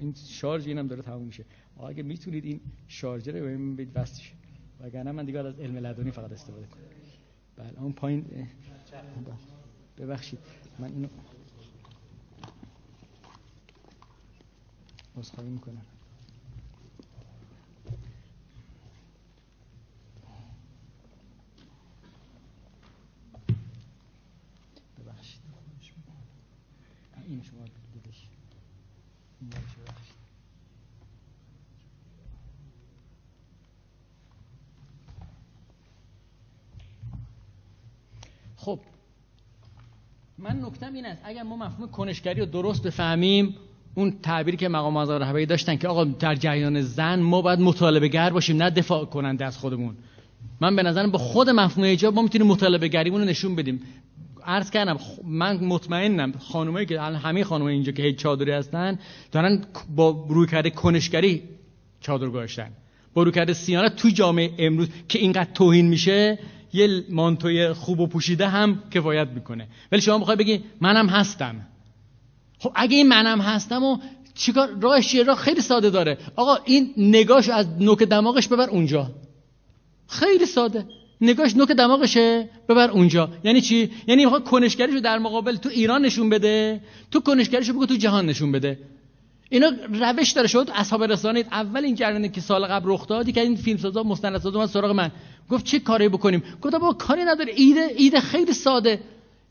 این 0.00 0.14
شارژ 0.28 0.66
اینم 0.66 0.86
داره 0.86 1.02
تموم 1.02 1.22
میشه. 1.22 1.44
اگه 1.88 2.02
می‌تونید 2.02 2.44
این 2.44 2.60
شارژر 2.88 3.32
رو 3.32 3.46
ببینید 3.46 3.76
بدید 3.76 3.90
وصلش 3.94 4.32
وگرنه 4.80 5.12
من 5.12 5.24
دیگه 5.24 5.38
از 5.38 5.60
علم 5.60 5.76
لدنی 5.76 6.10
فقط 6.10 6.32
استفاده 6.32 6.66
کنم. 6.66 6.82
بله 7.56 7.82
اون 7.82 7.92
پایین 7.92 8.48
ببخشید. 9.98 10.38
من 10.78 10.88
اینو 10.92 11.08
عذرخواهی 15.16 15.50
می‌کنم. 15.50 15.82
این 27.28 27.42
شما 27.42 27.64
خب 38.56 38.80
من 40.38 40.64
نکتم 40.64 40.94
این 40.94 41.06
است 41.06 41.22
اگر 41.24 41.42
ما 41.42 41.56
مفهوم 41.56 41.90
کنشگری 41.90 42.40
رو 42.40 42.46
درست 42.46 42.82
بفهمیم 42.82 43.54
اون 43.94 44.18
تعبیری 44.22 44.56
که 44.56 44.68
مقام 44.68 44.94
معظم 44.94 45.12
رهبری 45.12 45.46
داشتن 45.46 45.76
که 45.76 45.88
آقا 45.88 46.04
در 46.04 46.34
جریان 46.34 46.80
زن 46.80 47.20
ما 47.20 47.42
باید 47.42 47.60
مطالبه 47.60 48.08
گر 48.08 48.30
باشیم 48.30 48.56
نه 48.56 48.70
دفاع 48.70 49.04
کننده 49.04 49.44
از 49.44 49.58
خودمون. 49.58 49.96
من 50.60 50.76
به 50.76 50.82
نظرم 50.82 51.10
با 51.10 51.18
خود 51.18 51.50
مفهوم 51.50 51.84
ایجاب 51.84 52.14
ما 52.14 52.22
می‌تونیم 52.22 52.46
مطالبه 52.46 52.88
گریمون 52.88 53.20
رو 53.20 53.26
نشون 53.26 53.56
بدیم. 53.56 53.82
عرض 54.46 54.70
کردم 54.70 54.98
من 55.24 55.64
مطمئنم 55.64 56.32
خانمایی 56.38 56.86
که 56.86 57.00
همه 57.00 57.44
خانمای 57.44 57.74
اینجا 57.74 57.92
که 57.92 58.02
هیچ 58.02 58.16
چادری 58.16 58.52
هستن 58.52 58.98
دارن 59.32 59.64
با 59.96 60.26
روی 60.28 60.46
کرده 60.46 60.70
کنشگری 60.70 61.42
چادر 62.00 62.28
گذاشتن 62.28 62.70
با 63.14 63.22
روی 63.22 63.32
کرده 63.32 63.52
سیانت 63.52 63.96
تو 63.96 64.08
جامعه 64.08 64.50
امروز 64.58 64.88
که 65.08 65.18
اینقدر 65.18 65.50
توهین 65.54 65.86
میشه 65.86 66.38
یه 66.72 67.04
مانتوی 67.10 67.72
خوب 67.72 68.00
و 68.00 68.06
پوشیده 68.06 68.48
هم 68.48 68.82
کفایت 68.90 69.28
می‌کنه. 69.28 69.68
ولی 69.92 70.00
شما 70.00 70.18
می‌خوای 70.18 70.36
بگی 70.36 70.64
منم 70.80 71.08
هستم. 71.08 71.66
خب 72.58 72.72
اگه 72.74 72.96
این 72.96 73.08
منم 73.08 73.40
هستم 73.40 73.82
و 73.82 73.98
چیکار 74.34 74.68
راهش 74.80 75.08
چیه 75.08 75.22
راه 75.22 75.36
خیلی 75.36 75.60
ساده 75.60 75.90
داره. 75.90 76.18
آقا 76.36 76.56
این 76.64 76.94
نگاش 76.96 77.48
از 77.48 77.68
نوک 77.80 78.02
دماغش 78.02 78.48
ببر 78.48 78.68
اونجا. 78.68 79.10
خیلی 80.08 80.46
ساده. 80.46 80.86
نگاش 81.20 81.56
نوک 81.56 81.68
دماغشه. 81.68 82.48
ببر 82.68 82.90
اونجا. 82.90 83.28
یعنی 83.44 83.60
چی؟ 83.60 83.90
یعنی 84.06 84.24
می‌خواد 84.24 84.44
کنشگریشو 84.44 85.00
در 85.00 85.18
مقابل 85.18 85.56
تو 85.56 85.68
ایران 85.68 86.04
نشون 86.04 86.28
بده 86.30 86.80
تو 87.10 87.20
کنشگریشو 87.20 87.72
بگو 87.72 87.86
تو 87.86 87.96
جهان 87.96 88.26
نشون 88.26 88.52
بده. 88.52 88.78
اینا 89.48 89.70
روش 89.90 90.30
داره. 90.30 90.48
شد 90.48 90.70
اصحاب 90.74 91.04
رسانه 91.04 91.44
اول 91.52 91.84
این 91.84 91.94
جریانی 91.94 92.28
که 92.28 92.40
سال 92.40 92.66
قبل 92.66 92.90
رخ 92.90 93.06
داد 93.06 93.30
که 93.30 93.40
این 93.40 93.56
فیلم 93.56 93.78
سازا 93.78 94.02
مستندسازا 94.02 94.58
اومد 94.58 94.68
سراغ 94.68 94.90
من. 94.90 95.10
گفت 95.50 95.64
چه 95.64 95.78
کاری 95.78 96.08
بکنیم؟ 96.08 96.42
گفتم 96.62 96.78
بابا 96.78 96.92
کاری 96.92 97.24
نداره. 97.24 97.52
ایده 97.56 97.88
ایده 97.96 98.20
خیلی 98.20 98.52
ساده. 98.52 99.00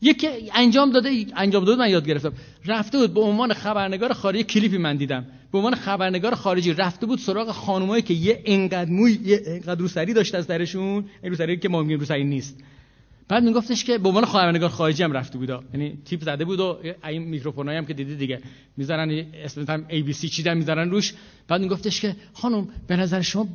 یکی 0.00 0.28
انجام 0.54 0.90
داده 0.90 1.26
انجام 1.36 1.64
داده 1.64 1.78
من 1.78 1.90
یاد 1.90 2.06
گرفتم. 2.06 2.32
رفته 2.66 2.98
بود 2.98 3.14
به 3.14 3.20
عنوان 3.20 3.52
خبرنگار 3.52 4.12
خارجی 4.12 4.44
کلیپی 4.44 4.78
من 4.78 4.96
دیدم. 4.96 5.26
به 5.52 5.58
عنوان 5.58 5.74
خبرنگار 5.74 6.34
خارجی 6.34 6.72
رفته 6.72 7.06
بود 7.06 7.18
سراغ 7.18 7.50
خانمایی 7.50 8.02
که 8.02 8.14
یه 8.14 8.42
انقدر 8.44 8.90
موی 8.90 9.18
یه 9.24 9.42
انقدر 9.46 9.80
روسری 9.80 10.12
داشته 10.12 10.38
از 10.38 10.46
درشون. 10.46 11.04
این 11.22 11.32
روسری 11.32 11.56
که 11.56 11.68
ما 11.68 11.82
میگیم 11.82 11.98
روسری 11.98 12.24
نیست. 12.24 12.60
بعد 13.28 13.42
میگفتش 13.42 13.84
که 13.84 13.98
به 13.98 14.08
عنوان 14.08 14.24
خبرنگار 14.24 14.68
خارجی 14.68 15.02
هم 15.02 15.12
رفته 15.12 15.38
بود. 15.38 15.50
یعنی 15.74 15.98
تیپ 16.04 16.22
زده 16.22 16.44
بود 16.44 16.60
و 16.60 16.78
این 17.04 17.22
میکروفونایی 17.22 17.78
هم 17.78 17.86
که 17.86 17.94
دیدی 17.94 18.16
دیگه. 18.16 18.40
می‌ذارن 18.76 19.26
اسم 19.34 19.64
هم 19.68 19.84
ای 19.88 20.02
بی 20.02 20.12
سی 20.12 20.28
چیدن 20.28 20.56
می‌ذارن 20.56 20.90
روش. 20.90 21.14
بعد 21.48 21.60
میگفتش 21.60 22.00
که 22.00 22.16
خانم 22.32 22.68
به 22.86 22.96
نظر 22.96 23.20
شما 23.20 23.48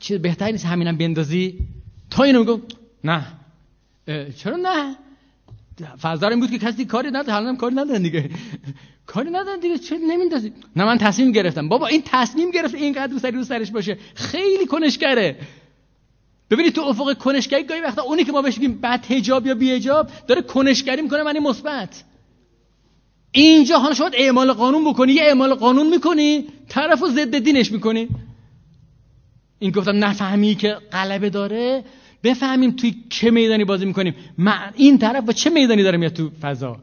چه 0.00 0.18
بهتری 0.18 0.52
نیست 0.52 0.66
همینم 0.66 0.96
بندازی؟ 0.96 1.58
تا 2.10 2.22
اینو 2.22 2.38
میگم 2.38 2.60
نه. 3.04 3.26
چرا 4.36 4.56
نه؟ 4.56 4.96
فضا 6.02 6.28
این 6.28 6.40
بود 6.40 6.50
که 6.50 6.58
کسی 6.58 6.84
کاری 6.84 7.08
نداره 7.08 7.32
حالا 7.32 7.54
کاری 7.54 7.74
ندارن 7.74 8.02
دیگه. 8.02 8.30
کاری 9.06 9.30
ندارن 9.30 9.60
دیگه 9.60 9.78
چه 9.78 9.98
نمیندازی؟ 9.98 10.52
نه 10.76 10.84
من 10.84 10.98
تصمیم 10.98 11.32
گرفتم. 11.32 11.68
بابا 11.68 11.86
این 11.86 12.02
تصمیم 12.04 12.50
گرفت 12.50 12.74
اینقدر 12.74 13.12
رو 13.12 13.18
سری 13.18 13.36
رو 13.36 13.44
سرش 13.44 13.70
باشه. 13.70 13.98
خیلی 14.14 14.66
کنشگره. 14.66 15.36
ببینید 16.50 16.72
تو 16.72 16.80
افق 16.80 17.18
کنشگری 17.18 17.64
گاهی 17.64 17.80
وقتا 17.80 18.02
اونی 18.02 18.24
که 18.24 18.32
ما 18.32 18.42
بهش 18.42 18.58
میگیم 18.58 18.78
بد 18.80 19.04
حجاب 19.04 19.46
یا 19.46 19.54
بی 19.54 19.72
حجاب 19.72 20.08
داره 20.28 20.42
کنشگری 20.42 21.02
می‌کنه 21.02 21.22
معنی 21.22 21.38
مثبت. 21.38 22.04
اینجا 23.32 23.78
حالا 23.78 23.94
شما 23.94 24.10
اعمال 24.14 24.52
قانون 24.52 24.90
بکنی 24.90 25.12
یه 25.12 25.22
اعمال 25.22 25.54
قانون 25.54 25.86
می‌کنی 25.90 26.46
طرف 26.68 27.04
ضد 27.04 27.38
دینش 27.38 27.72
می‌کنی. 27.72 28.08
این 29.58 29.70
گفتم 29.70 30.04
نفهمی 30.04 30.54
که 30.54 30.76
غلبه 30.92 31.30
داره 31.30 31.84
بفهمیم 32.26 32.70
توی 32.70 32.94
چه 33.10 33.30
میدانی 33.30 33.64
بازی 33.64 33.84
می‌کنیم. 33.84 34.14
این 34.74 34.98
طرف 34.98 35.24
با 35.24 35.32
چه 35.32 35.50
میدانی 35.50 35.82
داره 35.82 35.98
میاد 35.98 36.12
تو 36.12 36.30
فضا؟ 36.40 36.76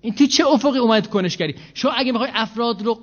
این 0.00 0.14
توی 0.14 0.26
چه 0.26 0.46
افقی 0.46 0.78
اومد 0.78 1.06
کنشگری؟ 1.06 1.54
شما 1.74 1.92
اگه 1.92 2.12
می‌خوای 2.12 2.30
افراد 2.34 2.82
رو 2.82 2.98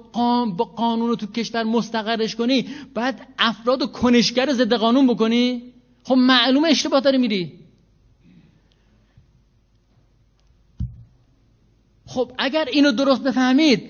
با 0.57 0.65
قانون 0.65 1.07
رو 1.07 1.15
تو 1.15 1.27
کشور 1.27 1.63
مستقرش 1.63 2.35
کنی 2.35 2.65
بعد 2.93 3.27
افراد 3.39 3.81
رو 3.81 3.87
کنشگر 3.87 4.53
ضد 4.53 4.73
قانون 4.73 5.07
بکنی؟ 5.07 5.61
خب 6.03 6.15
معلومه 6.15 6.69
اشتباه 6.69 7.01
داری 7.01 7.17
میری. 7.17 7.51
خب 12.05 12.31
اگر 12.37 12.65
اینو 12.71 12.91
درست 12.91 13.23
بفهمید 13.23 13.89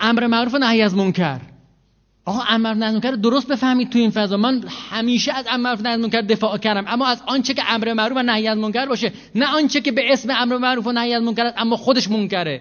امر 0.00 0.26
معروف 0.26 0.54
نهی 0.54 0.82
از 0.82 0.94
منکر. 0.94 1.40
آقا 2.24 2.40
امر 2.48 2.74
نهی 2.74 3.16
درست 3.16 3.48
بفهمید 3.48 3.90
تو 3.90 3.98
این 3.98 4.10
فضا. 4.10 4.36
من 4.36 4.64
همیشه 4.90 5.32
از 5.32 5.46
امر 5.50 5.76
نهی 5.80 6.22
دفاع 6.22 6.58
کردم. 6.58 6.84
اما 6.88 7.06
از 7.06 7.22
آنچه 7.26 7.54
که 7.54 7.62
امر 7.72 7.92
معروف 7.92 8.18
و 8.18 8.22
نهی 8.22 8.48
از 8.48 8.58
منکر 8.58 8.86
باشه. 8.86 9.12
نه 9.34 9.46
آنچه 9.46 9.80
که 9.80 9.92
به 9.92 10.12
اسم 10.12 10.28
امر 10.36 10.58
معروف 10.58 10.86
و 10.86 10.92
نهی 10.92 11.14
از 11.14 11.22
منکر 11.22 11.44
است 11.44 11.54
اما 11.58 11.76
خودش 11.76 12.10
منکره. 12.10 12.60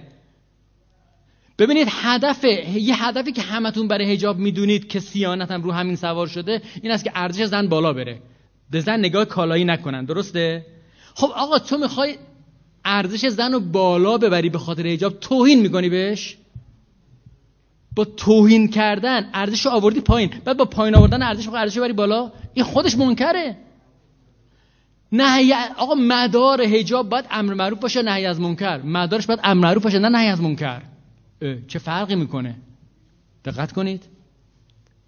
ببینید 1.59 1.87
هدف 1.91 2.43
یه 2.75 3.05
هدفی 3.05 3.31
که 3.31 3.41
همتون 3.41 3.87
برای 3.87 4.13
حجاب 4.13 4.37
می‌دونید 4.37 4.87
که 4.87 4.99
سیانت 4.99 5.51
هم 5.51 5.61
رو 5.61 5.71
همین 5.71 5.95
سوار 5.95 6.27
شده 6.27 6.61
این 6.81 6.91
است 6.91 7.03
که 7.03 7.11
ارزش 7.15 7.45
زن 7.45 7.67
بالا 7.67 7.93
بره. 7.93 8.21
به 8.71 8.79
زن 8.79 8.99
نگاه 8.99 9.25
کالایی 9.25 9.65
نکنن. 9.65 10.05
درسته؟ 10.05 10.65
خب 11.15 11.31
آقا 11.35 11.59
تو 11.59 11.77
می‌خوای 11.77 12.15
ارزش 12.85 13.27
زن 13.27 13.53
رو 13.53 13.59
بالا 13.59 14.17
ببری 14.17 14.49
به 14.49 14.57
خاطر 14.57 14.87
حجاب 14.87 15.19
توهین 15.19 15.59
می‌کنی 15.59 15.89
بهش؟ 15.89 16.37
توهین 18.05 18.67
کردن 18.67 19.29
ارزش 19.33 19.65
رو 19.65 19.71
آوردی 19.71 20.01
پایین. 20.01 20.29
بعد 20.45 20.57
با 20.57 20.65
پایین 20.65 20.95
آوردن 20.95 21.23
ارزش 21.23 21.47
رو 21.47 21.55
ارزش 21.55 21.77
بری 21.77 21.93
بالا. 21.93 22.31
این 22.53 22.65
خودش 22.65 22.97
منکره. 22.97 23.57
نهی 25.11 25.53
آقا 25.77 25.95
مدار 25.95 26.65
حجاب 26.65 27.09
باید 27.09 27.25
امر 27.31 27.53
معروف 27.53 27.79
باشه 27.79 28.01
نهی 28.01 28.25
از 28.25 28.39
منکر. 28.39 28.81
مدارش 28.81 29.27
باید 29.27 29.39
امر 29.43 29.67
معروف 29.67 29.83
باشه 29.83 29.99
نه 29.99 30.09
نهی 30.09 30.27
از 30.27 30.41
منکر. 30.41 30.81
چه 31.67 31.79
فرقی 31.79 32.15
می‌کنه؟ 32.15 32.55
دقت 33.45 33.71
کنید. 33.71 34.03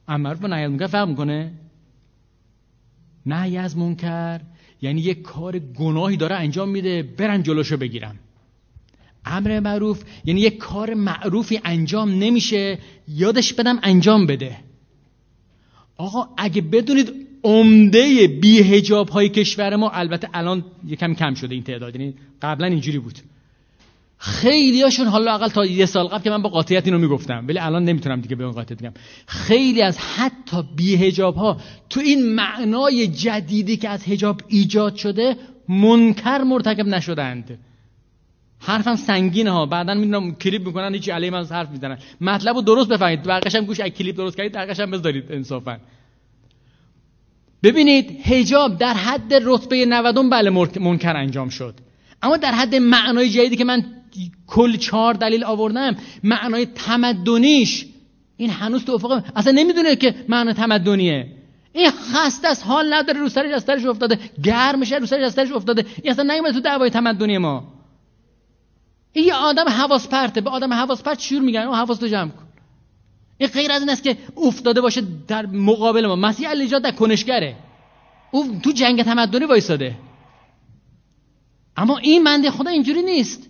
امر 0.08 0.24
معروف 0.24 0.40
با 0.40 0.48
نهی 0.48 0.64
از 0.64 0.72
منکر 0.72 0.88
فرق 0.88 1.08
می‌کنه؟ 1.08 1.52
نهی 3.26 3.58
از 3.58 3.78
منکر 3.78 4.42
یعنی 4.82 5.02
یک 5.02 5.22
کار 5.22 5.60
گناهی 5.60 6.18
داره 6.18 6.36
انجام 6.36 6.70
میده 6.70 7.04
برن 7.04 7.44
جلوشو 7.44 7.78
بگیرم 7.78 8.16
امر 9.26 9.60
معروف 9.60 10.04
یعنی 10.26 10.42
یک 10.42 10.58
کار 10.58 10.94
معروفی 10.94 11.60
انجام 11.66 12.10
نمیشه 12.10 12.80
یادش 13.08 13.54
بدم 13.54 13.80
انجام 13.84 14.26
بده. 14.26 14.58
آقا 15.98 16.28
اگه 16.38 16.62
بدونید 16.62 17.14
عمده 17.44 18.28
بی 18.28 18.60
هجاب 18.60 19.10
های 19.10 19.30
کشور 19.30 19.76
ما 19.76 19.90
البته 19.90 20.30
الان 20.34 20.66
یکم 20.88 21.14
کم 21.14 21.34
شده 21.34 21.54
این 21.54 21.64
تعداد 21.64 21.96
یعنی 21.96 22.14
قبلا 22.42 22.68
اینجوری 22.68 23.00
بود. 23.00 23.20
خیلی 24.18 24.82
هاشون 24.82 25.08
حالا 25.08 25.34
اقل 25.34 25.48
تا 25.48 25.66
یه 25.66 25.86
سال 25.86 26.08
قبل 26.08 26.24
که 26.24 26.30
من 26.30 26.42
با 26.42 26.50
قاطعیت 26.50 26.88
اینو 26.88 27.00
می‌گفتم 27.00 27.46
ولی 27.48 27.60
الان 27.60 27.84
نمی‌تونم 27.84 28.22
دیگه 28.22 28.36
به 28.36 28.44
اون 28.44 28.54
قاطعیت 28.54 28.80
بگم. 28.80 28.94
خیلی 29.28 29.82
از 29.82 29.98
حتی 29.98 30.64
بی 30.76 30.96
هجاب 30.96 31.36
ها 31.36 31.58
تو 31.90 32.00
این 32.00 32.36
معنای 32.36 33.08
جدیدی 33.08 33.78
که 33.78 33.90
از 33.90 34.04
هجاب 34.08 34.42
ایجاد 34.48 34.96
شده 34.96 35.36
منکر 35.70 36.38
مرتکب 36.38 36.88
نشدند. 36.88 37.60
حرفم 38.62 38.96
سنگینه 38.96 39.52
ها. 39.52 39.66
بعدا 39.66 39.94
می‌دونم 39.94 40.36
کلیپ 40.36 40.68
می‌کنن 40.68 40.94
هیچی 40.94 41.12
علیه 41.12 41.30
من 41.30 41.46
حرف 41.46 41.70
می‌زنن. 41.70 41.98
مطلب 42.22 42.56
رو 42.56 42.62
درست 42.62 42.90
بفهمید. 42.90 43.24
برقش 43.24 43.56
هم 43.56 43.66
گوش 43.66 43.80
کلیپ 43.80 44.18
درست 44.18 44.38
کردید 44.38 44.52
برقش 44.52 44.80
هم 44.80 44.92
بذارید 44.92 45.32
انصافا. 45.32 45.78
ببینید 47.64 48.22
هجاب 48.24 48.78
در 48.78 48.94
حد 48.94 49.34
رتبه 49.44 49.86
90 49.86 50.30
بله 50.32 50.50
منکر 50.80 51.18
انجام 51.18 51.50
شد. 51.50 51.76
اما 52.22 52.38
در 52.38 52.52
حد 52.52 52.76
معنای 52.76 53.30
جدیدی 53.30 53.56
که 53.56 53.64
من 53.64 53.86
کل 54.48 54.76
چهار 54.78 55.14
دلیل 55.14 55.44
آوردم 55.44 55.96
معنای 56.24 56.66
تمدنیش 56.66 57.86
این 58.38 58.50
هنوز 58.50 58.86
تو 58.86 58.92
افق 58.92 59.24
اصلا 59.36 59.54
نمی‌دونه 59.54 59.96
که 59.96 60.16
معنای 60.30 60.54
تمدنیه. 60.54 61.28
این 61.74 61.92
خسته 61.92 62.48
است 62.48 62.66
حال 62.66 62.94
نداره 62.94 63.20
رو 63.20 63.30
سرش 63.30 63.54
از 63.54 63.64
سرش 63.64 63.86
افتاده. 63.86 64.20
گرمشه 64.44 64.96
رو 64.96 65.06
سرش 65.06 65.24
از 65.24 65.34
سرش 65.34 65.52
افتاده. 65.52 65.86
این 66.04 66.12
اصلا 66.12 66.34
نیومده 66.34 66.54
تو 66.54 66.60
دعوای 66.60 66.90
تمدنی 66.90 67.38
ما. 67.38 67.71
این 69.14 69.26
یه 69.26 69.34
آدم 69.34 69.70
حواس 69.70 70.08
پرته 70.08 70.42
به 70.42 70.50
آدم 70.50 70.74
حواس 70.74 71.04
پرت 71.04 71.20
شور 71.20 71.42
میگن. 71.42 71.62
اون 71.62 71.76
حواس 71.76 71.98
تو 71.98 72.08
جمع 72.08 72.30
کن. 72.30 72.48
این 73.38 73.50
غیر 73.50 73.72
از 73.72 73.82
این 73.82 73.90
است 73.90 74.04
که 74.04 74.18
افتاده 74.38 74.82
باشه 74.82 75.04
در 75.28 75.46
مقابل 75.46 76.08
ما. 76.08 76.16
مسیح 76.16 76.50
علی 76.50 76.68
در 76.68 76.92
کنشگره. 76.92 77.56
او 78.32 78.60
تو 78.64 78.72
جنگ 78.72 79.04
تمدنی 79.04 79.46
وایساده. 79.46 79.96
اما 81.78 81.98
این 81.98 82.24
منده 82.24 82.52
خدا 82.52 82.72
اینجوری 82.72 83.02
نیست. 83.02 83.50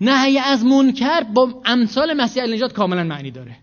نهی 0.00 0.38
از 0.38 0.64
منکر 0.64 1.20
با 1.20 1.62
امثال 1.64 2.14
مسیح 2.14 2.42
نجات 2.42 2.72
کاملا 2.72 3.04
معنی 3.04 3.30
داره. 3.30 3.56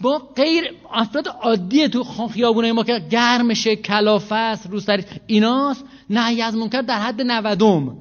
با 0.00 0.18
غیر 0.18 0.64
افراد 0.92 1.28
عادی 1.28 1.88
تو 1.88 2.04
خیابونه 2.04 2.72
ما 2.72 2.84
که 2.84 2.98
گرمشه 3.10 3.76
کلافه 3.76 4.34
است 4.34 4.66
روسری 4.70 5.04
ایناست. 5.26 5.84
نهی 6.10 6.42
از 6.42 6.54
منکر 6.54 6.80
در 6.82 6.98
حد 6.98 7.22
نودم. 7.22 7.96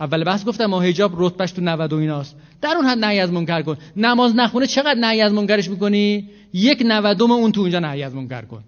اول 0.00 0.24
بحث 0.24 0.44
گفتم 0.44 0.66
ما 0.66 0.80
حجاب 0.80 1.12
رتبهش 1.16 1.52
تو 1.52 1.62
90 1.62 1.94
ایناست. 1.94 2.36
در 2.60 2.74
اون 2.76 2.86
حد 2.86 2.98
نهی 2.98 3.20
از 3.20 3.32
منکر 3.32 3.62
کن. 3.62 3.76
نماز 3.96 4.36
نخونه 4.36 4.66
چقدر 4.66 5.00
نهی 5.00 5.20
از 5.20 5.32
منکرش 5.32 5.68
می‌کنی؟ 5.68 6.28
یک 6.52 6.82
نودم 6.86 7.30
اون 7.30 7.52
تو 7.52 7.60
اونجا 7.60 7.78
نهی 7.78 8.02
از 8.02 8.14
منکر 8.14 8.42
کن. 8.42 8.64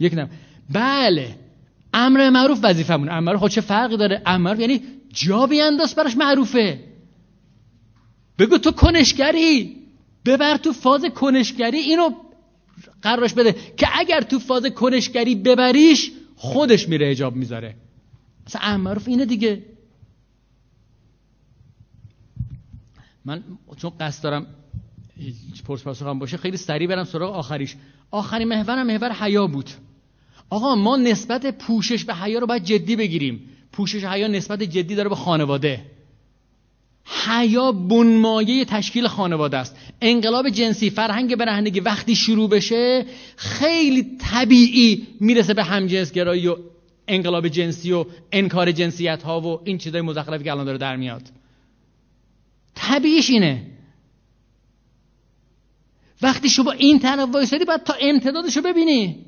یک 0.00 0.14
نو... 0.14 0.26
بله. 0.70 1.34
امر 1.94 2.30
معروف 2.30 2.58
وظیفمونه 2.62 3.12
امر 3.12 3.36
خب 3.36 3.48
چه 3.48 3.60
فرقی 3.60 3.96
داره؟ 3.96 4.22
امر 4.26 4.60
یعنی 4.60 4.80
جا 5.12 5.46
بیانداز 5.46 5.94
براش 5.94 6.16
معروفه. 6.16 6.80
بگو 8.38 8.58
تو 8.58 8.72
کنشگری. 8.72 9.76
ببر 10.24 10.56
تو 10.56 10.72
فاز 10.72 11.04
کنشگری. 11.04 11.78
اینو 11.78 12.10
قرارش 13.02 13.34
بده 13.34 13.54
که 13.76 13.86
اگر 13.92 14.20
تو 14.20 14.38
فاز 14.38 14.66
کنشگری 14.66 15.34
ببریش 15.34 16.12
خودش 16.36 16.88
میره 16.88 17.10
اجاب 17.10 17.36
می‌ذاره. 17.36 17.74
اصلا 18.46 18.76
معروف 18.76 19.08
اینه 19.08 19.24
دیگه. 19.24 19.62
من 23.26 23.42
چون 23.76 23.92
قصد 24.00 24.22
دارم 24.22 24.46
پرس 25.66 25.82
پاسخم 25.82 26.18
باشه 26.18 26.36
خیلی 26.36 26.56
سریع 26.56 26.88
برم 26.88 27.04
سراغ 27.04 27.34
آخریش. 27.34 27.76
آخرین 28.10 28.48
محورم 28.48 28.86
محور 28.86 29.12
حیا 29.12 29.46
بود. 29.46 29.70
آقا 30.50 30.74
ما 30.74 30.96
نسبت 30.96 31.58
پوشش 31.58 32.04
به 32.04 32.14
حیا 32.14 32.38
رو 32.38 32.46
باید 32.46 32.64
جدی 32.64 32.96
بگیریم. 32.96 33.40
پوشش 33.72 34.04
حیا 34.04 34.26
نسبت 34.26 34.62
جدی 34.62 34.94
داره 34.94 35.08
به 35.08 35.14
خانواده. 35.14 35.82
حیا 37.26 37.72
بنمایه 37.72 38.64
تشکیل 38.64 39.06
خانواده 39.08 39.56
است. 39.56 39.76
انقلاب 40.00 40.48
جنسی 40.48 40.90
فرهنگ 40.90 41.36
برهنگی 41.36 41.80
وقتی 41.80 42.14
شروع 42.14 42.48
بشه 42.48 43.06
خیلی 43.36 44.16
طبیعی 44.20 45.06
می‌رسه 45.20 45.54
به 45.54 45.64
همجنسگرایی 45.64 46.48
و 46.48 46.56
انقلاب 47.08 47.48
جنسی 47.48 47.92
و 47.92 48.04
انکار 48.32 48.72
جنسیت 48.72 49.22
ها 49.22 49.40
و 49.40 49.60
این 49.64 49.78
چیزای 49.78 50.00
مزخرفی 50.00 50.44
که 50.44 50.50
الان 50.50 50.64
داره 50.64 50.78
در 50.78 50.96
میاد. 50.96 51.22
طبیعیش 52.76 53.30
اینه. 53.30 53.66
وقتی 56.22 56.48
شما 56.48 56.72
این 56.72 56.98
طرف 56.98 57.28
وایسادی 57.32 57.64
باید 57.64 57.82
تا 57.82 57.94
امتدادشو 58.00 58.62
ببینی. 58.62 59.26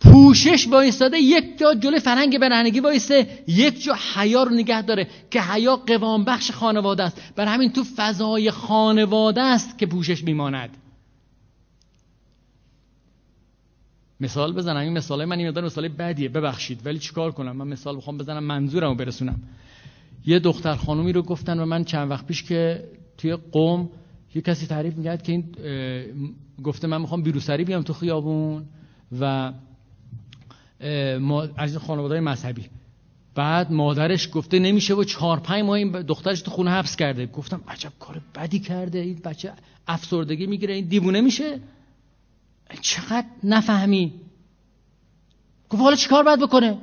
پوشش 0.00 0.68
وایستاده 0.68 1.18
یک 1.18 1.58
جا 1.58 1.74
جلوی 1.74 2.00
فرهنگ 2.00 2.38
برهنگی 2.38 2.80
وایسته 2.80 3.44
یک 3.48 3.82
جا 3.82 3.96
حیا 4.14 4.42
رو 4.42 4.54
نگه 4.54 4.82
داره 4.82 5.08
که 5.30 5.42
حیا 5.42 5.76
قوام 5.76 6.24
بخش 6.24 6.50
خانواده 6.50 7.02
است. 7.02 7.22
بر 7.36 7.46
همین 7.46 7.72
تو 7.72 7.84
فضای 7.96 8.50
خانواده 8.50 9.42
است 9.42 9.78
که 9.78 9.86
پوشش 9.86 10.24
میماند. 10.24 10.76
مثال 14.20 14.52
بزنم. 14.52 14.76
این 14.76 14.92
مثال 14.92 15.24
من 15.24 15.38
این 15.38 15.60
مثال 15.60 15.88
بدیه. 15.88 16.28
ببخشید 16.28 16.86
ولی 16.86 16.98
چیکار 16.98 17.32
کنم؟ 17.32 17.56
من 17.56 17.68
مثال 17.68 17.96
بخوام 17.96 18.18
بزنم 18.18 18.44
منظورمو 18.44 18.94
برسونم. 18.94 19.42
یه 20.26 20.38
دختر 20.38 20.74
خانومی 20.74 21.12
رو 21.12 21.22
گفتن 21.22 21.60
و 21.60 21.64
من 21.64 21.84
چند 21.84 22.10
وقت 22.10 22.26
پیش 22.26 22.42
که 22.42 22.88
توی 23.18 23.36
قوم 23.36 23.90
یه 24.34 24.42
کسی 24.42 24.66
تعریف 24.66 24.94
می‌کرد 24.94 25.22
که 25.22 25.32
این 25.32 25.44
گفته 26.64 26.86
من 26.86 27.00
می‌خوام 27.00 27.22
بیروسری 27.22 27.64
بیام 27.64 27.82
تو 27.82 27.92
خیابون 27.92 28.64
و 29.20 29.52
از 31.56 31.76
خانواده 31.76 32.20
مذهبی. 32.20 32.64
بعد 33.34 33.72
مادرش 33.72 34.28
گفته 34.32 34.58
نمیشه 34.58 34.94
و 34.94 35.04
چهار 35.04 35.40
پنج 35.40 35.64
ماه 35.64 35.76
این 35.76 35.90
دخترش 35.90 36.40
تو 36.40 36.50
خونه 36.50 36.70
حبس 36.70 36.96
کرده. 36.96 37.26
گفتم 37.26 37.60
عجب 37.68 37.92
کار 38.00 38.20
بدی 38.34 38.58
کرده. 38.58 38.98
این 38.98 39.20
بچه 39.24 39.52
افسردگی 39.88 40.46
می‌گیره. 40.46 40.74
این 40.74 40.88
دیوونه 40.88 41.20
میشه؟ 41.20 41.60
چقدر 42.80 43.26
نفهمی؟ 43.44 44.12
گفت 45.68 45.82
حالا 45.82 45.96
چیکار 45.96 46.24
باید 46.24 46.40
بکنه؟ 46.40 46.78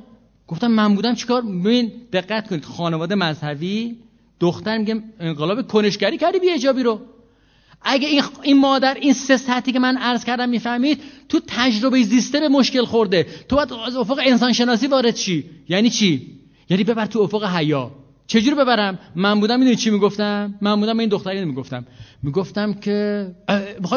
گفتم 0.48 0.66
من 0.66 0.94
بودم 0.94 1.14
چیکار؟ 1.14 1.42
ببین 1.42 1.92
دقت 2.12 2.48
کنید 2.48 2.64
خانواده 2.64 3.14
مذهبی 3.14 3.96
دختر 4.40 4.78
میگه 4.78 5.02
انقلاب 5.20 5.68
کنشگری 5.68 6.18
کردی 6.18 6.38
بی 6.38 6.50
اجابی 6.50 6.82
رو. 6.82 7.00
اگه 7.82 8.08
این, 8.08 8.22
این 8.42 8.58
مادر 8.58 8.94
این 8.94 9.12
سه 9.12 9.36
سطحی 9.36 9.72
که 9.72 9.78
من 9.78 9.96
عرض 9.96 10.24
کردم 10.24 10.48
می‌فهمید 10.48 11.00
تو 11.28 11.40
تجربه 11.46 12.02
زیسته 12.02 12.40
به 12.40 12.48
مشکل 12.48 12.84
خورده. 12.84 13.26
تو 13.48 13.56
باید 13.56 13.72
از 13.86 13.96
افق 13.96 14.20
انسان 14.26 14.52
شناسی 14.52 14.86
وارد 14.86 15.14
چی 15.14 15.44
یعنی 15.68 15.90
چی؟ 15.90 16.38
یعنی 16.70 16.84
ببر 16.84 17.06
تو 17.06 17.20
افق 17.20 17.44
حیا. 17.44 17.90
چجوری 18.26 18.56
ببرم؟ 18.56 18.98
من 19.14 19.40
بودم 19.40 19.58
می‌دونی 19.58 19.76
چی 19.76 19.90
می‌گفتم؟ 19.90 20.54
من 20.60 20.80
بودم 20.80 20.98
این 20.98 21.08
دختری 21.08 21.44
می‌گفتم. 21.44 21.86
می‌گفتم 22.22 22.74
که 22.74 23.26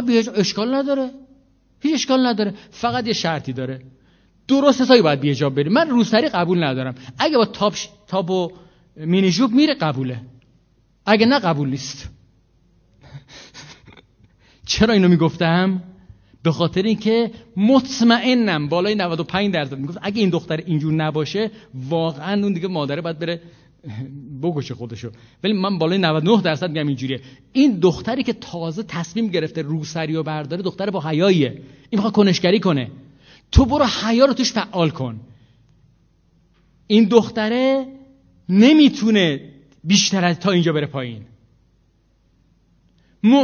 بی 0.08 0.18
اشکال 0.18 0.74
نداره. 0.74 1.10
هیچ 1.80 1.94
اشکال 1.94 2.26
نداره. 2.26 2.54
فقط 2.72 3.08
یه 3.08 3.14
شرطی 3.14 3.54
داره. 3.54 3.82
درست 4.48 4.82
حسابی 4.82 5.02
باید 5.02 5.20
بی 5.20 5.30
اجاب 5.30 5.56
بری. 5.56 5.70
من 5.70 5.90
روسری 5.90 6.30
قبول 6.30 6.64
ندارم. 6.64 6.96
اگه 7.20 7.38
با 7.38 7.46
تاپ 7.46 7.76
تاپ 8.08 8.30
و 8.30 8.52
مینی 8.96 9.32
جوب 9.32 9.52
میره 9.52 9.74
قبوله. 9.74 10.22
اگه 11.06 11.26
نه 11.26 11.40
قبول 11.40 11.70
نیست. 11.70 12.10
چرا 14.66 14.94
اینو 14.94 15.08
می‌گفتم؟ 15.08 15.84
به 16.44 16.52
خاطر 16.52 16.82
اینکه 16.82 17.32
مطمئنم 17.58 18.68
بالای 18.68 18.96
95 18.96 19.54
درصد 19.54 19.78
می‌گفت 19.78 19.98
اگه 20.02 20.22
این 20.22 20.30
دختر 20.30 20.58
اینجور 20.58 20.94
نباشه 20.94 21.52
واقعا 21.90 22.44
اون 22.44 22.54
دیگه 22.54 22.68
مادره 22.68 23.02
باید 23.02 23.20
بره 23.20 23.42
بگوشه 24.44 24.76
خودشو. 24.76 25.12
ولی 25.44 25.54
من 25.54 25.78
بالای 25.78 25.98
99 25.98 26.42
درصد 26.42 26.70
میگم 26.70 26.88
اینجوریه. 26.88 27.22
این 27.54 27.80
دختری 27.80 28.24
که 28.24 28.34
تازه 28.34 28.84
تصمیم 28.84 29.28
گرفته 29.28 29.62
روسری 29.62 30.16
و 30.16 30.24
برداره 30.24 30.62
دختر 30.62 30.90
با 30.90 31.02
حیاییه. 31.02 31.50
این 31.50 31.64
می‌خواد 31.92 32.14
کنشگری 32.14 32.60
کنه. 32.60 32.92
تو 33.52 33.66
برو 33.66 33.86
حیا 33.86 34.26
رو 34.26 34.34
توش 34.34 34.52
فعال 34.52 34.90
کن. 34.90 35.20
این 36.88 37.04
دختره 37.04 37.86
نمی‌تونه 38.50 39.54
بیشتر 39.84 40.26
از 40.26 40.40
تا 40.40 40.52
اینجا 40.52 40.74
بره 40.74 40.88
پایین. 40.88 41.26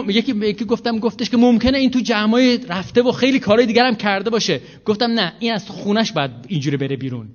یکی 0.07 0.31
یکی 0.31 0.65
گفتم 0.65 0.99
گفتش 0.99 1.30
که 1.30 1.38
ممکنه 1.38 1.77
این 1.77 1.91
تو 1.91 1.99
جمعای 1.99 2.57
رفته 2.57 3.01
و 3.01 3.11
خیلی 3.11 3.39
کارهای 3.39 3.65
دیگر 3.65 3.93
کرده 3.93 4.30
باشه. 4.30 4.61
گفتم 4.85 5.11
نه 5.11 5.34
این 5.39 5.53
از 5.53 5.69
خونش 5.69 6.11
باید 6.11 6.31
اینجوری 6.47 6.77
بره 6.77 6.95
بیرون. 6.95 7.30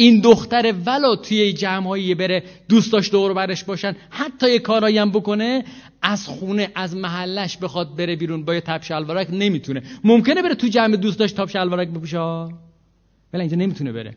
این 0.00 0.20
دختر 0.20 0.74
ولو 0.86 1.16
توی 1.16 1.52
جمعایی 1.52 2.14
بره 2.14 2.42
دوستاش 2.68 3.10
دور 3.10 3.34
برش 3.34 3.64
باشن 3.64 3.96
حتی 4.10 4.50
یه 4.50 4.58
کارایی 4.58 4.98
هم 4.98 5.10
بکنه 5.10 5.64
از 6.02 6.26
خونه 6.26 6.70
از 6.74 6.96
محلش 6.96 7.56
بخواد 7.56 7.96
بره 7.96 8.16
بیرون 8.16 8.44
با 8.44 8.54
یه 8.54 8.60
تب 8.60 8.82
شلوارک 8.82 9.28
نمی‌تونه. 9.30 9.82
ممکنه 10.04 10.42
بره 10.42 10.54
تو 10.54 10.68
جمع 10.68 10.96
دوستاش 10.96 11.32
تاب 11.32 11.48
شلوارک 11.48 11.88
بپوشه؟ 11.88 12.18
ولی 12.18 13.40
اینجا 13.40 13.56
نمی‌تونه 13.56 13.92
بره. 13.92 14.16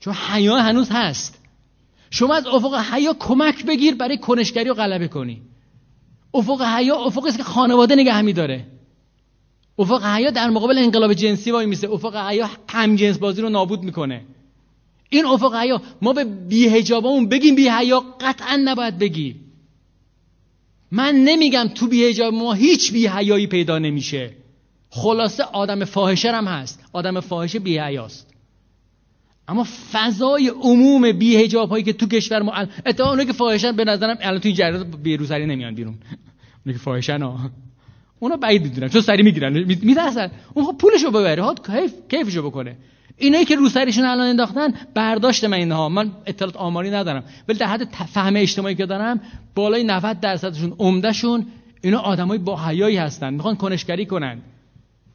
چون 0.00 0.14
حیا 0.14 0.56
هنوز 0.56 0.88
هست. 0.90 1.44
شما 2.10 2.34
از 2.34 2.46
افق 2.46 2.74
حیا 2.92 3.14
کمک 3.18 3.66
بگیر 3.66 3.94
برای 3.94 4.18
کنشگری 4.18 4.70
و 4.70 4.74
غلبه 4.74 5.08
کنی. 5.08 5.42
افق 6.34 6.62
حیا 6.62 6.96
افقی 6.96 7.28
است 7.28 7.36
که 7.36 7.42
خانواده 7.44 7.94
نگه 7.94 8.22
می 8.22 8.32
داره. 8.32 8.66
افق 9.78 10.04
حیا 10.04 10.30
در 10.30 10.50
مقابل 10.50 10.78
انقلاب 10.78 11.12
جنسی 11.12 11.50
وای 11.50 11.66
میسه. 11.66 11.90
افق 11.90 12.16
حیا 12.16 12.50
هم 12.68 12.96
جنس 12.96 13.18
بازی 13.18 13.42
رو 13.42 13.48
نابود 13.48 13.82
می‌کنه. 13.82 14.22
این 15.10 15.26
افق 15.26 15.54
حیا 15.54 15.82
ما 16.02 16.12
به 16.12 16.24
بیهجابمون 16.24 17.28
بگیم 17.28 17.54
بیهیا 17.54 18.04
قطعا 18.20 18.56
نباید 18.64 18.98
بگی 18.98 19.36
من 20.90 21.14
نمیگم 21.14 21.68
تو 21.74 21.86
بیهجاب 21.86 22.34
ما 22.34 22.52
هیچ 22.52 22.92
بیهیایی 22.92 23.46
پیدا 23.46 23.78
نمیشه. 23.78 24.30
خلاصه 24.90 25.42
آدم 25.42 25.84
فاحشه 25.84 26.32
هم 26.32 26.44
هست. 26.44 26.84
آدم 26.92 27.20
فاحشه 27.20 27.58
بیهیاست 27.58 28.34
اما 29.48 29.66
فضای 29.92 30.48
عموم 30.48 31.12
بیهجاب 31.12 31.68
هایی 31.68 31.84
که 31.84 31.92
تو 31.92 32.06
کشور 32.06 32.42
ما 32.42 32.52
اتفاقا 32.86 33.10
اونایی 33.10 33.26
که 33.26 33.32
فاحشن 33.32 33.72
به 33.72 33.84
نظرم 33.84 34.16
الان 34.20 34.40
تو 34.40 34.50
جریان 34.50 34.90
بیروسری 34.90 35.46
نمیان 35.46 35.74
بیرون. 35.74 35.94
اونایی 36.64 36.78
که 36.78 36.84
فاحشن 36.84 37.22
ها. 37.22 37.50
اونا 38.18 38.36
بعید 38.36 38.62
می‌دونن 38.62 38.88
چون 38.88 39.00
سری 39.00 39.22
می‌گیرن. 39.22 39.52
میترسن. 39.82 40.30
اون 40.54 40.64
خب 40.64 40.78
پولشو 40.78 41.10
ببره. 41.10 41.42
ها 41.42 41.54
کیف 41.54 41.94
کیفشو 42.08 42.42
بکنه. 42.42 42.76
اینایی 43.18 43.44
که 43.44 43.56
روسریشون 43.56 44.04
الان 44.04 44.26
انداختن 44.26 44.74
برداشت 44.94 45.44
من 45.44 45.56
اینها. 45.56 45.88
من 45.88 46.12
اطلاعات 46.26 46.56
آماری 46.56 46.90
ندارم. 46.90 47.24
ولی 47.48 47.58
در 47.58 47.66
حد 47.66 47.84
فهم 47.84 48.36
اجتماعی 48.36 48.74
که 48.74 48.86
دارم 48.86 49.20
بالای 49.54 49.84
90 49.84 50.20
درصدشون 50.20 50.74
عمدهشون 50.78 51.46
اینا 51.80 51.98
آدمای 51.98 52.38
با 52.38 52.66
حیایی 52.66 52.96
هستن. 52.96 53.34
می‌خوان 53.34 53.56
کنشگری 53.56 54.06
کنن. 54.06 54.40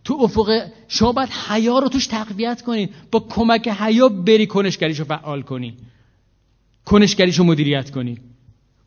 تو 0.03 0.13
افق 0.13 0.61
شما 0.87 1.11
باید 1.11 1.29
حیا 1.49 1.79
رو 1.79 1.89
توش 1.89 2.07
تقویت 2.07 2.61
کنی. 2.61 2.89
با 3.11 3.19
کمک 3.19 3.67
حیا 3.67 4.09
بری 4.09 4.47
کنشگریشو 4.47 5.03
فعال 5.03 5.41
کنی. 5.41 5.77
کنشگریشو 6.85 7.43
مدیریت 7.43 7.91
کنی. 7.91 8.17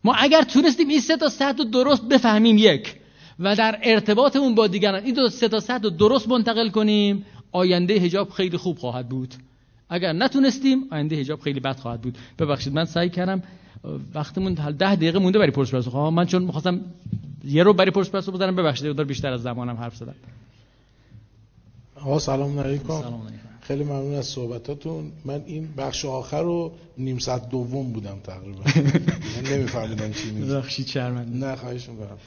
ما 0.05 0.15
اگر 0.15 0.43
تونستیم 0.43 0.89
این 0.89 1.01
سه 1.01 1.17
تا 1.17 1.29
سطح 1.29 1.59
رو 1.59 1.65
درست 1.65 2.03
بفهمیم 2.09 2.59
یک 2.59 2.95
و 3.41 3.57
در 3.57 3.79
ارتباطمون 3.83 4.55
با 4.55 4.67
دیگران 4.67 5.05
این 5.05 5.15
دو 5.15 5.29
سه 5.29 5.49
تا 5.49 5.61
سطح 5.61 5.83
رو 5.83 5.91
درست 5.91 6.29
منتقل 6.29 6.69
کنیم 6.69 7.27
آینده 7.57 7.99
حجاب 7.99 8.31
خیلی 8.31 8.57
خوب 8.57 8.79
خواهد 8.79 9.09
بود. 9.09 9.35
اگر 9.89 10.13
نتونستیم 10.13 10.79
آینده 10.91 11.21
حجاب 11.21 11.41
خیلی 11.41 11.61
بد 11.61 11.77
خواهد 11.77 12.01
بود. 12.01 12.19
ببخشید 12.39 12.73
من 12.75 12.85
سعی 12.85 13.11
کردم 13.11 13.43
وقتمون 14.15 14.55
ده 14.55 14.97
دقیقه 14.97 15.19
مونده 15.19 15.39
برای 15.39 15.51
پرس 15.51 15.71
پرسخ 15.71 15.95
من 15.95 16.27
چون 16.27 16.43
می‌خواستم 16.43 16.81
یه 17.45 17.63
رو 17.63 17.73
برای 17.73 17.91
پرس 17.91 18.11
پرسخ 18.11 18.33
بزنم. 18.33 18.57
ببخشید 18.57 19.03
بیشتر 19.03 19.33
از 19.33 19.43
زمانم 19.43 19.77
حرف 19.77 19.97
زدم. 19.97 20.15
آقا 21.97 22.19
سلام 22.19 22.59
علیکم. 22.59 23.03
خیلی 23.61 23.85
ممنون 23.85 24.15
از 24.15 24.27
صحبتاتون. 24.27 25.13
من 25.25 25.43
این 25.47 25.69
بخش 25.77 26.05
آخر 26.05 26.43
رو 26.43 26.73
نیم 26.99 27.19
ساعت 27.19 27.49
دوم 27.49 27.93
بودم 27.93 28.19
تقریبا. 28.25 28.61
من 29.35 29.51
نمیفهمیدم 29.53 30.13
چی 30.13 30.31
میگی. 30.31 30.55
بخشی 30.55 30.85
چرمند 30.85 31.45
نه 31.45 31.57
خواهش 31.57 31.89
می‌کنم. 31.89 32.19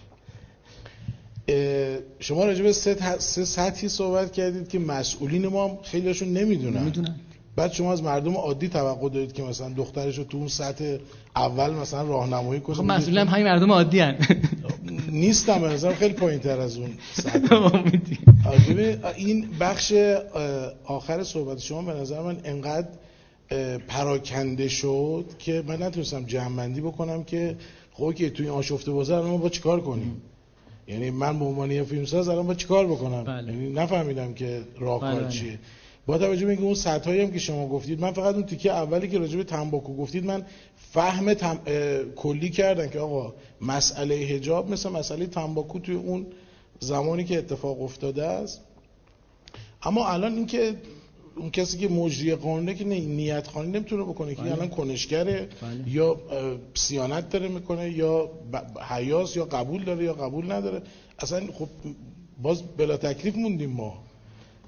شما 2.19 2.45
راجع 2.45 2.63
به 2.63 2.71
سه, 2.71 3.19
سه 3.19 3.45
سطحی 3.45 3.89
صحبت 3.89 4.31
کردید 4.31 4.67
که 4.67 4.79
مسئولین 4.79 5.47
ما 5.47 5.67
هم 5.67 5.77
خیلیشون 5.83 6.33
نمی‌دونن. 6.33 6.81
نمی‌دونن. 6.81 7.15
بعد 7.55 7.71
شما 7.71 7.93
از 7.93 8.03
مردم 8.03 8.33
عادی 8.33 8.67
توقع 8.67 9.09
دارید 9.09 9.33
که 9.33 9.43
مثلا 9.43 9.69
دخترش 9.69 10.17
رو 10.17 10.23
تو 10.23 10.37
اون 10.37 10.47
سطح 10.47 10.97
اول 11.35 11.73
مثلا 11.73 12.03
راهنمایی 12.03 12.61
کنه. 12.61 12.75
خب 12.75 12.83
مسئولین 12.83 13.17
هم 13.17 13.27
همین 13.27 13.45
مردم 13.45 13.71
عادی 13.71 13.99
هن. 13.99 14.15
نیستم 15.11 15.61
به 15.61 15.93
خیلی 15.93 16.13
پایین 16.13 16.39
تر 16.39 16.59
از 16.59 16.77
اون 16.77 16.89
این 19.15 19.47
بخش 19.59 19.93
آخر 20.83 21.23
صحبت 21.23 21.59
شما 21.59 21.81
به 21.81 21.99
نظر 21.99 22.21
من 22.21 22.37
انقدر 22.43 22.87
پراکنده 23.87 24.67
شد 24.67 25.25
که 25.39 25.63
من 25.67 25.83
نتونستم 25.83 26.25
جمع 26.25 26.67
بکنم 26.67 27.23
که 27.23 27.55
خب 27.93 28.13
که 28.13 28.29
توی 28.29 28.49
آشفته 28.49 28.91
بازار 28.91 29.25
ما 29.25 29.37
با 29.37 29.49
چیکار 29.49 29.81
کنیم؟ 29.81 30.21
یعنی 30.89 31.09
من 31.09 31.39
به 31.39 31.45
عنوان 31.45 31.71
یه 31.71 31.83
فیلمساز 31.83 32.29
الان 32.29 32.47
با 32.47 32.53
چیکار 32.53 32.87
بکنم 32.87 33.23
بله. 33.23 33.53
یعنی 33.53 33.69
نفهمیدم 33.69 34.33
که 34.33 34.61
راهکار 34.79 35.21
بله. 35.21 35.29
چیه 35.29 35.59
با 36.05 36.17
توجه 36.17 36.45
به 36.45 36.51
اینکه 36.51 36.65
اون 36.65 36.75
سطحایی 36.75 37.21
هم 37.21 37.31
که 37.31 37.39
شما 37.39 37.67
گفتید 37.67 38.01
من 38.01 38.11
فقط 38.11 38.35
اون 38.35 38.43
تیکه 38.43 38.71
اولی 38.71 39.07
که 39.07 39.19
راجع 39.19 39.37
به 39.37 39.43
تنباکو 39.43 39.95
گفتید 39.95 40.25
من 40.25 40.45
فهم 40.91 41.33
تم... 41.33 41.59
کلی 42.15 42.49
کردن 42.49 42.89
که 42.89 42.99
آقا 42.99 43.33
مسئله 43.61 44.15
حجاب 44.15 44.71
مثل 44.71 44.89
مسئله 44.89 45.27
تنباکو 45.27 45.79
توی 45.79 45.95
اون 45.95 46.25
زمانی 46.79 47.23
که 47.23 47.37
اتفاق 47.37 47.81
افتاده 47.81 48.25
است 48.25 48.61
اما 49.83 50.07
الان 50.07 50.33
اینکه 50.35 50.75
اون 51.39 51.49
کسی 51.51 51.77
که 51.77 51.87
مجری 51.87 52.35
قانونه 52.35 52.73
که 52.73 52.83
نیت 52.85 53.47
خانی 53.47 53.71
نمی‌تونه 53.71 54.03
بکنه 54.03 54.35
که 54.35 54.41
بله. 54.41 54.51
الان 54.51 54.67
کنشگره 54.67 55.47
بله. 55.61 55.93
یا 55.93 56.17
سیانت 56.73 57.29
داره 57.29 57.47
می‌کنه 57.47 57.89
یا 57.89 58.29
حیاس 58.89 59.35
یا 59.35 59.45
قبول 59.45 59.83
داره 59.83 60.03
یا 60.03 60.13
قبول 60.13 60.51
نداره 60.51 60.81
اصلا 61.19 61.39
خب 61.53 61.67
باز 62.41 62.63
بلا 62.77 62.97
تکلیف 62.97 63.35
موندیم 63.35 63.69
ما 63.69 64.03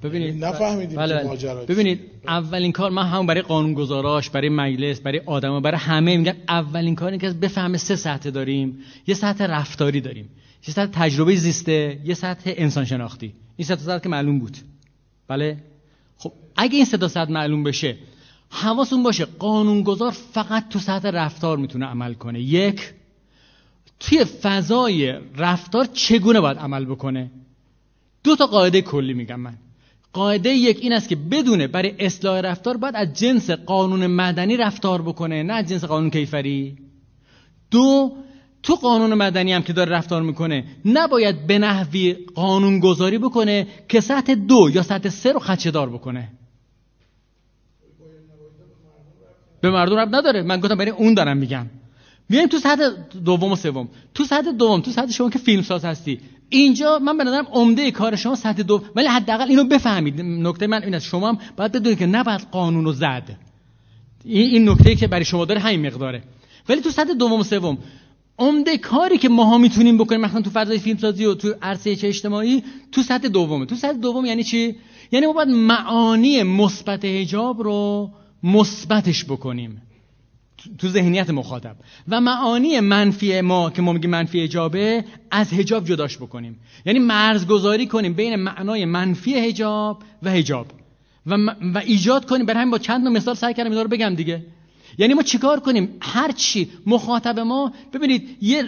ببینید 0.03 0.45
نفهمیدیم 0.45 0.97
بله 0.97 1.15
بله. 1.15 1.27
ماجرا. 1.27 1.65
ببینید 1.65 1.99
اولین 2.27 2.71
کار 2.71 2.91
من 2.91 3.07
هم 3.07 3.25
برای 3.25 3.41
قانونگذاراش 3.41 4.29
برای 4.29 4.49
مجلس 4.49 4.99
برای 4.99 5.21
آدما 5.25 5.59
برای 5.59 5.77
همه 5.77 6.17
میگم 6.17 6.35
اولین 6.49 6.95
کاری 6.95 7.17
که 7.17 7.29
بفهمه 7.29 7.77
سه 7.77 7.95
سطح 7.95 8.29
داریم 8.29 8.79
یه 9.07 9.15
سطح 9.15 9.45
رفتاری 9.45 10.01
داریم 10.01 10.29
یه 10.67 10.73
سطح 10.73 10.91
تجربه 10.93 11.35
زیسته 11.35 11.99
یه 12.05 12.13
سطح 12.13 12.53
انسان 12.55 12.85
شناختی 12.85 13.33
این 13.57 13.67
سطح 13.67 13.81
سطح 13.81 13.99
که 13.99 14.09
معلوم 14.09 14.39
بود 14.39 14.57
بله 15.27 15.57
اگه 16.61 16.75
این 16.75 16.85
تا 16.85 17.07
سطح 17.07 17.31
معلوم 17.31 17.63
بشه 17.63 17.97
حواستون 18.49 19.03
باشه 19.03 19.25
قانونگذار 19.25 20.11
فقط 20.11 20.69
تو 20.69 20.79
سطح 20.79 21.09
رفتار 21.09 21.57
می‌تونه 21.57 21.85
عمل 21.85 22.13
کنه. 22.13 22.41
یک 22.41 22.93
توی 23.99 24.25
فضای 24.25 25.13
رفتار 25.37 25.85
چگونه 25.85 26.39
باید 26.39 26.57
عمل 26.57 26.85
بکنه؟ 26.85 27.31
دو 28.23 28.35
تا 28.35 28.45
قاعده 28.45 28.81
کلی 28.81 29.13
میگم 29.13 29.39
من. 29.39 29.57
قاعده 30.13 30.49
یک 30.49 30.77
این 30.81 30.93
است 30.93 31.09
که 31.09 31.15
بدونه 31.15 31.67
برای 31.67 31.95
اصلاح 31.99 32.39
رفتار 32.39 32.77
باید 32.77 32.95
از 32.95 33.13
جنس 33.13 33.49
قانون 33.49 34.07
مدنی 34.07 34.57
رفتار 34.57 35.01
بکنه 35.01 35.43
نه 35.43 35.53
از 35.53 35.69
جنس 35.69 35.85
قانون 35.85 36.09
کیفری. 36.09 36.77
دو 37.71 38.11
تو 38.63 38.75
قانون 38.75 39.13
مدنی 39.13 39.53
هم 39.53 39.63
که 39.63 39.73
داره 39.73 39.91
رفتار 39.91 40.21
می‌کنه 40.21 40.65
نباید 40.85 41.47
به 41.47 41.59
نحوی 41.59 42.13
قانون 42.35 42.79
گذاری 42.79 43.17
بکنه 43.17 43.67
که 43.89 43.99
سطح 43.99 44.35
دو 44.35 44.69
یا 44.73 44.83
سطح 44.83 45.09
سه 45.09 45.31
رو 45.31 45.39
خدشه 45.39 45.71
دار 45.71 45.89
بکنه. 45.89 46.29
به 49.61 49.69
مردم 49.69 49.95
رب 49.95 50.15
نداره. 50.15 50.41
من 50.41 50.59
گفتم 50.59 50.75
برای 50.75 50.91
اون 50.91 51.13
دارم 51.13 51.37
میگم 51.37 51.65
میایم 52.29 52.47
تو 52.47 52.57
سطح 52.57 52.89
دوم 53.25 53.51
و 53.51 53.55
سوم. 53.55 53.89
تو 54.13 54.23
سطح 54.23 54.51
دوم 54.51 54.81
تو 54.81 54.91
سطح 54.91 55.11
شما 55.11 55.29
که 55.29 55.39
فیلم 55.39 55.61
ساز 55.61 55.85
هستی. 55.85 56.19
اینجا 56.49 56.99
من 56.99 57.17
به 57.17 57.23
نظرم 57.23 57.47
عمده 57.51 57.91
کار 57.91 58.15
شما 58.15 58.35
سطح 58.35 58.63
دو 58.63 58.83
ولی 58.95 59.07
حداقل 59.07 59.47
اینو 59.49 59.63
بفهمید. 59.63 60.21
نکته 60.21 60.67
من 60.67 60.83
این 60.83 60.95
است. 60.95 61.05
شما 61.05 61.29
هم 61.29 61.37
باید 61.57 61.71
بدونید 61.71 61.99
که 61.99 62.05
نباید 62.05 62.41
قانون 62.51 62.85
رو 62.85 62.93
زد. 62.93 63.37
این 64.25 64.49
این 64.49 64.69
نکته 64.69 64.95
که 64.95 65.07
برای 65.07 65.25
شما 65.25 65.45
داره 65.45 65.59
همین 65.59 65.87
مقداره. 65.87 66.23
ولی 66.69 66.81
تو 66.81 66.89
سطح 66.89 67.13
دوم 67.13 67.39
و 67.39 67.43
سوم 67.43 67.77
عمده 68.39 68.77
کاری 68.77 69.17
که 69.17 69.29
ماها 69.29 69.57
می‌تونیم 69.57 69.97
بکنیم 69.97 70.21
مثلا 70.21 70.41
تو 70.41 70.49
فضای 70.49 70.79
فیلم 70.79 70.97
سازی 70.97 71.25
و 71.25 71.33
تو 71.33 71.53
عرصه 71.61 71.95
چه 71.95 72.07
اجتماعی 72.07 72.63
تو 72.91 73.01
سطح 73.01 73.27
دومه. 73.27 73.65
تو 73.65 73.75
سطح 73.75 73.97
دوم 73.97 74.25
یعنی 74.25 74.43
چی؟ 74.43 74.75
یعنی 75.11 75.25
ما 75.25 75.33
باید 75.33 75.49
معانی 75.49 76.43
مثبت 76.43 77.05
حجاب 77.05 77.61
رو 77.61 78.09
مثبتش 78.43 79.25
بکنیم. 79.25 79.81
تو 80.77 80.87
ذهنیت 80.87 81.29
مخاطب. 81.29 81.75
و 82.07 82.21
معانی 82.21 82.79
منفی 82.79 83.41
ما 83.41 83.69
که 83.69 83.81
ما 83.81 83.93
میگیم 83.93 84.09
منفی 84.09 84.43
حجابه 84.43 85.05
از 85.31 85.53
حجاب 85.53 85.85
جداش 85.85 86.17
بکنیم. 86.17 86.59
یعنی 86.85 86.99
مرزگذاری 86.99 87.87
کنیم 87.87 88.13
بین 88.13 88.35
معنای 88.35 88.85
منفی 88.85 89.39
حجاب 89.39 90.03
و 90.23 90.31
حجاب. 90.31 90.67
و, 91.25 91.35
و 91.73 91.77
ایجاد 91.77 92.25
کنیم. 92.25 92.45
برای 92.45 92.59
همین 92.59 92.71
با 92.71 92.77
چند 92.77 93.07
مثال 93.07 93.35
سعی 93.35 93.53
کردم 93.53 93.69
اینا 93.69 93.81
رو 93.81 93.87
بگم 93.87 94.15
دیگه. 94.15 94.45
یعنی 94.97 95.13
ما 95.13 95.21
چیکار 95.21 95.59
کنیم؟ 95.59 95.97
هر 96.01 96.31
چی. 96.31 96.69
مخاطب 96.85 97.39
ما 97.39 97.73
ببینید 97.93 98.37
یه 98.41 98.63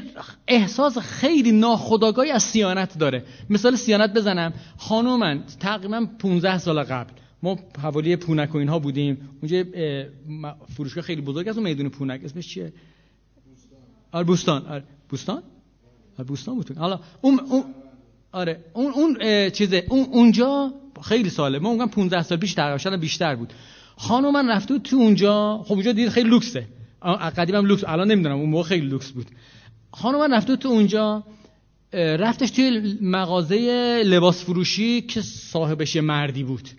احساس 0.48 0.98
خیلی 0.98 1.52
ناخودآگاهی 1.52 2.32
از 2.32 2.44
سیانت 2.44 2.98
داره. 2.98 3.24
مثال 3.50 3.76
صیانت 3.76 4.14
بزنم. 4.14 4.54
خانومن 4.78 5.44
تقریبا 5.60 6.08
15 6.20 6.58
سال 6.58 6.84
قبل. 6.84 7.14
ما 7.44 7.60
حوالی 7.82 8.16
پونک 8.16 8.56
و 8.56 8.58
اینها 8.58 8.80
بودیم. 8.80 9.30
اونجا 9.42 9.64
فروشگاه 10.76 11.04
خیلی 11.04 11.22
بزرگ 11.22 11.48
از 11.48 11.58
اون 11.58 11.68
میدون 11.68 11.90
پونک. 11.90 12.24
اسمش 12.24 12.48
چیه؟ 12.48 12.74
آره 14.12 14.26
بوستان. 14.26 14.66
آره. 14.66 14.84
بوستان؟ 15.10 15.44
آره 16.18 16.28
بوستان 16.28 16.56
بود. 16.56 16.78
حالا 16.78 17.00
اون 17.22 17.40
اون 17.40 17.64
آره 18.32 18.64
اون 18.74 18.92
اون 18.92 19.18
چیزه. 19.50 19.86
اون 19.90 20.04
اونجا 20.12 20.74
خیلی 21.02 21.30
ساله. 21.30 21.60
ما 21.60 21.70
اونجا 21.70 21.88
15 21.88 22.24
سال 22.24 22.38
پیش 22.38 22.54
تقریبا 22.54 22.78
شاید 22.78 23.00
بیشتر 23.00 23.36
بود. 23.36 23.54
خانم 23.98 24.32
من 24.34 24.50
رفته 24.50 24.74
بود 24.74 24.84
تو 24.84 24.96
اونجا. 24.96 25.64
خب 25.66 25.74
اونجا 25.74 25.92
دید 25.92 26.10
خیلی 26.10 26.30
لوکسه. 26.30 26.68
آ- 27.02 27.16
قدیم 27.30 27.56
هم 27.56 27.66
لوکس. 27.66 27.84
الان 27.88 28.12
نمی‌دونم. 28.12 28.36
اون 28.36 28.50
موقع 28.50 28.64
خیلی 28.64 28.88
لوکس 28.88 29.12
بود. 29.12 29.26
خانم 29.92 30.20
من 30.20 30.34
رفته 30.34 30.56
تو 30.56 30.70
اونجا. 30.70 31.24
رفتش 31.94 32.52
توی 32.52 32.98
مغازه 33.02 33.58
لباس 34.06 34.44
فروشی 34.44 35.02
که 35.02 35.22
صاحبش 35.22 35.96
مردی 35.96 36.44
بود. 36.44 36.70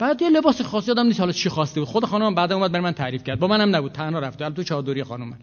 بعد 0.00 0.22
یه 0.22 0.28
لباس 0.28 0.62
خاصی 0.62 0.90
یادم 0.90 1.06
نیست 1.06 1.20
حالا 1.20 1.32
چی 1.32 1.48
خواسته 1.48 1.80
بود. 1.80 1.88
خود 1.88 2.04
خانم 2.04 2.34
بعد 2.34 2.52
اومد 2.52 2.72
برای 2.72 2.84
من 2.84 2.92
تعریف 2.92 3.24
کرد. 3.24 3.38
با 3.38 3.46
منم 3.46 3.76
نبود. 3.76 3.92
تنها 3.92 4.18
رفته 4.18 4.50
تو 4.50 4.62
چادری 4.62 5.02
خانم 5.04 5.38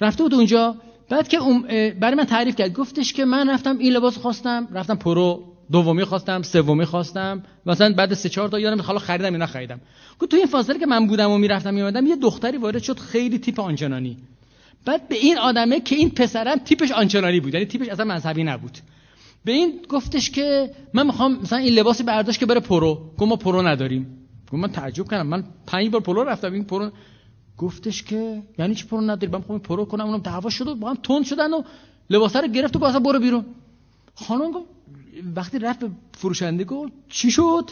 رفته 0.00 0.22
بود 0.22 0.34
اونجا. 0.34 0.74
بعد 1.08 1.28
که 1.28 1.36
اون 1.36 1.62
برای 2.00 2.14
من 2.14 2.24
تعریف 2.24 2.56
کرد. 2.56 2.72
گفتش 2.72 3.12
که 3.12 3.24
من 3.24 3.50
رفتم 3.50 3.78
این 3.78 3.92
لباس 3.92 4.18
خواستم. 4.18 4.68
رفتم 4.72 4.94
پرو 4.94 5.42
دومی 5.72 6.04
خواستم 6.04 6.42
سومی 6.42 6.84
خواستم. 6.84 7.42
مثلا 7.66 7.94
بعد 7.94 8.14
سه 8.14 8.28
چهار 8.28 8.48
تا 8.48 8.58
یادم 8.58 8.82
حالا 8.82 8.98
خریدم 8.98 9.32
اینا 9.32 9.46
خریدم 9.46 9.80
گفت 10.18 10.30
تو 10.30 10.36
این 10.36 10.46
فاصله 10.46 10.78
که 10.78 10.86
من 10.86 11.06
بودم 11.06 11.30
و 11.30 11.38
می‌رفتم 11.38 11.74
میومدم 11.74 12.06
یه 12.06 12.16
دختری 12.16 12.56
وارد 12.56 12.82
شد. 12.82 12.98
خیلی 12.98 13.38
تیپ 13.38 13.60
آنچنانی. 13.60 14.16
بعد 14.84 15.08
به 15.08 15.14
این 15.14 15.38
آدمه 15.38 15.80
که 15.80 15.96
این 15.96 16.10
پسرم 16.10 16.58
تیپش 16.58 16.90
آنچنانی 16.90 17.40
بود. 17.40 17.54
یعنی 17.54 17.66
تیپش 17.66 17.88
اصلا 17.88 18.04
مذهبی 18.04 18.44
نبود. 18.44 18.78
به 19.46 19.52
این 19.52 19.80
گفتش 19.88 20.30
که 20.30 20.70
من 20.94 21.06
می‌خوام 21.06 21.38
مثلا 21.40 21.58
این 21.58 21.74
لباسی 21.74 22.02
برداشت 22.02 22.40
که 22.40 22.46
بره 22.46 22.60
پرو. 22.60 22.94
گفت 23.18 23.28
ما 23.28 23.36
پرو 23.36 23.62
نداریم. 23.62 24.06
گفت 24.46 24.54
من 24.54 24.72
تعجب 24.72 25.10
کردم. 25.10 25.26
من 25.26 25.44
پنج 25.66 25.90
بار 25.90 26.00
پرو 26.00 26.24
رفتم. 26.24 26.52
این 26.52 26.64
پرو 26.64 26.90
گفتش 27.58 28.02
که 28.02 28.42
یعنی 28.58 28.74
چی 28.74 28.86
پرو 28.86 29.00
نداری؟ 29.00 29.32
من 29.32 29.38
می‌خوام 29.38 29.58
پرو 29.58 29.84
کنم. 29.84 30.06
اونم 30.06 30.18
دعوا 30.18 30.50
شد 30.50 30.68
و 30.68 30.74
با 30.74 30.90
هم 30.90 30.96
تند 31.02 31.24
شدن 31.24 31.52
و 31.52 31.62
لباسا 32.10 32.40
رو 32.40 32.48
گرفت 32.48 32.76
و 32.76 32.78
گفت 32.78 32.96
برو 32.96 33.18
بیرون. 33.18 33.44
خانم 34.14 34.50
گفت 34.50 34.66
وقتی 35.36 35.58
رفت 35.58 35.80
به 35.80 35.90
فروشنده 36.12 36.64
گفت 36.64 36.92
چی 37.08 37.30
شد؟ 37.30 37.70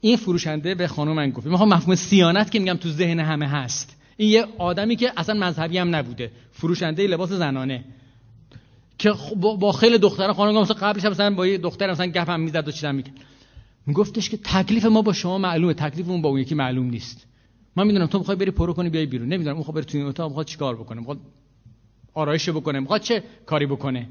این 0.00 0.16
فروشنده 0.16 0.74
به 0.74 0.88
خانم 0.88 1.12
من 1.12 1.30
گفت. 1.30 1.46
می‌خوام 1.46 1.68
مفهوم 1.68 1.94
صیانت 1.94 2.50
که 2.50 2.58
میگم 2.58 2.74
تو 2.74 2.88
ذهن 2.88 3.20
همه 3.20 3.48
هست. 3.48 3.96
این 4.16 4.30
یه 4.30 4.46
آدمی 4.58 4.96
که 4.96 5.12
اصلا 5.16 5.34
مذهبی 5.34 5.78
هم 5.78 5.94
نبوده. 5.94 6.30
فروشنده 6.52 7.06
لباس 7.06 7.32
زنانه. 7.32 7.84
که 9.02 9.12
با 9.60 9.72
خیلی 9.72 9.98
دختران 9.98 10.32
خانم 10.32 10.60
مثلا 10.60 10.76
قبلش 10.76 11.04
مثلا 11.04 11.34
با 11.34 11.46
یه 11.46 11.58
دختر 11.58 11.90
مثلا 11.90 12.06
گپ 12.06 12.30
هم 12.30 12.40
می‌زد 12.40 12.68
و 12.68 12.70
چیزا 12.70 12.92
می‌کرد. 12.92 13.14
میگفتش 13.86 14.30
که 14.30 14.36
تکلیف 14.36 14.84
ما 14.84 15.02
با 15.02 15.12
شما 15.12 15.38
معلومه 15.38 15.74
تکلیف 15.74 16.08
اون 16.08 16.22
با 16.22 16.28
اون 16.28 16.40
یکی 16.40 16.54
معلوم 16.54 16.86
نیست. 16.86 17.26
من 17.76 17.86
می‌دونم 17.86 18.06
تو 18.06 18.18
می‌خوای 18.18 18.36
بری 18.36 18.50
پرو 18.50 18.72
کنی 18.72 18.90
بیای 18.90 19.06
بیرون. 19.06 19.28
نمی‌دونم 19.28 19.56
اون 19.56 19.58
می‌خواد 19.58 19.74
بره 19.74 19.84
توی 19.84 20.00
این 20.00 20.08
اتاق 20.08 20.28
می‌خواد 20.28 20.46
چیکار 20.46 20.76
بکنه؟ 20.76 20.98
می‌خواد 20.98 21.18
آرایش 22.14 22.48
بکنه؟ 22.48 22.80
می‌خواد 22.80 23.00
چه 23.00 23.22
کاری 23.46 23.66
بکنه؟ 23.66 24.08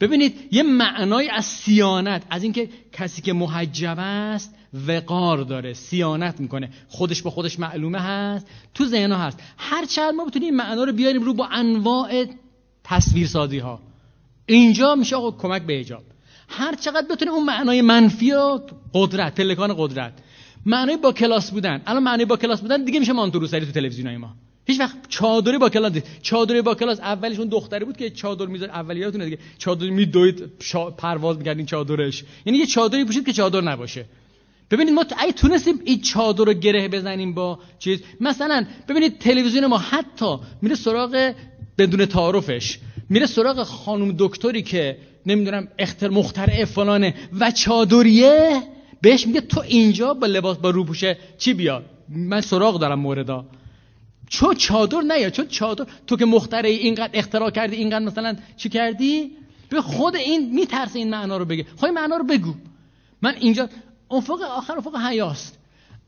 ببینید 0.00 0.34
یه 0.50 0.62
معنای 0.62 1.28
از 1.28 1.44
سیانت 1.44 2.22
از 2.30 2.42
اینکه 2.42 2.68
کسی 2.92 3.22
که 3.22 3.32
محجب 3.32 3.96
است 3.98 4.54
وقار 4.86 5.38
داره 5.38 5.72
سیانت 5.72 6.40
می‌کنه. 6.40 6.70
خودش 6.88 7.22
با 7.22 7.30
خودش 7.30 7.58
معلومه 7.58 7.98
هست 8.00 8.46
تو 8.74 8.84
ذهن 8.84 9.12
هست. 9.12 9.38
هر 9.56 9.84
چند 9.84 10.14
ما 10.14 10.24
بتونیم 10.24 10.56
معنا 10.56 10.84
رو 10.84 10.92
بیاریم 10.92 11.22
رو 11.22 11.34
با 11.34 11.46
انواع 11.46 12.24
تصویرسازی 12.84 13.58
ها 13.58 13.80
اینجا 14.46 14.94
میشه 14.94 15.16
آقا 15.16 15.30
کمک 15.30 15.62
به 15.62 15.74
حجاب 15.74 16.02
هر 16.48 16.74
چقدر 16.74 17.06
بتونه 17.10 17.30
اون 17.30 17.44
معنای 17.44 17.82
منفی 17.82 18.32
و 18.32 18.60
قدرت 18.94 19.34
پلکان 19.34 19.74
قدرت. 19.78 20.12
معنای 20.66 20.96
با 20.96 21.12
کلاس 21.12 21.50
بودن. 21.50 21.82
الان 21.86 22.02
معنای 22.02 22.24
با 22.24 22.36
کلاس 22.36 22.60
بودن 22.60 22.84
دیگه 22.84 23.00
میشه 23.00 23.12
مانتو 23.12 23.38
روسری 23.38 23.66
تو 23.66 23.72
تلویزیونای 23.72 24.16
ما. 24.16 24.34
هیچ 24.66 24.80
وقت 24.80 24.96
چادری 25.08 25.58
با 25.58 25.68
کلاس. 25.68 25.92
چادری 26.22 26.62
با 26.62 26.74
کلاس 26.74 27.00
اولش 27.00 27.38
اون 27.38 27.48
دختری 27.48 27.84
بود 27.84 27.96
که 27.96 28.10
چادر 28.10 28.46
می‌ذاره 28.46 28.72
اولیاتونه 28.72 29.24
دیگه. 29.24 29.38
چادر 29.58 29.90
میدوید 29.90 30.42
شا... 30.60 30.90
پرواز 30.90 31.38
می‌کردین 31.38 31.66
چادرش. 31.66 32.24
یعنی 32.46 32.58
یه 32.58 32.66
چادری 32.66 33.04
پوشید 33.04 33.26
که 33.26 33.32
چادر 33.32 33.60
نباشه. 33.60 34.04
ببینید 34.70 34.94
ما 34.94 35.04
اگه 35.18 35.32
تونستیم 35.32 35.80
این 35.84 36.00
چادر 36.00 36.44
رو 36.44 36.52
گره 36.52 36.88
بزنیم 36.88 37.34
با 37.34 37.58
چیز. 37.78 38.00
مثلا 38.20 38.66
ببینید 38.88 39.18
تلویزیون 39.18 39.66
ما 39.66 39.78
حتی 39.78 40.36
میره 40.62 40.74
سراغ 40.74 41.34
بدون 41.78 42.06
تعارفش. 42.06 42.78
میره 43.08 43.26
سراغ 43.26 43.62
خانم 43.62 44.14
دکتری 44.18 44.62
که 44.62 44.98
نمی‌دونم 45.26 45.68
اختر 45.78 46.08
مخترع 46.08 46.64
فلانه 46.64 47.14
و 47.40 47.50
چادریه 47.50 48.62
بهش 49.00 49.26
میگه 49.26 49.40
تو 49.40 49.60
اینجا 49.60 50.14
با 50.14 50.26
لباس 50.26 50.56
با 50.56 50.70
روپوشه 50.70 51.18
چی 51.38 51.54
بیا 51.54 51.82
من 52.08 52.40
سراغ 52.40 52.80
دارم 52.80 53.00
موردا. 53.00 53.46
چون 54.28 54.54
چادر 54.54 55.00
نه 55.00 55.30
چون 55.30 55.48
چادر 55.48 55.86
تو 56.06 56.16
که 56.16 56.24
مخترع 56.24 56.68
اینقدر 56.68 57.10
اختراع 57.12 57.50
کردی 57.50 57.76
اینقدر 57.76 58.04
مثلا 58.04 58.36
چی 58.56 58.68
کردی؟ 58.68 59.30
به 59.68 59.82
خود 59.82 60.16
این 60.16 60.54
میترسه 60.54 60.98
این 60.98 61.10
معنا 61.10 61.36
رو 61.36 61.44
بگه. 61.44 61.66
خواهی 61.76 61.94
معنا 61.94 62.16
رو 62.16 62.24
بگو. 62.24 62.54
من 63.22 63.34
اینجا 63.40 63.68
افق 64.10 64.42
آخر 64.42 64.78
افق 64.78 64.96
حیاست. 64.96 65.58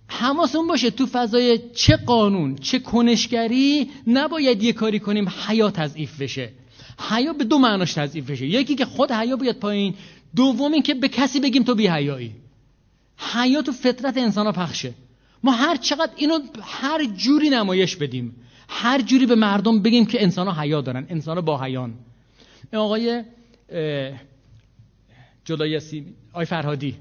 حواسمون 0.09 0.67
باشه 0.67 0.91
تو 0.91 1.07
فضای 1.07 1.61
چه 1.75 1.97
قانون 1.97 2.57
چه 2.57 2.79
کنشگری 2.79 3.91
نباید 4.07 4.63
یه 4.63 4.73
کاری 4.73 4.99
کنیم 4.99 5.29
حیا 5.29 5.71
تضعیف 5.71 6.21
بشه. 6.21 6.53
حیا 6.99 7.33
به 7.33 7.45
دو 7.45 7.59
معناش 7.59 7.95
تضعیف 7.95 8.31
بشه. 8.31 8.47
یکی 8.47 8.75
که 8.75 8.85
خود 8.85 9.13
حیا 9.13 9.37
بیاد 9.37 9.57
پایین 9.57 9.95
دوم 10.37 10.73
این 10.73 10.83
که 10.83 10.95
به 10.95 11.09
کسی 11.09 11.41
بگیم 11.41 11.63
تو 11.63 11.75
بی 11.75 11.87
حیایی 11.87 12.33
حیا 13.17 13.63
تو 13.63 13.73
فطرت 13.73 14.17
انسان 14.17 14.47
ها 14.47 14.53
پخشه. 14.53 14.95
ما 15.45 15.53
هر 15.53 15.77
چقدر 15.77 16.13
اینو 16.17 16.39
هر 16.63 17.05
جوری 17.05 17.51
نمایش 17.51 17.97
بدیم 17.97 18.37
هر 18.69 19.01
جوری 19.01 19.27
به 19.27 19.35
مردم 19.35 19.83
بگیم 19.83 20.07
که 20.07 20.23
انسان 20.23 20.49
ها 20.49 20.63
حیا 20.63 20.81
دارن 20.81 21.07
انسان 21.09 21.37
ها 21.37 21.43
با 21.43 21.63
حیان. 21.63 21.95
آقای 22.73 23.23
جدای 25.45 25.81
سیمین 25.81 26.15
آی 26.33 26.45
فرهادی 26.45 26.97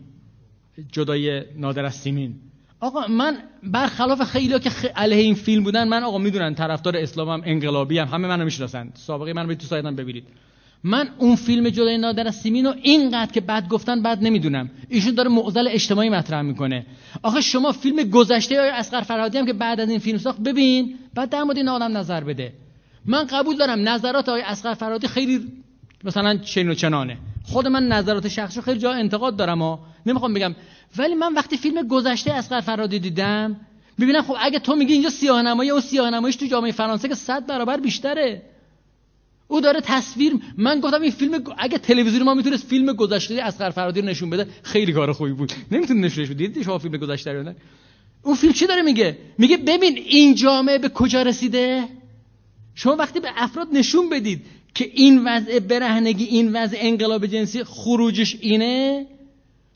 جدای 0.92 1.44
نادر 1.56 1.86
از 1.86 1.96
سیمین. 1.96 2.36
آقا 2.86 3.08
من 3.08 3.38
برخلاف 3.64 4.22
خیلی 4.24 4.60
که 4.60 4.70
علیه 4.96 5.22
این 5.22 5.36
فیلم 5.36 5.64
بودن 5.64 5.88
من 5.88 6.04
آقا 6.04 6.18
می‌دونن 6.18 6.56
طرفدار 6.56 6.98
اسلامم 6.98 7.42
انقلابی 7.46 7.98
هم 8.00 8.08
همه 8.08 8.28
منو 8.28 8.46
می‌شناسن. 8.46 8.92
سابقه 8.94 9.34
من 9.34 9.48
رو 9.48 9.56
تو 9.56 9.68
سایتم 9.68 9.96
ببینید. 9.96 10.24
من 10.84 11.10
اون 11.18 11.36
فیلم 11.36 11.70
جدای 11.70 11.98
نادر 11.98 12.28
از 12.28 12.36
سیمین 12.36 12.66
رو 12.66 12.74
اینقدر 12.82 13.32
که 13.32 13.42
بد 13.42 13.68
گفتن 13.68 14.04
بد 14.04 14.18
نمی‌دونم. 14.22 14.70
ایشون 14.90 15.14
داره 15.14 15.30
معضل 15.30 15.68
اجتماعی 15.72 16.10
مطرح 16.10 16.42
می‌کنه. 16.42 16.86
آخه 17.24 17.42
شما 17.42 17.72
فیلم 17.72 18.04
گذشته 18.10 18.60
های 18.60 18.70
اسقر 18.70 19.02
فرهادی 19.02 19.38
هم 19.38 19.46
که 19.46 19.54
بعد 19.54 19.80
از 19.80 19.90
این 19.90 20.00
فیلم 20.00 20.18
ساخت 20.18 20.40
ببین 20.40 20.96
بعد 21.16 21.30
در 21.30 21.44
مورد 21.44 21.58
این 21.58 21.68
آدم 21.68 21.98
نظر 21.98 22.24
بده. 22.24 22.54
من 23.06 23.24
قبول 23.24 23.58
دارم 23.58 23.90
نظرات 23.90 24.30
آقای 24.30 24.42
اسقر 24.42 24.74
فرهادی 24.74 25.08
خیلی 25.08 25.40
مثلا 26.04 26.38
چین 26.38 26.70
و 26.70 26.74
چنانه. 26.74 27.18
خود 27.44 27.68
من 27.68 27.88
نظرات 27.88 28.28
شخصی 28.28 28.62
خیلی 28.62 28.80
جا 28.80 28.92
انتقاد 28.92 29.36
دارم 29.36 29.62
و 29.62 29.78
نمی‌خوام 30.06 30.34
بگم 30.34 30.56
ولی 30.98 31.16
من 31.16 31.34
وقتی 31.34 31.58
فیلم 31.58 31.88
گذشته 31.88 32.34
اسقر 32.34 32.62
فرهادی 32.62 33.00
دیدم 33.00 33.56
ببینم 34.00 34.22
خب 34.22 34.36
اگه 34.40 34.60
تو 34.60 34.76
میگی 34.76 34.94
اینجا 34.94 35.10
سیاه 35.10 35.42
نمایی 35.42 35.70
اون 35.70 35.82
سیاه 35.82 36.10
نماییش 36.10 36.36
تو 36.36 36.46
جامعه 36.46 36.72
فرانسه 36.72 37.08
که 37.08 37.16
100 37.16 37.48
برابر 37.48 37.78
بیشتره. 37.78 38.42
او 39.48 39.62
داره 39.62 39.82
تصویر 39.82 40.34
من 40.58 40.80
گفتم 40.80 41.02
این 41.02 41.12
فیلم 41.12 41.44
اگه 41.58 41.78
تلویزیون 41.78 42.24
ما 42.24 42.34
می‌تونست 42.34 42.68
فیلم 42.68 42.94
گذشته 42.94 43.44
اسقر 43.44 43.70
فرهادی 43.70 44.02
رو 44.02 44.08
نشون 44.08 44.30
بده 44.30 44.48
خیلی 44.64 44.94
کار 44.94 45.14
خوبی 45.14 45.32
بود. 45.32 45.52
نمی‌تونه 45.72 46.00
نشونش 46.00 46.28
بده 46.28 46.38
دیدی 46.38 46.64
شما 46.64 46.78
فیلم 46.78 46.98
گذشته 46.98 47.32
رو 47.32 47.44
نه؟ 47.44 47.56
اون 48.24 48.36
فیلم 48.36 48.54
چی 48.54 48.68
داره 48.68 48.82
میگه؟ 48.82 49.18
میگه 49.38 49.58
ببین 49.58 49.98
این 49.98 50.36
جامعه 50.36 50.78
به 50.78 50.90
کجا 50.90 51.22
رسیده؟ 51.22 51.84
شما 52.76 52.96
وقتی 52.96 53.20
به 53.20 53.30
افراد 53.36 53.68
نشون 53.74 54.10
بدید 54.10 54.42
که 54.74 54.92
این 54.94 55.28
وضع 55.28 55.60
برهنگی 55.60 56.24
این 56.24 56.56
وضع 56.56 56.78
انقلاب 56.80 57.26
جنسی 57.26 57.64
خروجش 57.64 58.38
اینه 58.42 59.06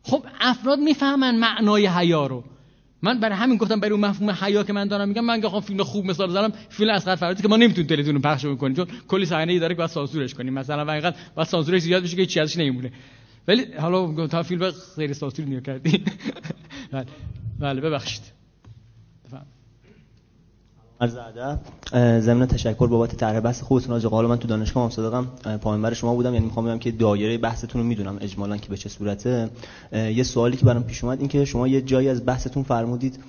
خب 0.04 0.26
افراد 0.42 0.80
می‌فهمن 0.80 1.36
معنای 1.36 1.88
حیا 1.88 2.28
رو. 2.28 2.44
من 3.02 3.20
برای 3.20 3.36
همین 3.36 3.58
گفتم 3.58 3.80
برای 3.80 3.92
اون 3.92 4.06
مفهوم 4.06 4.32
حیا 4.32 4.64
که 4.64 4.74
من 4.74 4.88
دارم 4.88 5.08
میگم 5.08 5.26
من 5.26 5.40
گفتم 5.40 5.60
فیلم 5.60 5.84
خوب 5.84 6.06
مثال 6.06 6.30
زدم 6.30 6.54
فیلم 6.70 6.92
اصغر 6.92 7.16
فرهادی 7.16 7.42
که 7.42 7.48
ما 7.48 7.58
نمی‌تونیم 7.58 7.88
تلویزیون 7.88 8.22
پخش 8.22 8.46
کنیم 8.46 8.76
چون 8.76 8.88
کلی 9.08 9.26
صحنه 9.26 9.60
داره 9.60 9.74
که 9.74 9.78
باید 9.78 9.90
سانسورش 9.90 10.34
کنیم. 10.34 10.54
مثلا 10.54 10.86
واقعا 10.86 11.14
باید 11.36 11.48
سانسورش 11.48 11.82
زیاد 11.82 12.04
بشه 12.04 12.16
که 12.16 12.26
چیزی 12.26 12.40
ازش 12.40 12.58
نمیمونه. 12.58 12.92
ولی 13.48 13.66
حالا 13.74 14.28
تا 14.28 14.44
فیلم 14.44 14.72
غیر 14.98 15.14
سانسور 15.14 15.46
نیا 15.46 15.60
کردی. 15.60 16.04
بله. 16.92 17.06
بله 17.60 17.82
ببخشید. 17.82 18.39
عرض 21.02 21.16
ادب 21.16 21.60
ضمن 22.20 22.46
تشکر 22.48 22.88
بابت 22.88 23.16
طرح 23.16 23.40
بحث 23.40 23.62
خودتون 23.62 23.92
راجع 23.92 24.10
قال 24.10 24.26
من 24.26 24.38
تو 24.38 24.48
دانشگاه 24.48 24.84
هم 24.84 24.90
صدقم 24.90 25.28
پایانبر 25.62 25.94
شما 25.94 26.16
بودم 26.16 26.34
یعنی 26.34 26.46
می‌خوام 26.46 26.66
بگم 26.66 26.80
که 26.80 26.92
دایره 26.92 27.38
بحثتون 27.38 27.82
رو 27.82 27.88
می‌دونم 27.88 28.18
اجمالا 28.22 28.58
که 28.58 28.70
به 28.70 28.78
چه 28.78 28.90
صورته. 28.90 29.50
یه 29.94 30.24
سوالی 30.24 30.58
که 30.58 30.66
برام 30.66 30.84
پیش 30.84 31.04
اومد 31.04 31.20
این 31.20 31.28
که 31.28 31.46
شما 31.46 31.68
یه 31.68 31.82
جایی 31.82 32.10
از 32.10 32.26
بحثتون 32.26 32.64
فرمودید 32.64 33.20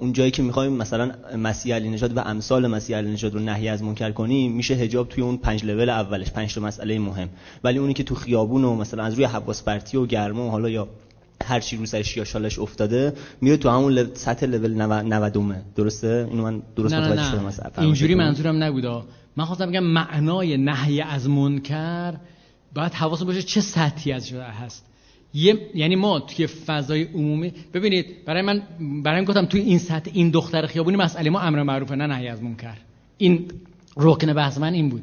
اون 0.00 0.12
جایی 0.12 0.30
که 0.30 0.42
می‌خوایم 0.42 0.72
مثلا 0.72 1.10
مسیح 1.38 1.74
علی 1.74 1.90
نژاد 1.90 2.16
و 2.16 2.20
امثال 2.20 2.66
مسیح 2.66 2.96
علی 2.96 3.10
نژاد 3.10 3.34
رو 3.34 3.40
نهی 3.40 3.68
از 3.68 3.82
منکر 3.82 4.10
کنیم 4.10 4.52
میشه 4.52 4.74
حجاب 4.74 5.08
توی 5.08 5.24
اون 5.24 5.36
پنج 5.36 5.64
لول 5.64 5.88
اولش. 5.88 6.30
پنج 6.30 6.54
تا 6.54 6.60
مسئله 6.60 6.98
مهم. 6.98 7.28
ولی 7.64 7.78
اونی 7.78 7.94
که 7.94 8.02
تو 8.02 8.14
خیابون 8.14 8.64
و 8.64 8.74
مثلا 8.74 9.02
از 9.04 9.14
روی 9.14 9.24
حواس 9.24 9.62
پرتی 9.62 9.96
و 9.96 10.06
گرما 10.06 10.46
و 10.46 10.50
حالا 10.50 10.68
یا 10.68 10.88
هر 11.48 11.60
چی 11.60 11.76
رو 11.76 11.86
سرش 11.86 12.16
یا 12.16 12.24
شالش 12.24 12.58
افتاده 12.58 13.12
میره 13.40 13.56
تو 13.56 13.68
همون 13.68 14.14
سطح 14.14 14.46
لول 14.46 14.82
90 14.82 15.64
درسته؟ 15.76 16.26
اینو 16.30 16.42
من 16.42 16.62
درست 16.76 16.94
متوجه 16.94 17.30
شدم 17.30 17.44
مثلا. 17.44 17.70
اینجوری 17.78 18.14
منظورم 18.14 18.62
نبوده 18.62 19.02
من 19.36 19.44
خواستم 19.44 19.70
بگم 19.70 19.84
معنای 19.84 20.56
نهی 20.56 21.00
از 21.00 21.28
منکر 21.28 22.14
باید 22.74 22.92
حواس 22.92 23.22
باشه 23.22 23.42
چه 23.42 23.60
سطحی 23.60 24.12
از 24.12 24.32
هست. 24.32 24.84
یه 25.34 25.70
یعنی 25.74 25.96
ما 25.96 26.20
توی 26.20 26.46
فضای 26.46 27.02
عمومی 27.02 27.52
ببینید 27.74 28.24
برای 28.24 28.42
من 28.42 28.62
برای 29.04 29.20
من 29.20 29.24
گفتم 29.24 29.46
توی 29.46 29.60
این 29.60 29.78
سطح 29.78 30.10
این 30.14 30.30
دختر 30.30 30.66
خیابونی 30.66 30.96
مسئله 30.96 31.30
ما 31.30 31.40
امر 31.40 31.62
معروفه 31.62 31.94
نه 31.94 32.06
نهی 32.06 32.28
از 32.28 32.42
منکر. 32.42 32.76
این 33.18 33.50
رکن 33.96 34.32
بحث 34.32 34.58
من 34.58 34.72
این 34.72 34.88
بود. 34.88 35.02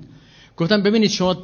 گفتم 0.57 0.83
ببینید 0.83 1.09
شما 1.09 1.37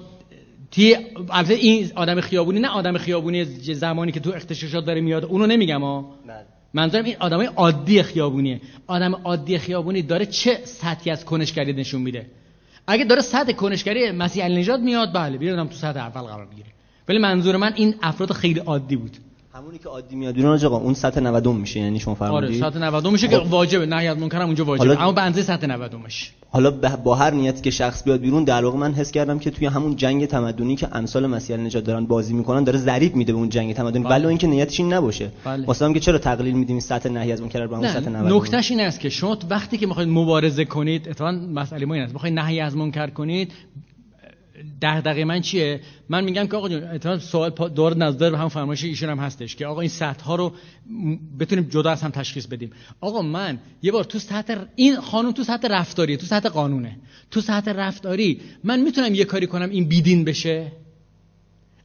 تی 0.72 0.96
البته 1.30 1.54
این 1.54 1.92
آدم 1.96 2.22
خیابونی 2.22 2.60
نه 2.60 2.68
آدم 2.68 2.98
خیابونی 2.98 3.46
زمانی 3.74 4.12
که 4.12 4.20
تو 4.20 4.32
اختشاشات 4.36 4.86
داره 4.86 5.02
میاد. 5.02 5.26
اونو 5.26 5.48
نمیگم 5.48 5.82
ها 5.82 6.16
بله. 6.28 6.46
منظورم 6.74 7.06
این 7.06 7.16
آدمای 7.20 7.46
عادی 7.46 8.04
خیابونیه. 8.04 8.62
آدم 8.88 9.16
عادی 9.16 9.58
خیابونی 9.58 10.02
داره 10.02 10.26
چه 10.26 10.60
سطحی 10.64 11.12
از 11.12 11.26
کنشگری 11.26 11.74
نشون 11.74 12.02
میده؟ 12.02 12.26
اگه 12.88 13.06
داره 13.06 13.22
سطح 13.22 13.52
کنشگری 13.52 14.12
مسیح 14.12 14.44
علی 14.44 14.78
میاد 14.82 15.14
بله 15.14 15.38
بیادم 15.38 15.68
تو 15.68 15.76
سطح 15.76 16.00
اول 16.00 16.22
قرار 16.22 16.46
می‌گیره. 16.46 16.70
ولی 17.08 17.20
منظور 17.20 17.58
من 17.58 17.74
این 17.76 17.96
افراد 18.02 18.32
خیلی 18.32 18.60
عادی 18.60 18.96
بود. 18.96 19.18
همونی 19.54 19.78
که 19.78 19.90
عادی 19.90 20.16
میاد 20.16 20.36
بیرون 20.36 20.66
آقا 20.66 20.78
اون 20.78 20.94
سطح 20.94 21.20
90 21.20 21.48
میشه 21.48 21.80
یعنی 21.80 22.00
شما 22.00 22.16
فرمودید. 22.16 22.64
آره 22.64 22.72
سطح 22.72 22.80
90 22.80 23.08
میشه 23.08 23.28
که 23.28 23.38
واجبه 23.38 23.86
نه 23.86 24.04
یاد 24.04 24.20
منکرم 24.20 24.46
اونجا 24.46 24.66
واجبه. 24.66 25.02
اما 25.02 25.12
به 25.12 25.22
اندازه 25.22 25.44
سطح 25.44 25.68
90 25.68 25.96
میشه 26.06 26.32
حالا 26.50 26.72
با 27.04 27.16
هر 27.16 27.32
نیتی 27.32 27.62
که 27.62 27.70
شخص 27.70 28.04
بیاد 28.04 28.20
بیرون 28.20 28.44
در 28.44 28.66
واقع 28.66 28.78
من 28.78 28.94
حس 28.94 29.12
کردم 29.12 29.40
که 29.40 29.52
توی 29.52 29.68
همون 29.68 29.96
جنگ 29.96 30.26
تمدنی 30.26 30.76
که 30.76 30.88
امثال 30.92 31.28
مسیح 31.28 31.58
نجات 31.58 31.84
دارن 31.84 32.06
بازی 32.06 32.34
می‌کنن 32.34 32.64
داره 32.64 32.80
ضریب 32.80 33.16
میده 33.16 33.34
به 33.34 33.40
اون 33.40 33.50
جنگ 33.50 33.74
تمدنی. 33.74 34.04
بله. 34.04 34.14
ولی 34.14 34.28
اینکه 34.28 34.48
نیتش 34.48 34.80
این 34.80 34.94
نباشه. 34.94 35.32
بله. 35.46 35.94
که 35.94 36.00
چرا 36.00 36.18
تقلیل 36.18 36.56
میدیم 36.56 36.80
سطح 36.80 37.10
نهی 37.10 37.32
از 37.32 37.42
منکر 37.42 37.68
به 37.68 37.76
اون 37.76 37.88
سطح 37.88 38.10
90 38.10 38.34
نکتهش 38.34 38.72
این 38.72 38.80
است 38.80 39.00
که 39.00 39.10
شما 39.10 39.38
وقتی 39.50 39.78
که 39.78 39.88
می‌خواید 39.88 40.10
مبارزه 40.10 40.66
کنید 40.66 41.10
اتفاقا 41.10 41.32
مسئله 41.32 41.86
ما 41.86 41.94
این 41.94 42.04
است. 42.04 42.14
می‌خواید 42.14 42.40
نهی 42.40 42.60
از 42.60 42.76
منکر 42.76 43.08
کنید 43.08 43.52
دغدغه 44.82 45.26
من 45.26 45.42
چیه؟ 45.42 45.82
من 46.10 46.24
میگم 46.24 46.48
که 46.48 46.58
آقا 46.58 46.98
جون 46.98 47.20
سوال 47.20 47.50
دور 47.50 47.98
نظر 47.98 48.36
هم 48.36 48.50
فرمایش 48.50 48.84
ایشون 48.84 49.10
هم 49.10 49.20
هستش 49.20 49.56
که 49.56 49.66
آقا 49.66 49.82
این 49.82 49.90
سطح 49.90 50.24
ها 50.24 50.36
رو 50.36 50.54
بتونیم 51.40 51.64
جدا 51.70 51.92
از 51.92 52.02
هم 52.02 52.12
تشخیص 52.12 52.46
بدیم. 52.46 52.72
آقا 53.02 53.22
من 53.22 53.60
یه 53.82 53.92
بار 53.92 54.04
تو 54.04 54.20
سطح 54.20 54.56
این 54.76 54.96
خانم 54.96 55.32
تو 55.32 55.44
سطح 55.44 55.68
رفتاری 55.68 56.18
تو 56.18 56.26
سطح 56.26 56.50
قانونه. 56.50 56.98
تو 57.32 57.42
سطح 57.42 57.72
رفتاری 57.72 58.42
من 58.64 58.80
می‌تونم 58.80 59.16
یه 59.16 59.26
کاری 59.26 59.48
کنم 59.48 59.70
این 59.70 59.88
بیدین 59.88 60.24
بشه؟ 60.24 60.72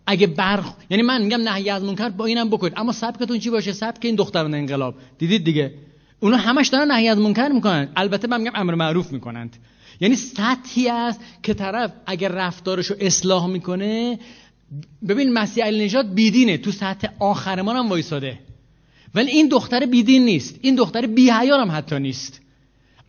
اگه 0.07 0.27
برخ 0.27 0.73
یعنی 0.90 1.03
من 1.03 1.23
میگم 1.23 1.40
نهی 1.48 1.70
از 1.70 1.85
منکر 1.85 2.09
با 2.09 2.24
اینم 2.24 2.48
بکنید. 2.48 2.73
اما 2.77 2.93
سبکتون 2.93 3.39
چی 3.39 3.51
باشه؟ 3.51 3.73
سبک 3.73 4.05
این 4.05 4.15
دختران 4.15 4.55
انقلاب. 4.55 4.94
دیدید 5.19 5.44
دیگه؟ 5.44 5.74
اونا 6.20 6.36
همش 6.36 6.69
دارن 6.69 6.93
نهی 6.93 7.09
از 7.09 7.19
منکر 7.19 7.48
می‌کنن. 7.48 7.89
البته 7.97 8.28
من 8.28 8.40
میگم 8.40 8.53
امر 8.55 8.74
معروف 8.74 9.12
می‌کنند. 9.12 9.57
یعنی 10.01 10.16
سطحی 10.16 10.89
است 10.89 11.20
که 11.43 11.55
طرف 11.55 11.93
اگر 12.06 12.28
رفتارشو 12.28 12.94
اصلاح 13.01 13.47
می‌کنه 13.47 14.18
ببین 15.09 15.32
مسیح 15.32 15.64
علی 15.64 15.85
نجات 15.85 16.06
بیدینه 16.06 16.59
تو 16.59 16.73
سطح 16.73 17.09
آخر 17.18 17.62
ما 17.62 17.73
هم 17.73 17.89
وایساده. 17.89 18.39
ولی 19.14 19.31
این 19.31 19.48
دختر 19.48 19.86
بیدین 19.86 20.24
نیست. 20.24 20.59
این 20.62 20.74
دختر 20.74 21.06
بیهیار 21.06 21.60
هم 21.60 21.70
حتی 21.70 21.98
نیست. 21.98 22.40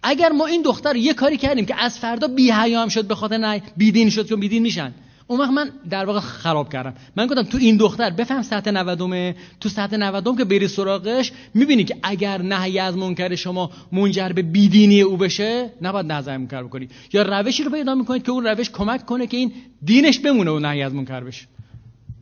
اگر 0.04 0.30
ما 0.30 0.46
این 0.46 0.62
دختر 0.62 0.96
یه 0.96 1.14
کاری 1.14 1.38
کردیم 1.38 1.66
که 1.66 1.84
از 1.84 1.98
فردا 2.00 2.28
بیهیا 2.28 2.82
هم 2.82 2.90
شد 2.90 3.08
به 3.08 3.16
خاطر 3.16 3.38
نه 3.38 3.62
بیدین 3.78 4.10
شد 4.10 4.30
چون 4.30 4.40
بیدین 4.40 4.62
میشن. 4.62 4.94
اون 5.28 5.40
وقت 5.40 5.50
من 5.50 5.72
در 5.90 6.06
واقع 6.06 6.20
خراب 6.20 6.74
کردم. 6.74 6.94
من 7.16 7.28
گفتم 7.28 7.44
تو 7.44 7.58
این 7.58 7.78
دختر 7.78 8.10
بفهم 8.10 8.42
سطح 8.42 8.72
90 8.72 9.36
تو 9.60 9.70
سطح 9.70 9.96
90 9.96 10.38
که 10.38 10.46
بری 10.46 10.68
سراغش 10.68 11.32
می‌بینی 11.54 11.84
که 11.84 11.96
اگر 12.04 12.42
نهی 12.42 12.80
از 12.80 12.98
منکر 12.98 13.36
شما 13.36 13.72
منجر 13.92 14.30
به 14.30 14.42
بیدینی 14.42 15.02
او 15.02 15.18
بشه 15.18 15.70
نباید 15.82 16.12
نظر 16.12 16.38
منکر 16.38 16.64
بکنید 16.64 16.92
یا 17.14 17.22
روشی 17.22 17.64
رو 17.64 17.72
پیدا 17.72 17.96
می‌کنید 17.96 18.24
که 18.24 18.32
اون 18.32 18.44
روش 18.44 18.70
کمک 18.70 19.06
کنه 19.06 19.28
که 19.28 19.38
این 19.38 19.54
دینش 19.84 20.20
بمونه 20.20 20.52
و 20.52 20.60
نهی 20.60 20.82
از 20.82 20.94
منکر 20.94 21.20
بشه. 21.20 21.48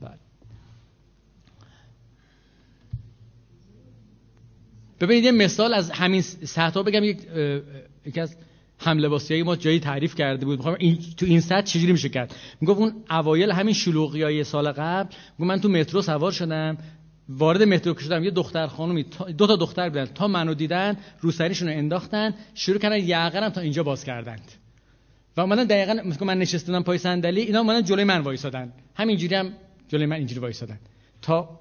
بله. 0.02 0.12
ببینید 5.00 5.24
یه 5.24 5.32
مثال 5.32 5.74
از 5.74 5.92
همین 5.92 6.22
سطح 6.22 6.82
بگم. 6.82 7.04
یک 7.04 7.18
یکی 8.06 8.20
از 8.20 8.36
هم 8.80 8.98
لباسیایی 8.98 9.44
ما 9.44 9.56
جایی 9.56 9.80
تعریف 9.80 10.16
کرده 10.16 10.46
بود. 10.46 10.58
می‌خوام 10.58 10.76
این 10.80 10.98
تو 11.18 11.26
این 11.26 11.40
سطح 11.40 11.62
چجوری 11.62 11.92
میشه 11.92 12.10
کرد؟ 12.10 12.36
می‌گفت 12.62 12.80
اون 12.80 12.94
اوایل 13.10 13.52
همین 13.52 13.74
شلوغیای 13.74 14.44
سال 14.44 14.72
قبل 14.72 15.16
من 15.40 15.60
تو 15.60 15.70
مترو 15.70 16.02
سوار 16.02 16.32
شدم 16.32 16.78
وارد 17.30 17.64
مترو 17.64 17.94
که 17.94 18.04
شدم 18.04 18.24
یه 18.24 18.32
دختر 18.32 18.68
خانومی 18.68 19.06
دو 19.38 19.48
تا 19.48 19.56
دختر 19.56 19.90
بودن. 19.90 20.06
تا 20.06 20.28
منو 20.28 20.54
دیدن 20.54 20.98
روسریشون 21.22 21.68
رو 21.68 21.78
انداختن 21.78 22.34
شروع 22.54 22.78
کردن 22.78 23.00
یقرم 23.00 23.50
تا 23.50 23.62
اینجا 23.62 23.84
باز 23.84 24.04
کردند. 24.04 24.52
و 25.38 25.42
اومدن 25.42 25.64
دقیقاً 25.64 25.94
مثلا 26.06 26.28
من 26.28 26.38
نشستم 26.38 26.84
پای 26.84 26.98
صندلی 26.98 27.42
اینا 27.42 27.60
اومدن 27.60 27.84
جلوی 27.84 28.04
من 28.04 28.20
وایسادن. 28.20 28.74
همینجوری 28.96 29.36
هم 29.36 29.52
جلوی 29.88 30.06
من 30.06 30.16
اینجوری 30.16 30.40
وایسادن. 30.40 30.80
تا 31.22 31.60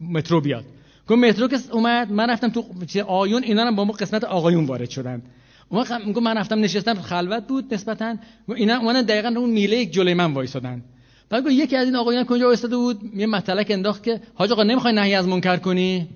مترو 0.00 0.40
بیاد. 0.40 0.64
گفت 1.08 1.18
مترو 1.18 1.48
که 1.48 1.58
اومد 1.72 2.12
من 2.12 2.30
رفتم 2.30 2.48
تو 2.48 2.64
آیون 3.06 3.42
اینا 3.42 3.64
هم 3.64 3.76
با 3.76 3.84
ما 3.84 3.92
قسمت 3.92 4.24
آقایون 4.24 4.64
وارد 4.64 4.90
شدن. 4.90 5.22
اون 5.68 5.86
میگم 6.06 6.22
من 6.22 6.38
رفتم 6.38 6.60
نشستم 6.60 6.94
خلوت 6.94 7.46
بود 7.46 7.74
نسبتا. 7.74 8.16
اینا 8.56 8.76
اومدن 8.76 9.02
دقیقا 9.02 9.28
اون 9.28 9.50
میله 9.50 9.76
یک 9.76 9.92
جلوی 9.92 10.14
من 10.14 10.32
وایسادن. 10.32 10.82
بعد 11.28 11.44
گفت 11.44 11.52
یکی 11.52 11.76
از 11.76 11.86
این 11.86 11.96
آقایان 11.96 12.24
کجا 12.24 12.46
وایساده 12.46 12.76
بود؟ 12.76 13.00
یه 13.14 13.26
مطلق 13.26 13.66
انداخت 13.68 14.02
که 14.02 14.20
حاج 14.34 14.52
آقا 14.52 14.62
نمی‌خوای 14.62 14.94
نهی 14.94 15.14
از 15.14 15.28
منکر 15.28 15.56
کنی؟ 15.56 16.08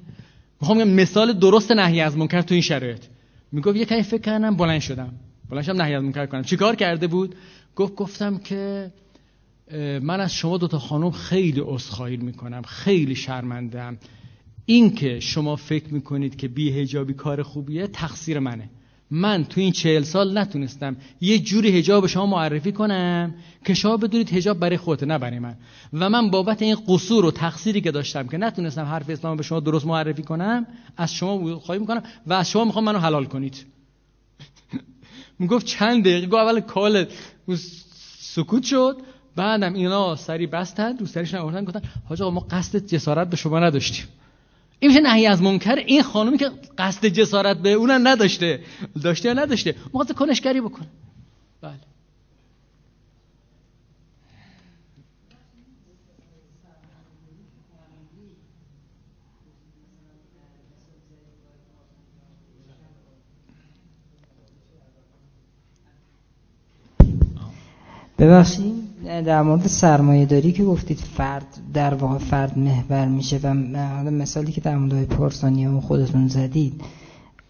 می‌خوام 0.60 0.84
مثال 0.84 1.32
درست 1.32 1.72
نهی 1.72 2.00
از 2.00 2.16
منکر 2.16 2.42
تو 2.42 2.54
این 2.54 2.62
شرایط. 2.62 3.04
می‌گفت 3.52 3.76
یه 3.76 3.84
کمی 3.84 4.02
فکر 4.02 4.20
کردم 4.20 4.56
بلند 4.56 4.80
شدم. 4.80 5.12
بلند 5.50 5.64
شدم 5.64 5.82
نهی 5.82 5.94
از 5.94 6.02
منکر 6.02 6.26
کنم. 6.26 6.42
چیکار 6.42 6.76
کرده 6.76 7.06
بود؟ 7.06 7.34
گفت 7.76 7.94
گفتم 7.94 8.38
که 8.38 8.92
من 10.02 10.20
از 10.20 10.32
شما 10.34 10.58
دوتا 10.58 10.78
خانم 10.78 11.10
خیلی 11.10 11.60
عذرخواهی 11.64 12.16
می‌کنم 12.16 12.62
خیلی 12.62 13.14
شرمندم 13.14 13.98
این 14.66 14.94
که 14.94 15.20
شما 15.20 15.56
فکر 15.56 15.94
می‌کنید 15.94 16.36
که 16.36 16.48
بیهجابی 16.48 17.14
کار 17.14 17.42
خوبیه 17.42 17.86
تقصیر 17.86 18.38
منه. 18.38 18.70
من 19.10 19.44
تو 19.44 19.60
این 19.60 19.72
چهل 19.72 20.02
سال 20.02 20.38
نتونستم 20.38 20.96
یه 21.20 21.38
جوری 21.38 21.78
هجاب 21.78 22.06
شما 22.06 22.26
معرفی 22.26 22.72
کنم 22.72 23.34
که 23.64 23.74
شما 23.74 23.96
بدونید 23.96 24.32
هجاب 24.32 24.58
برای 24.58 24.76
خودت 24.76 25.02
نه 25.02 25.18
برای 25.18 25.38
من. 25.38 25.56
و 25.92 26.10
من 26.10 26.30
بابت 26.30 26.62
این 26.62 26.76
قصور 26.88 27.24
و 27.24 27.30
تقصیری 27.30 27.80
که 27.80 27.90
داشتم 27.90 28.28
که 28.28 28.36
نتونستم 28.36 28.84
حرف 28.84 29.10
اسلام 29.10 29.36
به 29.36 29.42
شما 29.42 29.60
درست 29.60 29.86
معرفی 29.86 30.22
کنم 30.22 30.66
از 30.96 31.14
شما 31.14 31.58
خواهی 31.58 31.80
می‌کنم 31.80 32.02
و 32.26 32.32
از 32.32 32.50
شما 32.50 32.64
می‌خوام 32.64 32.84
منو 32.84 32.98
حلال 32.98 33.24
کنید. 33.24 33.66
می‌گفت 35.38 35.66
چند 35.66 36.02
دقیقه 36.02 36.26
گفت 36.26 36.34
اول 36.34 36.60
کال 36.60 37.06
سکوت 38.18 38.62
شد 38.62 38.96
بعدم 39.36 39.74
اینا 39.74 40.16
سری 40.16 40.46
بستن 40.46 40.98
رو 40.98 41.06
سریش 41.06 41.34
نگفتن 41.34 41.64
گفتن 41.64 41.82
حاج 42.08 42.22
ما 42.22 42.46
قصد 42.50 42.86
جسارت 42.86 43.30
به 43.30 43.36
شما 43.36 43.60
نداشتیم. 43.60 44.04
این 44.80 44.90
میشه 44.90 45.00
نهی 45.02 45.26
از 45.26 45.42
منکر. 45.42 45.74
این 45.74 46.02
خانومی 46.02 46.38
که 46.38 46.50
قصد 46.78 47.06
جسارت 47.06 47.56
به 47.56 47.72
اون 47.72 48.06
نداشته. 48.06 48.60
داشته 49.02 49.28
یا 49.28 49.34
نداشته؟ 49.34 49.74
مخواست 49.86 50.12
کنشگری 50.12 50.60
بکنه 50.60 50.86
بله. 51.62 51.89
ببخشید؟ 68.20 68.74
در 69.04 69.42
مورد 69.42 69.66
سرمایه 69.66 70.26
داری 70.26 70.52
که 70.52 70.64
گفتید 70.64 70.98
فرد 70.98 71.46
در 71.74 71.94
واقع 71.94 72.18
فرد 72.18 72.58
محور 72.58 73.06
میشه 73.06 73.40
و 73.42 73.54
مثالی 74.10 74.52
که 74.52 74.60
در 74.60 74.76
مورد 74.76 75.04
پارسانی 75.04 75.66
و 75.66 75.80
خودتون 75.80 76.28
زدید. 76.28 76.80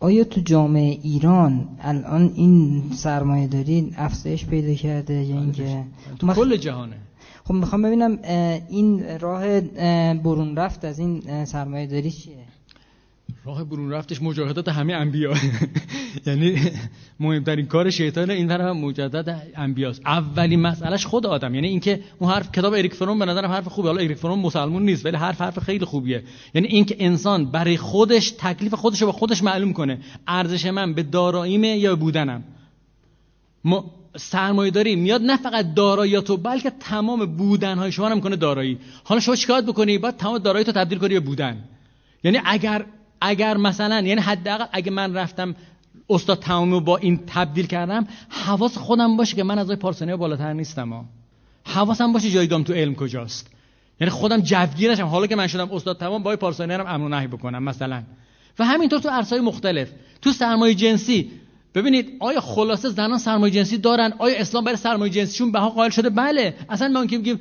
آیا 0.01 0.25
تو 0.25 0.41
جامعه 0.41 0.99
ایران 1.03 1.69
الان 1.81 2.33
این 2.35 2.83
سرمایه 2.95 3.47
داری 3.47 3.93
افزایش 3.97 4.47
پیدا 4.47 4.75
کرده 4.75 5.15
یا 5.15 5.37
اینکه 5.37 5.85
تو 6.19 6.35
کل 6.35 6.57
جهانه. 6.57 6.97
خب 7.45 7.55
می‌خوام 7.55 7.83
ببینم 7.83 8.19
این 8.69 9.19
راه 9.21 9.61
برون 10.15 10.57
رفت 10.57 10.85
از 10.85 10.99
این 10.99 11.45
سرمایه 11.45 11.87
داری 11.87 12.11
چیه؟ 12.11 12.35
راه 13.45 13.65
برون 13.65 13.91
رفتش 13.91 14.23
مجاهدات 14.23 14.69
همه 14.69 14.93
انبیا. 14.93 15.35
یعنی 16.27 16.71
مهمترین 17.21 17.67
کار 17.67 17.91
شیطان 17.91 18.31
این 18.31 18.49
طرف 18.49 18.77
مجدد 18.77 19.53
انبیاست. 19.57 20.01
اولین 20.07 20.61
مسئلهش 20.61 21.07
خود 21.07 21.27
آدم. 21.27 21.55
یعنی 21.55 21.69
اینکه 21.69 22.01
اون 22.19 22.31
حرف 22.31 22.53
کتاب 22.53 22.73
اریک 22.73 22.95
فرون 22.95 23.19
به 23.19 23.25
نظرم 23.25 23.51
حرف 23.51 23.69
خوبه. 23.69 23.89
حالا 23.89 24.03
اریک 24.03 24.19
فرون 24.19 24.39
مسلمون 24.39 24.83
نیست 24.83 25.07
ولی 25.07 25.17
حرف 25.17 25.41
حرف 25.41 25.59
خیلی 25.59 25.85
خوبیه. 25.85 26.23
یعنی 26.55 26.69
اینکه 26.69 26.97
انسان 26.99 27.51
برای 27.51 27.77
خودش 27.77 28.31
تکلیف 28.31 28.75
خودش 28.75 29.01
رو 29.01 29.07
با 29.07 29.13
خودش 29.13 29.43
معلوم 29.43 29.73
کنه. 29.73 29.99
ارزش 30.29 30.67
من 30.67 30.95
به 30.95 31.03
داراییمه 31.03 31.69
یا 31.69 31.97
بودنم؟ 31.97 32.45
ما 33.65 33.91
سرمایه 34.17 34.71
داری 34.71 34.97
میاد 34.97 35.23
نه 35.23 35.37
فقط 35.37 35.75
داراییاتو 35.75 36.37
بلکه 36.37 36.73
تمام 36.81 37.37
بودنهای 37.37 37.93
شما 37.93 38.09
هم 38.09 38.21
کنه 38.21 38.37
دارایی. 38.37 38.79
حالا 39.05 39.21
شما 39.21 39.37
چیکار 39.37 39.61
بکنی؟ 39.61 39.99
باید 39.99 40.17
تمام 40.17 40.39
دارایی 40.39 40.65
تو 40.65 40.73
تبدیل 40.73 40.99
کنی 40.99 41.15
به 41.15 41.21
بودن. 41.21 41.65
یعنی 42.25 42.41
اگر 42.45 42.87
اگر 43.21 43.57
مثلا 43.57 44.01
یعنی 44.01 44.21
حداقل 44.21 44.65
اگه 44.73 44.91
من 44.91 45.15
رفتم 45.15 45.55
استاد 46.11 46.39
تمامی 46.39 46.81
با 46.81 46.97
این 46.97 47.21
تبدیل 47.27 47.67
کردم 47.67 48.07
حواس 48.29 48.79
خودم 48.79 49.17
باشه 49.17 49.37
که 49.37 49.43
من 49.43 49.59
از 49.59 49.71
پارسانی 49.71 50.17
بالاتر 50.17 50.53
نیستم. 50.53 50.93
ها 50.93 51.05
حواسم 51.65 52.13
باشه 52.13 52.31
جایگام 52.31 52.63
تو 52.63 52.73
علم 52.73 52.95
کجاست. 52.95 53.51
یعنی 54.01 54.11
خودم 54.11 54.41
جوگیر 54.41 54.93
نشم 54.93 55.07
حالا 55.07 55.27
که 55.27 55.37
من 55.37 55.47
شدم 55.47 55.69
استاد 55.73 55.99
تمام 55.99 56.23
با 56.23 56.37
پارسانی 56.37 56.73
هم 56.73 56.87
امر 56.87 57.09
نهی 57.09 57.27
بکنم 57.27 57.63
مثلا. 57.63 58.03
و 58.59 58.65
همینطور 58.65 58.99
تو 58.99 59.09
عرصه‌های 59.09 59.45
مختلف. 59.45 59.89
تو 60.23 60.33
سرمایه 60.33 60.75
جنسی 60.75 61.31
ببینید 61.75 62.17
آیا 62.21 62.41
خلاصه 62.41 62.89
زنان 62.89 63.19
سرمایه 63.19 63.55
جنسی 63.55 63.79
دارن؟ 63.79 64.13
آیا 64.19 64.39
اسلام 64.39 64.65
برای 64.65 64.77
سرمایه 64.77 65.13
جنسیشون 65.13 65.53
بها 65.53 65.71
قائل 65.71 65.91
شده؟ 65.91 66.11
بله. 66.11 66.55
اصلا 66.69 66.89
ما 66.89 67.07
که 67.07 67.17
میگیم 67.17 67.41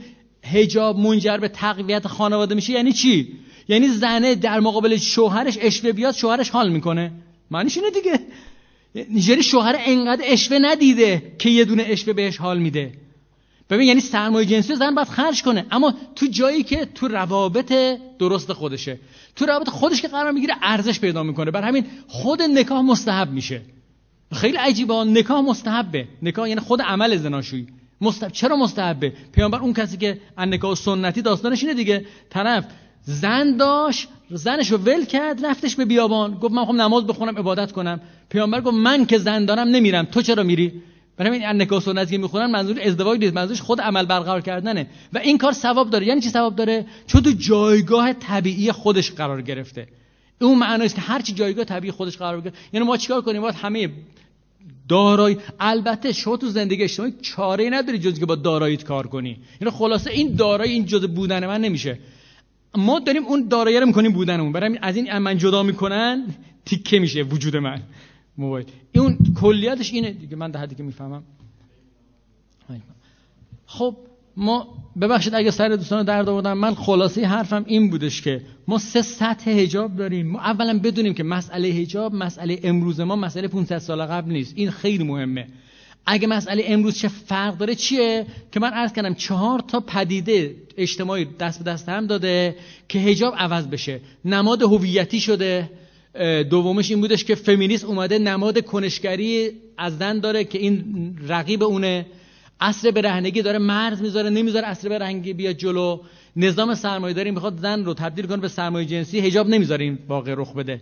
حجاب 0.53 0.99
منجر 0.99 1.37
به 1.37 1.47
تقویت 1.47 2.07
خانواده 2.07 2.55
میشه 2.55 2.73
یعنی 2.73 2.93
چی؟ 2.93 3.39
یعنی 3.69 3.87
زنه 3.87 4.35
در 4.35 4.59
مقابل 4.59 4.97
شوهرش 4.97 5.57
اشوه 5.61 5.91
بیاد 5.91 6.13
شوهرش 6.15 6.49
حال 6.49 6.69
می‌کنه. 6.69 7.11
معنیش 7.51 7.77
اینه 7.77 7.89
دیگه. 7.91 8.19
یعنی 9.29 9.43
شوهر 9.43 9.75
انقدر 9.85 10.23
اشوه 10.25 10.57
ندیده 10.61 11.35
که 11.39 11.49
یه 11.49 11.65
دونه 11.65 11.83
اشوه 11.87 12.13
بهش 12.13 12.37
حال 12.37 12.59
میده. 12.59 12.91
ببین 13.69 13.87
یعنی 13.87 14.01
سرمایه 14.01 14.45
جنسی 14.45 14.75
زن 14.75 14.95
باید 14.95 15.07
خرج 15.07 15.43
کنه. 15.43 15.65
اما 15.71 15.93
تو 16.15 16.25
جایی 16.25 16.63
که 16.63 16.85
تو 16.95 17.07
روابط 17.07 17.73
درست 18.19 18.53
خودشه 18.53 18.99
تو 19.35 19.45
روابط 19.45 19.69
خودش 19.69 20.01
که 20.01 20.07
قرار 20.07 20.31
می‌گیره 20.31 20.55
ارزش 20.61 20.99
پیدا 20.99 21.23
می‌کنه. 21.23 21.51
بر 21.51 21.61
همین 21.61 21.85
خود 22.07 22.41
نکاح 22.41 22.81
مستحب 22.81 23.31
میشه. 23.31 23.61
خیلی 24.33 24.57
عجیبه 24.57 24.93
نکاح 24.93 25.41
مستحبه. 25.41 26.07
نکاح 26.21 26.49
یعنی 26.49 26.61
خود 26.61 26.81
عمل 26.81 27.17
زناشویی. 27.17 27.67
مستحب. 28.01 28.31
چرا 28.31 28.55
مستحبه؟ 28.55 29.13
پیامبر 29.31 29.59
اون 29.59 29.73
کسی 29.73 29.97
که 29.97 30.21
ان 30.37 30.53
نکاح 30.53 30.75
سنتی 30.75 31.21
داستانش 31.21 31.63
اینه 31.63 31.73
دیگه. 31.73 32.05
طرف 32.29 32.65
زن 33.03 33.57
داشت 33.57 34.07
زنش 34.31 34.71
ول 34.71 35.05
کرد 35.05 35.45
رفتش 35.45 35.75
به 35.75 35.85
بیابان. 35.85 36.33
گفت 36.33 36.53
من 36.53 36.65
خواهم 36.65 36.81
نماز 36.81 37.07
بخونم 37.07 37.37
عبادت 37.37 37.71
کنم. 37.71 38.01
پیامبر 38.29 38.61
گفت 38.61 38.77
من 38.77 39.05
که 39.05 39.17
زن 39.17 39.45
دارم 39.45 39.67
نمیرم. 39.67 40.05
تو 40.05 40.21
چرا 40.21 40.43
میری؟ 40.43 40.81
برای 41.17 41.45
این 41.45 41.61
نکاح 41.61 41.81
سنتی 41.81 42.11
که 42.11 42.17
می‌خونن 42.17 42.45
منظور 42.45 42.81
ازدواج 42.81 43.19
نیست. 43.19 43.33
منظورش 43.33 43.61
خود 43.61 43.81
عمل 43.81 44.05
برقرار 44.05 44.41
کردنه. 44.41 44.87
و 45.13 45.17
این 45.17 45.37
کار 45.37 45.51
ثواب 45.51 45.89
داره. 45.89 46.05
یعنی 46.05 46.21
چی 46.21 46.29
ثواب 46.29 46.55
داره؟ 46.55 46.85
چون 47.07 47.21
تو 47.21 47.31
جایگاه 47.31 48.13
طبیعی 48.13 48.71
خودش 48.71 49.11
قرار 49.11 49.41
گرفته. 49.41 49.87
اون 50.41 50.57
معنی 50.57 50.85
است 50.85 50.95
که 50.95 51.01
هر 51.01 51.21
چی 51.21 51.33
جایگاه 51.33 51.65
طبیعی 51.65 51.91
خودش 51.91 52.17
قرار 52.17 52.41
گرفته 52.41 52.59
یعنی 52.73 52.85
ما 52.85 52.97
چیکار 52.97 53.21
کنیم؟ 53.21 53.41
باید 53.41 53.55
همه 53.55 53.89
دارایی 54.89 55.37
البته 55.59 56.11
شما 56.11 56.37
تو 56.37 56.47
زندگی 56.47 56.83
اجتماعی 56.83 57.13
چاره 57.21 57.69
نداری 57.69 57.99
جز 57.99 58.19
که 58.19 58.25
با 58.25 58.35
داراییت 58.35 58.83
کار 58.83 59.07
کنی. 59.07 59.37
یعنی 59.61 59.71
خلاصه 59.71 60.11
این 60.11 60.35
دارایی 60.35 60.71
این 60.71 60.85
جز 60.85 61.05
بودن 61.05 61.47
من 61.47 61.61
نمیشه. 61.61 61.99
ما 62.77 62.99
داریم 62.99 63.25
اون 63.25 63.47
دارایی 63.47 63.79
رو 63.79 63.85
می‌کنیم 63.85 64.11
بودنمون. 64.11 64.51
برای 64.51 64.79
از 64.81 64.95
این 64.95 65.17
من 65.17 65.37
جدا 65.37 65.63
می‌کنن 65.63 66.25
تیکه 66.65 66.99
میشه 66.99 67.21
وجود 67.21 67.55
من. 67.55 67.81
موبایل. 68.37 68.65
اون 68.95 69.17
کلیتش 69.41 69.93
اینه. 69.93 70.11
دیگه 70.11 70.35
من 70.35 70.51
ده 70.51 70.75
که 70.75 70.83
می‌فهمم. 70.83 71.23
خب 73.65 73.95
ما 74.37 74.67
ببخشید 75.01 75.35
اگه 75.35 75.51
سر 75.51 75.69
دوستان 75.69 76.05
درد 76.05 76.29
آوردم 76.29 76.57
من 76.57 76.75
خلاصه 76.75 77.27
حرفم 77.27 77.63
این 77.67 77.89
بودش 77.89 78.21
که 78.21 78.41
ما 78.67 78.77
سه 78.77 79.01
سطح 79.01 79.51
حجاب 79.51 79.95
داریم. 79.95 80.27
ما 80.27 80.39
اولا 80.39 80.79
بدونیم 80.79 81.13
که 81.13 81.23
مسئله 81.23 81.71
حجاب 81.71 82.15
مسئله 82.15 82.59
امروز 82.63 82.99
ما 82.99 83.15
مسئله 83.15 83.47
500 83.47 83.77
سال 83.77 84.05
قبل 84.05 84.31
نیست. 84.31 84.53
این 84.55 84.71
خیلی 84.71 85.03
مهمه. 85.03 85.47
اگه 86.05 86.27
مسئله 86.27 86.63
امروز 86.65 86.97
چه 86.97 87.07
فرق 87.07 87.57
داره 87.57 87.75
چیه؟ 87.75 88.25
که 88.51 88.59
من 88.59 88.69
عرض 88.69 88.93
کردم 88.93 89.13
چهار 89.13 89.59
تا 89.59 89.79
پدیده 89.79 90.55
اجتماعی 90.77 91.27
دست 91.39 91.63
به 91.63 91.71
دست 91.71 91.89
هم 91.89 92.07
داده 92.07 92.55
که 92.87 92.99
هجاب 92.99 93.33
عوض 93.37 93.67
بشه. 93.67 93.99
نماد 94.25 94.61
هویتی 94.61 95.19
شده. 95.19 95.69
دومش 96.49 96.91
این 96.91 97.01
بودش 97.01 97.23
که 97.23 97.35
فمینیست 97.35 97.85
اومده 97.85 98.19
نماد 98.19 98.65
کنشگری 98.65 99.51
از 99.77 99.97
زن 99.97 100.19
داره 100.19 100.43
که 100.43 100.59
این 100.59 100.83
رقیب 101.27 101.63
اونه. 101.63 102.05
اصر 102.61 102.91
برهنگی 102.91 103.41
داره 103.41 103.59
مرز 103.59 104.01
می‌ذاره 104.01 104.29
نمی‌ذاره 104.29 104.67
اصر 104.67 104.89
برهنگی 104.89 105.33
بیاد 105.33 105.55
جلو. 105.55 105.99
نظام 106.35 106.75
سرمایه 106.75 107.13
داری 107.13 107.31
می‌خواد 107.31 107.57
زن 107.57 107.85
رو 107.85 107.93
تبدیل 107.93 108.25
کنه 108.25 108.37
به 108.37 108.47
سرمایه 108.47 108.85
جنسی 108.87 109.19
هجاب 109.19 109.49
نمی‌ذاره 109.49 109.85
این 109.85 109.99
واقع 110.07 110.33
رخ 110.37 110.53
بده. 110.53 110.81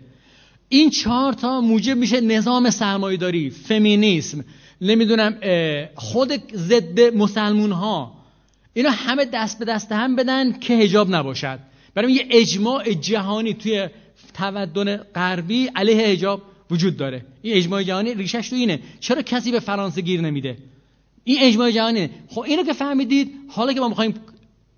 این 0.69 0.89
چهار 0.89 1.33
تا 1.33 1.61
موجب 1.61 1.97
میشه 1.97 2.21
نظام 2.21 2.69
سرمایه 2.69 3.17
داری 3.17 3.49
فمینیسم. 3.49 4.45
نمی‌دونم 4.81 5.37
خود 5.95 6.55
ضد 6.55 6.99
مسلمون 6.99 7.71
ها 7.71 8.13
اینا 8.73 8.89
همه 8.89 9.25
دست 9.25 9.59
به 9.59 9.65
دست 9.65 9.91
هم 9.91 10.15
بدن 10.15 10.59
که 10.59 10.73
هجاب 10.73 11.15
نباشد. 11.15 11.59
برای 11.93 12.13
یه 12.13 12.27
اجماع 12.29 12.93
جهانی 12.93 13.53
توی 13.53 13.87
تمدن 14.33 14.97
غربی 14.97 15.69
علیه 15.75 16.07
هجاب 16.07 16.41
وجود 16.71 16.97
داره. 16.97 17.25
این 17.41 17.57
اجماع 17.57 17.83
جهانی 17.83 18.13
ریشش 18.13 18.49
تو 18.49 18.55
اینه. 18.55 18.79
چرا 18.99 19.21
کسی 19.21 19.51
به 19.51 19.59
فرانسه 19.59 20.01
گیر 20.01 20.21
نمیده؟ 20.21 20.57
این 21.23 21.37
اجماع 21.41 21.71
جهانی. 21.71 22.09
خب 22.29 22.41
اینو 22.41 22.63
که 22.63 22.73
فهمیدید 22.73 23.31
حالا 23.49 23.73
که 23.73 23.79
ما 23.79 23.89
می‌خوایم 23.89 24.13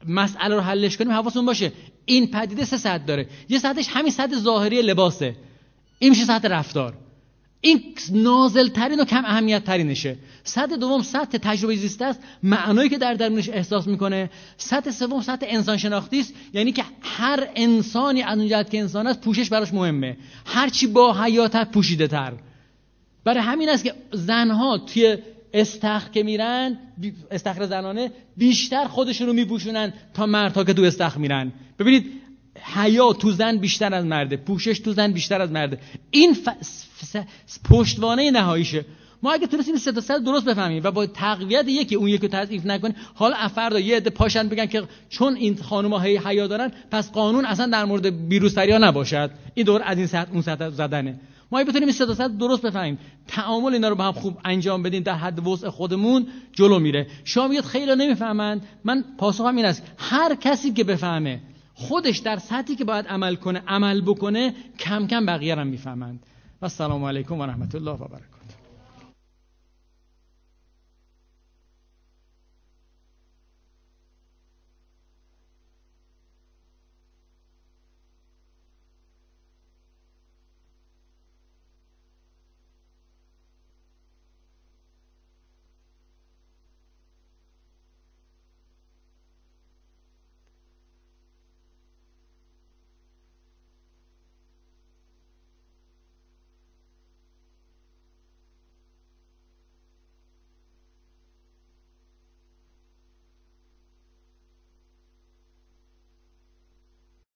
مسئله 0.08 0.56
رو 0.56 0.62
حلش 0.62 0.98
کنیم 0.98 1.12
حواستون 1.12 1.46
باشه. 1.46 1.72
این 2.06 2.28
پدیده 2.28 2.66
سه 2.66 2.78
سطح 2.78 3.06
داره. 3.06 3.28
یه 3.50 3.60
سطحش 3.60 3.88
همین 3.90 4.12
سطح 4.12 4.36
ظاهری 4.36 4.82
لباسه. 4.82 5.36
این 6.00 6.10
میشه 6.10 6.26
سطح 6.26 6.48
رفتار. 6.48 6.94
این 7.62 7.84
نازل 8.12 8.68
ترین 8.68 9.00
و 9.00 9.06
کم 9.06 9.26
اهمیت 9.26 9.64
ترینشه 9.64 10.18
سطح 10.44 10.76
دوم 10.76 11.02
سطح 11.02 11.38
تجربه 11.38 11.76
زیسته 11.76 12.06
است. 12.06 12.20
معنایی 12.44 12.90
که 12.90 12.98
در 12.98 13.14
درونش 13.14 13.50
احساس 13.50 13.88
می‌کنه. 13.88 14.30
سطح 14.58 14.92
سوم 14.92 15.22
سطح 15.22 15.46
انسان 15.50 15.78
شناختی 15.78 16.20
است. 16.20 16.34
یعنی 16.54 16.72
که 16.72 16.84
هر 17.02 17.48
انسانی 17.56 18.22
از 18.22 18.40
اون 18.40 18.64
که 18.64 18.80
انسان 18.80 19.08
است 19.08 19.22
پوشش 19.22 19.50
براش 19.50 19.74
مهمه. 19.74 20.18
هرچی 20.46 20.88
با 20.88 21.24
حیاتت 21.24 21.72
پوشیده 21.72 22.08
تر 22.08 22.34
برای 23.24 23.44
همین 23.44 23.70
است 23.70 23.84
که 23.84 23.94
زنها 24.14 24.78
توی 24.78 25.18
استخر 25.54 26.10
که 26.10 26.24
میرن 26.24 26.78
استخر 27.32 27.66
زنانه 27.66 28.12
بیشتر 28.38 28.86
خودشون 28.86 29.28
رو 29.28 29.34
میپوشونن 29.34 29.94
تا 30.14 30.26
مردها 30.26 30.64
که 30.64 30.74
تو 30.74 30.84
استخر 30.84 31.18
میرن. 31.18 31.52
ببینید 31.80 32.12
حیا 32.64 33.14
تو 33.14 33.32
زن 33.32 33.58
بیشتر 33.58 33.94
از 33.94 34.06
مرده 34.06 34.38
پوشش 34.38 34.80
تو 34.80 34.94
زن 34.94 35.12
بیشتر 35.12 35.42
از 35.42 35.52
مرده. 35.52 35.80
این 36.12 36.34
ف... 36.34 36.50
ف... 36.96 37.18
پشتوانه 37.70 38.32
نهاییشه. 38.32 38.86
ما 39.24 39.32
اگه 39.32 39.48
تونستیم 39.48 39.76
سه 39.76 39.92
تا 39.92 40.18
درست 40.18 40.46
بفهمیم 40.46 40.82
و 40.84 40.92
با 40.92 41.06
تقویت 41.06 41.68
یکی 41.68 41.96
اون 41.96 42.08
یکی 42.08 42.28
تضعیف 42.28 42.66
نکنیم 42.66 42.96
حالا 43.16 43.36
افردا 43.36 43.80
یه 43.80 43.98
عده 43.98 44.10
پاشن 44.10 44.50
بگن 44.50 44.66
که 44.66 44.84
چون 45.10 45.36
این 45.36 45.56
خانم‌ها 45.56 46.00
هی 46.00 46.18
حیا 46.18 46.48
دارن 46.48 46.72
پس 46.92 47.12
قانون 47.12 47.46
اصلا 47.46 47.66
در 47.66 47.86
مورد 47.86 48.30
بیروسری 48.30 48.78
نباشد. 48.80 49.32
این 49.54 49.66
دور 49.66 49.82
از 49.86 49.98
این 49.98 50.08
سطح 50.08 50.32
اون 50.32 50.42
سطح 50.42 50.70
زدنه. 50.70 51.20
ما 51.52 51.64
بتونیم 51.64 51.88
این 51.88 51.92
سه 51.92 52.28
درست 52.28 52.62
بفهمیم 52.62 53.00
تعامل 53.28 53.74
اینا 53.74 53.90
رو 53.90 53.96
با 53.96 54.04
هم 54.04 54.12
خوب 54.12 54.38
انجام 54.46 54.84
بدیم 54.84 55.04
در 55.04 55.16
حد 55.16 55.48
وسع 55.48 55.70
خودمون 55.70 56.28
جلو 56.54 56.80
میره. 56.80 57.08
شما 57.24 57.48
میگید 57.48 57.66
خیلی 57.66 57.96
نمی‌فهمند. 57.96 58.66
من 58.84 59.04
پاسخم 59.18 59.56
این 59.56 59.66
است. 59.66 59.84
هر 59.98 60.36
کسی 60.36 60.74
که 60.74 60.84
بفهمه 60.84 61.40
خودش 61.80 62.18
در 62.18 62.38
سطحی 62.38 62.76
که 62.76 62.86
باید 62.86 63.08
عمل 63.08 63.36
کنه 63.36 63.64
عمل 63.68 64.02
بکنه 64.02 64.54
کم 64.80 65.08
کم 65.08 65.26
بقیه 65.26 65.56
هم 65.56 65.68
می‌فهمند. 65.68 66.20
و 66.62 66.66
السلام 66.66 67.04
علیکم 67.04 67.40
و 67.40 67.46
رحمت 67.46 67.76
الله 67.76 67.92
و 67.92 68.08
برکاته. 68.08 68.39